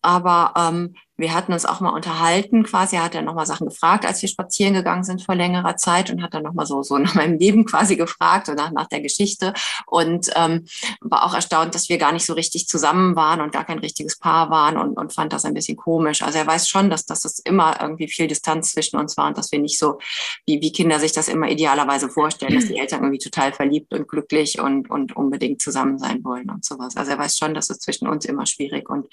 Aber 0.00 0.54
ähm, 0.56 0.94
wir 1.20 1.34
hatten 1.34 1.52
uns 1.52 1.66
auch 1.66 1.80
mal 1.80 1.90
unterhalten, 1.90 2.64
quasi, 2.64 2.96
er 2.96 3.04
hat 3.04 3.14
dann 3.14 3.24
nochmal 3.24 3.46
Sachen 3.46 3.68
gefragt, 3.68 4.06
als 4.06 4.22
wir 4.22 4.28
spazieren 4.28 4.74
gegangen 4.74 5.04
sind 5.04 5.22
vor 5.22 5.34
längerer 5.34 5.76
Zeit 5.76 6.10
und 6.10 6.22
hat 6.22 6.34
dann 6.34 6.42
nochmal 6.42 6.66
so, 6.66 6.82
so 6.82 6.98
nach 6.98 7.14
meinem 7.14 7.38
Leben 7.38 7.64
quasi 7.64 7.96
gefragt 7.96 8.48
und 8.48 8.56
nach, 8.56 8.72
nach 8.72 8.88
der 8.88 9.00
Geschichte 9.00 9.52
und 9.86 10.30
ähm, 10.34 10.66
war 11.00 11.24
auch 11.24 11.34
erstaunt, 11.34 11.74
dass 11.74 11.88
wir 11.88 11.98
gar 11.98 12.12
nicht 12.12 12.26
so 12.26 12.32
richtig 12.32 12.66
zusammen 12.66 13.16
waren 13.16 13.40
und 13.40 13.52
gar 13.52 13.64
kein 13.64 13.78
richtiges 13.78 14.18
Paar 14.18 14.50
waren 14.50 14.76
und, 14.76 14.96
und 14.96 15.12
fand 15.12 15.32
das 15.32 15.44
ein 15.44 15.54
bisschen 15.54 15.76
komisch. 15.76 16.22
Also 16.22 16.38
er 16.38 16.46
weiß 16.46 16.68
schon, 16.68 16.90
dass, 16.90 17.06
dass 17.06 17.24
es 17.24 17.38
immer 17.38 17.80
irgendwie 17.80 18.08
viel 18.08 18.26
Distanz 18.26 18.72
zwischen 18.72 18.98
uns 18.98 19.16
war 19.16 19.28
und 19.28 19.38
dass 19.38 19.52
wir 19.52 19.58
nicht 19.58 19.78
so, 19.78 19.98
wie, 20.46 20.60
wie 20.60 20.72
Kinder 20.72 20.98
sich 20.98 21.12
das 21.12 21.28
immer 21.28 21.48
idealerweise 21.48 22.08
vorstellen, 22.08 22.54
dass 22.54 22.66
die 22.66 22.78
Eltern 22.80 23.00
irgendwie 23.02 23.18
total 23.18 23.52
verliebt 23.52 23.92
und 23.92 24.08
glücklich 24.08 24.60
und, 24.60 24.90
und 24.90 25.16
unbedingt 25.16 25.60
zusammen 25.62 25.98
sein 25.98 26.24
wollen 26.24 26.50
und 26.50 26.64
sowas. 26.64 26.96
Also 26.96 27.12
er 27.12 27.18
weiß 27.18 27.36
schon, 27.36 27.54
dass 27.54 27.70
es 27.70 27.78
zwischen 27.78 28.08
uns 28.08 28.24
immer 28.24 28.46
schwierig 28.46 28.88
und, 28.88 29.06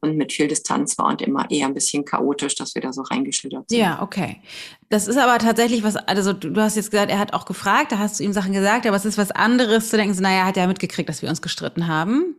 und 0.00 0.16
mit 0.16 0.32
viel 0.32 0.48
Distanz 0.48 0.98
war 0.98 1.06
und 1.06 1.22
immer 1.22 1.45
eher 1.50 1.66
ein 1.66 1.74
bisschen 1.74 2.04
chaotisch, 2.04 2.54
dass 2.54 2.74
wir 2.74 2.82
da 2.82 2.92
so 2.92 3.02
reingeschlittert 3.02 3.68
sind. 3.68 3.78
Ja, 3.78 4.02
okay. 4.02 4.40
Das 4.88 5.08
ist 5.08 5.16
aber 5.16 5.38
tatsächlich 5.38 5.82
was, 5.82 5.96
also 5.96 6.32
du 6.32 6.54
hast 6.60 6.76
jetzt 6.76 6.90
gesagt, 6.90 7.10
er 7.10 7.18
hat 7.18 7.32
auch 7.32 7.44
gefragt, 7.44 7.92
da 7.92 7.98
hast 7.98 8.20
du 8.20 8.24
ihm 8.24 8.32
Sachen 8.32 8.52
gesagt, 8.52 8.86
aber 8.86 8.96
es 8.96 9.04
ist 9.04 9.18
was 9.18 9.30
anderes 9.30 9.90
zu 9.90 9.96
denken, 9.96 10.14
so, 10.14 10.22
naja, 10.22 10.44
hat 10.44 10.56
er 10.56 10.66
mitgekriegt, 10.66 11.08
dass 11.08 11.22
wir 11.22 11.28
uns 11.28 11.42
gestritten 11.42 11.88
haben. 11.88 12.36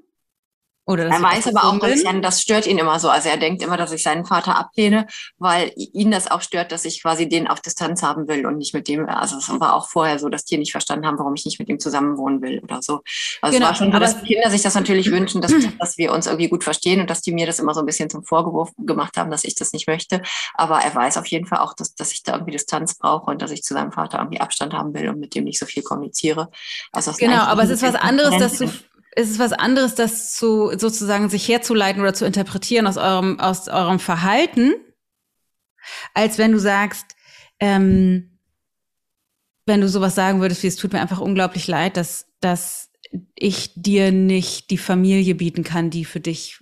Oder 0.88 1.08
er 1.08 1.22
weiß 1.22 1.48
aber 1.48 1.66
auch, 1.66 1.80
dass 1.80 2.00
ich, 2.00 2.22
das 2.22 2.42
stört 2.42 2.66
ihn 2.66 2.78
immer 2.78 2.98
so. 3.00 3.10
Also 3.10 3.28
er 3.28 3.36
denkt 3.36 3.62
immer, 3.62 3.76
dass 3.76 3.92
ich 3.92 4.04
seinen 4.04 4.26
Vater 4.26 4.58
ablehne, 4.58 5.06
weil 5.38 5.74
ihn 5.76 6.12
das 6.12 6.32
auch 6.32 6.42
stört, 6.42 6.72
dass 6.72 6.86
ich 6.86 7.02
quasi 7.02 7.28
den 7.28 7.48
auf 7.48 7.60
Distanz 7.60 8.04
haben 8.04 8.30
will 8.30 8.46
und 8.46 8.58
nicht 8.58 8.74
mit 8.74 8.88
dem. 8.88 9.08
Also 9.08 9.38
es 9.38 9.50
war 9.60 9.76
auch 9.76 9.90
vorher 9.90 10.18
so, 10.18 10.30
dass 10.30 10.46
die 10.46 10.58
nicht 10.58 10.72
verstanden 10.72 11.06
haben, 11.06 11.20
warum 11.20 11.36
ich 11.36 11.44
nicht 11.44 11.60
mit 11.60 11.68
ihm 11.68 11.80
zusammenwohnen 11.80 12.42
will 12.42 12.62
oder 12.64 12.82
so. 12.82 13.02
Also 13.42 13.58
genau, 13.58 13.70
es 13.70 13.72
war 13.72 13.76
schon 13.76 13.92
so, 13.92 14.00
dass 14.00 14.24
Kinder 14.24 14.50
sich 14.50 14.62
das 14.62 14.76
natürlich 14.76 15.12
wünschen, 15.12 15.42
dass, 15.42 15.52
dass 15.80 15.98
wir 15.98 16.14
uns 16.14 16.26
irgendwie 16.26 16.48
gut 16.48 16.64
verstehen 16.64 17.02
und 17.02 17.10
dass 17.10 17.22
die 17.22 17.34
mir 17.34 17.46
das 17.46 17.60
immer 17.60 17.74
so 17.74 17.82
ein 17.82 17.86
bisschen 17.86 18.10
zum 18.10 18.24
Vorwurf 18.24 18.72
gemacht 18.78 19.18
haben, 19.18 19.30
dass 19.30 19.44
ich 19.44 19.56
das 19.56 19.74
nicht 19.74 19.88
möchte. 19.88 20.22
Aber 20.54 20.80
er 20.80 20.96
weiß 20.96 21.18
auf 21.18 21.28
jeden 21.28 21.48
Fall 21.48 21.60
auch, 21.60 21.74
dass, 21.74 21.96
dass 21.96 22.14
ich 22.14 22.24
da 22.24 22.34
irgendwie 22.34 22.54
Distanz 22.54 22.96
brauche 22.96 23.30
und 23.30 23.42
dass 23.42 23.52
ich 23.52 23.62
zu 23.62 23.74
seinem 23.74 23.92
Vater 23.92 24.20
irgendwie 24.20 24.40
Abstand 24.40 24.74
haben 24.74 24.94
will 24.94 25.10
und 25.10 25.20
mit 25.20 25.36
dem 25.36 25.44
nicht 25.44 25.60
so 25.60 25.66
viel 25.66 25.84
kommuniziere. 25.84 26.50
Also 26.94 27.12
genau, 27.12 27.42
aber 27.42 27.64
es 27.64 27.72
ist 27.72 27.84
was 27.84 27.96
anderes, 27.96 28.38
dass 28.38 28.60
du 28.60 28.72
es 29.18 29.32
ist 29.32 29.40
was 29.40 29.52
anderes, 29.52 29.96
das 29.96 30.36
zu 30.36 30.72
sozusagen 30.78 31.28
sich 31.28 31.48
herzuleiten 31.48 32.02
oder 32.04 32.14
zu 32.14 32.24
interpretieren 32.24 32.86
aus 32.86 32.98
eurem 32.98 33.40
aus 33.40 33.68
eurem 33.68 33.98
Verhalten, 33.98 34.76
als 36.14 36.38
wenn 36.38 36.52
du 36.52 36.60
sagst, 36.60 37.16
ähm, 37.60 38.38
wenn 39.66 39.82
du 39.82 39.90
sowas 39.90 40.14
sagen 40.14 40.40
würdest, 40.40 40.62
wie 40.62 40.68
es 40.68 40.76
tut 40.76 40.94
mir 40.94 41.02
einfach 41.02 41.20
unglaublich 41.20 41.68
leid, 41.68 41.98
dass 41.98 42.28
dass 42.42 42.92
ich 43.34 43.72
dir 43.74 44.12
nicht 44.12 44.70
die 44.70 44.78
Familie 44.78 45.34
bieten 45.34 45.64
kann, 45.64 45.90
die 45.90 46.06
für 46.06 46.20
dich 46.20 46.60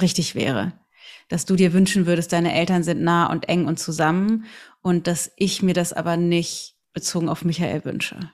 richtig 0.00 0.36
wäre. 0.36 0.78
Dass 1.28 1.46
du 1.46 1.56
dir 1.56 1.72
wünschen 1.72 2.06
würdest, 2.06 2.32
deine 2.32 2.54
Eltern 2.54 2.84
sind 2.84 3.02
nah 3.02 3.26
und 3.26 3.48
eng 3.48 3.66
und 3.66 3.80
zusammen 3.80 4.44
und 4.82 5.08
dass 5.08 5.32
ich 5.36 5.62
mir 5.62 5.74
das 5.74 5.92
aber 5.92 6.16
nicht 6.16 6.76
bezogen 6.92 7.28
auf 7.28 7.44
Michael 7.44 7.84
wünsche. 7.84 8.30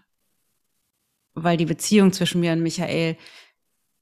Weil 1.35 1.57
die 1.57 1.67
Beziehung 1.67 2.13
zwischen 2.13 2.41
mir 2.41 2.53
und 2.53 2.63
Michael 2.63 3.17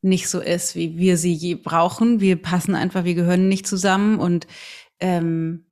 nicht 0.03 0.28
so 0.28 0.41
ist, 0.41 0.74
wie 0.74 0.99
wir 0.99 1.16
sie 1.16 1.33
je 1.33 1.55
brauchen. 1.55 2.20
Wir 2.20 2.37
passen 2.37 2.74
einfach, 2.74 3.05
wir 3.05 3.14
gehören 3.14 3.49
nicht 3.49 3.66
zusammen 3.66 4.18
und 4.18 4.47
ähm, 4.99 5.64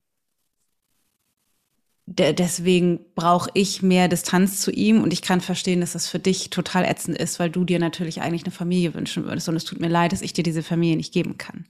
de 2.07 2.33
deswegen 2.33 3.01
brauche 3.15 3.51
ich 3.55 3.83
mehr 3.83 4.09
Distanz 4.09 4.61
zu 4.61 4.71
ihm 4.71 5.03
und 5.03 5.13
ich 5.13 5.23
kann 5.23 5.41
verstehen, 5.41 5.81
dass 5.81 5.93
das 5.93 6.09
für 6.09 6.19
dich 6.19 6.51
total 6.51 6.85
ätzend 6.85 7.19
ist, 7.19 7.39
weil 7.39 7.51
du 7.51 7.65
dir 7.65 7.79
natürlich 7.79 8.21
eigentlich 8.21 8.45
eine 8.45 8.53
Familie 8.53 8.95
wünschen 8.95 9.25
würdest 9.25 9.49
und 9.49 9.57
es 9.57 9.65
tut 9.65 9.81
mir 9.81 9.89
leid, 9.89 10.13
dass 10.13 10.23
ich 10.23 10.33
dir 10.33 10.45
diese 10.45 10.63
Familie 10.63 10.97
nicht 10.97 11.13
geben 11.13 11.37
kann. 11.39 11.67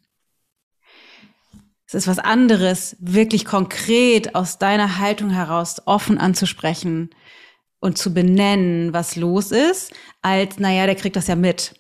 Es 1.87 1.95
ist 1.95 2.07
was 2.07 2.19
anderes, 2.19 2.97
wirklich 3.01 3.45
konkret 3.45 4.35
aus 4.35 4.59
deiner 4.59 4.99
Haltung 4.99 5.31
heraus 5.31 5.83
offen 5.87 6.19
anzusprechen 6.19 7.11
und 7.81 7.99
zu 7.99 8.15
benennen, 8.15 8.93
was 8.93 9.17
los 9.17 9.51
ist, 9.51 9.93
als, 10.23 10.59
naja, 10.59 10.87
der 10.87 10.95
kriegt 10.95 11.17
das 11.17 11.27
ja 11.27 11.37
mit. 11.37 11.75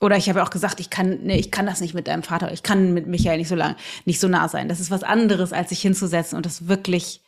Oder 0.00 0.16
ich 0.16 0.28
habe 0.28 0.42
auch 0.42 0.50
gesagt, 0.50 0.80
ich 0.80 0.90
kann, 0.90 1.20
nee, 1.22 1.38
ich 1.38 1.50
kann 1.50 1.66
das 1.66 1.80
nicht 1.80 1.94
mit 1.94 2.08
deinem 2.08 2.22
Vater, 2.22 2.52
ich 2.52 2.62
kann 2.62 2.94
mit 2.94 3.06
Michael 3.06 3.38
nicht 3.38 3.48
so 3.48 3.54
lang, 3.54 3.76
nicht 4.04 4.20
so 4.20 4.28
nah 4.28 4.48
sein. 4.48 4.68
Das 4.68 4.80
ist 4.80 4.90
was 4.90 5.02
anderes, 5.02 5.52
als 5.52 5.70
sich 5.70 5.80
hinzusetzen 5.80 6.36
und 6.36 6.46
das 6.46 6.68
wirklich 6.68 7.22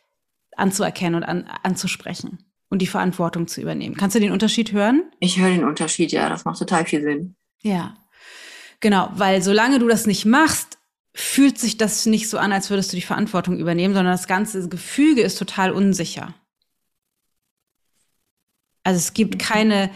anzuerkennen 0.57 1.17
und 1.17 1.25
an, 1.25 1.49
anzusprechen 1.63 2.39
und 2.69 2.83
die 2.83 2.87
Verantwortung 2.87 3.47
zu 3.47 3.61
übernehmen. 3.61 3.97
Kannst 3.97 4.17
du 4.17 4.21
den 4.21 4.33
Unterschied 4.33 4.73
hören? 4.73 5.05
Ich 5.21 5.39
höre 5.39 5.51
den 5.51 5.65
Unterschied, 5.65 6.13
ja, 6.13 6.29
das 6.29 6.45
macht 6.45 6.59
total 6.59 6.85
viel 6.85 7.03
Sinn. 7.03 7.37
Ja. 7.63 7.97
Genau, 8.81 9.11
weil 9.15 9.43
solange 9.43 9.79
du 9.79 9.89
das 9.89 10.07
nicht 10.07 10.25
machst, 10.25 10.79
fühlt 11.15 11.59
sich 11.59 11.79
das 11.79 12.05
nicht 12.05 12.29
so 12.29 12.37
an, 12.37 12.53
als 12.53 12.69
würdest 12.69 12.93
du 12.93 12.97
die 12.97 13.03
Verantwortung 13.03 13.59
übernehmen, 13.59 13.95
sondern 13.95 14.13
das 14.13 14.27
ganze 14.27 14.69
Gefüge 14.69 15.23
ist 15.23 15.39
total 15.39 15.73
unsicher. 15.73 16.35
Also 18.87 18.99
es 18.99 19.15
gibt 19.15 19.41
keine, 19.41 19.91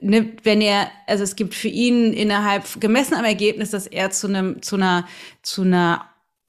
ne, 0.00 0.32
wenn 0.44 0.60
er, 0.60 0.92
also 1.08 1.24
es 1.24 1.34
gibt 1.34 1.54
für 1.54 1.66
ihn 1.66 2.12
innerhalb 2.12 2.80
gemessen 2.80 3.14
am 3.14 3.24
Ergebnis, 3.24 3.72
dass 3.72 3.88
er 3.88 4.12
zu 4.12 4.28
einem, 4.28 4.62
zu 4.62 4.76
einer, 4.76 5.08
zu 5.42 5.62
einer 5.62 6.08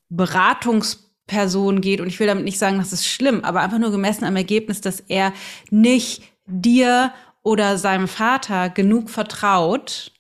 Beratungs 0.10 1.10
Person 1.26 1.82
geht. 1.82 2.00
Und 2.00 2.08
ich 2.08 2.20
will 2.20 2.28
damit 2.28 2.44
nicht 2.44 2.60
sagen, 2.60 2.78
das 2.78 2.94
ist 2.94 3.08
schlimm, 3.08 3.44
aber 3.44 3.62
einfach 3.62 3.80
nur 3.80 3.90
gemessen 3.90 4.24
am 4.24 4.36
Ergebnis, 4.36 4.82
dass 4.82 5.00
er 5.00 5.34
nicht 5.72 6.22
dir 6.46 7.12
oder 7.42 7.80
seinem 7.80 8.08
Vater 8.08 8.70
genug 8.70 9.10
vertraut, 9.10 10.12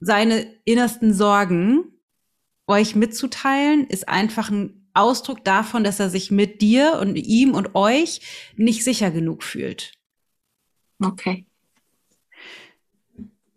seine 0.00 0.46
innersten 0.64 1.12
Sorgen 1.12 1.92
euch 2.66 2.96
mitzuteilen, 2.96 3.86
ist 3.86 4.08
einfach 4.08 4.48
ein 4.50 4.88
Ausdruck 4.94 5.44
davon, 5.44 5.84
dass 5.84 6.00
er 6.00 6.08
sich 6.08 6.30
mit 6.30 6.62
dir 6.62 6.98
und 7.02 7.16
ihm 7.16 7.54
und 7.54 7.74
euch 7.74 8.22
nicht 8.56 8.82
sicher 8.82 9.10
genug 9.10 9.42
fühlt. 9.42 9.95
Okay. 11.00 11.46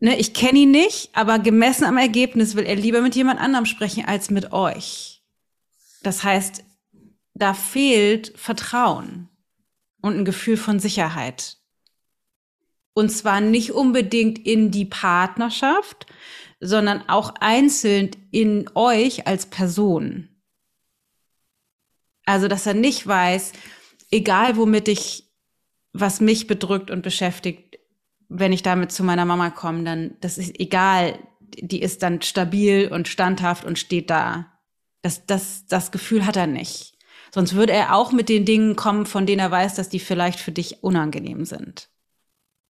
Ne, 0.01 0.17
ich 0.17 0.33
kenne 0.33 0.59
ihn 0.59 0.71
nicht, 0.71 1.09
aber 1.13 1.39
gemessen 1.39 1.83
am 1.83 1.97
Ergebnis 1.97 2.55
will 2.55 2.65
er 2.65 2.75
lieber 2.75 3.01
mit 3.01 3.15
jemand 3.15 3.39
anderem 3.39 3.65
sprechen 3.65 4.05
als 4.05 4.29
mit 4.29 4.53
euch. 4.53 5.21
Das 6.03 6.23
heißt, 6.23 6.63
da 7.33 7.53
fehlt 7.53 8.37
Vertrauen 8.37 9.29
und 10.01 10.17
ein 10.17 10.25
Gefühl 10.25 10.57
von 10.57 10.79
Sicherheit. 10.79 11.57
Und 12.93 13.09
zwar 13.09 13.41
nicht 13.41 13.71
unbedingt 13.71 14.39
in 14.39 14.71
die 14.71 14.85
Partnerschaft, 14.85 16.05
sondern 16.59 17.07
auch 17.07 17.35
einzeln 17.39 18.11
in 18.31 18.69
euch 18.75 19.27
als 19.27 19.45
Person. 19.45 20.29
Also, 22.25 22.47
dass 22.47 22.65
er 22.65 22.73
nicht 22.73 23.07
weiß, 23.07 23.53
egal 24.11 24.57
womit 24.57 24.87
ich, 24.87 25.28
was 25.93 26.21
mich 26.21 26.47
bedrückt 26.47 26.91
und 26.91 27.01
beschäftigt, 27.01 27.79
wenn 28.29 28.53
ich 28.53 28.61
damit 28.61 28.91
zu 28.91 29.03
meiner 29.03 29.25
Mama 29.25 29.49
komme, 29.49 29.83
dann, 29.83 30.15
das 30.21 30.37
ist 30.37 30.59
egal, 30.59 31.19
die 31.57 31.81
ist 31.81 32.03
dann 32.03 32.21
stabil 32.21 32.87
und 32.91 33.07
standhaft 33.07 33.65
und 33.65 33.79
steht 33.79 34.09
da. 34.09 34.59
Das, 35.01 35.25
das, 35.25 35.65
das 35.65 35.91
Gefühl 35.91 36.25
hat 36.25 36.35
er 36.35 36.47
nicht. 36.47 36.97
Sonst 37.31 37.53
würde 37.55 37.73
er 37.73 37.95
auch 37.95 38.11
mit 38.11 38.29
den 38.29 38.45
Dingen 38.45 38.75
kommen, 38.75 39.05
von 39.05 39.25
denen 39.25 39.39
er 39.39 39.51
weiß, 39.51 39.75
dass 39.75 39.89
die 39.89 39.99
vielleicht 39.99 40.39
für 40.39 40.51
dich 40.51 40.83
unangenehm 40.83 41.45
sind. 41.45 41.89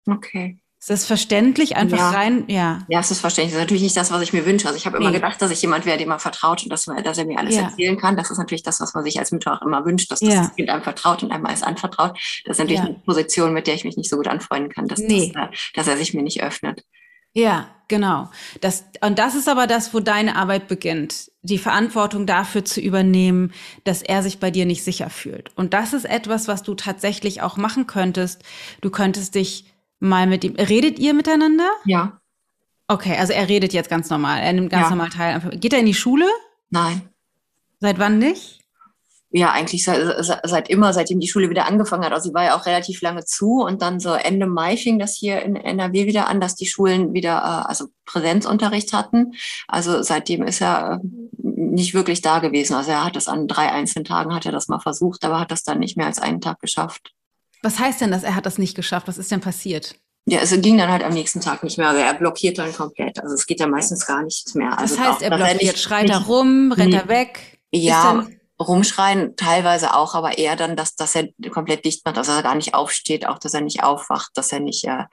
Okay. 0.06 0.59
Ist 0.80 0.90
das 0.90 1.06
verständlich? 1.06 1.76
Einfach 1.76 1.98
ja. 1.98 2.10
rein, 2.12 2.46
ja. 2.48 2.80
Ja, 2.88 3.02
es 3.02 3.12
ist 3.12 3.20
verständlich. 3.20 3.52
Das 3.52 3.60
ist 3.60 3.66
natürlich 3.66 3.84
nicht 3.84 3.98
das, 3.98 4.12
was 4.12 4.22
ich 4.22 4.32
mir 4.32 4.46
wünsche. 4.46 4.66
Also 4.66 4.78
ich 4.78 4.86
habe 4.86 4.98
immer 4.98 5.10
nee. 5.10 5.18
gedacht, 5.18 5.42
dass 5.42 5.52
ich 5.52 5.62
jemand 5.62 5.86
wäre, 5.86 5.98
dem 5.98 6.08
man 6.08 6.20
vertraut 6.20 6.64
und 6.64 6.70
dass, 6.70 6.86
dass 6.86 7.18
er 7.18 7.26
mir 7.26 7.38
alles 7.38 7.56
ja. 7.56 7.64
erzählen 7.64 7.98
kann. 7.98 8.16
Das 8.16 8.32
ist 8.32 8.38
natürlich 8.38 8.64
das, 8.64 8.80
was 8.80 8.94
man 8.94 9.04
sich 9.04 9.20
als 9.20 9.34
Mutter 9.34 9.54
auch 9.54 9.62
immer 9.62 9.84
wünscht, 9.84 10.10
dass 10.10 10.22
das, 10.22 10.34
ja. 10.34 10.48
Kind 10.56 10.70
einem 10.70 10.82
vertraut 10.82 11.22
und 11.22 11.32
einem 11.34 11.46
alles 11.46 11.64
anvertraut. 11.64 12.18
Das 12.46 12.56
ist 12.56 12.60
natürlich 12.60 12.80
eine 12.80 12.94
Position, 13.06 13.54
mit 13.54 13.68
der 13.68 13.74
ich 13.74 13.84
mich 13.84 13.98
nicht 13.98 14.10
so 14.10 14.16
gut 14.16 14.30
anfreunden 14.30 14.72
kann, 14.72 14.88
dass, 14.88 15.00
nee. 15.00 15.34
dass, 15.34 15.50
dass 15.74 15.88
er 15.88 15.98
sich 15.98 16.14
mir 16.14 16.24
nicht 16.24 16.42
öffnet. 16.42 16.86
Ja, 17.34 17.68
genau. 17.90 18.30
Das, 18.62 18.86
und 19.02 19.20
das 19.20 19.36
ist 19.36 19.50
aber 19.50 19.68
das, 19.68 19.94
wo 19.94 20.00
deine 20.00 20.38
Arbeit 20.38 20.70
beginnt. 20.70 21.30
Die 21.42 21.58
Verantwortung 21.58 22.26
dafür 22.26 22.64
zu 22.64 22.80
übernehmen, 22.80 23.52
dass 23.84 24.02
er 24.02 24.24
sich 24.24 24.40
bei 24.40 24.50
dir 24.50 24.66
nicht 24.66 24.84
sicher 24.86 25.10
fühlt. 25.10 25.52
Und 25.56 25.74
das 25.74 25.92
ist 25.92 26.06
etwas, 26.06 26.48
was 26.48 26.64
du 26.64 26.74
tatsächlich 26.74 27.42
auch 27.42 27.58
machen 27.58 27.86
könntest. 27.86 28.44
Du 28.82 28.90
könntest 28.90 29.36
dich 29.36 29.66
mal 30.00 30.28
mit 30.28 30.44
ihm, 30.44 30.56
redet 30.56 31.00
ihr 31.00 31.14
miteinander? 31.14 31.70
Ja. 31.86 32.20
Okay, 32.88 33.16
also 33.18 33.34
er 33.34 33.48
redet 33.48 33.74
jetzt 33.74 33.90
ganz 33.90 34.10
normal. 34.10 34.42
Er 34.42 34.54
nimmt 34.54 34.72
ganz 34.72 34.86
ja. 34.86 34.90
normal 34.90 35.10
teil. 35.10 35.40
Geht 35.60 35.74
er 35.74 35.80
in 35.80 35.86
die 35.86 35.94
Schule? 35.94 36.26
Nein. 36.70 37.02
Seit 37.80 38.00
wann 38.00 38.18
nicht? 38.18 38.60
ja, 39.32 39.52
eigentlich 39.52 39.84
seit, 39.84 40.02
seit 40.44 40.70
immer, 40.70 40.92
seitdem 40.92 41.20
die 41.20 41.28
Schule 41.28 41.52
wieder 41.52 41.68
angefangen 41.68 42.04
hat. 42.04 42.14
Also 42.14 42.30
sie 42.30 42.34
war 42.34 42.46
ja 42.46 42.58
auch 42.58 42.66
relativ 42.66 43.02
lange 43.02 43.26
zu 43.26 43.62
und 43.62 43.82
dann 43.82 44.00
so 44.00 44.14
Ende 44.14 44.48
Mai 44.48 44.76
fing 44.76 44.98
das 44.98 45.16
hier 45.16 45.44
in 45.44 45.56
NRW 45.56 46.08
wieder 46.08 46.28
an, 46.28 46.42
dass 46.42 46.56
die 46.56 46.66
Schulen 46.66 47.14
wieder, 47.14 47.38
äh, 47.38 47.70
also 47.70 47.88
Präsenzunterricht 48.06 48.92
hatten. 48.92 49.34
Also 49.68 50.02
seitdem 50.02 50.44
ist 50.44 50.62
er 50.62 51.00
äh, 51.04 51.08
nicht 51.44 51.94
wirklich 51.94 52.22
da 52.22 52.40
gewesen. 52.40 52.74
Also 52.74 52.90
er 52.92 53.06
hat 53.06 53.16
das 53.16 53.28
an 53.28 53.48
drei 53.48 53.72
einzelnen 53.72 54.06
Tagen, 54.06 54.34
hat 54.34 54.48
er 54.48 54.52
das 54.52 54.68
mal 54.68 54.80
versucht, 54.80 55.24
aber 55.24 55.40
hat 55.40 55.52
das 55.52 55.64
dann 55.64 55.78
nicht 55.78 55.96
mehr 55.96 56.08
als 56.08 56.20
einen 56.20 56.42
Tag 56.42 56.60
geschafft. 56.60 57.14
Was 57.62 57.80
heißt 57.80 58.02
denn, 58.02 58.12
dass 58.12 58.24
er 58.24 58.36
hat 58.36 58.46
das 58.46 58.58
nicht 58.58 58.76
geschafft? 58.76 59.08
Was 59.08 59.18
ist 59.18 59.32
denn 59.32 59.42
passiert? 59.42 59.96
Ja, 60.26 60.40
es 60.40 60.52
ging 60.62 60.78
dann 60.78 60.92
halt 60.92 61.04
am 61.04 61.14
nächsten 61.14 61.42
Tag 61.42 61.64
nicht 61.64 61.78
mehr. 61.78 61.90
Also 61.90 62.02
er 62.02 62.14
blockiert 62.14 62.58
dann 62.58 62.74
komplett. 62.74 63.20
Also 63.20 63.34
es 63.34 63.48
geht 63.48 63.60
ja 63.60 63.68
meistens 63.68 64.06
gar 64.06 64.22
nichts 64.22 64.54
mehr. 64.54 64.78
Also 64.78 64.96
das 64.96 65.06
heißt, 65.06 65.22
er 65.22 65.30
blockiert, 65.30 65.62
er 65.62 65.68
nicht, 65.68 65.80
schreit 65.80 66.10
er 66.10 66.24
rum, 66.24 66.72
rennt 66.72 66.94
er 66.94 67.08
weg? 67.08 67.60
Ja, 67.72 68.26
rumschreien, 68.60 69.36
teilweise 69.38 69.96
auch, 69.96 70.16
aber 70.16 70.38
eher 70.38 70.56
dann, 70.56 70.76
dass, 70.76 70.96
dass 70.96 71.16
er 71.16 71.30
komplett 71.50 71.86
dicht 71.86 72.06
macht, 72.06 72.18
dass 72.18 72.28
er 72.28 72.44
gar 72.44 72.56
nicht 72.56 72.74
aufsteht, 72.74 73.26
auch 73.26 73.40
dass 73.40 73.54
er 73.54 73.62
nicht 73.62 73.84
aufwacht, 73.84 74.32
dass 74.36 74.52
er 74.52 74.60
nicht, 74.60 74.84
äh, 74.86 75.06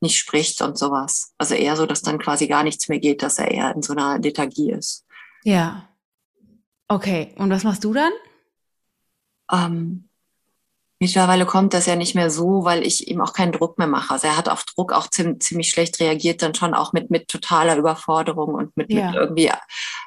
nicht 0.00 0.18
spricht 0.18 0.60
und 0.60 0.76
sowas. 0.76 1.32
Also 1.38 1.54
eher 1.54 1.76
so, 1.76 1.86
dass 1.86 2.02
dann 2.02 2.18
quasi 2.18 2.48
gar 2.48 2.62
nichts 2.62 2.88
mehr 2.88 2.98
geht, 2.98 3.22
dass 3.22 3.38
er 3.38 3.50
eher 3.50 3.74
in 3.74 3.82
so 3.82 3.94
einer 3.94 4.18
Lethargie 4.18 4.72
ist. 4.72 5.06
Ja. 5.42 5.88
Okay, 6.88 7.34
und 7.38 7.50
was 7.50 7.64
machst 7.64 7.84
du 7.84 7.94
dann? 7.94 8.12
Ähm, 9.50 10.10
Mittlerweile 11.02 11.46
kommt 11.46 11.74
das 11.74 11.86
ja 11.86 11.96
nicht 11.96 12.14
mehr 12.14 12.30
so, 12.30 12.64
weil 12.64 12.86
ich 12.86 13.08
ihm 13.08 13.20
auch 13.20 13.32
keinen 13.32 13.50
Druck 13.50 13.76
mehr 13.76 13.88
mache. 13.88 14.14
Also 14.14 14.28
er 14.28 14.36
hat 14.36 14.48
auf 14.48 14.62
Druck 14.62 14.92
auch 14.92 15.08
ziemlich, 15.08 15.68
schlecht 15.68 15.98
reagiert, 15.98 16.42
dann 16.42 16.54
schon 16.54 16.74
auch 16.74 16.92
mit, 16.92 17.10
mit 17.10 17.26
totaler 17.26 17.76
Überforderung 17.76 18.54
und 18.54 18.76
mit, 18.76 18.92
ja. 18.92 19.06
mit 19.06 19.16
irgendwie 19.16 19.50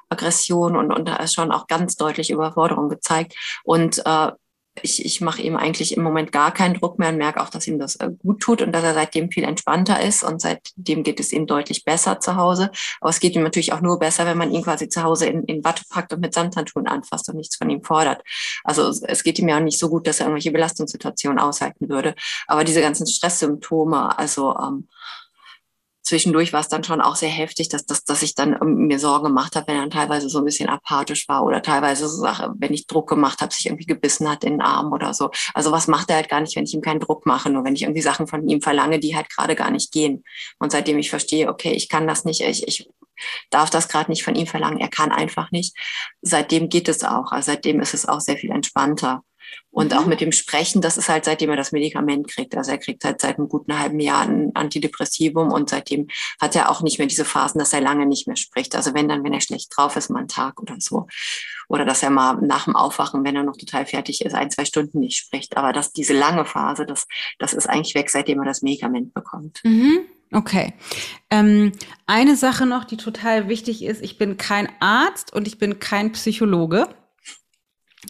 Aggression 0.08 0.78
und, 0.78 0.94
und 0.94 1.12
schon 1.30 1.52
auch 1.52 1.68
ganz 1.68 1.98
deutlich 1.98 2.30
Überforderung 2.30 2.88
gezeigt. 2.88 3.36
Und 3.66 4.04
äh, 4.06 4.32
ich, 4.82 5.06
ich 5.06 5.22
mache 5.22 5.42
ihm 5.42 5.56
eigentlich 5.56 5.96
im 5.96 6.04
Moment 6.04 6.32
gar 6.32 6.54
keinen 6.54 6.76
Druck 6.76 7.00
mehr 7.00 7.10
und 7.10 7.18
merke 7.18 7.42
auch, 7.42 7.50
dass 7.50 7.68
ihm 7.68 7.80
das 7.80 7.96
äh, 7.96 8.10
gut 8.20 8.42
tut 8.42 8.62
und 8.62 8.72
dass 8.72 8.84
er 8.84 8.94
seitdem 8.94 9.32
viel 9.32 9.44
entspannter 9.44 10.02
ist 10.02 10.24
und 10.24 10.42
seitdem 10.42 11.04
geht 11.04 11.20
es 11.20 11.32
ihm 11.32 11.48
deutlich 11.48 11.86
besser 11.86 12.20
zu 12.20 12.36
Hause. 12.36 12.72
Aber 13.00 13.10
es 13.10 13.20
geht 13.20 13.36
ihm 13.36 13.44
natürlich 13.44 13.74
auch 13.74 13.82
nur 13.82 14.00
besser, 14.00 14.26
wenn 14.26 14.38
man 14.38 14.52
ihn 14.52 14.64
quasi 14.64 14.90
zu 14.90 15.04
Hause 15.04 15.28
in, 15.28 15.44
in 15.44 15.64
Watte 15.64 15.84
packt 15.90 16.14
und 16.14 16.20
mit 16.20 16.34
Samthandschuhen 16.34 16.88
anfasst 16.88 17.30
und 17.30 17.38
nichts 17.38 17.56
von 17.56 17.70
ihm 17.70 17.84
fordert. 17.84 18.22
Also 18.64 18.90
es 18.90 19.24
geht 19.24 19.40
ihm 19.40 19.48
ja 19.48 19.58
auch 19.58 19.62
nicht 19.62 19.80
so 19.80 19.90
gut, 19.90 20.08
dass 20.08 20.20
er 20.20 20.26
irgendwelche 20.26 20.52
Belastungssituationen 20.52 21.40
aushalten 21.40 21.90
würde. 21.90 22.16
Aber 22.48 22.64
diese 22.64 22.82
ganzen 22.82 23.08
Stresssymptome, 23.08 24.18
also 24.18 24.56
ähm, 24.58 24.88
zwischendurch 26.06 26.54
war 26.54 26.62
es 26.62 26.70
dann 26.70 26.84
schon 26.84 27.02
auch 27.02 27.16
sehr 27.16 27.30
heftig, 27.30 27.68
dass, 27.68 27.86
dass, 27.86 28.04
dass 28.04 28.22
ich 28.22 28.36
dann 28.36 28.54
ähm, 28.62 28.88
mir 28.88 29.00
Sorgen 29.00 29.26
gemacht 29.26 29.56
habe, 29.56 29.68
wenn 29.68 29.76
er 29.76 29.82
dann 29.82 29.90
teilweise 29.90 30.30
so 30.30 30.38
ein 30.38 30.46
bisschen 30.46 30.70
apathisch 30.70 31.28
war 31.28 31.44
oder 31.44 31.62
teilweise 31.62 32.08
so 32.08 32.22
Sache, 32.22 32.54
wenn 32.58 32.74
ich 32.74 32.88
Druck 32.88 33.10
gemacht 33.10 33.42
habe, 33.42 33.54
sich 33.54 33.66
irgendwie 33.66 33.88
gebissen 33.88 34.30
hat 34.30 34.44
in 34.44 34.54
den 34.54 34.62
Arm 34.62 34.94
oder 34.94 35.14
so. 35.14 35.32
Also 35.54 35.72
was 35.72 35.88
macht 35.88 36.10
er 36.12 36.18
halt 36.18 36.30
gar 36.30 36.42
nicht, 36.42 36.56
wenn 36.56 36.66
ich 36.66 36.74
ihm 36.74 36.82
keinen 36.82 37.00
Druck 37.00 37.26
mache, 37.26 37.50
nur 37.50 37.66
wenn 37.66 37.76
ich 37.76 37.82
irgendwie 37.82 38.02
Sachen 38.02 38.28
von 38.28 38.48
ihm 38.48 38.62
verlange, 38.62 39.00
die 39.00 39.16
halt 39.16 39.30
gerade 39.30 39.56
gar 39.56 39.72
nicht 39.72 39.92
gehen. 39.92 40.24
Und 40.60 40.72
seitdem 40.72 41.00
ich 41.00 41.10
verstehe, 41.10 41.50
okay, 41.50 41.72
ich 41.72 41.90
kann 41.90 42.08
das 42.08 42.24
nicht, 42.24 42.42
ich, 42.42 42.68
ich 42.68 42.88
darf 43.50 43.70
das 43.72 43.88
gerade 43.88 44.12
nicht 44.12 44.24
von 44.24 44.36
ihm 44.36 44.48
verlangen, 44.48 44.80
er 44.80 44.90
kann 44.90 45.12
einfach 45.12 45.50
nicht. 45.52 45.76
Seitdem 46.22 46.70
geht 46.70 46.88
es 46.88 47.04
auch. 47.04 47.32
Also 47.32 47.52
seitdem 47.52 47.80
ist 47.80 47.94
es 47.94 48.08
auch 48.08 48.20
sehr 48.20 48.38
viel 48.38 48.52
entspannter. 48.52 49.24
Und 49.72 49.92
mhm. 49.92 49.98
auch 49.98 50.06
mit 50.06 50.22
dem 50.22 50.32
Sprechen, 50.32 50.82
das 50.82 50.98
ist 50.98 51.10
halt 51.10 51.26
seitdem 51.26 51.50
er 51.50 51.58
das 51.58 51.72
Medikament 51.72 52.30
kriegt. 52.30 52.56
Also 52.56 52.72
er 52.72 52.78
kriegt 52.78 53.04
halt 53.04 53.20
seit 53.20 53.38
einem 53.38 53.50
guten 53.50 53.78
halben 53.78 54.00
Jahr 54.00 54.22
ein 54.22 54.52
Antidepressivum 54.56 55.52
und 55.52 55.70
seitdem 55.70 56.08
hat 56.40 56.56
er 56.56 56.72
auch 56.72 56.82
nicht 56.82 56.98
mehr 56.98 57.08
diese 57.08 57.26
Phasen, 57.26 57.60
dass 57.60 57.74
er 57.74 57.82
lange 57.82 58.06
nicht 58.06 58.28
mehr 58.28 58.38
spricht. 58.38 58.76
Also 58.76 58.94
wenn 58.94 59.10
dann, 59.10 59.24
wenn 59.24 59.34
er 59.34 59.42
schlecht 59.42 59.76
drauf 59.76 59.96
ist, 59.96 60.10
mal 60.10 60.20
einen 60.20 60.28
Tag 60.28 60.62
oder 60.62 60.76
so. 60.80 61.08
Oder 61.68 61.84
dass 61.84 62.04
er 62.04 62.10
mal 62.10 62.36
nach 62.42 62.66
dem 62.66 62.76
Aufwachen, 62.76 63.24
wenn 63.24 63.36
er 63.36 63.44
noch 63.44 63.58
total 63.58 63.86
fertig 63.86 64.24
ist, 64.24 64.34
ein, 64.34 64.52
zwei 64.52 64.66
Stunden 64.66 65.00
nicht 65.00 65.18
spricht. 65.18 65.58
Aber 65.58 65.74
dass 65.74 65.92
diese 65.92 66.14
lange 66.14 66.46
Phase, 66.46 66.86
das, 66.86 67.08
das 67.40 67.54
ist 67.54 67.68
eigentlich 67.68 67.96
weg, 67.96 68.10
seitdem 68.10 68.40
er 68.40 68.46
das 68.46 68.62
Medikament 68.62 69.14
bekommt. 69.14 69.62
Mhm. 69.64 70.06
Okay. 70.32 70.74
Ähm, 71.30 71.72
eine 72.08 72.36
Sache 72.36 72.66
noch, 72.66 72.84
die 72.84 72.98
total 72.98 73.48
wichtig 73.48 73.84
ist. 73.84 74.02
Ich 74.02 74.18
bin 74.18 74.38
kein 74.38 74.70
Arzt 74.80 75.34
und 75.34 75.48
ich 75.48 75.58
bin 75.58 75.80
kein 75.80 76.12
Psychologe. 76.12 76.90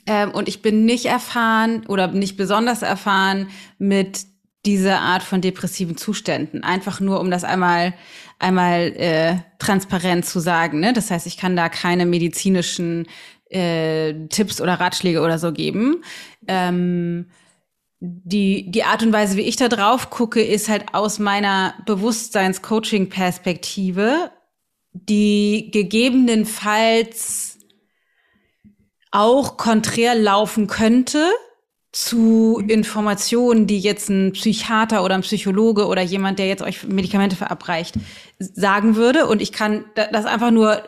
Ähm, 0.06 0.32
und 0.32 0.48
ich 0.48 0.62
bin 0.62 0.86
nicht 0.86 1.06
erfahren 1.06 1.86
oder 1.88 2.08
nicht 2.08 2.38
besonders 2.38 2.82
erfahren 2.82 3.48
mit 3.78 4.26
dieser 4.66 5.00
Art 5.00 5.24
von 5.24 5.42
depressiven 5.42 5.98
Zuständen. 5.98 6.64
Einfach 6.64 7.00
nur, 7.00 7.20
um 7.20 7.30
das 7.30 7.44
einmal 7.44 7.94
einmal 8.40 8.94
äh, 8.98 9.36
transparent 9.60 10.26
zu 10.26 10.40
sagen. 10.40 10.80
Ne? 10.80 10.94
Das 10.94 11.12
heißt, 11.12 11.28
ich 11.28 11.38
kann 11.38 11.56
da 11.56 11.70
keine 11.70 12.06
medizinischen 12.06 13.08
äh, 13.50 14.28
Tipps 14.28 14.60
oder 14.62 14.74
Ratschläge 14.74 15.22
oder 15.22 15.40
so 15.40 15.54
geben. 15.54 16.04
Ähm, 16.48 17.28
die, 18.00 18.70
die 18.70 18.84
Art 18.84 19.02
und 19.04 19.14
Weise, 19.14 19.38
wie 19.38 19.42
ich 19.42 19.56
da 19.56 19.70
drauf 19.70 20.10
gucke, 20.10 20.44
ist 20.44 20.68
halt 20.70 20.94
aus 20.94 21.20
meiner 21.20 21.76
Bewusstseins-Coaching-Perspektive, 21.86 24.32
die 24.94 25.70
gegebenenfalls 25.72 27.55
auch 29.16 29.58
konträr 29.58 30.14
laufen 30.16 30.68
könnte 30.68 31.32
zu 31.92 32.62
Informationen, 32.68 33.68
die 33.68 33.80
jetzt 33.80 34.10
ein 34.10 34.34
Psychiater 34.34 35.04
oder 35.04 35.16
ein 35.16 35.22
Psychologe 35.22 35.88
oder 35.88 36.02
jemand, 36.02 36.40
der 36.40 36.48
jetzt 36.48 36.62
euch 36.62 36.84
Medikamente 36.84 37.38
verabreicht, 37.38 37.96
sagen 38.38 38.98
würde. 38.98 39.28
Und 39.28 39.42
ich 39.42 39.54
kann 39.54 39.86
das 40.12 40.26
einfach 40.26 40.52
nur 40.52 40.84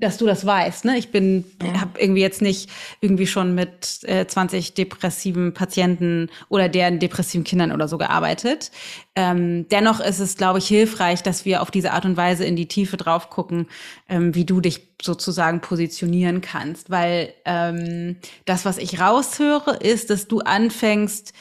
dass 0.00 0.16
du 0.16 0.26
das 0.26 0.46
weißt. 0.46 0.86
Ne? 0.86 0.98
Ich 0.98 1.10
bin, 1.10 1.44
ja. 1.62 1.80
habe 1.80 2.00
irgendwie 2.00 2.22
jetzt 2.22 2.40
nicht 2.42 2.70
irgendwie 3.00 3.26
schon 3.26 3.54
mit 3.54 4.00
äh, 4.04 4.26
20 4.26 4.74
depressiven 4.74 5.52
Patienten 5.52 6.30
oder 6.48 6.68
deren 6.68 6.98
depressiven 6.98 7.44
Kindern 7.44 7.70
oder 7.70 7.86
so 7.86 7.98
gearbeitet. 7.98 8.70
Ähm, 9.14 9.68
dennoch 9.68 10.00
ist 10.00 10.18
es, 10.18 10.36
glaube 10.36 10.58
ich, 10.58 10.66
hilfreich, 10.66 11.22
dass 11.22 11.44
wir 11.44 11.60
auf 11.62 11.70
diese 11.70 11.92
Art 11.92 12.06
und 12.06 12.16
Weise 12.16 12.44
in 12.44 12.56
die 12.56 12.66
Tiefe 12.66 12.96
drauf 12.96 13.28
gucken, 13.28 13.68
ähm, 14.08 14.34
wie 14.34 14.46
du 14.46 14.60
dich 14.60 14.88
sozusagen 15.02 15.60
positionieren 15.60 16.40
kannst. 16.40 16.90
Weil 16.90 17.34
ähm, 17.44 18.16
das, 18.46 18.64
was 18.64 18.78
ich 18.78 19.00
raushöre, 19.00 19.76
ist, 19.76 20.10
dass 20.10 20.28
du 20.28 20.40
anfängst, 20.40 21.34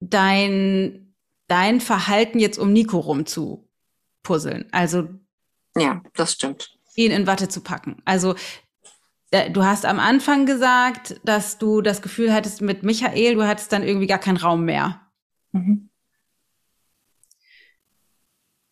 dein, 0.00 1.14
dein 1.48 1.80
Verhalten 1.80 2.38
jetzt 2.38 2.58
um 2.58 2.72
Nico 2.72 2.98
rum 2.98 3.26
zu 3.26 3.68
puzzeln. 4.22 4.66
Also 4.70 5.08
ja, 5.76 6.02
das 6.14 6.34
stimmt 6.34 6.73
ihn 6.94 7.10
in 7.10 7.26
Watte 7.26 7.48
zu 7.48 7.60
packen. 7.60 8.02
Also 8.04 8.34
äh, 9.30 9.50
du 9.50 9.64
hast 9.64 9.84
am 9.84 9.98
Anfang 9.98 10.46
gesagt, 10.46 11.20
dass 11.24 11.58
du 11.58 11.80
das 11.80 12.02
Gefühl 12.02 12.32
hattest 12.32 12.60
mit 12.60 12.82
Michael, 12.82 13.34
du 13.34 13.46
hattest 13.46 13.72
dann 13.72 13.82
irgendwie 13.82 14.06
gar 14.06 14.18
keinen 14.18 14.36
Raum 14.36 14.64
mehr. 14.64 15.00
Mhm. 15.52 15.90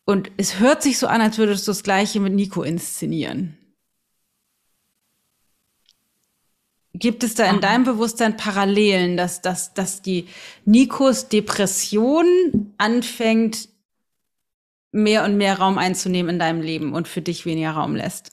Und 0.05 0.31
es 0.37 0.59
hört 0.59 0.81
sich 0.83 0.97
so 0.97 1.07
an, 1.07 1.21
als 1.21 1.37
würdest 1.37 1.67
du 1.67 1.71
das 1.71 1.83
Gleiche 1.83 2.19
mit 2.19 2.33
Nico 2.33 2.63
inszenieren. 2.63 3.57
Gibt 6.95 7.23
es 7.23 7.33
da 7.33 7.49
in 7.49 7.59
deinem 7.59 7.85
Bewusstsein 7.85 8.37
Parallelen, 8.37 9.17
dass, 9.17 9.41
dass, 9.41 9.73
dass 9.73 10.03
die 10.03 10.27
Nikos 10.63 11.27
Depression 11.27 12.73
anfängt, 12.77 13.69
mehr 14.93 15.25
und 15.25 15.37
mehr 15.37 15.59
Raum 15.59 15.77
einzunehmen 15.77 16.35
in 16.35 16.39
deinem 16.39 16.61
Leben 16.61 16.93
und 16.93 17.07
für 17.09 17.21
dich 17.21 17.45
weniger 17.45 17.71
Raum 17.71 17.95
lässt? 17.95 18.31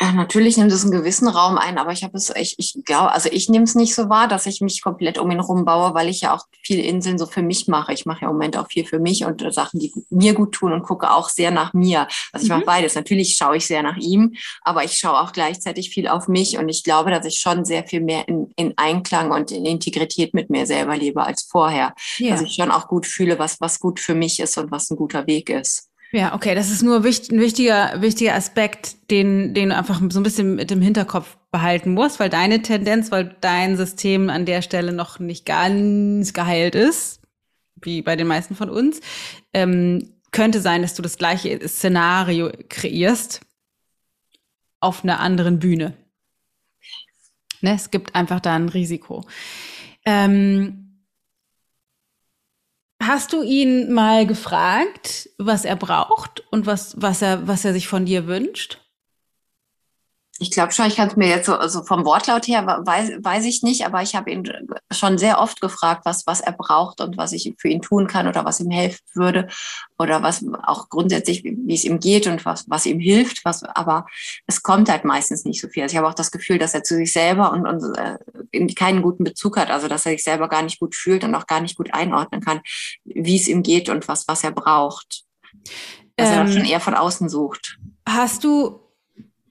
Ja, 0.00 0.10
natürlich 0.10 0.56
nimmt 0.56 0.72
es 0.72 0.82
einen 0.82 0.90
gewissen 0.90 1.28
Raum 1.28 1.56
ein, 1.56 1.78
aber 1.78 1.92
ich 1.92 2.02
habe 2.02 2.16
es, 2.16 2.32
ich, 2.34 2.56
ich 2.58 2.76
glaube, 2.84 3.12
also 3.12 3.28
ich 3.30 3.48
nehme 3.48 3.62
es 3.64 3.76
nicht 3.76 3.94
so 3.94 4.08
wahr, 4.08 4.26
dass 4.26 4.46
ich 4.46 4.60
mich 4.60 4.82
komplett 4.82 5.18
um 5.18 5.30
ihn 5.30 5.38
rumbaue, 5.38 5.94
weil 5.94 6.08
ich 6.08 6.22
ja 6.22 6.34
auch 6.34 6.46
viele 6.64 6.82
Inseln 6.82 7.16
so 7.16 7.26
für 7.26 7.42
mich 7.42 7.68
mache. 7.68 7.92
Ich 7.92 8.04
mache 8.04 8.22
ja 8.22 8.28
im 8.28 8.34
Moment 8.34 8.56
auch 8.56 8.66
viel 8.66 8.84
für 8.84 8.98
mich 8.98 9.24
und 9.24 9.44
Sachen, 9.54 9.78
die 9.78 9.92
mir 10.10 10.34
gut 10.34 10.50
tun 10.50 10.72
und 10.72 10.82
gucke 10.82 11.12
auch 11.12 11.28
sehr 11.28 11.52
nach 11.52 11.74
mir. 11.74 12.08
Also 12.32 12.44
ich 12.44 12.50
mhm. 12.50 12.56
mache 12.56 12.66
beides. 12.66 12.96
Natürlich 12.96 13.36
schaue 13.36 13.56
ich 13.56 13.66
sehr 13.66 13.84
nach 13.84 13.96
ihm, 13.96 14.34
aber 14.62 14.82
ich 14.82 14.98
schaue 14.98 15.20
auch 15.20 15.30
gleichzeitig 15.30 15.90
viel 15.90 16.08
auf 16.08 16.26
mich 16.26 16.58
und 16.58 16.68
ich 16.68 16.82
glaube, 16.82 17.12
dass 17.12 17.24
ich 17.24 17.38
schon 17.38 17.64
sehr 17.64 17.86
viel 17.86 18.00
mehr 18.00 18.26
in, 18.26 18.52
in 18.56 18.74
Einklang 18.76 19.30
und 19.30 19.52
in 19.52 19.64
Integrität 19.64 20.34
mit 20.34 20.50
mir 20.50 20.66
selber 20.66 20.96
lebe 20.96 21.22
als 21.22 21.42
vorher. 21.42 21.94
Ja. 22.18 22.32
Dass 22.32 22.42
ich 22.42 22.54
schon 22.54 22.72
auch 22.72 22.88
gut 22.88 23.06
fühle, 23.06 23.38
was, 23.38 23.60
was 23.60 23.78
gut 23.78 24.00
für 24.00 24.16
mich 24.16 24.40
ist 24.40 24.58
und 24.58 24.72
was 24.72 24.90
ein 24.90 24.96
guter 24.96 25.28
Weg 25.28 25.50
ist. 25.50 25.88
Ja, 26.14 26.32
okay, 26.32 26.54
das 26.54 26.70
ist 26.70 26.84
nur 26.84 27.02
wichtig, 27.02 27.32
ein 27.32 27.40
wichtiger, 27.40 28.00
wichtiger 28.00 28.36
Aspekt, 28.36 29.10
den, 29.10 29.52
den 29.52 29.70
du 29.70 29.76
einfach 29.76 30.00
so 30.10 30.20
ein 30.20 30.22
bisschen 30.22 30.54
mit 30.54 30.70
dem 30.70 30.80
Hinterkopf 30.80 31.36
behalten 31.50 31.92
musst, 31.92 32.20
weil 32.20 32.30
deine 32.30 32.62
Tendenz, 32.62 33.10
weil 33.10 33.34
dein 33.40 33.76
System 33.76 34.30
an 34.30 34.46
der 34.46 34.62
Stelle 34.62 34.92
noch 34.92 35.18
nicht 35.18 35.44
ganz 35.44 36.32
geheilt 36.32 36.76
ist, 36.76 37.20
wie 37.82 38.00
bei 38.00 38.14
den 38.14 38.28
meisten 38.28 38.54
von 38.54 38.70
uns, 38.70 39.00
ähm, 39.52 40.08
könnte 40.30 40.60
sein, 40.60 40.82
dass 40.82 40.94
du 40.94 41.02
das 41.02 41.18
gleiche 41.18 41.58
Szenario 41.66 42.52
kreierst 42.68 43.40
auf 44.78 45.02
einer 45.02 45.18
anderen 45.18 45.58
Bühne. 45.58 45.96
Ne, 47.60 47.74
es 47.74 47.90
gibt 47.90 48.14
einfach 48.14 48.38
da 48.38 48.54
ein 48.54 48.68
Risiko. 48.68 49.24
Ähm, 50.06 50.83
Hast 53.02 53.32
du 53.32 53.42
ihn 53.42 53.92
mal 53.92 54.26
gefragt, 54.26 55.28
was 55.38 55.64
er 55.64 55.76
braucht 55.76 56.42
und 56.50 56.66
was, 56.66 57.00
was 57.00 57.22
er, 57.22 57.46
was 57.46 57.64
er 57.64 57.72
sich 57.72 57.88
von 57.88 58.06
dir 58.06 58.26
wünscht? 58.26 58.80
Ich 60.40 60.50
glaube 60.50 60.72
schon, 60.72 60.86
ich 60.86 60.96
kann 60.96 61.08
es 61.08 61.16
mir 61.16 61.28
jetzt 61.28 61.46
so 61.46 61.54
also 61.54 61.84
vom 61.84 62.04
Wortlaut 62.04 62.48
her 62.48 62.66
weiß, 62.66 63.12
weiß 63.22 63.44
ich 63.44 63.62
nicht, 63.62 63.86
aber 63.86 64.02
ich 64.02 64.16
habe 64.16 64.32
ihn 64.32 64.50
schon 64.90 65.16
sehr 65.16 65.38
oft 65.38 65.60
gefragt, 65.60 66.02
was, 66.04 66.26
was 66.26 66.40
er 66.40 66.52
braucht 66.52 67.00
und 67.00 67.16
was 67.16 67.32
ich 67.32 67.54
für 67.56 67.68
ihn 67.68 67.82
tun 67.82 68.08
kann 68.08 68.26
oder 68.26 68.44
was 68.44 68.58
ihm 68.58 68.70
helfen 68.70 69.04
würde 69.14 69.46
oder 69.96 70.24
was 70.24 70.44
auch 70.64 70.88
grundsätzlich, 70.88 71.44
wie 71.44 71.74
es 71.74 71.84
ihm 71.84 72.00
geht 72.00 72.26
und 72.26 72.44
was, 72.44 72.68
was 72.68 72.84
ihm 72.84 72.98
hilft. 72.98 73.44
Was, 73.44 73.62
aber 73.62 74.06
es 74.46 74.62
kommt 74.62 74.88
halt 74.88 75.04
meistens 75.04 75.44
nicht 75.44 75.60
so 75.60 75.68
viel. 75.68 75.84
Also 75.84 75.94
ich 75.94 75.98
habe 75.98 76.08
auch 76.08 76.14
das 76.14 76.32
Gefühl, 76.32 76.58
dass 76.58 76.74
er 76.74 76.82
zu 76.82 76.96
sich 76.96 77.12
selber 77.12 77.52
und, 77.52 77.66
und 77.66 77.96
äh, 77.96 78.66
keinen 78.74 79.02
guten 79.02 79.22
Bezug 79.22 79.56
hat, 79.56 79.70
also 79.70 79.86
dass 79.86 80.04
er 80.04 80.12
sich 80.12 80.24
selber 80.24 80.48
gar 80.48 80.62
nicht 80.62 80.80
gut 80.80 80.96
fühlt 80.96 81.22
und 81.22 81.34
auch 81.36 81.46
gar 81.46 81.60
nicht 81.60 81.76
gut 81.76 81.94
einordnen 81.94 82.40
kann, 82.40 82.60
wie 83.04 83.36
es 83.36 83.46
ihm 83.46 83.62
geht 83.62 83.88
und 83.88 84.08
was, 84.08 84.26
was 84.26 84.42
er 84.42 84.50
braucht. 84.50 85.22
Dass 86.16 86.30
ähm, 86.30 86.34
er 86.34 86.48
schon 86.48 86.64
eher 86.64 86.80
von 86.80 86.94
außen 86.94 87.28
sucht. 87.28 87.78
Hast 88.08 88.42
du, 88.42 88.80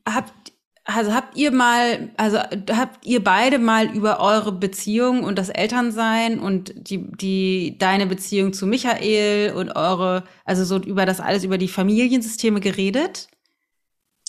habt 0.07 0.52
also 0.85 1.13
habt 1.13 1.37
ihr 1.37 1.51
mal, 1.51 2.09
also 2.17 2.39
habt 2.39 3.05
ihr 3.05 3.23
beide 3.23 3.57
mal 3.57 3.95
über 3.95 4.19
eure 4.19 4.51
Beziehung 4.51 5.23
und 5.23 5.37
das 5.37 5.49
Elternsein 5.49 6.39
und 6.39 6.73
die, 6.75 7.09
die, 7.15 7.77
deine 7.77 8.05
Beziehung 8.05 8.51
zu 8.51 8.67
Michael 8.67 9.53
und 9.53 9.71
eure, 9.75 10.25
also 10.43 10.65
so 10.65 10.77
über 10.79 11.05
das 11.05 11.21
alles, 11.21 11.45
über 11.45 11.57
die 11.57 11.69
Familiensysteme 11.69 12.59
geredet? 12.59 13.29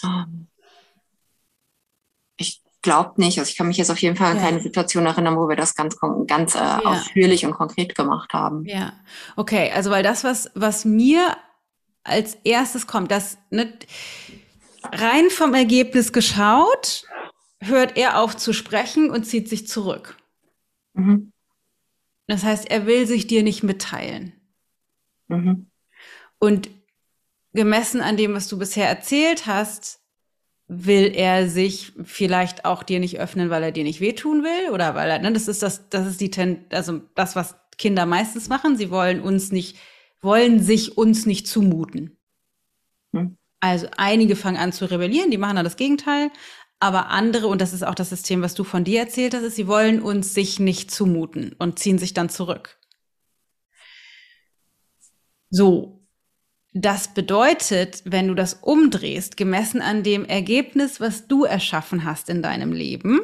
Um, 0.02 0.46
ich 2.36 2.62
glaube 2.82 3.14
nicht. 3.16 3.38
Also 3.38 3.50
ich 3.50 3.56
kann 3.56 3.66
mich 3.66 3.76
jetzt 3.76 3.90
auf 3.90 3.98
jeden 3.98 4.16
Fall 4.16 4.30
an 4.30 4.36
ja. 4.36 4.44
keine 4.44 4.60
Situation 4.60 5.06
erinnern, 5.06 5.36
wo 5.36 5.48
wir 5.48 5.56
das 5.56 5.74
ganz, 5.74 5.96
ganz 6.28 6.54
äh, 6.54 6.58
ja. 6.58 6.80
ausführlich 6.84 7.44
und 7.44 7.52
konkret 7.52 7.96
gemacht 7.96 8.32
haben. 8.32 8.64
Ja, 8.64 8.92
okay. 9.34 9.72
Also 9.74 9.90
weil 9.90 10.04
das, 10.04 10.22
was, 10.22 10.52
was 10.54 10.84
mir 10.84 11.36
als 12.04 12.36
erstes 12.44 12.86
kommt, 12.86 13.10
das, 13.10 13.38
ne, 13.50 13.72
rein 14.92 15.30
vom 15.30 15.54
Ergebnis 15.54 16.12
geschaut, 16.12 17.04
hört 17.60 17.96
er 17.96 18.20
auf 18.20 18.36
zu 18.36 18.52
sprechen 18.52 19.10
und 19.10 19.24
zieht 19.24 19.48
sich 19.48 19.66
zurück. 19.66 20.16
Mhm. 20.94 21.32
Das 22.26 22.42
heißt, 22.42 22.70
er 22.70 22.86
will 22.86 23.06
sich 23.06 23.26
dir 23.26 23.42
nicht 23.42 23.62
mitteilen. 23.62 24.32
Mhm. 25.28 25.70
Und 26.38 26.70
gemessen 27.52 28.00
an 28.00 28.16
dem, 28.16 28.34
was 28.34 28.48
du 28.48 28.58
bisher 28.58 28.88
erzählt 28.88 29.46
hast, 29.46 30.00
will 30.66 31.12
er 31.14 31.48
sich 31.48 31.92
vielleicht 32.02 32.64
auch 32.64 32.82
dir 32.82 32.98
nicht 32.98 33.18
öffnen, 33.18 33.50
weil 33.50 33.62
er 33.62 33.72
dir 33.72 33.84
nicht 33.84 34.00
wehtun 34.00 34.42
will 34.42 34.70
oder 34.72 34.94
weil 34.94 35.10
er, 35.10 35.18
ne, 35.18 35.32
das 35.32 35.46
ist 35.46 35.62
das, 35.62 35.88
das 35.90 36.06
ist 36.06 36.20
die, 36.20 36.30
Ten, 36.30 36.64
also 36.70 37.02
das, 37.14 37.36
was 37.36 37.56
Kinder 37.76 38.06
meistens 38.06 38.48
machen. 38.48 38.76
Sie 38.76 38.90
wollen 38.90 39.20
uns 39.20 39.52
nicht 39.52 39.76
wollen 40.24 40.60
sich 40.60 40.96
uns 40.96 41.26
nicht 41.26 41.46
zumuten. 41.46 42.16
Also 43.64 43.86
einige 43.96 44.36
fangen 44.36 44.58
an 44.58 44.72
zu 44.72 44.84
rebellieren, 44.84 45.30
die 45.30 45.38
machen 45.38 45.56
dann 45.56 45.64
das 45.64 45.76
Gegenteil, 45.76 46.30
aber 46.80 47.08
andere, 47.08 47.46
und 47.46 47.62
das 47.62 47.72
ist 47.72 47.82
auch 47.82 47.94
das 47.94 48.10
System, 48.10 48.42
was 48.42 48.52
du 48.52 48.62
von 48.62 48.84
dir 48.84 49.00
erzählt 49.00 49.32
hast, 49.32 49.42
ist, 49.42 49.56
sie 49.56 49.66
wollen 49.66 50.02
uns 50.02 50.34
sich 50.34 50.60
nicht 50.60 50.90
zumuten 50.90 51.54
und 51.58 51.78
ziehen 51.78 51.96
sich 51.96 52.12
dann 52.12 52.28
zurück. 52.28 52.76
So. 55.48 56.06
Das 56.74 57.14
bedeutet, 57.14 58.02
wenn 58.04 58.28
du 58.28 58.34
das 58.34 58.52
umdrehst, 58.52 59.38
gemessen 59.38 59.80
an 59.80 60.02
dem 60.02 60.26
Ergebnis, 60.26 61.00
was 61.00 61.26
du 61.26 61.44
erschaffen 61.44 62.04
hast 62.04 62.28
in 62.28 62.42
deinem 62.42 62.72
Leben, 62.72 63.20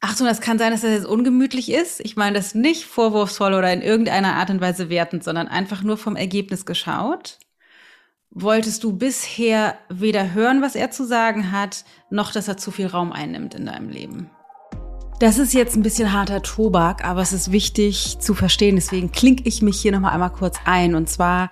Achtung, 0.00 0.26
das 0.26 0.40
kann 0.40 0.58
sein, 0.58 0.72
dass 0.72 0.80
das 0.80 0.90
jetzt 0.90 1.06
ungemütlich 1.06 1.70
ist. 1.70 2.00
Ich 2.00 2.16
meine 2.16 2.34
das 2.34 2.56
nicht 2.56 2.84
vorwurfsvoll 2.84 3.54
oder 3.54 3.72
in 3.72 3.80
irgendeiner 3.80 4.34
Art 4.34 4.50
und 4.50 4.60
Weise 4.60 4.88
wertend, 4.88 5.22
sondern 5.22 5.46
einfach 5.46 5.82
nur 5.84 5.96
vom 5.98 6.16
Ergebnis 6.16 6.66
geschaut. 6.66 7.38
Wolltest 8.36 8.82
du 8.82 8.92
bisher 8.92 9.76
weder 9.88 10.34
hören, 10.34 10.60
was 10.60 10.74
er 10.74 10.90
zu 10.90 11.06
sagen 11.06 11.52
hat, 11.52 11.84
noch 12.10 12.32
dass 12.32 12.48
er 12.48 12.56
zu 12.56 12.72
viel 12.72 12.88
Raum 12.88 13.12
einnimmt 13.12 13.54
in 13.54 13.66
deinem 13.66 13.88
Leben? 13.88 14.28
Das 15.20 15.38
ist 15.38 15.54
jetzt 15.54 15.76
ein 15.76 15.84
bisschen 15.84 16.12
harter 16.12 16.42
Tobak, 16.42 17.04
aber 17.04 17.20
es 17.20 17.32
ist 17.32 17.52
wichtig 17.52 18.18
zu 18.18 18.34
verstehen. 18.34 18.74
Deswegen 18.74 19.12
klinke 19.12 19.44
ich 19.46 19.62
mich 19.62 19.80
hier 19.80 19.92
nochmal 19.92 20.12
einmal 20.12 20.32
kurz 20.32 20.56
ein. 20.64 20.96
Und 20.96 21.08
zwar 21.08 21.48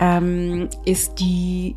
ähm, 0.00 0.70
ist 0.86 1.20
die 1.20 1.76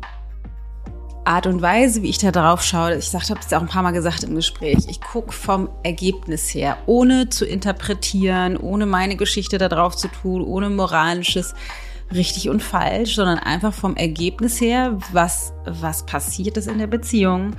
Art 1.26 1.46
und 1.46 1.60
Weise, 1.60 2.02
wie 2.02 2.08
ich 2.08 2.16
da 2.16 2.30
drauf 2.30 2.62
schaue, 2.62 2.96
ich 2.96 3.12
habe 3.12 3.40
es 3.40 3.52
auch 3.52 3.60
ein 3.60 3.68
paar 3.68 3.82
Mal 3.82 3.90
gesagt 3.90 4.24
im 4.24 4.34
Gespräch, 4.34 4.78
ich 4.88 5.02
gucke 5.02 5.32
vom 5.32 5.68
Ergebnis 5.82 6.54
her, 6.54 6.78
ohne 6.86 7.28
zu 7.28 7.44
interpretieren, 7.44 8.56
ohne 8.56 8.86
meine 8.86 9.14
Geschichte 9.14 9.58
da 9.58 9.68
drauf 9.68 9.94
zu 9.94 10.08
tun, 10.08 10.40
ohne 10.40 10.70
moralisches 10.70 11.54
richtig 12.12 12.48
und 12.48 12.62
falsch, 12.62 13.14
sondern 13.14 13.38
einfach 13.38 13.74
vom 13.74 13.96
Ergebnis 13.96 14.60
her, 14.60 14.98
was, 15.12 15.52
was 15.64 16.06
passiert 16.06 16.56
ist 16.56 16.68
in 16.68 16.78
der 16.78 16.86
Beziehung. 16.86 17.56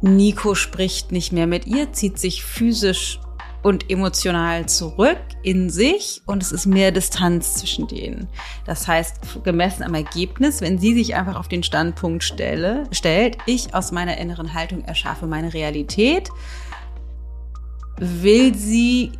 Nico 0.00 0.54
spricht 0.54 1.12
nicht 1.12 1.32
mehr 1.32 1.46
mit 1.46 1.66
ihr, 1.66 1.92
zieht 1.92 2.18
sich 2.18 2.44
physisch 2.44 3.20
und 3.62 3.90
emotional 3.90 4.66
zurück 4.66 5.18
in 5.42 5.68
sich 5.68 6.22
und 6.26 6.42
es 6.42 6.52
ist 6.52 6.66
mehr 6.66 6.92
Distanz 6.92 7.54
zwischen 7.54 7.88
denen. 7.88 8.28
Das 8.64 8.86
heißt, 8.86 9.44
gemessen 9.44 9.82
am 9.82 9.94
Ergebnis, 9.94 10.60
wenn 10.60 10.78
sie 10.78 10.94
sich 10.94 11.16
einfach 11.16 11.36
auf 11.36 11.48
den 11.48 11.62
Standpunkt 11.62 12.22
stelle, 12.22 12.84
stellt, 12.92 13.38
ich 13.46 13.74
aus 13.74 13.90
meiner 13.90 14.16
inneren 14.18 14.54
Haltung 14.54 14.84
erschaffe 14.84 15.26
meine 15.26 15.54
Realität, 15.54 16.30
will 17.98 18.54
sie 18.54 19.12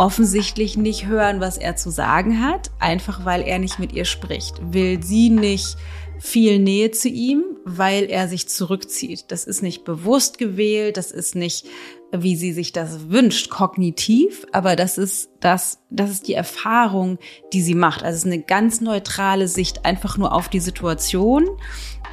offensichtlich 0.00 0.78
nicht 0.78 1.04
hören, 1.04 1.40
was 1.40 1.58
er 1.58 1.76
zu 1.76 1.90
sagen 1.90 2.42
hat, 2.42 2.70
einfach 2.78 3.26
weil 3.26 3.42
er 3.42 3.58
nicht 3.58 3.78
mit 3.78 3.92
ihr 3.92 4.06
spricht. 4.06 4.54
Will 4.72 5.02
sie 5.02 5.28
nicht 5.28 5.76
viel 6.18 6.58
Nähe 6.58 6.90
zu 6.90 7.10
ihm, 7.10 7.44
weil 7.66 8.04
er 8.04 8.26
sich 8.26 8.48
zurückzieht. 8.48 9.26
Das 9.28 9.44
ist 9.44 9.62
nicht 9.62 9.84
bewusst 9.84 10.38
gewählt, 10.38 10.96
das 10.96 11.10
ist 11.10 11.34
nicht, 11.34 11.66
wie 12.12 12.34
sie 12.34 12.54
sich 12.54 12.72
das 12.72 13.10
wünscht, 13.10 13.50
kognitiv, 13.50 14.46
aber 14.52 14.74
das 14.74 14.96
ist 14.96 15.32
das, 15.40 15.80
das 15.90 16.10
ist 16.10 16.28
die 16.28 16.34
Erfahrung, 16.34 17.18
die 17.52 17.60
sie 17.60 17.74
macht. 17.74 18.02
Also 18.02 18.16
es 18.16 18.24
ist 18.24 18.32
eine 18.32 18.42
ganz 18.42 18.80
neutrale 18.80 19.48
Sicht 19.48 19.84
einfach 19.84 20.16
nur 20.16 20.32
auf 20.32 20.48
die 20.48 20.60
Situation 20.60 21.46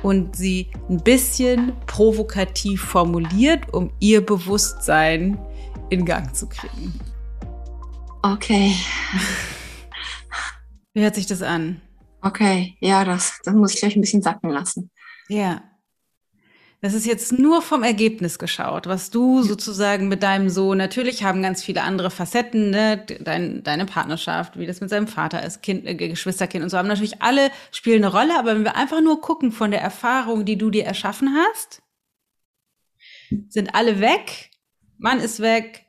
und 0.03 0.35
sie 0.35 0.71
ein 0.89 1.01
bisschen 1.01 1.71
provokativ 1.85 2.81
formuliert, 2.81 3.73
um 3.73 3.91
ihr 4.01 4.19
Bewusstsein 4.25 5.39
in 5.89 6.03
Gang 6.03 6.35
zu 6.35 6.49
kriegen. 6.49 6.99
Okay. 8.33 8.75
Wie 10.93 11.01
hört 11.01 11.15
sich 11.15 11.27
das 11.27 11.41
an? 11.41 11.81
Okay, 12.21 12.75
ja, 12.81 13.05
das, 13.05 13.39
das 13.45 13.53
muss 13.53 13.73
ich 13.73 13.79
gleich 13.79 13.95
ein 13.95 14.01
bisschen 14.01 14.21
sacken 14.21 14.49
lassen. 14.49 14.91
Ja. 15.29 15.63
Das 16.81 16.93
ist 16.93 17.05
jetzt 17.05 17.31
nur 17.31 17.61
vom 17.61 17.83
Ergebnis 17.83 18.37
geschaut, 18.37 18.85
was 18.85 19.09
du 19.09 19.41
sozusagen 19.43 20.09
mit 20.09 20.23
deinem 20.23 20.49
Sohn, 20.49 20.77
natürlich 20.77 21.23
haben 21.23 21.41
ganz 21.41 21.63
viele 21.63 21.83
andere 21.83 22.11
Facetten, 22.11 22.69
ne? 22.69 23.03
Dein, 23.21 23.63
deine 23.63 23.85
Partnerschaft, 23.85 24.59
wie 24.59 24.67
das 24.67 24.81
mit 24.81 24.89
seinem 24.89 25.07
Vater 25.07 25.43
ist, 25.43 25.63
Kind, 25.63 25.85
äh, 25.85 25.95
Geschwisterkind 25.95 26.63
und 26.63 26.69
so, 26.69 26.77
haben 26.77 26.87
natürlich 26.87 27.21
alle 27.21 27.49
spielen 27.71 28.03
eine 28.03 28.13
Rolle, 28.13 28.37
aber 28.37 28.55
wenn 28.55 28.63
wir 28.63 28.75
einfach 28.75 29.01
nur 29.01 29.21
gucken 29.21 29.51
von 29.51 29.71
der 29.71 29.81
Erfahrung, 29.81 30.45
die 30.45 30.57
du 30.57 30.69
dir 30.69 30.85
erschaffen 30.85 31.35
hast, 31.35 31.81
sind 33.49 33.73
alle 33.73 33.99
weg, 33.99 34.51
Mann 34.97 35.19
ist 35.19 35.39
weg, 35.39 35.86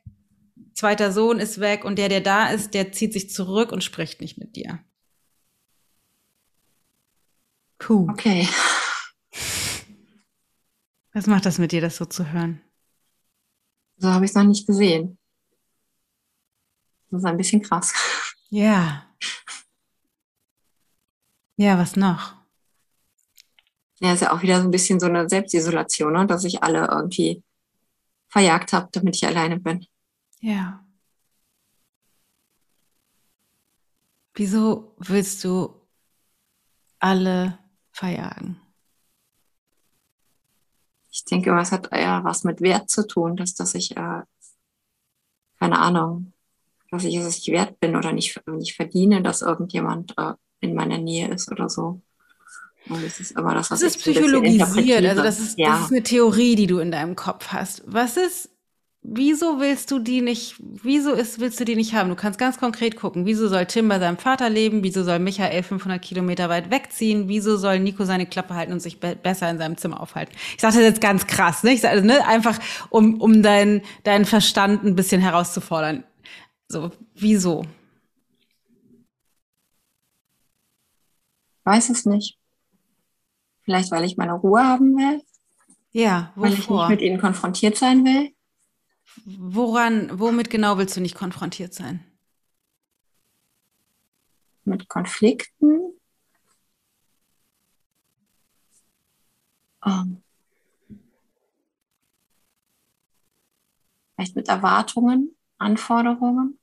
zweiter 0.79 1.11
Sohn 1.13 1.41
ist 1.41 1.59
weg 1.59 1.85
und 1.85 1.99
der, 1.99 2.09
der 2.09 2.21
da 2.21 2.51
ist, 2.51 2.73
der 2.73 2.93
zieht 2.93 3.13
sich 3.13 3.31
zurück 3.31 3.73
und 3.73 3.83
spricht 3.83 4.21
nicht 4.21 4.39
mit 4.39 4.55
dir. 4.55 4.79
Puh. 7.79 8.09
Okay. 8.11 8.49
Was 11.13 11.27
macht 11.27 11.47
das 11.47 11.59
mit 11.59 11.73
dir, 11.73 11.81
das 11.81 11.97
so 11.97 12.05
zu 12.05 12.31
hören? 12.31 12.61
So 13.97 14.09
habe 14.09 14.25
ich 14.25 14.31
es 14.31 14.37
noch 14.37 14.45
nicht 14.45 14.67
gesehen. 14.69 15.19
Das 17.11 17.23
ist 17.23 17.27
ein 17.27 17.37
bisschen 17.37 17.63
krass. 17.63 17.93
Ja. 18.51 19.05
Ja, 21.57 21.77
was 21.77 21.97
noch? 21.97 22.37
Ja, 23.99 24.13
ist 24.13 24.23
ja 24.23 24.33
auch 24.33 24.43
wieder 24.43 24.61
so 24.61 24.69
ein 24.69 24.71
bisschen 24.71 25.01
so 25.01 25.07
eine 25.07 25.29
Selbstisolation, 25.29 26.13
ne? 26.13 26.27
dass 26.27 26.45
ich 26.45 26.63
alle 26.63 26.87
irgendwie 26.87 27.43
verjagt 28.29 28.73
habe, 28.73 28.89
damit 28.93 29.17
ich 29.17 29.27
alleine 29.27 29.59
bin. 29.59 29.85
Ja. 30.41 30.85
Wieso 34.35 34.95
willst 34.99 35.43
du 35.43 35.75
alle 37.01 37.59
verjagen? 37.91 38.61
Ich 41.11 41.25
denke, 41.25 41.53
was 41.53 41.73
hat 41.73 41.93
eher 41.93 42.23
was 42.23 42.45
mit 42.45 42.61
Wert 42.61 42.91
zu 42.91 43.07
tun, 43.07 43.37
dass, 43.37 43.55
dass 43.55 43.75
ich, 43.75 43.97
äh, 43.97 44.23
keine 45.59 45.79
Ahnung, 45.79 46.33
dass 46.91 47.05
ich 47.05 47.17
es 47.17 47.25
nicht 47.25 47.49
wert 47.49 47.81
bin 47.81 47.97
oder 47.97 48.13
nicht, 48.13 48.41
nicht 48.47 48.77
verdiene, 48.77 49.23
dass 49.23 49.43
irgendjemand 49.43 50.15
äh, 50.17 50.35
in 50.61 50.75
meiner 50.75 50.99
Nähe 50.99 51.29
ist 51.29 51.51
oder 51.51 51.69
so. 51.69 52.01
Und 52.89 53.05
das 53.05 53.21
ist 53.21 53.33
immer 53.33 53.55
das, 53.55 53.71
was 53.71 53.81
das 53.81 53.97
ist 53.97 54.03
psychologisiert, 54.03 55.05
also 55.05 55.23
das 55.23 55.41
ist, 55.41 55.59
ja. 55.59 55.71
das 55.71 55.87
ist 55.87 55.93
eine 55.93 56.03
Theorie, 56.03 56.55
die 56.55 56.67
du 56.67 56.79
in 56.79 56.91
deinem 56.91 57.17
Kopf 57.17 57.49
hast. 57.49 57.83
Was 57.87 58.17
ist, 58.17 58.51
wieso 59.03 59.61
willst 59.61 59.91
du 59.91 59.99
die 59.99 60.21
nicht, 60.21 60.57
wieso 60.59 61.13
ist, 61.13 61.41
willst 61.41 61.59
du 61.61 61.65
die 61.65 61.77
nicht 61.77 61.95
haben? 61.95 62.09
Du 62.09 62.17
kannst 62.17 62.39
ganz 62.39 62.59
konkret 62.59 62.97
gucken, 62.97 63.27
wieso 63.27 63.49
soll 63.49 63.67
Tim 63.67 63.89
bei 63.89 63.99
seinem 63.99 64.19
Vater 64.19 64.51
leben? 64.51 64.83
Wieso 64.83 65.03
soll 65.05 65.19
Michael 65.19 65.63
500 65.63 66.01
Kilometer 66.03 66.49
weit 66.49 66.71
wegziehen? 66.71 67.29
Wieso 67.29 67.57
soll 67.57 67.79
Nico 67.79 68.05
seine 68.05 68.27
Klappe 68.27 68.55
halten 68.55 68.73
und 68.73 68.81
sich 68.81 69.01
be 69.01 69.17
besser 69.17 69.51
in 69.51 69.59
seinem 69.59 69.77
Zimmer 69.77 70.01
aufhalten? 70.01 70.33
Ich 70.55 70.61
sage 70.61 70.75
das 70.75 70.83
jetzt 70.83 71.01
ganz 71.01 71.27
krass, 71.27 71.63
ne? 71.63 71.73
Ich 71.73 71.81
sage, 71.81 72.03
ne? 72.03 72.27
Einfach, 72.27 72.59
um, 72.91 73.21
um 73.21 73.43
deinen 73.43 73.83
dein 74.05 74.25
Verstand 74.25 74.85
ein 74.85 74.97
bisschen 74.97 75.21
herauszufordern. 75.21 76.05
So, 76.69 76.91
wieso? 77.15 77.65
Weiß 81.65 81.91
es 81.91 82.05
nicht. 82.07 82.39
Vielleicht, 83.63 83.91
weil 83.91 84.05
ich 84.05 84.17
meine 84.17 84.33
Ruhe 84.33 84.65
haben 84.65 84.97
will. 84.97 85.23
Ja, 85.93 86.33
wovor? 86.35 86.45
Weil 86.45 86.53
ich 86.53 86.69
nicht 86.69 86.89
mit 86.89 87.01
ihnen 87.03 87.21
konfrontiert 87.21 87.77
sein 87.77 88.05
will. 88.05 88.33
Woran, 89.25 90.19
womit 90.19 90.51
genau 90.51 90.79
willst 90.79 90.97
du 90.97 91.01
nicht 91.01 91.15
konfrontiert 91.15 91.75
sein? 91.75 92.05
Mit 94.65 94.89
Konflikten. 94.89 95.93
Ähm, 99.85 100.23
vielleicht 104.15 104.37
mit 104.37 104.49
Erwartungen, 104.49 105.37
Anforderungen. 105.59 106.59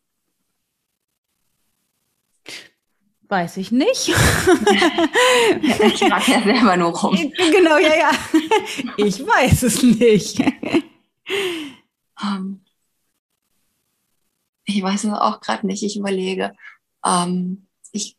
Weiß 3.28 3.58
ich 3.58 3.72
nicht. 3.72 4.10
ich 4.10 4.16
frage 4.16 4.72
ja 6.32 6.42
selber 6.44 6.78
nur 6.78 6.92
rum. 6.92 7.16
Genau, 7.16 7.78
ja, 7.78 7.96
ja. 7.96 8.12
Ich 8.98 9.20
weiß 9.20 9.64
es 9.64 9.82
nicht. 9.82 10.40
Ähm, 12.22 12.62
ich 14.66 14.82
weiß 14.82 15.04
es 15.06 15.14
auch 15.14 15.42
gerade 15.42 15.66
nicht. 15.68 15.84
Ich 15.84 15.98
überlege. 15.98 16.56
Ähm, 17.06 17.68
ich, 17.92 18.18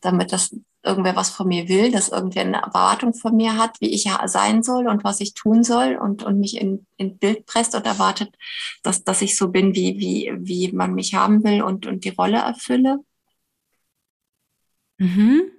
damit 0.00 0.32
das 0.32 0.54
irgendwer 0.82 1.14
was 1.16 1.30
von 1.30 1.48
mir 1.48 1.68
will, 1.68 1.90
dass 1.90 2.08
irgendwer 2.08 2.42
eine 2.42 2.62
Erwartung 2.62 3.12
von 3.12 3.36
mir 3.36 3.56
hat, 3.58 3.80
wie 3.80 3.90
ich 3.90 4.04
ja 4.04 4.26
sein 4.28 4.62
soll 4.62 4.88
und 4.88 5.04
was 5.04 5.20
ich 5.20 5.34
tun 5.34 5.62
soll 5.62 5.96
und, 5.96 6.22
und 6.22 6.40
mich 6.40 6.56
in, 6.56 6.86
in 6.96 7.18
Bild 7.18 7.44
presst 7.46 7.74
und 7.74 7.86
erwartet, 7.86 8.34
dass, 8.82 9.04
dass 9.04 9.20
ich 9.22 9.36
so 9.36 9.48
bin, 9.48 9.74
wie, 9.74 9.98
wie, 9.98 10.32
wie 10.38 10.72
man 10.72 10.94
mich 10.94 11.14
haben 11.14 11.44
will 11.44 11.62
und, 11.62 11.86
und 11.86 12.04
die 12.04 12.10
Rolle 12.10 12.38
erfülle. 12.38 12.98
Mhm. 14.98 15.50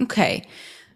Okay. 0.00 0.42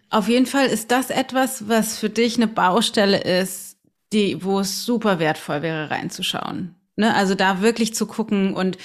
Auf 0.09 0.27
jeden 0.27 0.45
Fall 0.45 0.67
ist 0.67 0.91
das 0.91 1.09
etwas, 1.09 1.67
was 1.67 1.97
für 1.97 2.09
dich 2.09 2.37
eine 2.37 2.47
Baustelle 2.47 3.21
ist, 3.21 3.77
die, 4.11 4.43
wo 4.43 4.59
es 4.59 4.85
super 4.85 5.19
wertvoll 5.19 5.61
wäre, 5.61 5.91
reinzuschauen. 5.91 6.75
Ne? 6.95 7.13
Also 7.13 7.35
da 7.35 7.61
wirklich 7.61 7.93
zu 7.93 8.07
gucken 8.07 8.55
und 8.55 8.77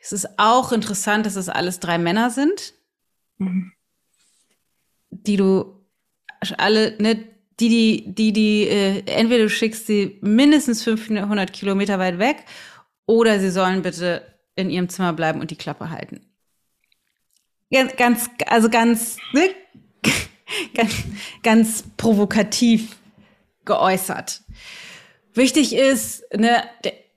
es 0.00 0.12
ist 0.12 0.38
auch 0.38 0.72
interessant, 0.72 1.26
dass 1.26 1.36
es 1.36 1.50
alles 1.50 1.80
drei 1.80 1.98
Männer 1.98 2.30
sind, 2.30 2.72
mhm. 3.36 3.72
die 5.10 5.36
du 5.36 5.76
alle, 6.56 6.96
ne, 6.98 7.16
die, 7.60 7.68
die, 7.68 8.14
die, 8.14 8.32
die, 8.32 8.62
äh, 8.68 9.02
entweder 9.04 9.44
du 9.44 9.50
schickst 9.50 9.86
sie 9.86 10.18
mindestens 10.22 10.82
500 10.82 11.52
Kilometer 11.52 11.98
weit 11.98 12.18
weg 12.18 12.44
oder 13.04 13.38
sie 13.38 13.50
sollen 13.50 13.82
bitte 13.82 14.22
in 14.56 14.70
ihrem 14.70 14.88
Zimmer 14.88 15.12
bleiben 15.12 15.40
und 15.40 15.50
die 15.50 15.56
Klappe 15.56 15.90
halten. 15.90 16.26
Ganz, 17.70 17.94
ganz 17.96 18.30
also 18.46 18.70
ganz, 18.70 19.18
ne? 19.34 19.50
ganz, 20.74 20.94
ganz 21.42 21.84
provokativ 21.96 22.96
geäußert. 23.64 24.42
Wichtig 25.34 25.74
ist, 25.74 26.24
ne, 26.36 26.64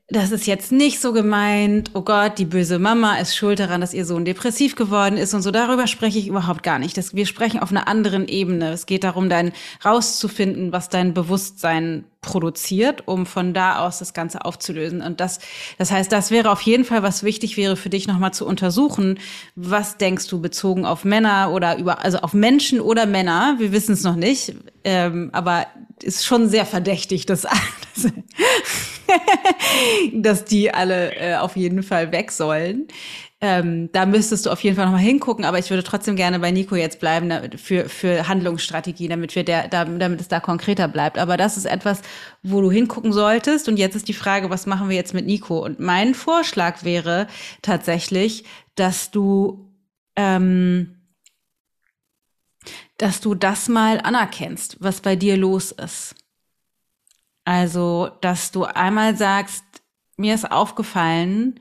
das 0.09 0.31
ist 0.31 0.47
jetzt 0.47 0.71
nicht 0.73 0.99
so 0.99 1.13
gemeint, 1.13 1.91
oh 1.93 2.01
Gott, 2.01 2.37
die 2.37 2.45
böse 2.45 2.77
Mama 2.77 3.15
ist 3.17 3.37
schuld 3.37 3.59
daran, 3.59 3.79
dass 3.79 3.93
ihr 3.93 4.05
Sohn 4.05 4.25
depressiv 4.25 4.75
geworden 4.75 5.17
ist 5.17 5.33
und 5.33 5.41
so. 5.41 5.49
Darüber 5.49 5.87
spreche 5.87 6.19
ich 6.19 6.27
überhaupt 6.27 6.61
gar 6.61 6.77
nicht. 6.77 6.97
Das, 6.97 7.15
wir 7.15 7.25
sprechen 7.25 7.59
auf 7.59 7.71
einer 7.71 7.87
anderen 7.87 8.27
Ebene. 8.27 8.73
Es 8.73 8.85
geht 8.85 9.05
darum, 9.05 9.29
dein 9.29 9.53
rauszufinden, 9.83 10.73
was 10.73 10.89
dein 10.89 11.13
Bewusstsein 11.13 12.03
produziert, 12.21 13.07
um 13.07 13.25
von 13.25 13.53
da 13.53 13.79
aus 13.85 13.99
das 13.99 14.13
Ganze 14.13 14.43
aufzulösen. 14.43 15.01
Und 15.01 15.21
das, 15.21 15.39
das 15.77 15.91
heißt, 15.91 16.11
das 16.11 16.31
wäre 16.31 16.51
auf 16.51 16.61
jeden 16.61 16.83
Fall, 16.83 17.01
was 17.01 17.23
wichtig 17.23 17.55
wäre 17.55 17.77
für 17.77 17.89
dich 17.89 18.05
nochmal 18.05 18.33
zu 18.33 18.45
untersuchen. 18.45 19.19
Was 19.55 19.97
denkst 19.97 20.27
du 20.27 20.41
bezogen 20.41 20.85
auf 20.85 21.05
Männer 21.05 21.51
oder 21.53 21.77
über, 21.77 22.03
also 22.03 22.19
auf 22.19 22.33
Menschen 22.33 22.81
oder 22.81 23.05
Männer? 23.05 23.55
Wir 23.57 23.71
wissen 23.71 23.93
es 23.93 24.03
noch 24.03 24.15
nicht. 24.15 24.53
Ähm, 24.83 25.29
aber 25.33 25.67
ist 26.01 26.25
schon 26.25 26.49
sehr 26.49 26.65
verdächtig, 26.65 27.25
dass, 27.25 27.47
dass 30.13 30.45
die 30.45 30.73
alle 30.73 31.15
äh, 31.15 31.35
auf 31.35 31.55
jeden 31.55 31.83
Fall 31.83 32.11
weg 32.11 32.31
sollen. 32.31 32.87
Ähm, 33.45 33.89
da 33.91 34.05
müsstest 34.05 34.45
du 34.45 34.51
auf 34.51 34.63
jeden 34.63 34.77
Fall 34.77 34.85
nochmal 34.85 35.01
hingucken, 35.01 35.43
aber 35.43 35.59
ich 35.59 35.69
würde 35.69 35.83
trotzdem 35.83 36.15
gerne 36.15 36.39
bei 36.39 36.51
Nico 36.51 36.77
jetzt 36.77 37.01
bleiben 37.01 37.29
für, 37.57 37.89
für 37.89 38.29
Handlungsstrategie, 38.29 39.09
damit 39.09 39.35
wir 39.35 39.43
der, 39.43 39.67
da, 39.67 39.83
damit 39.83 40.21
es 40.21 40.29
da 40.29 40.39
konkreter 40.39 40.87
bleibt. 40.87 41.17
Aber 41.17 41.35
das 41.35 41.57
ist 41.57 41.65
etwas, 41.65 42.01
wo 42.41 42.61
du 42.61 42.71
hingucken 42.71 43.11
solltest. 43.11 43.67
Und 43.67 43.75
jetzt 43.75 43.97
ist 43.97 44.07
die 44.07 44.13
Frage, 44.13 44.49
was 44.49 44.65
machen 44.65 44.87
wir 44.87 44.95
jetzt 44.95 45.13
mit 45.13 45.25
Nico? 45.25 45.59
Und 45.59 45.81
mein 45.81 46.13
Vorschlag 46.13 46.85
wäre 46.85 47.27
tatsächlich, 47.61 48.45
dass 48.75 49.11
du 49.11 49.69
ähm, 50.15 51.02
dass 52.97 53.21
du 53.21 53.35
das 53.35 53.67
mal 53.69 53.99
anerkennst, 53.99 54.77
was 54.79 55.01
bei 55.01 55.15
dir 55.15 55.37
los 55.37 55.71
ist. 55.71 56.15
Also, 57.45 58.09
dass 58.21 58.51
du 58.51 58.63
einmal 58.63 59.17
sagst, 59.17 59.63
mir 60.17 60.33
ist 60.33 60.51
aufgefallen 60.51 61.59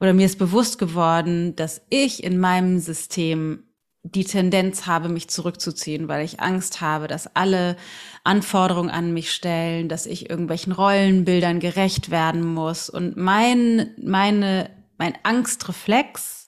oder 0.00 0.12
mir 0.12 0.26
ist 0.26 0.38
bewusst 0.38 0.78
geworden, 0.78 1.54
dass 1.56 1.82
ich 1.90 2.24
in 2.24 2.38
meinem 2.38 2.78
System 2.78 3.64
die 4.02 4.24
Tendenz 4.24 4.86
habe, 4.86 5.08
mich 5.08 5.28
zurückzuziehen, 5.28 6.08
weil 6.08 6.24
ich 6.24 6.40
Angst 6.40 6.82
habe, 6.82 7.08
dass 7.08 7.34
alle 7.34 7.76
Anforderungen 8.22 8.90
an 8.90 9.14
mich 9.14 9.32
stellen, 9.32 9.88
dass 9.88 10.04
ich 10.04 10.28
irgendwelchen 10.28 10.72
Rollenbildern 10.72 11.58
gerecht 11.58 12.10
werden 12.10 12.44
muss. 12.44 12.90
Und 12.90 13.16
mein, 13.16 13.94
meine, 14.02 14.70
mein 14.98 15.14
Angstreflex 15.22 16.43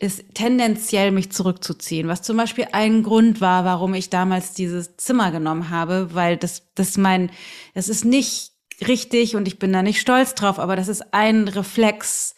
ist 0.00 0.34
tendenziell 0.34 1.10
mich 1.10 1.30
zurückzuziehen, 1.30 2.08
was 2.08 2.22
zum 2.22 2.38
Beispiel 2.38 2.66
ein 2.72 3.02
Grund 3.02 3.42
war, 3.42 3.66
warum 3.66 3.92
ich 3.92 4.08
damals 4.08 4.54
dieses 4.54 4.96
Zimmer 4.96 5.30
genommen 5.30 5.68
habe, 5.68 6.14
weil 6.14 6.38
das, 6.38 6.72
das 6.74 6.96
mein, 6.96 7.30
das 7.74 7.90
ist 7.90 8.06
nicht 8.06 8.52
richtig 8.88 9.36
und 9.36 9.46
ich 9.46 9.58
bin 9.58 9.74
da 9.74 9.82
nicht 9.82 10.00
stolz 10.00 10.34
drauf, 10.34 10.58
aber 10.58 10.74
das 10.74 10.88
ist 10.88 11.12
ein 11.12 11.48
Reflex, 11.48 12.34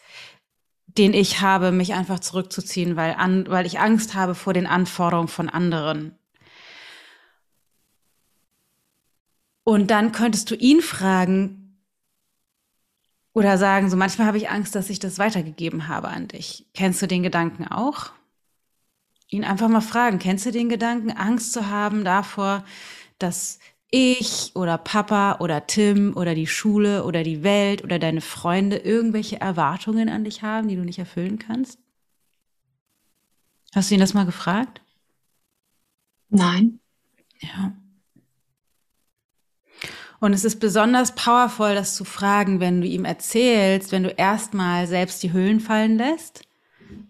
den 0.86 1.14
ich 1.14 1.40
habe, 1.40 1.70
mich 1.70 1.94
einfach 1.94 2.18
zurückzuziehen, 2.18 2.96
weil, 2.96 3.14
an, 3.14 3.46
weil 3.48 3.64
ich 3.64 3.78
Angst 3.78 4.16
habe 4.16 4.34
vor 4.34 4.52
den 4.52 4.66
Anforderungen 4.66 5.28
von 5.28 5.48
anderen. 5.48 6.18
Und 9.62 9.92
dann 9.92 10.10
könntest 10.10 10.50
du 10.50 10.56
ihn 10.56 10.80
fragen, 10.80 11.61
oder 13.34 13.58
sagen, 13.58 13.88
so 13.90 13.96
manchmal 13.96 14.26
habe 14.26 14.38
ich 14.38 14.50
Angst, 14.50 14.74
dass 14.74 14.90
ich 14.90 14.98
das 14.98 15.18
weitergegeben 15.18 15.88
habe 15.88 16.08
an 16.08 16.28
dich. 16.28 16.66
Kennst 16.74 17.00
du 17.02 17.06
den 17.06 17.22
Gedanken 17.22 17.66
auch? 17.66 18.10
Ihn 19.28 19.44
einfach 19.44 19.68
mal 19.68 19.80
fragen, 19.80 20.18
kennst 20.18 20.44
du 20.44 20.50
den 20.52 20.68
Gedanken, 20.68 21.10
Angst 21.10 21.52
zu 21.52 21.68
haben 21.70 22.04
davor, 22.04 22.64
dass 23.18 23.58
ich 23.90 24.52
oder 24.54 24.78
Papa 24.78 25.36
oder 25.40 25.66
Tim 25.66 26.14
oder 26.16 26.34
die 26.34 26.46
Schule 26.46 27.04
oder 27.04 27.22
die 27.22 27.42
Welt 27.42 27.84
oder 27.84 27.98
deine 27.98 28.20
Freunde 28.20 28.76
irgendwelche 28.76 29.40
Erwartungen 29.40 30.08
an 30.08 30.24
dich 30.24 30.42
haben, 30.42 30.68
die 30.68 30.76
du 30.76 30.82
nicht 30.82 30.98
erfüllen 30.98 31.38
kannst? 31.38 31.78
Hast 33.74 33.90
du 33.90 33.94
ihn 33.94 34.00
das 34.00 34.14
mal 34.14 34.24
gefragt? 34.26 34.80
Nein. 36.30 36.80
Ja. 37.40 37.76
Und 40.22 40.34
es 40.34 40.44
ist 40.44 40.60
besonders 40.60 41.16
powerful, 41.16 41.74
das 41.74 41.96
zu 41.96 42.04
fragen, 42.04 42.60
wenn 42.60 42.80
du 42.80 42.86
ihm 42.86 43.04
erzählst, 43.04 43.90
wenn 43.90 44.04
du 44.04 44.10
erstmal 44.10 44.86
selbst 44.86 45.20
die 45.24 45.32
Hüllen 45.32 45.58
fallen 45.58 45.96
lässt 45.96 46.42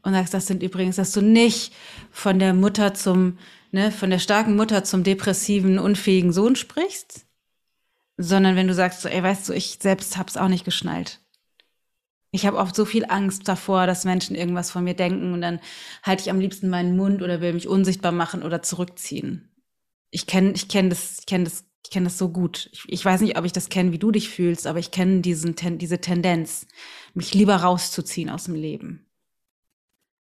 und 0.00 0.14
sagst, 0.14 0.32
das 0.32 0.46
sind 0.46 0.62
übrigens, 0.62 0.96
dass 0.96 1.12
du 1.12 1.20
nicht 1.20 1.74
von 2.10 2.38
der 2.38 2.54
Mutter 2.54 2.94
zum, 2.94 3.36
ne, 3.70 3.92
von 3.92 4.08
der 4.08 4.18
starken 4.18 4.56
Mutter 4.56 4.82
zum 4.82 5.04
depressiven, 5.04 5.78
unfähigen 5.78 6.32
Sohn 6.32 6.56
sprichst, 6.56 7.26
sondern 8.16 8.56
wenn 8.56 8.66
du 8.66 8.72
sagst, 8.72 9.02
so, 9.02 9.10
ey, 9.10 9.22
weißt 9.22 9.46
du, 9.46 9.52
ich 9.52 9.76
selbst 9.82 10.16
hab's 10.16 10.38
auch 10.38 10.48
nicht 10.48 10.64
geschnallt. 10.64 11.20
Ich 12.30 12.46
habe 12.46 12.56
oft 12.56 12.74
so 12.74 12.86
viel 12.86 13.04
Angst 13.04 13.46
davor, 13.46 13.86
dass 13.86 14.06
Menschen 14.06 14.34
irgendwas 14.34 14.70
von 14.70 14.84
mir 14.84 14.94
denken 14.94 15.34
und 15.34 15.42
dann 15.42 15.60
halte 16.02 16.22
ich 16.22 16.30
am 16.30 16.40
liebsten 16.40 16.70
meinen 16.70 16.96
Mund 16.96 17.20
oder 17.20 17.42
will 17.42 17.52
mich 17.52 17.68
unsichtbar 17.68 18.12
machen 18.12 18.42
oder 18.42 18.62
zurückziehen. 18.62 19.50
Ich 20.10 20.26
kenne 20.26 20.52
ich 20.52 20.68
kenn 20.68 20.88
das, 20.88 21.18
ich 21.18 21.26
kenne 21.26 21.44
das 21.44 21.66
ich 21.84 21.90
kenne 21.90 22.04
das 22.04 22.18
so 22.18 22.28
gut. 22.28 22.70
Ich, 22.72 22.84
ich, 22.86 23.04
weiß 23.04 23.20
nicht, 23.20 23.36
ob 23.36 23.44
ich 23.44 23.52
das 23.52 23.68
kenne, 23.68 23.92
wie 23.92 23.98
du 23.98 24.10
dich 24.10 24.30
fühlst, 24.30 24.66
aber 24.66 24.78
ich 24.78 24.90
kenne 24.90 25.20
diesen, 25.20 25.56
ten, 25.56 25.78
diese 25.78 26.00
Tendenz, 26.00 26.66
mich 27.14 27.34
lieber 27.34 27.56
rauszuziehen 27.56 28.30
aus 28.30 28.44
dem 28.44 28.54
Leben. 28.54 29.06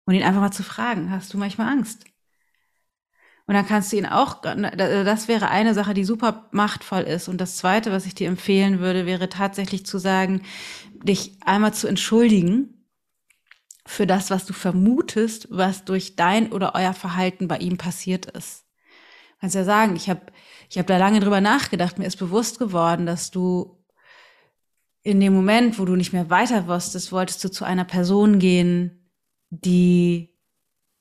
Und 0.04 0.14
ihn 0.14 0.24
einfach 0.24 0.40
mal 0.40 0.50
zu 0.50 0.64
fragen, 0.64 1.10
hast 1.10 1.32
du 1.32 1.38
manchmal 1.38 1.68
Angst? 1.68 2.04
Und 3.46 3.54
dann 3.54 3.66
kannst 3.66 3.92
du 3.92 3.96
ihn 3.96 4.06
auch, 4.06 4.40
das 4.40 5.28
wäre 5.28 5.48
eine 5.48 5.74
Sache, 5.74 5.94
die 5.94 6.04
super 6.04 6.48
machtvoll 6.52 7.02
ist. 7.02 7.28
Und 7.28 7.40
das 7.40 7.56
zweite, 7.56 7.90
was 7.90 8.06
ich 8.06 8.14
dir 8.14 8.28
empfehlen 8.28 8.78
würde, 8.78 9.04
wäre 9.04 9.28
tatsächlich 9.28 9.84
zu 9.84 9.98
sagen, 9.98 10.42
dich 11.02 11.36
einmal 11.44 11.74
zu 11.74 11.88
entschuldigen 11.88 12.86
für 13.84 14.06
das, 14.06 14.30
was 14.30 14.46
du 14.46 14.52
vermutest, 14.52 15.48
was 15.50 15.84
durch 15.84 16.14
dein 16.14 16.52
oder 16.52 16.74
euer 16.74 16.94
Verhalten 16.94 17.48
bei 17.48 17.58
ihm 17.58 17.78
passiert 17.78 18.26
ist. 18.26 18.64
Du 19.32 19.40
kannst 19.40 19.56
ja 19.56 19.64
sagen, 19.64 19.96
ich 19.96 20.08
habe 20.08 20.22
ich 20.72 20.78
habe 20.78 20.86
da 20.86 20.96
lange 20.96 21.20
drüber 21.20 21.42
nachgedacht. 21.42 21.98
Mir 21.98 22.06
ist 22.06 22.16
bewusst 22.16 22.58
geworden, 22.58 23.04
dass 23.04 23.30
du 23.30 23.76
in 25.02 25.20
dem 25.20 25.34
Moment, 25.34 25.78
wo 25.78 25.84
du 25.84 25.96
nicht 25.96 26.14
mehr 26.14 26.30
weiter 26.30 26.66
wusstest, 26.66 27.12
wolltest 27.12 27.44
du 27.44 27.50
zu 27.50 27.66
einer 27.66 27.84
Person 27.84 28.38
gehen, 28.38 29.10
die 29.50 30.30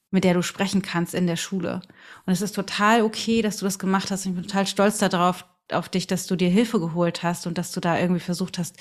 mit 0.10 0.26
der 0.26 0.34
du 0.34 0.42
sprechen 0.42 0.82
kannst 0.82 1.14
in 1.14 1.26
der 1.26 1.38
Schule. 1.38 1.80
Und 2.26 2.34
es 2.34 2.42
ist 2.42 2.54
total 2.54 3.02
okay, 3.02 3.42
dass 3.42 3.56
du 3.56 3.64
das 3.64 3.80
gemacht 3.80 4.12
hast. 4.12 4.26
Ich 4.26 4.34
bin 4.34 4.44
total 4.44 4.68
stolz 4.68 4.98
darauf, 4.98 5.46
auf 5.72 5.88
dich, 5.88 6.06
dass 6.06 6.28
du 6.28 6.36
dir 6.36 6.50
Hilfe 6.50 6.82
geholt 6.82 7.24
hast 7.24 7.48
und 7.48 7.58
dass 7.58 7.72
du 7.72 7.80
da 7.80 7.98
irgendwie 7.98 8.20
versucht 8.20 8.58
hast, 8.58 8.76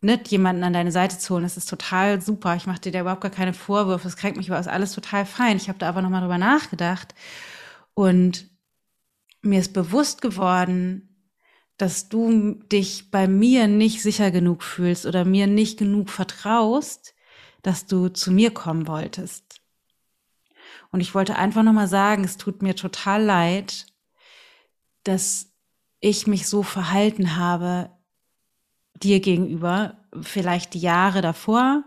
nicht 0.00 0.28
jemanden 0.28 0.62
an 0.62 0.72
deine 0.72 0.92
Seite 0.92 1.18
zu 1.18 1.34
holen. 1.34 1.42
Das 1.42 1.56
ist 1.56 1.68
total 1.68 2.22
super. 2.22 2.54
Ich 2.54 2.66
mache 2.66 2.78
dir 2.78 2.92
da 2.92 3.00
überhaupt 3.00 3.22
gar 3.22 3.32
keine 3.32 3.52
Vorwürfe. 3.52 4.06
Es 4.06 4.16
kränkt 4.16 4.36
mich 4.36 4.48
ist 4.48 4.68
alles 4.68 4.92
total 4.92 5.26
fein. 5.26 5.56
Ich 5.56 5.68
habe 5.68 5.80
da 5.80 5.88
aber 5.88 6.02
nochmal 6.02 6.20
drüber 6.20 6.38
nachgedacht. 6.38 7.16
Und 7.94 8.48
mir 9.42 9.60
ist 9.60 9.72
bewusst 9.72 10.22
geworden, 10.22 11.10
dass 11.76 12.08
du 12.08 12.54
dich 12.70 13.10
bei 13.10 13.26
mir 13.26 13.66
nicht 13.66 14.02
sicher 14.02 14.30
genug 14.30 14.62
fühlst 14.62 15.06
oder 15.06 15.24
mir 15.24 15.46
nicht 15.46 15.78
genug 15.78 16.10
vertraust, 16.10 17.14
dass 17.62 17.86
du 17.86 18.08
zu 18.08 18.32
mir 18.32 18.52
kommen 18.52 18.86
wolltest. 18.86 19.60
Und 20.92 21.00
ich 21.00 21.14
wollte 21.14 21.36
einfach 21.36 21.62
nochmal 21.62 21.88
sagen, 21.88 22.24
es 22.24 22.36
tut 22.36 22.62
mir 22.62 22.76
total 22.76 23.22
leid, 23.22 23.86
dass 25.04 25.52
ich 26.00 26.26
mich 26.26 26.46
so 26.46 26.62
verhalten 26.62 27.36
habe 27.36 27.90
dir 28.94 29.20
gegenüber, 29.20 29.98
vielleicht 30.20 30.74
die 30.74 30.80
Jahre 30.80 31.22
davor, 31.22 31.84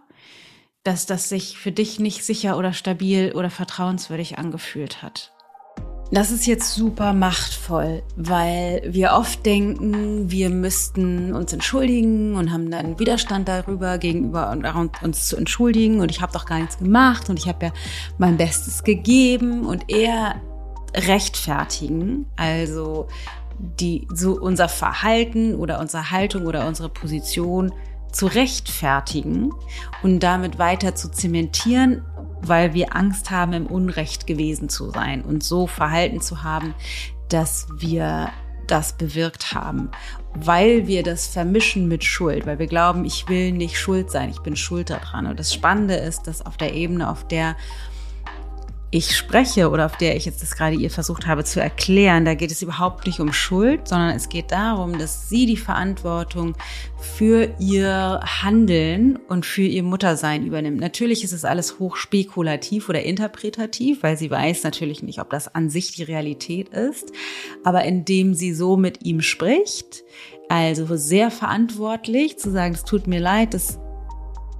dass 0.83 1.05
das 1.05 1.29
sich 1.29 1.57
für 1.57 1.71
dich 1.71 1.99
nicht 1.99 2.23
sicher 2.23 2.57
oder 2.57 2.73
stabil 2.73 3.33
oder 3.33 3.49
vertrauenswürdig 3.49 4.37
angefühlt 4.37 5.01
hat. 5.01 5.31
Das 6.13 6.29
ist 6.29 6.45
jetzt 6.45 6.75
super 6.75 7.11
machtvoll, 7.13 8.03
weil 8.15 8.83
wir 8.85 9.13
oft 9.13 9.43
denken, 9.47 10.29
wir 10.29 10.51
müssten 10.51 11.33
uns 11.33 11.51
entschuldigen 11.53 12.35
und 12.35 12.51
haben 12.51 12.69
dann 12.69 12.99
Widerstand 12.99 13.47
darüber, 13.47 13.97
gegenüber 13.97 14.55
uns 15.01 15.27
zu 15.27 15.37
entschuldigen. 15.37 16.01
Und 16.01 16.11
ich 16.11 16.21
habe 16.21 16.31
doch 16.31 16.45
gar 16.45 16.59
nichts 16.59 16.77
gemacht 16.77 17.31
und 17.31 17.39
ich 17.39 17.47
habe 17.47 17.65
ja 17.65 17.71
mein 18.19 18.37
Bestes 18.37 18.83
gegeben 18.83 19.65
und 19.65 19.89
eher 19.89 20.35
rechtfertigen, 20.95 22.27
also 22.35 23.07
die 23.57 24.07
so 24.13 24.39
unser 24.39 24.69
Verhalten 24.69 25.55
oder 25.55 25.79
unsere 25.79 26.11
Haltung 26.11 26.45
oder 26.45 26.67
unsere 26.67 26.89
Position 26.89 27.71
zu 28.11 28.27
rechtfertigen 28.27 29.49
und 30.03 30.19
damit 30.19 30.59
weiter 30.59 30.93
zu 30.93 31.09
zementieren, 31.09 32.03
weil 32.47 32.73
wir 32.73 32.95
Angst 32.95 33.31
haben, 33.31 33.53
im 33.53 33.65
Unrecht 33.67 34.27
gewesen 34.27 34.69
zu 34.69 34.89
sein 34.91 35.21
und 35.23 35.43
so 35.43 35.67
Verhalten 35.67 36.21
zu 36.21 36.43
haben, 36.43 36.73
dass 37.29 37.67
wir 37.77 38.31
das 38.67 38.93
bewirkt 38.93 39.53
haben, 39.53 39.89
weil 40.33 40.87
wir 40.87 41.03
das 41.03 41.27
vermischen 41.27 41.87
mit 41.87 42.03
Schuld, 42.03 42.45
weil 42.45 42.59
wir 42.59 42.67
glauben, 42.67 43.05
ich 43.05 43.27
will 43.27 43.51
nicht 43.51 43.77
schuld 43.77 44.09
sein, 44.09 44.29
ich 44.29 44.39
bin 44.39 44.55
schuld 44.55 44.89
daran. 44.89 45.27
Und 45.27 45.39
das 45.39 45.53
Spannende 45.53 45.95
ist, 45.95 46.27
dass 46.27 46.45
auf 46.45 46.57
der 46.57 46.73
Ebene, 46.73 47.09
auf 47.09 47.27
der 47.27 47.55
ich 48.93 49.17
spreche 49.17 49.71
oder 49.71 49.87
auf 49.87 49.97
der 49.97 50.15
ich 50.15 50.25
jetzt 50.25 50.43
das 50.43 50.55
gerade 50.55 50.75
ihr 50.75 50.91
versucht 50.91 51.25
habe 51.25 51.43
zu 51.43 51.59
erklären, 51.59 52.25
da 52.25 52.35
geht 52.35 52.51
es 52.51 52.61
überhaupt 52.61 53.07
nicht 53.07 53.19
um 53.19 53.33
Schuld, 53.33 53.87
sondern 53.87 54.15
es 54.15 54.29
geht 54.29 54.51
darum, 54.51 54.99
dass 54.99 55.29
sie 55.29 55.47
die 55.47 55.57
Verantwortung 55.57 56.55
für 56.99 57.49
ihr 57.57 58.19
Handeln 58.23 59.17
und 59.27 59.47
für 59.47 59.63
ihr 59.63 59.81
Muttersein 59.81 60.45
übernimmt. 60.45 60.79
Natürlich 60.79 61.23
ist 61.23 61.31
es 61.31 61.43
alles 61.43 61.79
hoch 61.79 61.95
spekulativ 61.95 62.87
oder 62.87 63.01
interpretativ, 63.01 64.03
weil 64.03 64.15
sie 64.15 64.29
weiß 64.29 64.63
natürlich 64.63 65.01
nicht, 65.01 65.19
ob 65.19 65.31
das 65.31 65.53
an 65.53 65.71
sich 65.71 65.93
die 65.93 66.03
Realität 66.03 66.69
ist. 66.69 67.11
Aber 67.63 67.85
indem 67.85 68.35
sie 68.35 68.53
so 68.53 68.77
mit 68.77 69.03
ihm 69.03 69.21
spricht, 69.21 70.03
also 70.49 70.95
sehr 70.97 71.31
verantwortlich 71.31 72.37
zu 72.37 72.51
sagen, 72.51 72.75
es 72.75 72.83
tut 72.83 73.07
mir 73.07 73.19
leid, 73.19 73.55
dass 73.55 73.79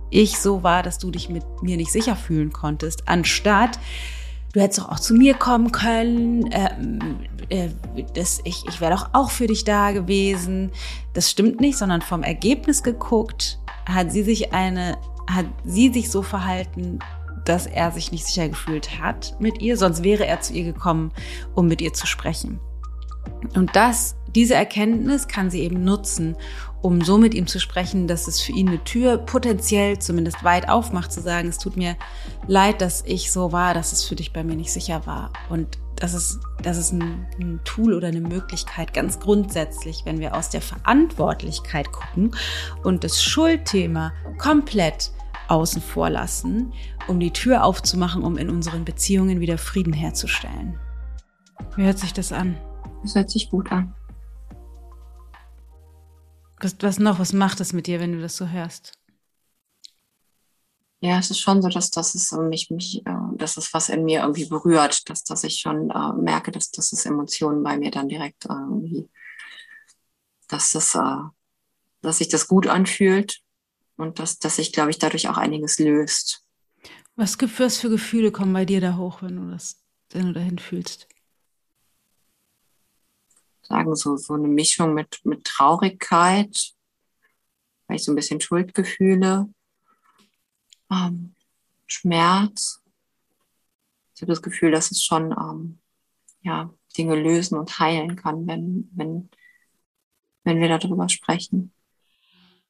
ich 0.10 0.40
so 0.40 0.64
war, 0.64 0.82
dass 0.82 0.98
du 0.98 1.12
dich 1.12 1.30
mit 1.30 1.44
mir 1.62 1.78
nicht 1.78 1.92
sicher 1.92 2.16
fühlen 2.16 2.52
konntest, 2.52 3.08
anstatt 3.08 3.78
du 4.54 4.62
hättest 4.62 4.80
doch 4.80 4.90
auch 4.90 5.00
zu 5.00 5.14
mir 5.16 5.34
kommen 5.34 5.72
können, 5.72 6.50
ähm, 6.52 7.00
äh, 7.50 7.70
das, 8.14 8.40
ich, 8.46 8.64
ich 8.68 8.80
wäre 8.80 8.94
doch 8.94 9.10
auch 9.14 9.32
für 9.32 9.48
dich 9.48 9.64
da 9.64 9.92
gewesen. 9.92 10.72
Das 11.14 11.30
stimmt 11.30 11.60
nicht, 11.60 11.78
sondern 11.78 12.02
vom 12.02 12.24
Ergebnis 12.24 12.84
geguckt, 12.84 13.60
hat 13.86 14.12
sie 14.12 14.24
sich 14.24 14.54
eine, 14.54 14.98
hat 15.30 15.48
sie 15.66 15.92
sich 15.92 16.10
so 16.10 16.22
verhalten, 16.22 17.00
dass 17.46 17.66
er 17.66 17.92
sich 17.92 18.12
nicht 18.12 18.26
sicher 18.26 18.48
gefühlt 18.48 19.00
hat 19.02 19.36
mit 19.40 19.62
ihr, 19.62 19.76
sonst 19.76 20.04
wäre 20.04 20.26
er 20.26 20.40
zu 20.40 20.54
ihr 20.54 20.64
gekommen, 20.64 21.12
um 21.56 21.68
mit 21.68 21.82
ihr 21.82 21.94
zu 21.94 22.08
sprechen. 22.08 22.60
Und 23.56 23.76
das, 23.76 24.16
diese 24.36 24.54
Erkenntnis 24.54 25.28
kann 25.28 25.50
sie 25.50 25.62
eben 25.62 25.84
nutzen, 25.84 26.38
um 26.84 27.02
so 27.02 27.18
mit 27.18 27.34
ihm 27.34 27.48
zu 27.48 27.60
sprechen, 27.60 28.08
dass 28.08 28.28
es 28.28 28.42
für 28.42 28.52
ihn 28.52 28.68
eine 28.68 28.84
Tür 28.84 29.18
potenziell 29.18 30.00
zumindest 30.00 30.44
weit 30.44 30.68
aufmacht, 30.68 31.14
zu 31.14 31.22
sagen, 31.22 31.48
es 31.48 31.58
tut 31.58 31.78
mir 31.78 31.96
leid, 32.46 32.82
dass 32.82 33.04
ich 33.06 33.32
so 33.32 33.54
war, 33.54 33.74
dass 33.74 33.94
es 33.94 34.04
für 34.04 34.16
dich 34.16 34.34
bei 34.34 34.44
mir 34.44 34.58
nicht 34.58 34.72
sicher 34.72 35.08
war. 35.08 35.32
Und 35.50 35.80
das 35.96 36.14
ist, 36.14 36.42
das 36.62 36.78
ist 36.78 36.92
ein, 36.92 37.26
ein 37.40 37.62
Tool 37.64 37.94
oder 37.94 38.10
eine 38.10 38.20
Möglichkeit 38.20 38.94
ganz 38.94 39.22
grundsätzlich, 39.22 40.02
wenn 40.04 40.20
wir 40.20 40.36
aus 40.36 40.50
der 40.50 40.62
Verantwortlichkeit 40.62 41.90
gucken 41.94 42.36
und 42.84 43.06
das 43.06 43.24
Schuldthema 43.24 44.12
komplett 44.38 45.12
außen 45.48 45.82
vor 45.82 46.10
lassen, 46.10 46.74
um 47.08 47.18
die 47.18 47.32
Tür 47.32 47.64
aufzumachen, 47.64 48.24
um 48.24 48.38
in 48.38 48.50
unseren 48.50 48.84
Beziehungen 48.84 49.40
wieder 49.40 49.58
Frieden 49.58 49.94
herzustellen. 49.94 50.78
Wie 51.78 51.86
hört 51.86 52.00
sich 52.00 52.12
das 52.12 52.34
an? 52.34 52.58
Das 53.04 53.16
hört 53.16 53.30
sich 53.30 53.50
gut 53.50 53.72
an. 53.72 53.94
Was, 56.64 56.77
was 56.80 56.99
noch? 56.99 57.19
Was 57.19 57.34
macht 57.34 57.60
es 57.60 57.73
mit 57.73 57.88
dir, 57.88 57.99
wenn 57.99 58.14
du 58.14 58.22
das 58.22 58.38
so 58.38 58.48
hörst? 58.48 58.94
Ja, 61.02 61.19
es 61.19 61.30
ist 61.30 61.40
schon 61.40 61.61
so, 61.61 61.68
dass 61.68 61.91
das 61.91 62.15
ist 62.15 62.31
mich, 62.31 62.69
mich, 62.69 63.06
äh, 63.06 63.35
dass 63.35 63.57
es 63.57 63.73
was 63.73 63.90
in 63.90 64.06
mir 64.06 64.22
irgendwie 64.22 64.45
berührt, 64.45 65.10
dass, 65.10 65.26
dass 65.26 65.44
ich 65.44 65.60
schon 65.60 65.90
äh, 65.90 66.14
merke, 66.14 66.52
dass, 66.52 66.72
dass 66.72 66.94
es 66.94 67.06
Emotionen 67.06 67.61
bei 67.61 67.77
mir 67.77 67.91
dann 67.91 68.07
direkt 68.07 68.45
äh, 68.45 68.53
irgendwie, 68.53 69.10
dass 70.48 70.72
das, 70.72 70.95
äh, 70.95 71.23
dass 72.02 72.19
sich 72.19 72.30
das 72.30 72.48
gut 72.48 72.68
anfühlt 72.68 73.41
und 73.98 74.19
dass, 74.19 74.40
dass 74.40 74.56
sich, 74.56 74.72
glaube 74.72 74.91
ich, 74.91 74.99
dadurch 74.99 75.27
auch 75.27 75.38
einiges 75.38 75.77
löst. 75.77 76.45
Was, 77.18 77.38
was 77.60 77.77
für 77.77 77.90
Gefühle 77.90 78.31
kommen 78.31 78.53
bei 78.53 78.64
dir 78.64 78.80
da 78.80 78.95
hoch, 78.95 79.22
wenn 79.22 79.35
du 79.35 79.52
das, 79.52 79.84
wenn 80.11 80.27
du 80.27 80.31
dahin 80.34 80.57
fühlst? 80.57 81.10
Sagen, 83.74 83.95
so, 83.95 84.18
so 84.18 84.36
eine 84.36 84.48
Mischung 84.48 84.94
mit, 84.94 85.20
mit 85.24 85.44
Traurigkeit, 85.45 86.74
vielleicht 87.86 88.06
so 88.06 88.12
ein 88.12 88.16
bisschen 88.16 88.40
Schuldgefühle, 88.40 89.50
ähm, 90.91 91.36
Schmerz. 91.88 92.84
Ich 94.16 94.22
habe 94.22 94.32
das 94.32 94.44
Gefühl, 94.44 94.72
dass 94.72 94.91
es 94.91 95.04
schon 95.04 95.32
ähm, 95.32 95.80
ja, 96.41 96.72
Dinge 96.95 97.16
lösen 97.16 97.58
und 97.58 97.80
heilen 97.80 98.16
kann, 98.16 98.45
wenn, 98.45 98.90
wenn, 98.94 99.30
wenn 100.44 100.60
wir 100.60 100.70
darüber 100.78 101.10
sprechen. 101.10 101.74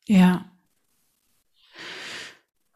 Ja. 0.07 0.49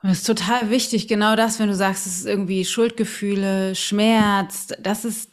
Es 0.04 0.20
ist 0.20 0.28
total 0.28 0.70
wichtig, 0.70 1.08
genau 1.08 1.36
das, 1.36 1.60
wenn 1.60 1.70
du 1.70 1.76
sagst, 1.76 2.08
es 2.08 2.20
ist 2.20 2.26
irgendwie 2.26 2.66
Schuldgefühle, 2.66 3.74
Schmerz, 3.76 4.68
das 4.80 5.06
ist, 5.06 5.32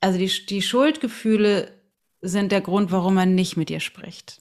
also 0.00 0.18
die, 0.18 0.46
die 0.46 0.62
Schuldgefühle 0.62 1.79
sind 2.20 2.52
der 2.52 2.60
Grund, 2.60 2.92
warum 2.92 3.14
man 3.14 3.34
nicht 3.34 3.56
mit 3.56 3.68
dir 3.68 3.80
spricht. 3.80 4.40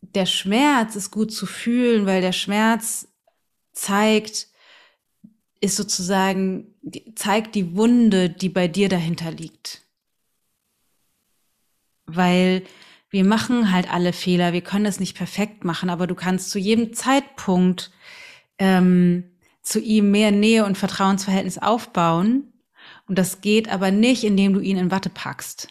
Der 0.00 0.26
Schmerz 0.26 0.96
ist 0.96 1.10
gut 1.10 1.32
zu 1.32 1.46
fühlen, 1.46 2.06
weil 2.06 2.20
der 2.20 2.32
Schmerz 2.32 3.08
zeigt, 3.72 4.48
ist 5.60 5.76
sozusagen, 5.76 6.74
zeigt 7.14 7.54
die 7.54 7.76
Wunde, 7.76 8.28
die 8.30 8.48
bei 8.48 8.68
dir 8.68 8.88
dahinter 8.88 9.30
liegt. 9.30 9.82
Weil 12.06 12.62
wir 13.10 13.24
machen 13.24 13.72
halt 13.72 13.92
alle 13.92 14.12
Fehler, 14.12 14.52
wir 14.52 14.62
können 14.62 14.86
es 14.86 15.00
nicht 15.00 15.16
perfekt 15.16 15.64
machen, 15.64 15.90
aber 15.90 16.06
du 16.06 16.14
kannst 16.14 16.50
zu 16.50 16.58
jedem 16.58 16.92
Zeitpunkt 16.92 17.90
ähm, 18.58 19.24
zu 19.62 19.80
ihm 19.80 20.10
mehr 20.10 20.30
Nähe 20.30 20.64
und 20.64 20.78
Vertrauensverhältnis 20.78 21.58
aufbauen, 21.58 22.51
und 23.12 23.18
das 23.18 23.42
geht 23.42 23.68
aber 23.68 23.90
nicht, 23.90 24.24
indem 24.24 24.54
du 24.54 24.60
ihn 24.60 24.78
in 24.78 24.90
Watte 24.90 25.10
packst. 25.10 25.68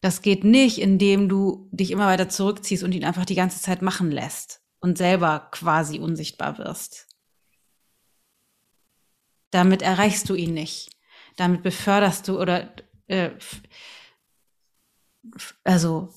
Das 0.00 0.22
geht 0.22 0.42
nicht, 0.42 0.78
indem 0.78 1.28
du 1.28 1.68
dich 1.70 1.92
immer 1.92 2.08
weiter 2.08 2.28
zurückziehst 2.28 2.82
und 2.82 2.90
ihn 2.90 3.04
einfach 3.04 3.24
die 3.24 3.36
ganze 3.36 3.62
Zeit 3.62 3.80
machen 3.80 4.10
lässt 4.10 4.60
und 4.80 4.98
selber 4.98 5.46
quasi 5.52 6.00
unsichtbar 6.00 6.58
wirst. 6.58 7.06
Damit 9.52 9.82
erreichst 9.82 10.28
du 10.28 10.34
ihn 10.34 10.52
nicht. 10.52 10.90
Damit 11.36 11.62
beförderst 11.62 12.26
du 12.26 12.40
oder 12.40 12.74
äh, 13.06 13.30
also 15.62 16.12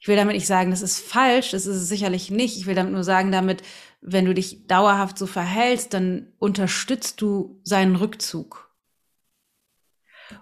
ich 0.00 0.06
will 0.06 0.16
damit 0.16 0.34
nicht 0.34 0.46
sagen, 0.46 0.70
das 0.70 0.82
ist 0.82 1.00
falsch, 1.00 1.52
das 1.52 1.64
ist 1.64 1.76
es 1.76 1.88
sicherlich 1.88 2.30
nicht. 2.30 2.58
Ich 2.58 2.66
will 2.66 2.74
damit 2.74 2.92
nur 2.92 3.04
sagen, 3.04 3.32
damit, 3.32 3.62
wenn 4.02 4.26
du 4.26 4.34
dich 4.34 4.66
dauerhaft 4.66 5.16
so 5.16 5.26
verhältst, 5.26 5.94
dann 5.94 6.34
unterstützt 6.38 7.22
du 7.22 7.58
seinen 7.64 7.96
Rückzug. 7.96 8.61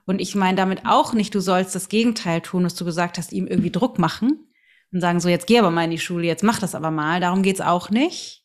Und 0.07 0.21
ich 0.21 0.35
meine 0.35 0.57
damit 0.57 0.87
auch 0.87 1.13
nicht, 1.13 1.35
du 1.35 1.41
sollst 1.41 1.75
das 1.75 1.89
Gegenteil 1.89 2.41
tun, 2.41 2.65
was 2.65 2.75
du 2.75 2.85
gesagt 2.85 3.19
hast, 3.19 3.33
ihm 3.33 3.47
irgendwie 3.47 3.71
Druck 3.71 3.99
machen 3.99 4.49
und 4.93 5.01
sagen, 5.01 5.21
so 5.21 5.29
jetzt 5.29 5.47
geh 5.47 5.59
aber 5.59 5.71
mal 5.71 5.85
in 5.85 5.91
die 5.91 5.99
Schule, 5.99 6.27
jetzt 6.27 6.43
mach 6.43 6.59
das 6.59 6.75
aber 6.75 6.91
mal. 6.91 7.21
Darum 7.21 7.43
geht's 7.43 7.61
auch 7.61 7.91
nicht. 7.91 8.45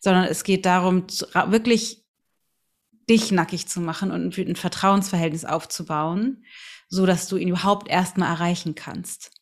Sondern 0.00 0.24
es 0.24 0.44
geht 0.44 0.64
darum, 0.66 1.06
wirklich 1.48 2.04
dich 3.08 3.32
nackig 3.32 3.66
zu 3.66 3.80
machen 3.80 4.12
und 4.12 4.38
ein 4.38 4.56
Vertrauensverhältnis 4.56 5.44
aufzubauen, 5.44 6.44
so 6.88 7.06
dass 7.06 7.28
du 7.28 7.36
ihn 7.36 7.48
überhaupt 7.48 7.88
erstmal 7.88 8.28
erreichen 8.28 8.74
kannst. 8.74 9.32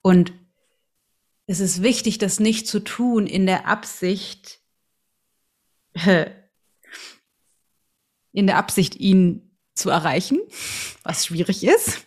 Und 0.00 0.32
es 1.46 1.60
ist 1.60 1.82
wichtig, 1.82 2.18
das 2.18 2.40
nicht 2.40 2.66
zu 2.66 2.80
tun 2.80 3.26
in 3.26 3.46
der 3.46 3.66
Absicht, 3.66 4.60
in 8.32 8.46
der 8.46 8.56
Absicht, 8.56 8.96
ihn 8.96 9.50
zu 9.74 9.90
erreichen, 9.90 10.40
was 11.02 11.26
schwierig 11.26 11.64
ist, 11.64 12.06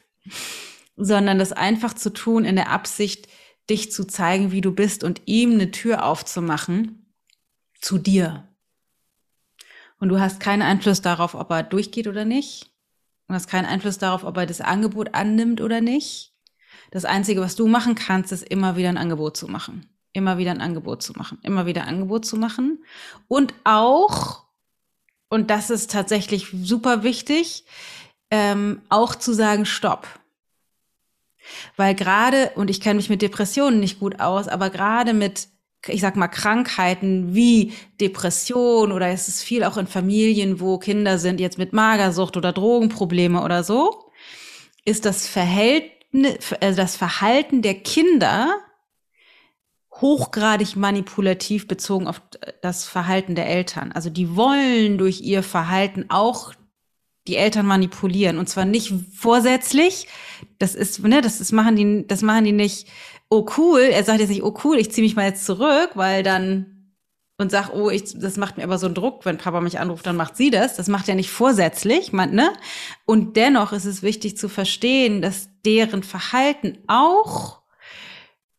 sondern 0.95 1.39
das 1.39 1.51
einfach 1.51 1.93
zu 1.93 2.11
tun 2.11 2.45
in 2.45 2.55
der 2.55 2.69
Absicht, 2.69 3.27
dich 3.69 3.91
zu 3.91 4.05
zeigen, 4.05 4.51
wie 4.51 4.61
du 4.61 4.71
bist 4.71 5.03
und 5.03 5.23
ihm 5.25 5.53
eine 5.53 5.71
Tür 5.71 6.05
aufzumachen 6.05 7.13
zu 7.81 7.97
dir. 7.97 8.47
Und 9.99 10.09
du 10.09 10.19
hast 10.19 10.39
keinen 10.39 10.61
Einfluss 10.61 11.01
darauf, 11.01 11.35
ob 11.35 11.49
er 11.51 11.63
durchgeht 11.63 12.07
oder 12.07 12.25
nicht. 12.25 12.71
Du 13.27 13.33
hast 13.33 13.47
keinen 13.47 13.65
Einfluss 13.65 13.97
darauf, 13.97 14.23
ob 14.23 14.37
er 14.37 14.45
das 14.45 14.61
Angebot 14.61 15.15
annimmt 15.15 15.61
oder 15.61 15.81
nicht. 15.81 16.33
Das 16.91 17.05
Einzige, 17.05 17.41
was 17.41 17.55
du 17.55 17.67
machen 17.67 17.95
kannst, 17.95 18.31
ist 18.31 18.43
immer 18.43 18.75
wieder 18.75 18.89
ein 18.89 18.97
Angebot 18.97 19.35
zu 19.37 19.47
machen. 19.47 19.87
Immer 20.13 20.37
wieder 20.37 20.51
ein 20.51 20.61
Angebot 20.61 21.01
zu 21.01 21.13
machen. 21.13 21.39
Immer 21.41 21.65
wieder 21.65 21.83
ein 21.83 21.95
Angebot 21.95 22.25
zu 22.25 22.37
machen. 22.37 22.83
Und 23.27 23.53
auch 23.63 24.44
und 25.29 25.49
das 25.49 25.69
ist 25.69 25.91
tatsächlich 25.91 26.47
super 26.63 27.03
wichtig, 27.03 27.65
ähm, 28.31 28.81
auch 28.89 29.15
zu 29.15 29.33
sagen, 29.33 29.65
stopp. 29.65 30.07
Weil 31.75 31.95
gerade, 31.95 32.51
und 32.55 32.69
ich 32.69 32.81
kenne 32.81 32.95
mich 32.95 33.09
mit 33.09 33.21
Depressionen 33.21 33.79
nicht 33.79 33.99
gut 33.99 34.19
aus, 34.19 34.47
aber 34.47 34.69
gerade 34.69 35.13
mit, 35.13 35.47
ich 35.87 36.01
sag 36.01 36.15
mal, 36.15 36.27
Krankheiten 36.27 37.35
wie 37.35 37.73
Depression 38.01 38.91
oder 38.91 39.07
es 39.09 39.27
ist 39.27 39.43
viel 39.43 39.63
auch 39.63 39.77
in 39.77 39.87
Familien, 39.87 40.59
wo 40.59 40.79
Kinder 40.79 41.19
sind 41.19 41.39
jetzt 41.39 41.57
mit 41.57 41.73
Magersucht 41.73 42.37
oder 42.37 42.51
Drogenprobleme 42.51 43.43
oder 43.43 43.63
so, 43.63 44.11
ist 44.85 45.05
das 45.05 45.27
Verhältnis 45.27 45.91
also 46.61 46.81
das 46.81 46.95
Verhalten 46.95 47.61
der 47.61 47.75
Kinder 47.75 48.55
hochgradig 50.01 50.75
manipulativ 50.75 51.67
bezogen 51.67 52.07
auf 52.07 52.24
das 52.61 52.85
Verhalten 52.85 53.35
der 53.35 53.47
Eltern. 53.47 53.91
Also 53.91 54.09
die 54.09 54.35
wollen 54.35 54.97
durch 54.97 55.21
ihr 55.21 55.43
Verhalten 55.43 56.05
auch 56.09 56.53
die 57.27 57.37
Eltern 57.37 57.65
manipulieren 57.65 58.37
und 58.37 58.47
zwar 58.47 58.65
nicht 58.65 58.93
vorsätzlich. 59.13 60.07
Das 60.59 60.75
ist, 60.75 61.03
ne, 61.03 61.21
das 61.21 61.41
ist, 61.41 61.51
machen 61.51 61.75
die, 61.75 62.07
das 62.07 62.21
machen 62.21 62.45
die 62.45 62.51
nicht. 62.51 62.87
Oh 63.29 63.45
cool, 63.57 63.79
er 63.79 64.03
sagt 64.03 64.19
jetzt 64.19 64.29
nicht, 64.29 64.43
oh 64.43 64.55
cool, 64.63 64.77
ich 64.77 64.91
ziehe 64.91 65.03
mich 65.03 65.15
mal 65.15 65.27
jetzt 65.27 65.45
zurück, 65.45 65.91
weil 65.95 66.21
dann 66.21 66.75
und 67.37 67.51
sag, 67.51 67.73
oh, 67.73 67.89
ich, 67.89 68.17
das 68.17 68.37
macht 68.37 68.55
mir 68.57 68.63
aber 68.63 68.77
so 68.77 68.85
einen 68.85 68.95
Druck, 68.95 69.25
wenn 69.25 69.37
Papa 69.37 69.59
mich 69.59 69.79
anruft, 69.79 70.05
dann 70.05 70.15
macht 70.15 70.37
sie 70.37 70.51
das. 70.51 70.75
Das 70.77 70.87
macht 70.87 71.09
er 71.09 71.15
nicht 71.15 71.29
vorsätzlich, 71.29 72.13
man, 72.13 72.31
ne? 72.33 72.53
Und 73.05 73.35
dennoch 73.35 73.73
ist 73.73 73.83
es 73.85 74.03
wichtig 74.03 74.37
zu 74.37 74.47
verstehen, 74.47 75.21
dass 75.21 75.49
deren 75.65 76.03
Verhalten 76.03 76.77
auch 76.87 77.61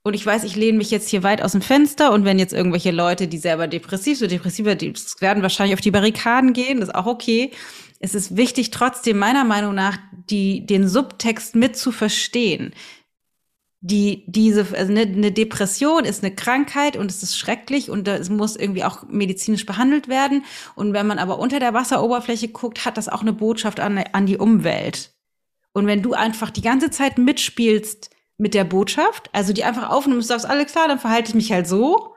und 0.06 0.14
ich 0.14 0.24
weiß, 0.24 0.44
ich 0.44 0.54
lehne 0.54 0.78
mich 0.78 0.92
jetzt 0.92 1.08
hier 1.08 1.24
weit 1.24 1.42
aus 1.42 1.50
dem 1.50 1.62
Fenster 1.62 2.12
und 2.12 2.24
wenn 2.24 2.38
jetzt 2.38 2.52
irgendwelche 2.52 2.92
Leute, 2.92 3.26
die 3.26 3.38
selber 3.38 3.66
depressiv 3.66 4.18
sind, 4.18 4.30
depressiver, 4.30 4.76
die 4.76 4.94
werden 5.18 5.42
wahrscheinlich 5.42 5.74
auf 5.74 5.80
die 5.80 5.90
Barrikaden 5.90 6.52
gehen, 6.52 6.78
das 6.78 6.90
ist 6.90 6.94
auch 6.94 7.06
okay. 7.06 7.50
Es 7.98 8.14
ist 8.14 8.36
wichtig, 8.36 8.70
trotzdem 8.70 9.18
meiner 9.18 9.42
Meinung 9.42 9.74
nach, 9.74 9.98
die, 10.30 10.64
den 10.64 10.86
Subtext 10.86 11.56
mit 11.56 11.76
zu 11.76 11.90
verstehen. 11.90 12.72
Die, 13.80 14.22
diese, 14.28 14.60
also 14.78 14.92
eine, 14.92 15.00
eine 15.00 15.32
Depression 15.32 16.04
ist 16.04 16.22
eine 16.22 16.32
Krankheit 16.32 16.96
und 16.96 17.10
es 17.10 17.24
ist 17.24 17.36
schrecklich 17.36 17.90
und 17.90 18.06
es 18.06 18.30
muss 18.30 18.54
irgendwie 18.54 18.84
auch 18.84 19.02
medizinisch 19.08 19.66
behandelt 19.66 20.06
werden. 20.06 20.44
Und 20.76 20.92
wenn 20.92 21.08
man 21.08 21.18
aber 21.18 21.40
unter 21.40 21.58
der 21.58 21.74
Wasseroberfläche 21.74 22.46
guckt, 22.46 22.84
hat 22.84 22.96
das 22.96 23.08
auch 23.08 23.22
eine 23.22 23.32
Botschaft 23.32 23.80
an, 23.80 23.98
an 24.12 24.26
die 24.26 24.38
Umwelt. 24.38 25.10
Und 25.72 25.88
wenn 25.88 26.02
du 26.02 26.12
einfach 26.12 26.50
die 26.50 26.62
ganze 26.62 26.90
Zeit 26.90 27.18
mitspielst, 27.18 28.10
mit 28.38 28.54
der 28.54 28.64
Botschaft, 28.64 29.30
also 29.32 29.52
die 29.52 29.64
einfach 29.64 29.90
aufnimmst, 29.90 30.28
sagst, 30.28 30.46
alles 30.46 30.72
klar, 30.72 30.88
dann 30.88 30.98
verhalte 30.98 31.30
ich 31.30 31.34
mich 31.34 31.52
halt 31.52 31.66
so, 31.66 32.14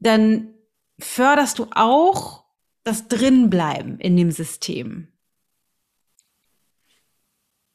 dann 0.00 0.54
förderst 0.98 1.58
du 1.58 1.66
auch 1.74 2.44
das 2.84 3.08
Drinbleiben 3.08 3.98
in 3.98 4.16
dem 4.16 4.30
System. 4.30 5.08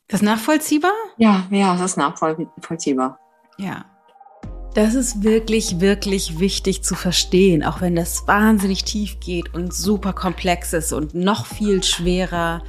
Ist 0.08 0.14
das 0.14 0.22
nachvollziehbar? 0.22 0.92
Ja, 1.18 1.48
ja, 1.50 1.74
das 1.76 1.92
ist 1.92 1.98
nachvollziehbar. 1.98 3.20
Ja. 3.58 3.86
Das 4.74 4.96
ist 4.96 5.22
wirklich, 5.22 5.80
wirklich 5.80 6.40
wichtig 6.40 6.84
zu 6.84 6.96
verstehen, 6.96 7.64
auch 7.64 7.80
wenn 7.82 7.96
das 7.96 8.28
wahnsinnig 8.28 8.84
tief 8.84 9.20
geht 9.20 9.54
und 9.54 9.72
super 9.72 10.14
komplex 10.14 10.74
ist 10.74 10.94
und 10.94 11.14
noch 11.14 11.46
viel 11.46 11.84
schwerer 11.84 12.64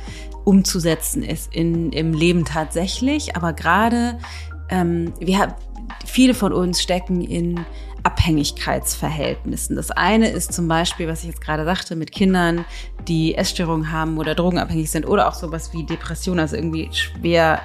umzusetzen 0.45 1.23
ist 1.23 1.55
in, 1.55 1.93
im 1.93 2.13
Leben 2.13 2.45
tatsächlich. 2.45 3.37
Aber 3.37 3.55
gerade 3.55 4.19
ähm, 4.69 5.13
wir 5.21 5.39
haben, 5.39 5.55
viele 6.07 6.35
von 6.35 6.53
uns 6.53 6.83
stecken 6.83 7.21
in 7.21 7.65
Abhängigkeitsverhältnissen. 8.05 9.77
Das 9.77 9.91
eine 9.91 10.29
ist 10.29 10.53
zum 10.53 10.69
Beispiel, 10.69 11.09
was 11.09 11.23
ich 11.23 11.31
jetzt 11.31 11.41
gerade 11.41 11.65
sagte, 11.65 11.97
mit 11.97 12.13
Kindern, 12.13 12.65
die 13.09 13.35
Essstörungen 13.35 13.91
haben 13.91 14.19
oder 14.19 14.35
drogenabhängig 14.35 14.91
sind 14.91 15.07
oder 15.07 15.29
auch 15.29 15.35
sowas 15.35 15.73
wie 15.73 15.85
Depression, 15.85 16.39
also 16.39 16.57
irgendwie 16.57 16.91
schwer, 16.93 17.63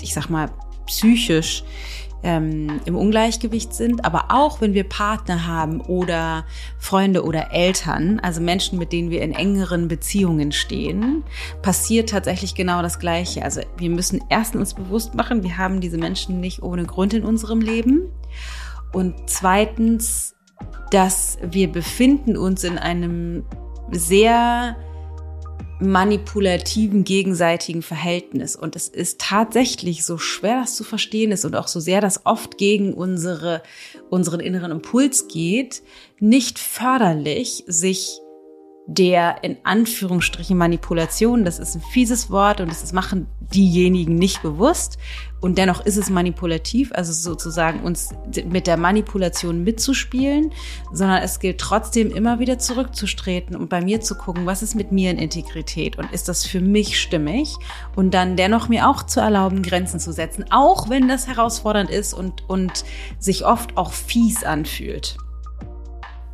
ich 0.00 0.14
sag 0.14 0.28
mal, 0.28 0.50
psychisch 0.86 1.64
ähm, 2.22 2.80
im 2.84 2.96
Ungleichgewicht 2.96 3.74
sind, 3.74 4.04
aber 4.04 4.26
auch 4.28 4.60
wenn 4.60 4.74
wir 4.74 4.84
Partner 4.84 5.46
haben 5.46 5.80
oder 5.80 6.44
Freunde 6.78 7.24
oder 7.24 7.52
Eltern, 7.52 8.20
also 8.20 8.40
Menschen, 8.40 8.78
mit 8.78 8.92
denen 8.92 9.10
wir 9.10 9.22
in 9.22 9.32
engeren 9.32 9.88
Beziehungen 9.88 10.52
stehen, 10.52 11.24
passiert 11.62 12.10
tatsächlich 12.10 12.54
genau 12.54 12.82
das 12.82 12.98
Gleiche. 12.98 13.42
Also 13.44 13.60
wir 13.76 13.90
müssen 13.90 14.22
erst 14.28 14.54
uns 14.54 14.74
bewusst 14.74 15.14
machen, 15.14 15.42
wir 15.42 15.58
haben 15.58 15.80
diese 15.80 15.98
Menschen 15.98 16.40
nicht 16.40 16.62
ohne 16.62 16.84
Grund 16.84 17.14
in 17.14 17.24
unserem 17.24 17.60
Leben. 17.60 18.08
Und 18.92 19.14
zweitens, 19.26 20.34
dass 20.90 21.38
wir 21.42 21.72
befinden 21.72 22.36
uns 22.36 22.62
in 22.64 22.78
einem 22.78 23.44
sehr 23.90 24.76
manipulativen 25.82 27.04
gegenseitigen 27.04 27.82
Verhältnis. 27.82 28.56
Und 28.56 28.76
es 28.76 28.88
ist 28.88 29.20
tatsächlich 29.20 30.04
so 30.04 30.16
schwer, 30.16 30.60
das 30.60 30.76
zu 30.76 30.84
verstehen 30.84 31.32
ist 31.32 31.44
und 31.44 31.56
auch 31.56 31.68
so 31.68 31.80
sehr 31.80 32.00
das 32.00 32.24
oft 32.24 32.56
gegen 32.56 32.94
unsere, 32.94 33.62
unseren 34.08 34.40
inneren 34.40 34.70
Impuls 34.70 35.28
geht, 35.28 35.82
nicht 36.18 36.58
förderlich, 36.58 37.64
sich 37.66 38.21
der 38.86 39.42
in 39.42 39.58
Anführungsstrichen 39.62 40.56
Manipulation, 40.58 41.44
das 41.44 41.58
ist 41.58 41.76
ein 41.76 41.80
fieses 41.80 42.30
Wort 42.30 42.60
und 42.60 42.68
das 42.68 42.92
machen 42.92 43.26
diejenigen 43.54 44.16
nicht 44.16 44.42
bewusst 44.42 44.98
und 45.40 45.58
dennoch 45.58 45.84
ist 45.84 45.96
es 45.96 46.08
manipulativ, 46.08 46.92
also 46.92 47.12
sozusagen 47.12 47.80
uns 47.80 48.10
mit 48.44 48.66
der 48.66 48.76
Manipulation 48.76 49.62
mitzuspielen, 49.62 50.52
sondern 50.92 51.22
es 51.22 51.38
gilt 51.38 51.58
trotzdem 51.58 52.10
immer 52.10 52.38
wieder 52.38 52.58
zurückzustreten 52.58 53.56
und 53.56 53.68
bei 53.68 53.80
mir 53.80 54.00
zu 54.00 54.14
gucken, 54.16 54.46
was 54.46 54.62
ist 54.62 54.74
mit 54.74 54.90
mir 54.90 55.10
in 55.10 55.18
Integrität 55.18 55.98
und 55.98 56.12
ist 56.12 56.28
das 56.28 56.46
für 56.46 56.60
mich 56.60 57.00
stimmig 57.00 57.56
und 57.94 58.14
dann 58.14 58.36
dennoch 58.36 58.68
mir 58.68 58.88
auch 58.88 59.02
zu 59.04 59.20
erlauben, 59.20 59.62
Grenzen 59.62 60.00
zu 60.00 60.12
setzen, 60.12 60.44
auch 60.50 60.88
wenn 60.88 61.08
das 61.08 61.26
herausfordernd 61.26 61.90
ist 61.90 62.14
und, 62.14 62.48
und 62.48 62.84
sich 63.18 63.44
oft 63.44 63.76
auch 63.76 63.92
fies 63.92 64.44
anfühlt. 64.44 65.16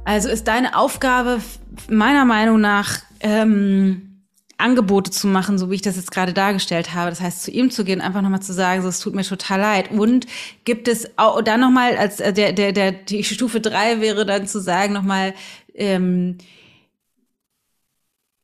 Also 0.09 0.31
ist 0.31 0.49
deine 0.49 0.75
Aufgabe 0.75 1.43
meiner 1.91 2.25
Meinung 2.25 2.63
nach 2.63 3.01
ähm, 3.21 4.25
Angebote 4.57 5.11
zu 5.11 5.27
machen, 5.27 5.59
so 5.59 5.71
wie 5.71 5.75
ich 5.75 5.83
das 5.83 5.97
jetzt 5.97 6.13
gerade 6.13 6.33
dargestellt 6.33 6.95
habe. 6.95 7.11
Das 7.11 7.21
heißt, 7.21 7.43
zu 7.43 7.51
ihm 7.51 7.71
zu 7.71 7.85
gehen, 7.85 8.01
einfach 8.01 8.23
nochmal 8.23 8.41
zu 8.41 8.55
sagen, 8.55 8.81
so 8.81 8.89
es 8.89 9.01
tut 9.01 9.15
mir 9.15 9.23
total 9.23 9.61
leid. 9.61 9.91
Und 9.91 10.27
gibt 10.65 10.89
es 10.89 11.19
auch 11.19 11.43
dann 11.43 11.61
nochmal, 11.61 11.99
als 11.99 12.21
äh, 12.21 12.33
der, 12.33 12.55
der, 12.55 12.73
der, 12.73 12.93
die 12.93 13.23
Stufe 13.23 13.61
drei 13.61 14.01
wäre 14.01 14.25
dann 14.25 14.47
zu 14.47 14.63
sagen, 14.63 14.95
nochmal, 14.95 15.35
ähm, 15.75 16.39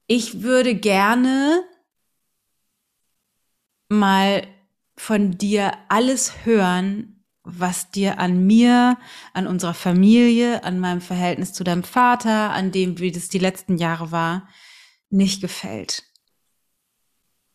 ich 0.06 0.42
würde 0.42 0.74
gerne 0.74 1.62
mal 3.88 4.46
von 4.98 5.38
dir 5.38 5.72
alles 5.88 6.44
hören, 6.44 7.13
was 7.44 7.90
dir 7.90 8.18
an 8.18 8.46
mir, 8.46 8.96
an 9.34 9.46
unserer 9.46 9.74
Familie, 9.74 10.64
an 10.64 10.80
meinem 10.80 11.02
Verhältnis 11.02 11.52
zu 11.52 11.62
deinem 11.62 11.84
Vater, 11.84 12.50
an 12.50 12.72
dem, 12.72 12.98
wie 12.98 13.12
das 13.12 13.28
die 13.28 13.38
letzten 13.38 13.76
Jahre 13.76 14.10
war, 14.10 14.48
nicht 15.10 15.40
gefällt. 15.40 16.04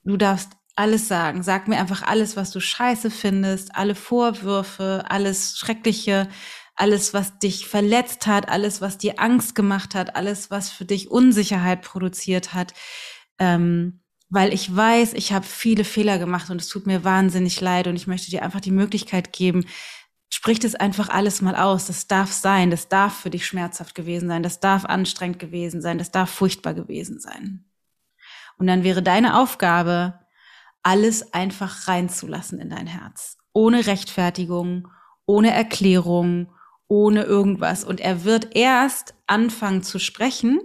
Du 0.03 0.15
darfst 0.15 0.53
alles 0.75 1.07
sagen. 1.07 1.43
Sag 1.43 1.67
mir 1.67 1.77
einfach 1.77 2.03
alles, 2.03 2.37
was 2.37 2.51
du 2.51 2.61
scheiße 2.61 3.11
findest, 3.11 3.75
alle 3.75 3.95
Vorwürfe, 3.95 5.03
alles 5.09 5.57
Schreckliche, 5.57 6.29
alles, 6.75 7.13
was 7.13 7.37
dich 7.39 7.67
verletzt 7.67 8.27
hat, 8.27 8.47
alles, 8.47 8.79
was 8.79 8.97
dir 8.97 9.19
Angst 9.19 9.55
gemacht 9.55 9.95
hat, 9.95 10.15
alles, 10.15 10.49
was 10.49 10.69
für 10.69 10.85
dich 10.85 11.11
Unsicherheit 11.11 11.81
produziert 11.81 12.53
hat. 12.53 12.73
Ähm, 13.39 13.98
weil 14.29 14.53
ich 14.53 14.75
weiß, 14.75 15.13
ich 15.13 15.33
habe 15.33 15.45
viele 15.45 15.83
Fehler 15.83 16.19
gemacht 16.19 16.49
und 16.49 16.61
es 16.61 16.67
tut 16.67 16.85
mir 16.85 17.03
wahnsinnig 17.03 17.59
leid 17.61 17.87
und 17.87 17.95
ich 17.95 18.07
möchte 18.07 18.29
dir 18.29 18.43
einfach 18.43 18.61
die 18.61 18.71
Möglichkeit 18.71 19.33
geben, 19.33 19.65
sprich 20.29 20.59
das 20.59 20.75
einfach 20.75 21.09
alles 21.09 21.41
mal 21.41 21.55
aus. 21.55 21.87
Das 21.87 22.07
darf 22.07 22.31
sein, 22.31 22.69
das 22.69 22.87
darf 22.87 23.17
für 23.19 23.31
dich 23.31 23.47
schmerzhaft 23.47 23.95
gewesen 23.95 24.29
sein, 24.29 24.43
das 24.43 24.59
darf 24.59 24.85
anstrengend 24.85 25.39
gewesen 25.39 25.81
sein, 25.81 25.97
das 25.97 26.11
darf 26.11 26.29
furchtbar 26.29 26.75
gewesen 26.75 27.19
sein. 27.19 27.65
Und 28.57 28.67
dann 28.67 28.83
wäre 28.83 29.01
deine 29.01 29.39
Aufgabe, 29.39 30.19
alles 30.83 31.33
einfach 31.33 31.87
reinzulassen 31.87 32.59
in 32.59 32.69
dein 32.69 32.87
Herz, 32.87 33.37
ohne 33.51 33.85
Rechtfertigung, 33.85 34.87
ohne 35.25 35.51
Erklärung, 35.51 36.53
ohne 36.87 37.23
irgendwas. 37.23 37.83
Und 37.83 37.99
er 37.99 38.23
wird 38.23 38.55
erst 38.55 39.13
anfangen 39.27 39.83
zu 39.83 39.99
sprechen, 39.99 40.61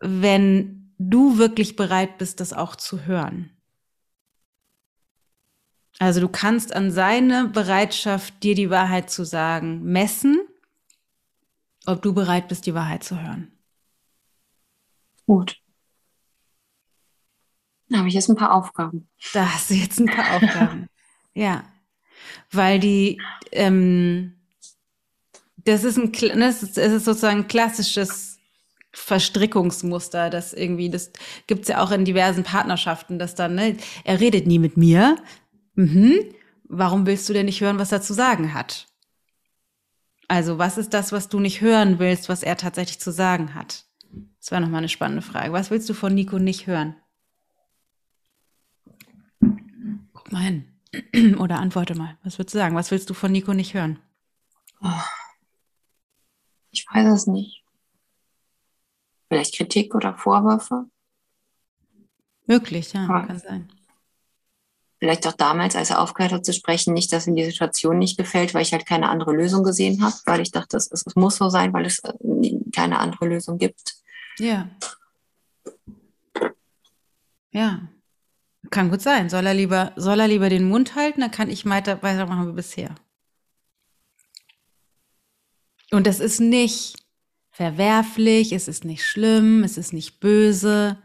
wenn 0.00 0.83
du 0.98 1.38
wirklich 1.38 1.76
bereit 1.76 2.18
bist, 2.18 2.40
das 2.40 2.52
auch 2.52 2.76
zu 2.76 3.06
hören. 3.06 3.50
Also 5.98 6.20
du 6.20 6.28
kannst 6.28 6.74
an 6.74 6.90
seine 6.90 7.46
Bereitschaft, 7.48 8.42
dir 8.42 8.54
die 8.54 8.70
Wahrheit 8.70 9.10
zu 9.10 9.24
sagen, 9.24 9.82
messen, 9.84 10.40
ob 11.86 12.02
du 12.02 12.12
bereit 12.12 12.48
bist, 12.48 12.66
die 12.66 12.74
Wahrheit 12.74 13.04
zu 13.04 13.20
hören. 13.20 13.52
Gut. 15.26 15.60
Da 17.88 17.98
habe 17.98 18.08
ich 18.08 18.14
jetzt 18.14 18.28
ein 18.28 18.36
paar 18.36 18.52
Aufgaben. 18.52 19.08
Da 19.32 19.52
hast 19.52 19.70
du 19.70 19.74
jetzt 19.74 20.00
ein 20.00 20.06
paar 20.06 20.36
Aufgaben. 20.36 20.88
ja. 21.34 21.64
Weil 22.50 22.80
die, 22.80 23.20
ähm, 23.52 24.36
das 25.56 25.84
ist 25.84 25.98
ein, 25.98 26.12
das 26.12 26.62
ist, 26.62 26.76
das 26.76 26.92
ist 26.92 27.04
sozusagen 27.04 27.40
ein 27.40 27.48
klassisches 27.48 28.33
Verstrickungsmuster, 28.94 30.30
das 30.30 30.52
irgendwie, 30.52 30.88
das 30.88 31.10
gibt's 31.46 31.68
ja 31.68 31.82
auch 31.82 31.90
in 31.90 32.04
diversen 32.04 32.44
Partnerschaften, 32.44 33.18
dass 33.18 33.34
dann, 33.34 33.54
ne, 33.54 33.76
er 34.04 34.20
redet 34.20 34.46
nie 34.46 34.58
mit 34.58 34.76
mir. 34.76 35.16
Mhm. 35.74 36.14
Warum 36.64 37.06
willst 37.06 37.28
du 37.28 37.32
denn 37.32 37.46
nicht 37.46 37.60
hören, 37.60 37.78
was 37.78 37.92
er 37.92 38.02
zu 38.02 38.14
sagen 38.14 38.54
hat? 38.54 38.86
Also, 40.28 40.58
was 40.58 40.78
ist 40.78 40.94
das, 40.94 41.12
was 41.12 41.28
du 41.28 41.40
nicht 41.40 41.60
hören 41.60 41.98
willst, 41.98 42.28
was 42.28 42.42
er 42.42 42.56
tatsächlich 42.56 42.98
zu 43.00 43.12
sagen 43.12 43.54
hat? 43.54 43.84
Das 44.40 44.52
war 44.52 44.60
nochmal 44.60 44.78
eine 44.78 44.88
spannende 44.88 45.22
Frage. 45.22 45.52
Was 45.52 45.70
willst 45.70 45.88
du 45.88 45.94
von 45.94 46.14
Nico 46.14 46.38
nicht 46.38 46.66
hören? 46.66 46.96
mal 50.34 50.42
hin. 50.42 51.36
Oder 51.38 51.58
antworte 51.58 51.94
mal. 51.94 52.18
Was 52.22 52.38
würdest 52.38 52.54
du 52.54 52.58
sagen? 52.58 52.76
Was 52.76 52.90
willst 52.90 53.08
du 53.08 53.14
von 53.14 53.32
Nico 53.32 53.54
nicht 53.54 53.72
hören? 53.72 53.98
Oh. 54.82 54.90
Ich 56.70 56.86
weiß 56.92 57.06
es 57.06 57.26
nicht. 57.26 57.63
Vielleicht 59.34 59.56
Kritik 59.56 59.96
oder 59.96 60.14
Vorwürfe? 60.14 60.84
Möglich, 62.46 62.92
ja, 62.92 63.08
ja. 63.08 63.26
kann 63.26 63.40
sein. 63.40 63.68
Vielleicht 65.00 65.26
auch 65.26 65.32
damals, 65.32 65.74
als 65.74 65.90
er 65.90 66.00
aufgehört 66.00 66.30
hat 66.30 66.46
zu 66.46 66.52
sprechen, 66.52 66.94
nicht, 66.94 67.12
dass 67.12 67.26
ihm 67.26 67.34
die 67.34 67.44
Situation 67.44 67.98
nicht 67.98 68.16
gefällt, 68.16 68.54
weil 68.54 68.62
ich 68.62 68.72
halt 68.72 68.86
keine 68.86 69.08
andere 69.08 69.32
Lösung 69.32 69.64
gesehen 69.64 70.04
habe, 70.04 70.14
weil 70.24 70.38
ich 70.38 70.52
dachte, 70.52 70.76
es, 70.76 70.88
es 70.92 71.16
muss 71.16 71.34
so 71.34 71.48
sein, 71.48 71.72
weil 71.72 71.84
es 71.84 71.98
äh, 72.04 72.12
keine 72.72 73.00
andere 73.00 73.26
Lösung 73.26 73.58
gibt. 73.58 73.96
Ja. 74.38 74.70
Ja. 77.50 77.88
Kann 78.70 78.88
gut 78.88 79.02
sein. 79.02 79.30
Soll 79.30 79.46
er 79.46 79.54
lieber, 79.54 79.90
soll 79.96 80.20
er 80.20 80.28
lieber 80.28 80.48
den 80.48 80.68
Mund 80.68 80.94
halten, 80.94 81.22
dann 81.22 81.32
kann 81.32 81.50
ich 81.50 81.66
weiter, 81.66 82.00
weitermachen 82.04 82.50
wie 82.50 82.54
bisher. 82.54 82.94
Und 85.90 86.06
das 86.06 86.20
ist 86.20 86.38
nicht 86.38 87.03
verwerflich, 87.54 88.52
es 88.52 88.66
ist 88.66 88.84
nicht 88.84 89.06
schlimm, 89.06 89.62
es 89.62 89.78
ist 89.78 89.92
nicht 89.92 90.18
böse. 90.18 90.98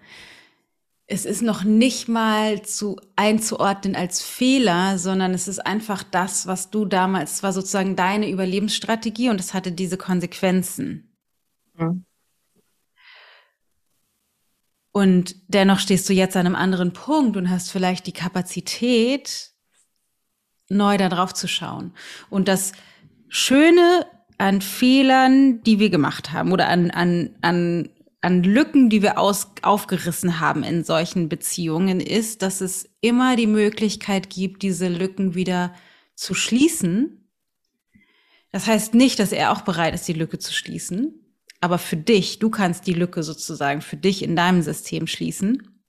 Es 1.06 1.26
ist 1.26 1.44
noch 1.44 1.64
nicht 1.64 2.08
mal 2.08 2.64
zu 2.64 3.00
einzuordnen 3.16 3.96
als 3.96 4.22
Fehler, 4.22 4.98
sondern 4.98 5.34
es 5.34 5.48
ist 5.48 5.60
einfach 5.60 6.04
das, 6.04 6.48
was 6.48 6.72
du 6.72 6.86
damals, 6.86 7.34
es 7.34 7.44
war 7.44 7.54
sozusagen 7.54 7.96
deine 7.96 8.30
Überlebensstrategie 8.30 9.30
und 9.30 9.40
es 9.40 9.54
hatte 9.54 9.72
diese 9.72 9.98
Konsequenzen. 9.98 11.16
Mhm. 11.76 12.06
Und 14.92 15.36
dennoch 15.48 15.80
stehst 15.80 16.10
du 16.10 16.14
jetzt 16.14 16.36
an 16.36 16.48
einem 16.48 16.56
anderen 16.56 16.94
Punkt 16.94 17.38
und 17.38 17.50
hast 17.52 17.72
vielleicht 17.72 18.08
die 18.08 18.12
Kapazität, 18.12 19.52
neu 20.68 20.98
da 20.98 21.10
drauf 21.10 21.34
zu 21.34 21.48
schauen. 21.48 21.94
Und 22.32 22.48
das 22.48 22.72
Schöne 23.28 24.08
an 24.40 24.62
Fehlern, 24.62 25.62
die 25.62 25.78
wir 25.78 25.92
gemacht 25.92 26.32
haben 26.32 26.52
oder 26.52 26.68
an, 26.68 26.90
an, 26.90 27.30
an, 27.42 27.90
an 28.22 28.44
Lücken, 28.44 28.90
die 28.90 29.04
wir 29.04 29.20
aus, 29.20 29.52
aufgerissen 29.62 30.40
haben 30.40 30.64
in 30.64 30.84
solchen 30.84 31.30
Beziehungen, 31.30 32.00
ist, 32.00 32.42
dass 32.42 32.62
es 32.62 32.90
immer 33.02 33.36
die 33.36 33.48
Möglichkeit 33.48 34.32
gibt, 34.32 34.64
diese 34.64 34.88
Lücken 34.88 35.36
wieder 35.36 35.76
zu 36.16 36.34
schließen. 36.34 37.30
Das 38.52 38.66
heißt 38.66 38.96
nicht, 38.96 39.20
dass 39.20 39.32
er 39.32 39.52
auch 39.52 39.62
bereit 39.62 39.94
ist, 39.94 40.08
die 40.08 40.14
Lücke 40.14 40.40
zu 40.40 40.52
schließen 40.52 41.14
aber 41.62 41.78
für 41.78 41.98
dich, 41.98 42.40
du 42.40 42.50
kannst 42.50 42.88
die 42.88 42.94
Lücke 42.94 43.24
sozusagen 43.24 43.82
für 43.82 43.98
dich 43.98 44.24
in 44.24 44.36
deinem 44.36 44.62
System 44.62 45.08
schließen. 45.08 45.82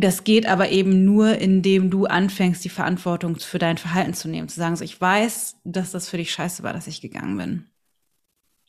Das 0.00 0.22
geht 0.22 0.46
aber 0.46 0.68
eben 0.68 1.04
nur, 1.04 1.38
indem 1.38 1.90
du 1.90 2.06
anfängst, 2.06 2.64
die 2.64 2.68
Verantwortung 2.68 3.34
für 3.34 3.58
dein 3.58 3.78
Verhalten 3.78 4.14
zu 4.14 4.28
nehmen. 4.28 4.48
Zu 4.48 4.60
sagen, 4.60 4.76
so, 4.76 4.84
ich 4.84 5.00
weiß, 5.00 5.56
dass 5.64 5.90
das 5.90 6.08
für 6.08 6.18
dich 6.18 6.30
scheiße 6.30 6.62
war, 6.62 6.72
dass 6.72 6.86
ich 6.86 7.00
gegangen 7.00 7.36
bin. 7.36 7.66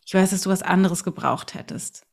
Ich 0.07 0.15
weiß, 0.15 0.31
dass 0.31 0.41
du 0.41 0.49
was 0.49 0.63
anderes 0.63 1.03
gebraucht 1.03 1.53
hättest. 1.53 2.07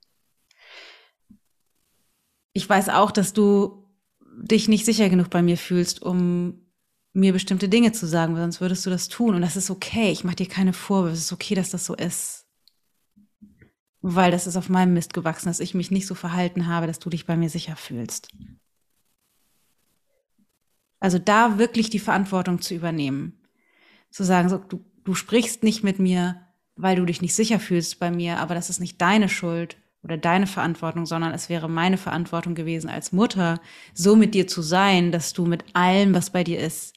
Ich 2.52 2.68
weiß 2.68 2.90
auch, 2.90 3.10
dass 3.10 3.32
du 3.32 3.88
dich 4.36 4.68
nicht 4.68 4.84
sicher 4.84 5.08
genug 5.08 5.30
bei 5.30 5.40
mir 5.40 5.56
fühlst, 5.56 6.02
um 6.02 6.66
mir 7.14 7.32
bestimmte 7.32 7.70
Dinge 7.70 7.92
zu 7.92 8.06
sagen, 8.06 8.34
weil 8.34 8.42
sonst 8.42 8.60
würdest 8.60 8.84
du 8.84 8.90
das 8.90 9.08
tun. 9.08 9.34
Und 9.34 9.40
das 9.40 9.56
ist 9.56 9.70
okay. 9.70 10.12
Ich 10.12 10.24
mache 10.24 10.36
dir 10.36 10.48
keine 10.48 10.74
Vorwürfe. 10.74 11.14
Es 11.14 11.20
ist 11.20 11.32
okay, 11.32 11.54
dass 11.54 11.70
das 11.70 11.86
so 11.86 11.94
ist 11.94 12.46
weil 14.02 14.30
das 14.30 14.46
ist 14.46 14.56
auf 14.56 14.68
meinem 14.68 14.94
Mist 14.94 15.14
gewachsen, 15.14 15.48
dass 15.48 15.58
ich 15.58 15.74
mich 15.74 15.90
nicht 15.90 16.06
so 16.06 16.14
verhalten 16.14 16.68
habe, 16.68 16.86
dass 16.86 17.00
du 17.00 17.10
dich 17.10 17.26
bei 17.26 17.36
mir 17.36 17.50
sicher 17.50 17.74
fühlst. 17.74 18.28
Also 21.06 21.20
da 21.20 21.56
wirklich 21.56 21.88
die 21.88 22.00
Verantwortung 22.00 22.60
zu 22.60 22.74
übernehmen. 22.74 23.38
Zu 24.10 24.24
sagen, 24.24 24.48
so, 24.48 24.58
du, 24.58 24.84
du 25.04 25.14
sprichst 25.14 25.62
nicht 25.62 25.84
mit 25.84 26.00
mir, 26.00 26.42
weil 26.74 26.96
du 26.96 27.04
dich 27.04 27.22
nicht 27.22 27.32
sicher 27.32 27.60
fühlst 27.60 28.00
bei 28.00 28.10
mir, 28.10 28.38
aber 28.38 28.56
das 28.56 28.70
ist 28.70 28.80
nicht 28.80 29.00
deine 29.00 29.28
Schuld 29.28 29.76
oder 30.02 30.16
deine 30.16 30.48
Verantwortung, 30.48 31.06
sondern 31.06 31.32
es 31.32 31.48
wäre 31.48 31.68
meine 31.68 31.96
Verantwortung 31.96 32.56
gewesen 32.56 32.90
als 32.90 33.12
Mutter, 33.12 33.60
so 33.94 34.16
mit 34.16 34.34
dir 34.34 34.48
zu 34.48 34.62
sein, 34.62 35.12
dass 35.12 35.32
du 35.32 35.46
mit 35.46 35.64
allem, 35.74 36.12
was 36.12 36.30
bei 36.30 36.42
dir 36.42 36.58
ist, 36.58 36.96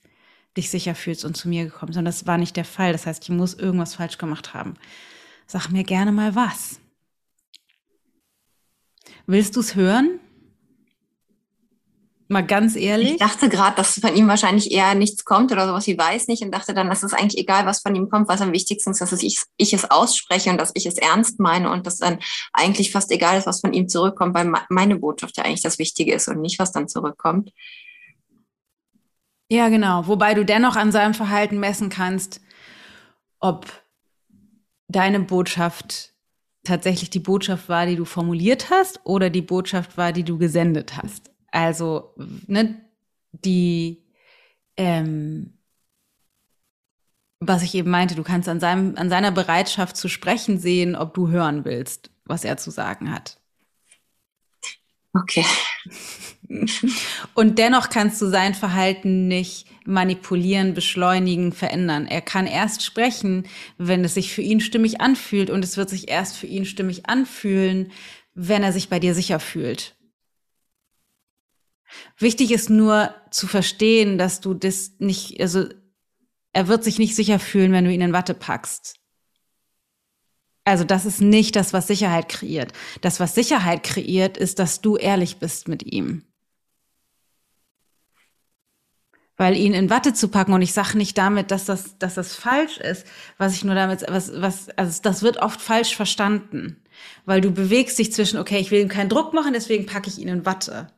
dich 0.57 0.71
sicher 0.71 0.95
fühlst 0.95 1.23
und 1.23 1.37
zu 1.37 1.47
mir 1.47 1.65
gekommen 1.65 1.89
bist. 1.89 1.99
Und 1.99 2.05
das 2.05 2.25
war 2.25 2.39
nicht 2.39 2.55
der 2.57 2.65
Fall. 2.65 2.93
Das 2.93 3.05
heißt, 3.05 3.21
ich 3.21 3.29
muss 3.29 3.53
irgendwas 3.53 3.93
falsch 3.93 4.17
gemacht 4.17 4.55
haben. 4.55 4.73
Sag 5.45 5.69
mir 5.69 5.83
gerne 5.83 6.11
mal 6.11 6.33
was. 6.33 6.79
Willst 9.27 9.55
du 9.55 9.59
es 9.59 9.75
hören? 9.75 10.19
Mal 12.31 12.45
ganz 12.45 12.75
ehrlich. 12.75 13.13
Ich 13.13 13.17
dachte 13.17 13.49
gerade, 13.49 13.75
dass 13.75 13.99
von 13.99 14.15
ihm 14.15 14.27
wahrscheinlich 14.27 14.71
eher 14.71 14.93
nichts 14.93 15.25
kommt 15.25 15.51
oder 15.51 15.65
sowas 15.65 15.87
wie 15.87 15.97
weiß 15.97 16.27
nicht 16.27 16.43
und 16.43 16.51
dachte 16.51 16.75
dann, 16.75 16.87
dass 16.87 17.01
es 17.01 17.11
eigentlich 17.11 17.41
egal, 17.41 17.65
was 17.65 17.81
von 17.81 17.95
ihm 17.95 18.07
kommt, 18.07 18.27
was 18.27 18.39
am 18.39 18.51
wichtigsten 18.53 18.91
ist, 18.91 19.01
dass 19.01 19.11
ich, 19.13 19.41
ich 19.57 19.73
es 19.73 19.89
ausspreche 19.89 20.51
und 20.51 20.61
dass 20.61 20.71
ich 20.75 20.85
es 20.85 20.99
ernst 20.99 21.39
meine 21.39 21.71
und 21.71 21.87
dass 21.87 21.97
dann 21.97 22.19
eigentlich 22.53 22.91
fast 22.91 23.11
egal 23.11 23.39
ist, 23.39 23.47
was 23.47 23.61
von 23.61 23.73
ihm 23.73 23.89
zurückkommt, 23.89 24.35
weil 24.35 24.53
meine 24.69 24.97
Botschaft 24.97 25.37
ja 25.37 25.43
eigentlich 25.43 25.63
das 25.63 25.79
Wichtige 25.79 26.13
ist 26.13 26.27
und 26.27 26.39
nicht, 26.39 26.59
was 26.59 26.71
dann 26.71 26.87
zurückkommt. 26.87 27.51
Ja, 29.51 29.69
genau. 29.69 30.05
Wobei 30.05 30.35
du 30.35 30.45
dennoch 30.45 30.75
an 30.75 30.91
seinem 30.91 31.15
Verhalten 31.15 31.59
messen 31.59 31.89
kannst, 31.89 32.41
ob 33.39 33.65
deine 34.87 35.19
Botschaft 35.19 36.13
tatsächlich 36.63 37.09
die 37.09 37.19
Botschaft 37.19 37.69
war, 37.69 37.87
die 37.87 37.95
du 37.95 38.05
formuliert 38.05 38.69
hast 38.69 38.99
oder 39.03 39.31
die 39.31 39.41
Botschaft 39.41 39.97
war, 39.97 40.11
die 40.11 40.23
du 40.23 40.37
gesendet 40.37 40.95
hast. 40.95 41.28
Also, 41.51 42.15
ne, 42.47 42.81
die, 43.31 44.03
ähm, 44.77 45.57
was 47.39 47.63
ich 47.63 47.73
eben 47.75 47.89
meinte, 47.89 48.15
du 48.15 48.23
kannst 48.23 48.49
an 48.49 48.59
seinem, 48.59 48.95
an 48.97 49.09
seiner 49.09 49.31
Bereitschaft 49.31 49.97
zu 49.97 50.09
sprechen 50.09 50.59
sehen, 50.59 50.95
ob 50.95 51.13
du 51.13 51.29
hören 51.29 51.65
willst, 51.65 52.11
was 52.25 52.43
er 52.43 52.57
zu 52.57 52.71
sagen 52.71 53.11
hat. 53.11 53.39
Okay. 55.13 55.45
Und 57.33 57.57
dennoch 57.59 57.89
kannst 57.89 58.21
du 58.21 58.27
sein 58.27 58.53
Verhalten 58.53 59.27
nicht 59.27 59.67
manipulieren, 59.85 60.73
beschleunigen, 60.73 61.51
verändern. 61.51 62.07
Er 62.07 62.21
kann 62.21 62.47
erst 62.47 62.83
sprechen, 62.83 63.47
wenn 63.77 64.03
es 64.03 64.13
sich 64.15 64.33
für 64.33 64.41
ihn 64.41 64.59
stimmig 64.59 65.01
anfühlt 65.01 65.49
und 65.49 65.63
es 65.63 65.77
wird 65.77 65.89
sich 65.89 66.09
erst 66.09 66.37
für 66.37 66.47
ihn 66.47 66.65
stimmig 66.65 67.07
anfühlen, 67.07 67.91
wenn 68.33 68.63
er 68.63 68.71
sich 68.71 68.89
bei 68.89 68.99
dir 68.99 69.13
sicher 69.15 69.39
fühlt. 69.39 69.95
Wichtig 72.17 72.51
ist 72.51 72.69
nur 72.69 73.13
zu 73.31 73.47
verstehen, 73.47 74.17
dass 74.17 74.41
du 74.41 74.53
das 74.53 74.91
nicht, 74.99 75.39
also 75.41 75.65
er 76.53 76.67
wird 76.67 76.83
sich 76.83 76.99
nicht 76.99 77.15
sicher 77.15 77.39
fühlen, 77.39 77.71
wenn 77.71 77.85
du 77.85 77.91
ihn 77.91 78.01
in 78.01 78.13
Watte 78.13 78.33
packst. 78.33 78.99
Also 80.65 80.83
das 80.83 81.05
ist 81.05 81.21
nicht 81.21 81.55
das, 81.55 81.73
was 81.73 81.87
Sicherheit 81.87 82.29
kreiert. 82.29 82.73
Das, 83.01 83.19
was 83.19 83.33
Sicherheit 83.33 83.83
kreiert, 83.83 84.37
ist, 84.37 84.59
dass 84.59 84.81
du 84.81 84.97
ehrlich 84.97 85.37
bist 85.37 85.67
mit 85.67 85.83
ihm. 85.83 86.25
Weil 89.35 89.55
ihn 89.55 89.73
in 89.73 89.89
Watte 89.89 90.13
zu 90.13 90.27
packen, 90.27 90.53
und 90.53 90.61
ich 90.61 90.73
sage 90.73 90.97
nicht 90.97 91.17
damit, 91.17 91.49
dass 91.49 91.65
das, 91.65 91.97
dass 91.97 92.15
das 92.15 92.35
falsch 92.35 92.77
ist, 92.77 93.07
was 93.37 93.55
ich 93.55 93.63
nur 93.63 93.73
damit, 93.73 94.03
was, 94.09 94.33
was, 94.41 94.69
also 94.77 95.01
das 95.01 95.23
wird 95.23 95.37
oft 95.37 95.61
falsch 95.61 95.95
verstanden. 95.95 96.83
Weil 97.25 97.39
du 97.39 97.49
bewegst 97.51 97.97
dich 97.97 98.11
zwischen, 98.11 98.37
okay, 98.37 98.59
ich 98.59 98.69
will 98.69 98.81
ihm 98.81 98.89
keinen 98.89 99.09
Druck 99.09 99.33
machen, 99.33 99.53
deswegen 99.53 99.85
packe 99.85 100.09
ich 100.09 100.19
ihn 100.19 100.27
in 100.27 100.45
Watte. 100.45 100.91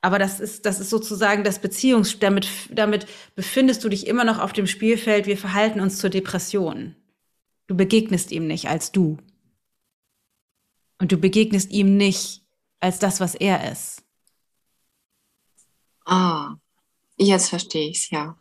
Aber 0.00 0.18
das 0.18 0.38
ist, 0.38 0.64
das 0.64 0.78
ist 0.78 0.90
sozusagen 0.90 1.42
das 1.42 1.60
Beziehungs, 1.60 2.18
damit, 2.20 2.48
damit 2.70 3.06
befindest 3.34 3.82
du 3.82 3.88
dich 3.88 4.06
immer 4.06 4.24
noch 4.24 4.38
auf 4.38 4.52
dem 4.52 4.66
Spielfeld, 4.66 5.26
wir 5.26 5.36
verhalten 5.36 5.80
uns 5.80 5.98
zur 5.98 6.10
Depression. 6.10 6.94
Du 7.66 7.76
begegnest 7.76 8.30
ihm 8.30 8.46
nicht 8.46 8.68
als 8.68 8.92
du. 8.92 9.18
Und 11.00 11.12
du 11.12 11.16
begegnest 11.16 11.70
ihm 11.70 11.96
nicht 11.96 12.42
als 12.80 12.98
das, 12.98 13.20
was 13.20 13.34
er 13.34 13.70
ist. 13.70 14.02
Ah, 16.04 16.56
jetzt 17.16 17.48
verstehe 17.48 17.90
ich 17.90 17.98
es, 17.98 18.10
ja. 18.10 18.38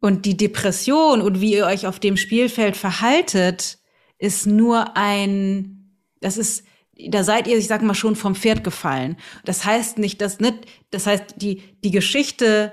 Und 0.00 0.26
die 0.26 0.36
Depression 0.36 1.20
und 1.20 1.40
wie 1.40 1.54
ihr 1.54 1.66
euch 1.66 1.86
auf 1.86 2.00
dem 2.00 2.16
Spielfeld 2.16 2.76
verhaltet, 2.76 3.78
ist 4.18 4.46
nur 4.46 4.96
ein, 4.96 5.96
das 6.20 6.36
ist, 6.36 6.64
da 6.96 7.24
seid 7.24 7.46
ihr, 7.46 7.56
ich 7.56 7.66
sag 7.66 7.82
mal, 7.82 7.94
schon 7.94 8.16
vom 8.16 8.34
Pferd 8.34 8.64
gefallen. 8.64 9.16
Das 9.44 9.64
heißt 9.64 9.98
nicht, 9.98 10.20
dass 10.20 10.40
nicht, 10.40 10.66
das 10.90 11.06
heißt, 11.06 11.36
die, 11.36 11.62
die 11.82 11.90
Geschichte 11.90 12.72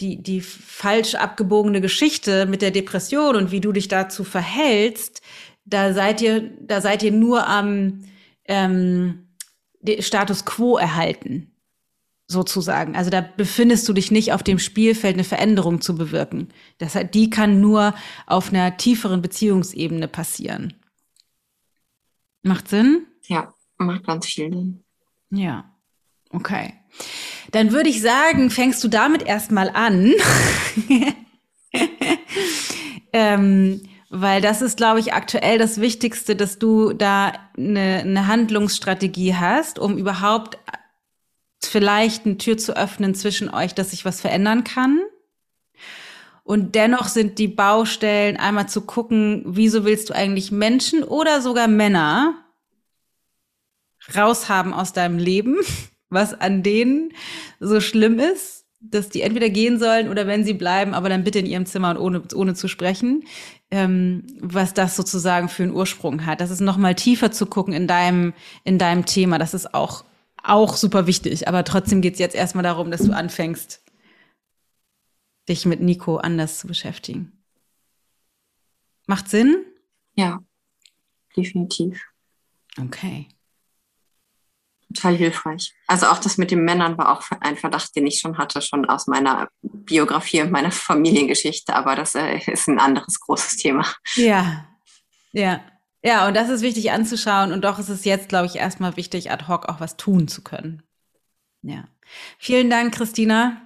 die, 0.00 0.22
die 0.22 0.40
falsch 0.40 1.14
abgebogene 1.14 1.80
Geschichte 1.80 2.46
mit 2.46 2.62
der 2.62 2.70
Depression 2.70 3.36
und 3.36 3.50
wie 3.50 3.60
du 3.60 3.72
dich 3.72 3.88
dazu 3.88 4.24
verhältst, 4.24 5.22
da 5.64 5.94
seid 5.94 6.20
ihr, 6.20 6.50
da 6.60 6.80
seid 6.80 7.02
ihr 7.02 7.12
nur 7.12 7.46
am 7.46 8.04
ähm, 8.44 9.28
Status 10.00 10.44
quo 10.44 10.76
erhalten, 10.76 11.50
sozusagen. 12.28 12.94
Also 12.94 13.10
da 13.10 13.20
befindest 13.20 13.88
du 13.88 13.92
dich 13.92 14.10
nicht 14.10 14.32
auf 14.32 14.42
dem 14.42 14.58
Spielfeld, 14.58 15.14
eine 15.14 15.24
Veränderung 15.24 15.80
zu 15.80 15.96
bewirken. 15.96 16.48
Das, 16.78 16.96
die 17.14 17.30
kann 17.30 17.60
nur 17.60 17.94
auf 18.26 18.50
einer 18.50 18.76
tieferen 18.76 19.22
Beziehungsebene 19.22 20.08
passieren. 20.08 20.74
Macht 22.42 22.68
Sinn? 22.68 23.06
Ja, 23.26 23.52
macht 23.78 24.06
ganz 24.06 24.26
viel 24.26 24.52
Sinn. 24.52 24.84
Ja. 25.30 25.72
Okay. 26.30 26.74
Dann 27.52 27.72
würde 27.72 27.88
ich 27.88 28.00
sagen, 28.00 28.50
fängst 28.50 28.82
du 28.82 28.88
damit 28.88 29.22
erstmal 29.22 29.70
an. 29.70 30.12
ähm, 33.12 33.82
weil 34.08 34.40
das 34.40 34.62
ist, 34.62 34.76
glaube 34.76 35.00
ich, 35.00 35.12
aktuell 35.12 35.58
das 35.58 35.80
Wichtigste, 35.80 36.36
dass 36.36 36.58
du 36.58 36.92
da 36.92 37.32
eine, 37.56 38.00
eine 38.00 38.26
Handlungsstrategie 38.26 39.34
hast, 39.34 39.78
um 39.78 39.98
überhaupt 39.98 40.58
vielleicht 41.62 42.24
eine 42.24 42.38
Tür 42.38 42.56
zu 42.56 42.76
öffnen 42.76 43.14
zwischen 43.14 43.50
euch, 43.52 43.74
dass 43.74 43.90
sich 43.90 44.04
was 44.04 44.20
verändern 44.20 44.64
kann. 44.64 45.00
Und 46.44 46.76
dennoch 46.76 47.08
sind 47.08 47.38
die 47.40 47.48
Baustellen 47.48 48.36
einmal 48.36 48.68
zu 48.68 48.82
gucken, 48.82 49.42
wieso 49.46 49.84
willst 49.84 50.10
du 50.10 50.14
eigentlich 50.14 50.52
Menschen 50.52 51.02
oder 51.02 51.40
sogar 51.40 51.66
Männer 51.66 52.45
raushaben 54.14 54.72
aus 54.72 54.92
deinem 54.92 55.18
Leben, 55.18 55.56
was 56.10 56.34
an 56.34 56.62
denen 56.62 57.12
so 57.60 57.80
schlimm 57.80 58.18
ist, 58.18 58.64
dass 58.80 59.08
die 59.08 59.22
entweder 59.22 59.48
gehen 59.48 59.78
sollen 59.78 60.08
oder 60.08 60.26
wenn 60.26 60.44
sie 60.44 60.54
bleiben, 60.54 60.94
aber 60.94 61.08
dann 61.08 61.24
bitte 61.24 61.38
in 61.38 61.46
ihrem 61.46 61.66
Zimmer 61.66 61.90
und 61.90 61.98
ohne, 61.98 62.22
ohne 62.34 62.54
zu 62.54 62.68
sprechen, 62.68 63.24
ähm, 63.70 64.24
was 64.40 64.74
das 64.74 64.96
sozusagen 64.96 65.48
für 65.48 65.64
einen 65.64 65.72
Ursprung 65.72 66.26
hat. 66.26 66.40
Das 66.40 66.50
ist 66.50 66.60
nochmal 66.60 66.94
tiefer 66.94 67.32
zu 67.32 67.46
gucken 67.46 67.74
in 67.74 67.86
deinem, 67.86 68.32
in 68.64 68.78
deinem 68.78 69.06
Thema. 69.06 69.38
Das 69.38 69.54
ist 69.54 69.74
auch, 69.74 70.04
auch 70.42 70.76
super 70.76 71.06
wichtig. 71.06 71.48
Aber 71.48 71.64
trotzdem 71.64 72.00
geht 72.00 72.14
es 72.14 72.20
jetzt 72.20 72.36
erstmal 72.36 72.64
darum, 72.64 72.90
dass 72.90 73.02
du 73.02 73.12
anfängst, 73.12 73.82
dich 75.48 75.66
mit 75.66 75.80
Nico 75.80 76.16
anders 76.16 76.58
zu 76.58 76.66
beschäftigen. 76.66 77.32
Macht 79.06 79.28
Sinn? 79.28 79.64
Ja, 80.14 80.40
definitiv. 81.36 82.02
Okay. 82.78 83.28
Total 84.94 85.16
hilfreich. 85.16 85.74
Also 85.86 86.06
auch 86.06 86.18
das 86.18 86.38
mit 86.38 86.50
den 86.50 86.64
Männern 86.64 86.96
war 86.96 87.12
auch 87.12 87.22
ein 87.40 87.56
Verdacht, 87.56 87.94
den 87.96 88.06
ich 88.06 88.20
schon 88.20 88.38
hatte, 88.38 88.62
schon 88.62 88.84
aus 88.86 89.06
meiner 89.06 89.48
Biografie 89.62 90.42
und 90.42 90.52
meiner 90.52 90.70
Familiengeschichte, 90.72 91.74
aber 91.74 91.96
das 91.96 92.14
äh, 92.14 92.38
ist 92.46 92.68
ein 92.68 92.78
anderes 92.78 93.20
großes 93.20 93.56
Thema. 93.56 93.86
Ja, 94.14 94.66
ja. 95.32 95.60
Ja, 96.04 96.28
und 96.28 96.34
das 96.34 96.50
ist 96.50 96.62
wichtig 96.62 96.92
anzuschauen 96.92 97.52
und 97.52 97.64
doch 97.64 97.80
ist 97.80 97.88
es 97.88 98.04
jetzt, 98.04 98.28
glaube 98.28 98.46
ich, 98.46 98.56
erstmal 98.56 98.96
wichtig, 98.96 99.32
ad 99.32 99.48
hoc 99.48 99.68
auch 99.68 99.80
was 99.80 99.96
tun 99.96 100.28
zu 100.28 100.42
können. 100.42 100.82
Ja. 101.62 101.88
Vielen 102.38 102.70
Dank, 102.70 102.94
Christina. 102.94 103.60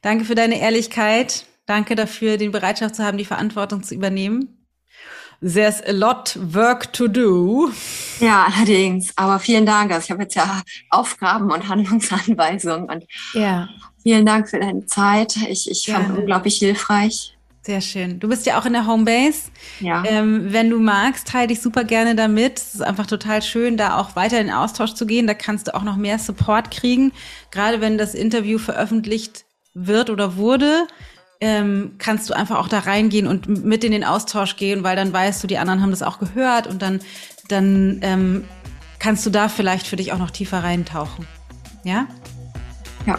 Danke 0.00 0.24
für 0.24 0.34
deine 0.34 0.60
Ehrlichkeit. 0.60 1.46
Danke 1.66 1.94
dafür, 1.94 2.38
den 2.38 2.52
Bereitschaft 2.52 2.96
zu 2.96 3.04
haben, 3.04 3.18
die 3.18 3.26
Verantwortung 3.26 3.82
zu 3.82 3.94
übernehmen. 3.94 4.57
There's 5.40 5.80
a 5.86 5.92
lot 5.92 6.36
work 6.52 6.92
to 6.94 7.06
do. 7.06 7.70
Ja, 8.18 8.48
allerdings. 8.52 9.12
Aber 9.16 9.38
vielen 9.38 9.66
Dank. 9.66 9.92
Also 9.92 10.04
ich 10.04 10.10
habe 10.10 10.22
jetzt 10.22 10.34
ja 10.34 10.62
Aufgaben 10.90 11.50
und 11.52 11.68
Handlungsanweisungen 11.68 12.90
und 12.90 13.04
ja. 13.34 13.68
vielen 14.02 14.26
Dank 14.26 14.48
für 14.48 14.58
deine 14.58 14.84
Zeit. 14.86 15.36
Ich, 15.48 15.70
ich 15.70 15.86
fand 15.92 16.10
es 16.10 16.18
unglaublich 16.18 16.56
hilfreich. 16.56 17.38
Sehr 17.62 17.80
schön. 17.82 18.18
Du 18.18 18.28
bist 18.28 18.46
ja 18.46 18.58
auch 18.58 18.64
in 18.64 18.72
der 18.72 18.86
Homebase. 18.86 19.50
Ja. 19.80 20.02
Ähm, 20.06 20.52
wenn 20.52 20.70
du 20.70 20.80
magst, 20.80 21.28
teile 21.28 21.48
dich 21.48 21.60
super 21.60 21.84
gerne 21.84 22.16
damit. 22.16 22.58
Es 22.58 22.74
ist 22.76 22.80
einfach 22.80 23.06
total 23.06 23.42
schön, 23.42 23.76
da 23.76 23.98
auch 23.98 24.16
weiter 24.16 24.40
in 24.40 24.50
Austausch 24.50 24.94
zu 24.94 25.06
gehen. 25.06 25.26
Da 25.26 25.34
kannst 25.34 25.68
du 25.68 25.74
auch 25.74 25.82
noch 25.82 25.96
mehr 25.96 26.18
Support 26.18 26.70
kriegen. 26.70 27.12
Gerade 27.50 27.80
wenn 27.80 27.98
das 27.98 28.14
Interview 28.14 28.58
veröffentlicht 28.58 29.44
wird 29.74 30.08
oder 30.10 30.36
wurde, 30.36 30.86
ähm, 31.40 31.94
kannst 31.98 32.28
du 32.28 32.34
einfach 32.34 32.58
auch 32.58 32.68
da 32.68 32.80
reingehen 32.80 33.26
und 33.26 33.64
mit 33.64 33.84
in 33.84 33.92
den 33.92 34.04
Austausch 34.04 34.56
gehen, 34.56 34.82
weil 34.82 34.96
dann 34.96 35.12
weißt 35.12 35.42
du, 35.42 35.46
die 35.46 35.58
anderen 35.58 35.82
haben 35.82 35.90
das 35.90 36.02
auch 36.02 36.18
gehört 36.18 36.66
und 36.66 36.82
dann, 36.82 37.00
dann 37.48 38.00
ähm, 38.02 38.44
kannst 38.98 39.24
du 39.24 39.30
da 39.30 39.48
vielleicht 39.48 39.86
für 39.86 39.96
dich 39.96 40.12
auch 40.12 40.18
noch 40.18 40.30
tiefer 40.30 40.62
reintauchen. 40.62 41.26
Ja? 41.84 42.06
Ja. 43.06 43.18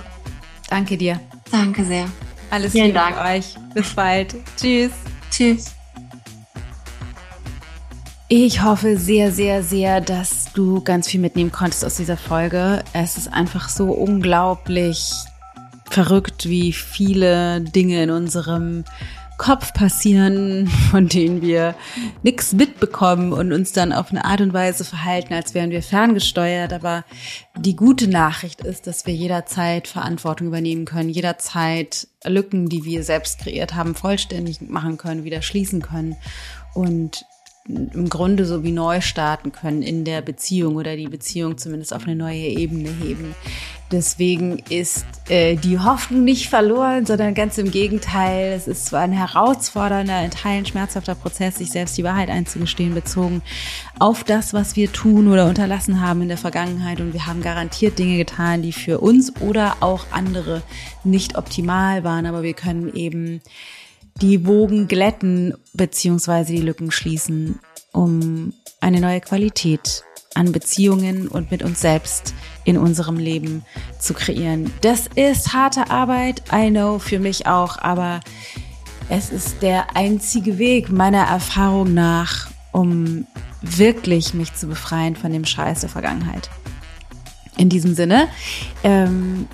Danke 0.69 0.97
dir. 0.97 1.19
Danke 1.51 1.83
sehr. 1.83 2.05
Alles 2.51 2.73
Vielen 2.73 2.87
Liebe 2.87 2.99
Dank. 2.99 3.15
für 3.15 3.23
euch. 3.23 3.55
Bis 3.73 3.93
bald. 3.93 4.35
Tschüss. 4.57 4.91
Tschüss. 5.31 5.73
Ich 8.27 8.61
hoffe 8.61 8.97
sehr, 8.97 9.31
sehr, 9.31 9.63
sehr, 9.63 10.01
dass 10.01 10.53
du 10.53 10.81
ganz 10.81 11.07
viel 11.07 11.19
mitnehmen 11.19 11.51
konntest 11.51 11.83
aus 11.83 11.95
dieser 11.95 12.17
Folge. 12.17 12.83
Es 12.93 13.17
ist 13.17 13.31
einfach 13.33 13.69
so 13.69 13.85
unglaublich 13.91 15.11
verrückt, 15.89 16.47
wie 16.47 16.73
viele 16.73 17.61
Dinge 17.61 18.03
in 18.03 18.11
unserem 18.11 18.83
Kopf 19.39 19.73
passieren, 19.73 20.67
von 20.91 21.07
denen 21.07 21.41
wir 21.41 21.73
nichts 22.23 22.53
mitbekommen 22.53 23.31
und 23.33 23.53
uns 23.53 23.71
dann 23.71 23.93
auf 23.93 24.11
eine 24.11 24.25
Art 24.25 24.41
und 24.41 24.53
Weise 24.53 24.83
verhalten, 24.83 25.33
als 25.33 25.53
wären 25.53 25.71
wir 25.71 25.81
ferngesteuert. 25.81 26.73
Aber 26.73 27.05
die 27.57 27.75
gute 27.75 28.07
Nachricht 28.07 28.61
ist, 28.61 28.85
dass 28.85 29.05
wir 29.07 29.13
jederzeit 29.13 29.87
Verantwortung 29.87 30.47
übernehmen 30.47 30.85
können, 30.85 31.09
jederzeit 31.09 32.07
Lücken, 32.25 32.67
die 32.67 32.83
wir 32.83 33.03
selbst 33.03 33.39
kreiert 33.39 33.73
haben, 33.73 33.95
vollständig 33.95 34.59
machen 34.61 34.97
können, 34.97 35.23
wieder 35.23 35.41
schließen 35.41 35.81
können 35.81 36.17
und 36.73 37.25
im 37.69 38.09
Grunde 38.09 38.45
so 38.45 38.63
wie 38.63 38.71
neu 38.71 38.99
starten 38.99 39.51
können 39.51 39.83
in 39.83 40.03
der 40.03 40.21
Beziehung 40.21 40.75
oder 40.75 40.95
die 40.95 41.07
Beziehung 41.07 41.57
zumindest 41.57 41.93
auf 41.93 42.05
eine 42.05 42.15
neue 42.15 42.39
Ebene 42.39 42.89
heben. 42.89 43.35
Deswegen 43.91 44.59
ist 44.69 45.05
äh, 45.29 45.55
die 45.55 45.79
Hoffnung 45.79 46.23
nicht 46.23 46.47
verloren, 46.47 47.07
sondern 47.07 47.33
ganz 47.33 47.57
im 47.57 47.71
Gegenteil. 47.71 48.53
Es 48.53 48.67
ist 48.67 48.85
zwar 48.85 49.01
ein 49.01 49.11
herausfordernder, 49.11 50.23
in 50.23 50.29
Teilen 50.29 50.65
schmerzhafter 50.65 51.15
Prozess, 51.15 51.57
sich 51.57 51.71
selbst 51.71 51.97
die 51.97 52.03
Wahrheit 52.03 52.29
einzugestehen, 52.29 52.93
bezogen 52.93 53.41
auf 53.97 54.23
das, 54.23 54.53
was 54.53 54.75
wir 54.75 54.91
tun 54.91 55.27
oder 55.27 55.47
unterlassen 55.47 56.01
haben 56.01 56.21
in 56.21 56.27
der 56.27 56.37
Vergangenheit. 56.37 57.01
Und 57.01 57.13
wir 57.13 57.25
haben 57.25 57.41
garantiert 57.41 57.97
Dinge 57.97 58.17
getan, 58.17 58.61
die 58.61 58.73
für 58.73 58.99
uns 58.99 59.33
oder 59.41 59.77
auch 59.79 60.05
andere 60.11 60.61
nicht 61.03 61.35
optimal 61.35 62.03
waren. 62.03 62.27
Aber 62.27 62.43
wir 62.43 62.53
können 62.53 62.93
eben 62.93 63.41
die 64.21 64.45
Wogen 64.45 64.87
glätten 64.87 65.53
beziehungsweise 65.73 66.53
die 66.53 66.61
Lücken 66.61 66.91
schließen, 66.91 67.59
um 67.93 68.53
eine 68.81 68.99
neue 68.99 69.21
Qualität 69.21 70.03
an 70.35 70.51
Beziehungen 70.51 71.27
und 71.27 71.51
mit 71.51 71.63
uns 71.63 71.81
selbst 71.81 72.33
in 72.63 72.77
unserem 72.77 73.17
Leben 73.17 73.63
zu 73.99 74.13
kreieren. 74.13 74.71
Das 74.81 75.07
ist 75.15 75.53
harte 75.53 75.89
Arbeit, 75.89 76.43
I 76.53 76.69
know, 76.69 76.99
für 76.99 77.19
mich 77.19 77.47
auch, 77.47 77.77
aber 77.79 78.19
es 79.09 79.31
ist 79.31 79.61
der 79.61 79.95
einzige 79.95 80.59
Weg 80.59 80.91
meiner 80.91 81.23
Erfahrung 81.23 81.93
nach, 81.93 82.49
um 82.71 83.25
wirklich 83.61 84.33
mich 84.33 84.53
zu 84.53 84.67
befreien 84.67 85.15
von 85.15 85.33
dem 85.33 85.45
Scheiß 85.45 85.81
der 85.81 85.89
Vergangenheit. 85.89 86.49
In 87.57 87.69
diesem 87.69 87.95
Sinne, 87.95 88.29
ähm, 88.83 89.47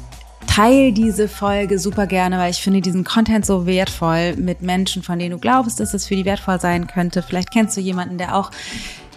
teil 0.55 0.93
diese 0.93 1.27
Folge 1.27 1.79
super 1.79 2.07
gerne, 2.07 2.37
weil 2.37 2.49
ich 2.49 2.61
finde 2.61 2.79
diesen 2.79 3.03
Content 3.03 3.45
so 3.45 3.65
wertvoll 3.65 4.37
mit 4.37 4.61
Menschen, 4.61 5.03
von 5.03 5.19
denen 5.19 5.31
du 5.31 5.37
glaubst, 5.37 5.81
dass 5.81 5.93
es 5.93 6.07
für 6.07 6.15
die 6.15 6.23
wertvoll 6.23 6.61
sein 6.61 6.87
könnte. 6.87 7.21
Vielleicht 7.21 7.51
kennst 7.51 7.75
du 7.75 7.81
jemanden, 7.81 8.17
der 8.17 8.37
auch 8.37 8.51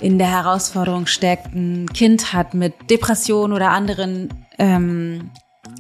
in 0.01 0.19
der 0.19 0.33
Herausforderung 0.33 1.07
steckt, 1.07 1.55
ein 1.55 1.87
Kind 1.95 2.33
hat 2.33 2.55
mit 2.55 2.75
Depression 2.91 3.53
oder 3.53 3.71
anderen 3.71 4.31
ähm, 4.59 5.31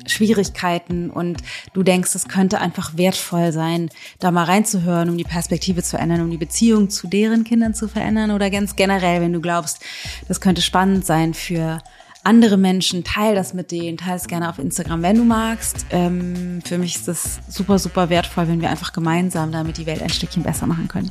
Schwierigkeiten 0.06 1.10
und 1.10 1.42
du 1.72 1.82
denkst, 1.82 2.14
es 2.14 2.28
könnte 2.28 2.60
einfach 2.60 2.96
wertvoll 2.96 3.50
sein, 3.50 3.90
da 4.20 4.30
mal 4.30 4.44
reinzuhören, 4.44 5.10
um 5.10 5.18
die 5.18 5.24
Perspektive 5.24 5.82
zu 5.82 5.96
ändern, 5.96 6.20
um 6.20 6.30
die 6.30 6.36
Beziehung 6.36 6.88
zu 6.88 7.08
deren 7.08 7.42
Kindern 7.42 7.74
zu 7.74 7.88
verändern 7.88 8.30
oder 8.30 8.48
ganz 8.50 8.76
generell, 8.76 9.20
wenn 9.20 9.32
du 9.32 9.40
glaubst, 9.40 9.80
das 10.28 10.40
könnte 10.40 10.62
spannend 10.62 11.04
sein 11.04 11.34
für 11.34 11.80
andere 12.28 12.58
Menschen, 12.58 13.04
teil 13.04 13.34
das 13.34 13.54
mit 13.54 13.70
denen, 13.70 13.96
teil 13.96 14.16
es 14.16 14.26
gerne 14.26 14.50
auf 14.50 14.58
Instagram, 14.58 15.00
wenn 15.00 15.16
du 15.16 15.24
magst. 15.24 15.86
Ähm, 15.88 16.60
für 16.62 16.76
mich 16.76 16.96
ist 16.96 17.08
das 17.08 17.40
super, 17.48 17.78
super 17.78 18.10
wertvoll, 18.10 18.48
wenn 18.48 18.60
wir 18.60 18.68
einfach 18.68 18.92
gemeinsam 18.92 19.50
damit 19.50 19.78
die 19.78 19.86
Welt 19.86 20.02
ein 20.02 20.10
Stückchen 20.10 20.42
besser 20.42 20.66
machen 20.66 20.88
können. 20.88 21.10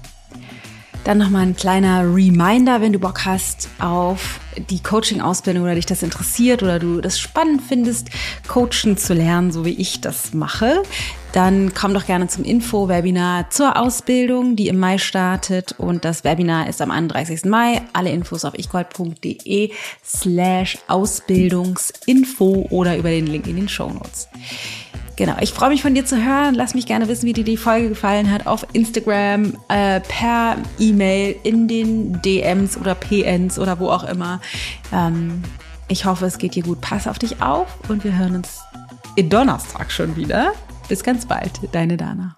Dann 1.05 1.17
nochmal 1.17 1.41
ein 1.41 1.55
kleiner 1.55 2.01
Reminder, 2.03 2.81
wenn 2.81 2.93
du 2.93 2.99
Bock 2.99 3.25
hast 3.25 3.67
auf 3.79 4.39
die 4.69 4.83
Coaching-Ausbildung 4.83 5.63
oder 5.63 5.73
dich 5.73 5.87
das 5.87 6.03
interessiert 6.03 6.61
oder 6.61 6.77
du 6.77 7.01
das 7.01 7.19
spannend 7.19 7.63
findest, 7.67 8.09
Coachen 8.47 8.95
zu 8.97 9.15
lernen, 9.15 9.51
so 9.51 9.65
wie 9.65 9.73
ich 9.73 10.01
das 10.01 10.35
mache, 10.35 10.83
dann 11.37 11.75
komm 11.75 11.93
doch 11.93 12.07
gerne 12.07 12.27
zum 12.27 12.43
Info-Webinar 12.43 13.51
zur 13.51 13.77
Ausbildung, 13.77 14.55
die 14.55 14.69
im 14.69 14.79
Mai 14.79 14.97
startet. 14.97 15.75
Und 15.77 16.03
das 16.03 16.23
Webinar 16.23 16.67
ist 16.67 16.81
am 16.81 16.89
31. 16.89 17.45
Mai. 17.45 17.83
Alle 17.93 18.09
Infos 18.09 18.43
auf 18.43 18.57
ichgold.de 18.57 19.71
slash 20.03 20.79
Ausbildungsinfo 20.87 22.65
oder 22.71 22.97
über 22.97 23.09
den 23.09 23.27
Link 23.27 23.45
in 23.45 23.55
den 23.55 23.69
Show 23.69 23.87
Notes. 23.87 24.29
Genau, 25.15 25.35
ich 25.39 25.53
freue 25.53 25.69
mich 25.69 25.83
von 25.83 25.93
dir 25.93 26.05
zu 26.05 26.17
hören. 26.17 26.55
Lass 26.55 26.73
mich 26.73 26.87
gerne 26.87 27.07
wissen, 27.07 27.27
wie 27.27 27.33
dir 27.33 27.43
die 27.43 27.57
Folge 27.57 27.89
gefallen 27.89 28.31
hat 28.31 28.47
auf 28.47 28.65
Instagram, 28.73 29.53
äh, 29.69 29.99
per 29.99 30.57
E-Mail, 30.79 31.35
in 31.43 31.67
den 31.67 32.19
DMs 32.23 32.77
oder 32.77 32.95
PNs 32.95 33.59
oder 33.59 33.79
wo 33.79 33.89
auch 33.89 34.05
immer. 34.05 34.41
Ähm, 34.91 35.43
ich 35.87 36.05
hoffe, 36.05 36.25
es 36.25 36.39
geht 36.39 36.55
dir 36.55 36.63
gut. 36.63 36.81
Pass 36.81 37.07
auf 37.07 37.19
dich 37.19 37.43
auf 37.43 37.67
und 37.89 38.03
wir 38.03 38.17
hören 38.17 38.37
uns 38.37 38.59
in 39.15 39.29
Donnerstag 39.29 39.91
schon 39.91 40.15
wieder. 40.15 40.53
Bis 40.87 41.03
ganz 41.03 41.25
bald, 41.25 41.51
deine 41.73 41.97
Dana. 41.97 42.37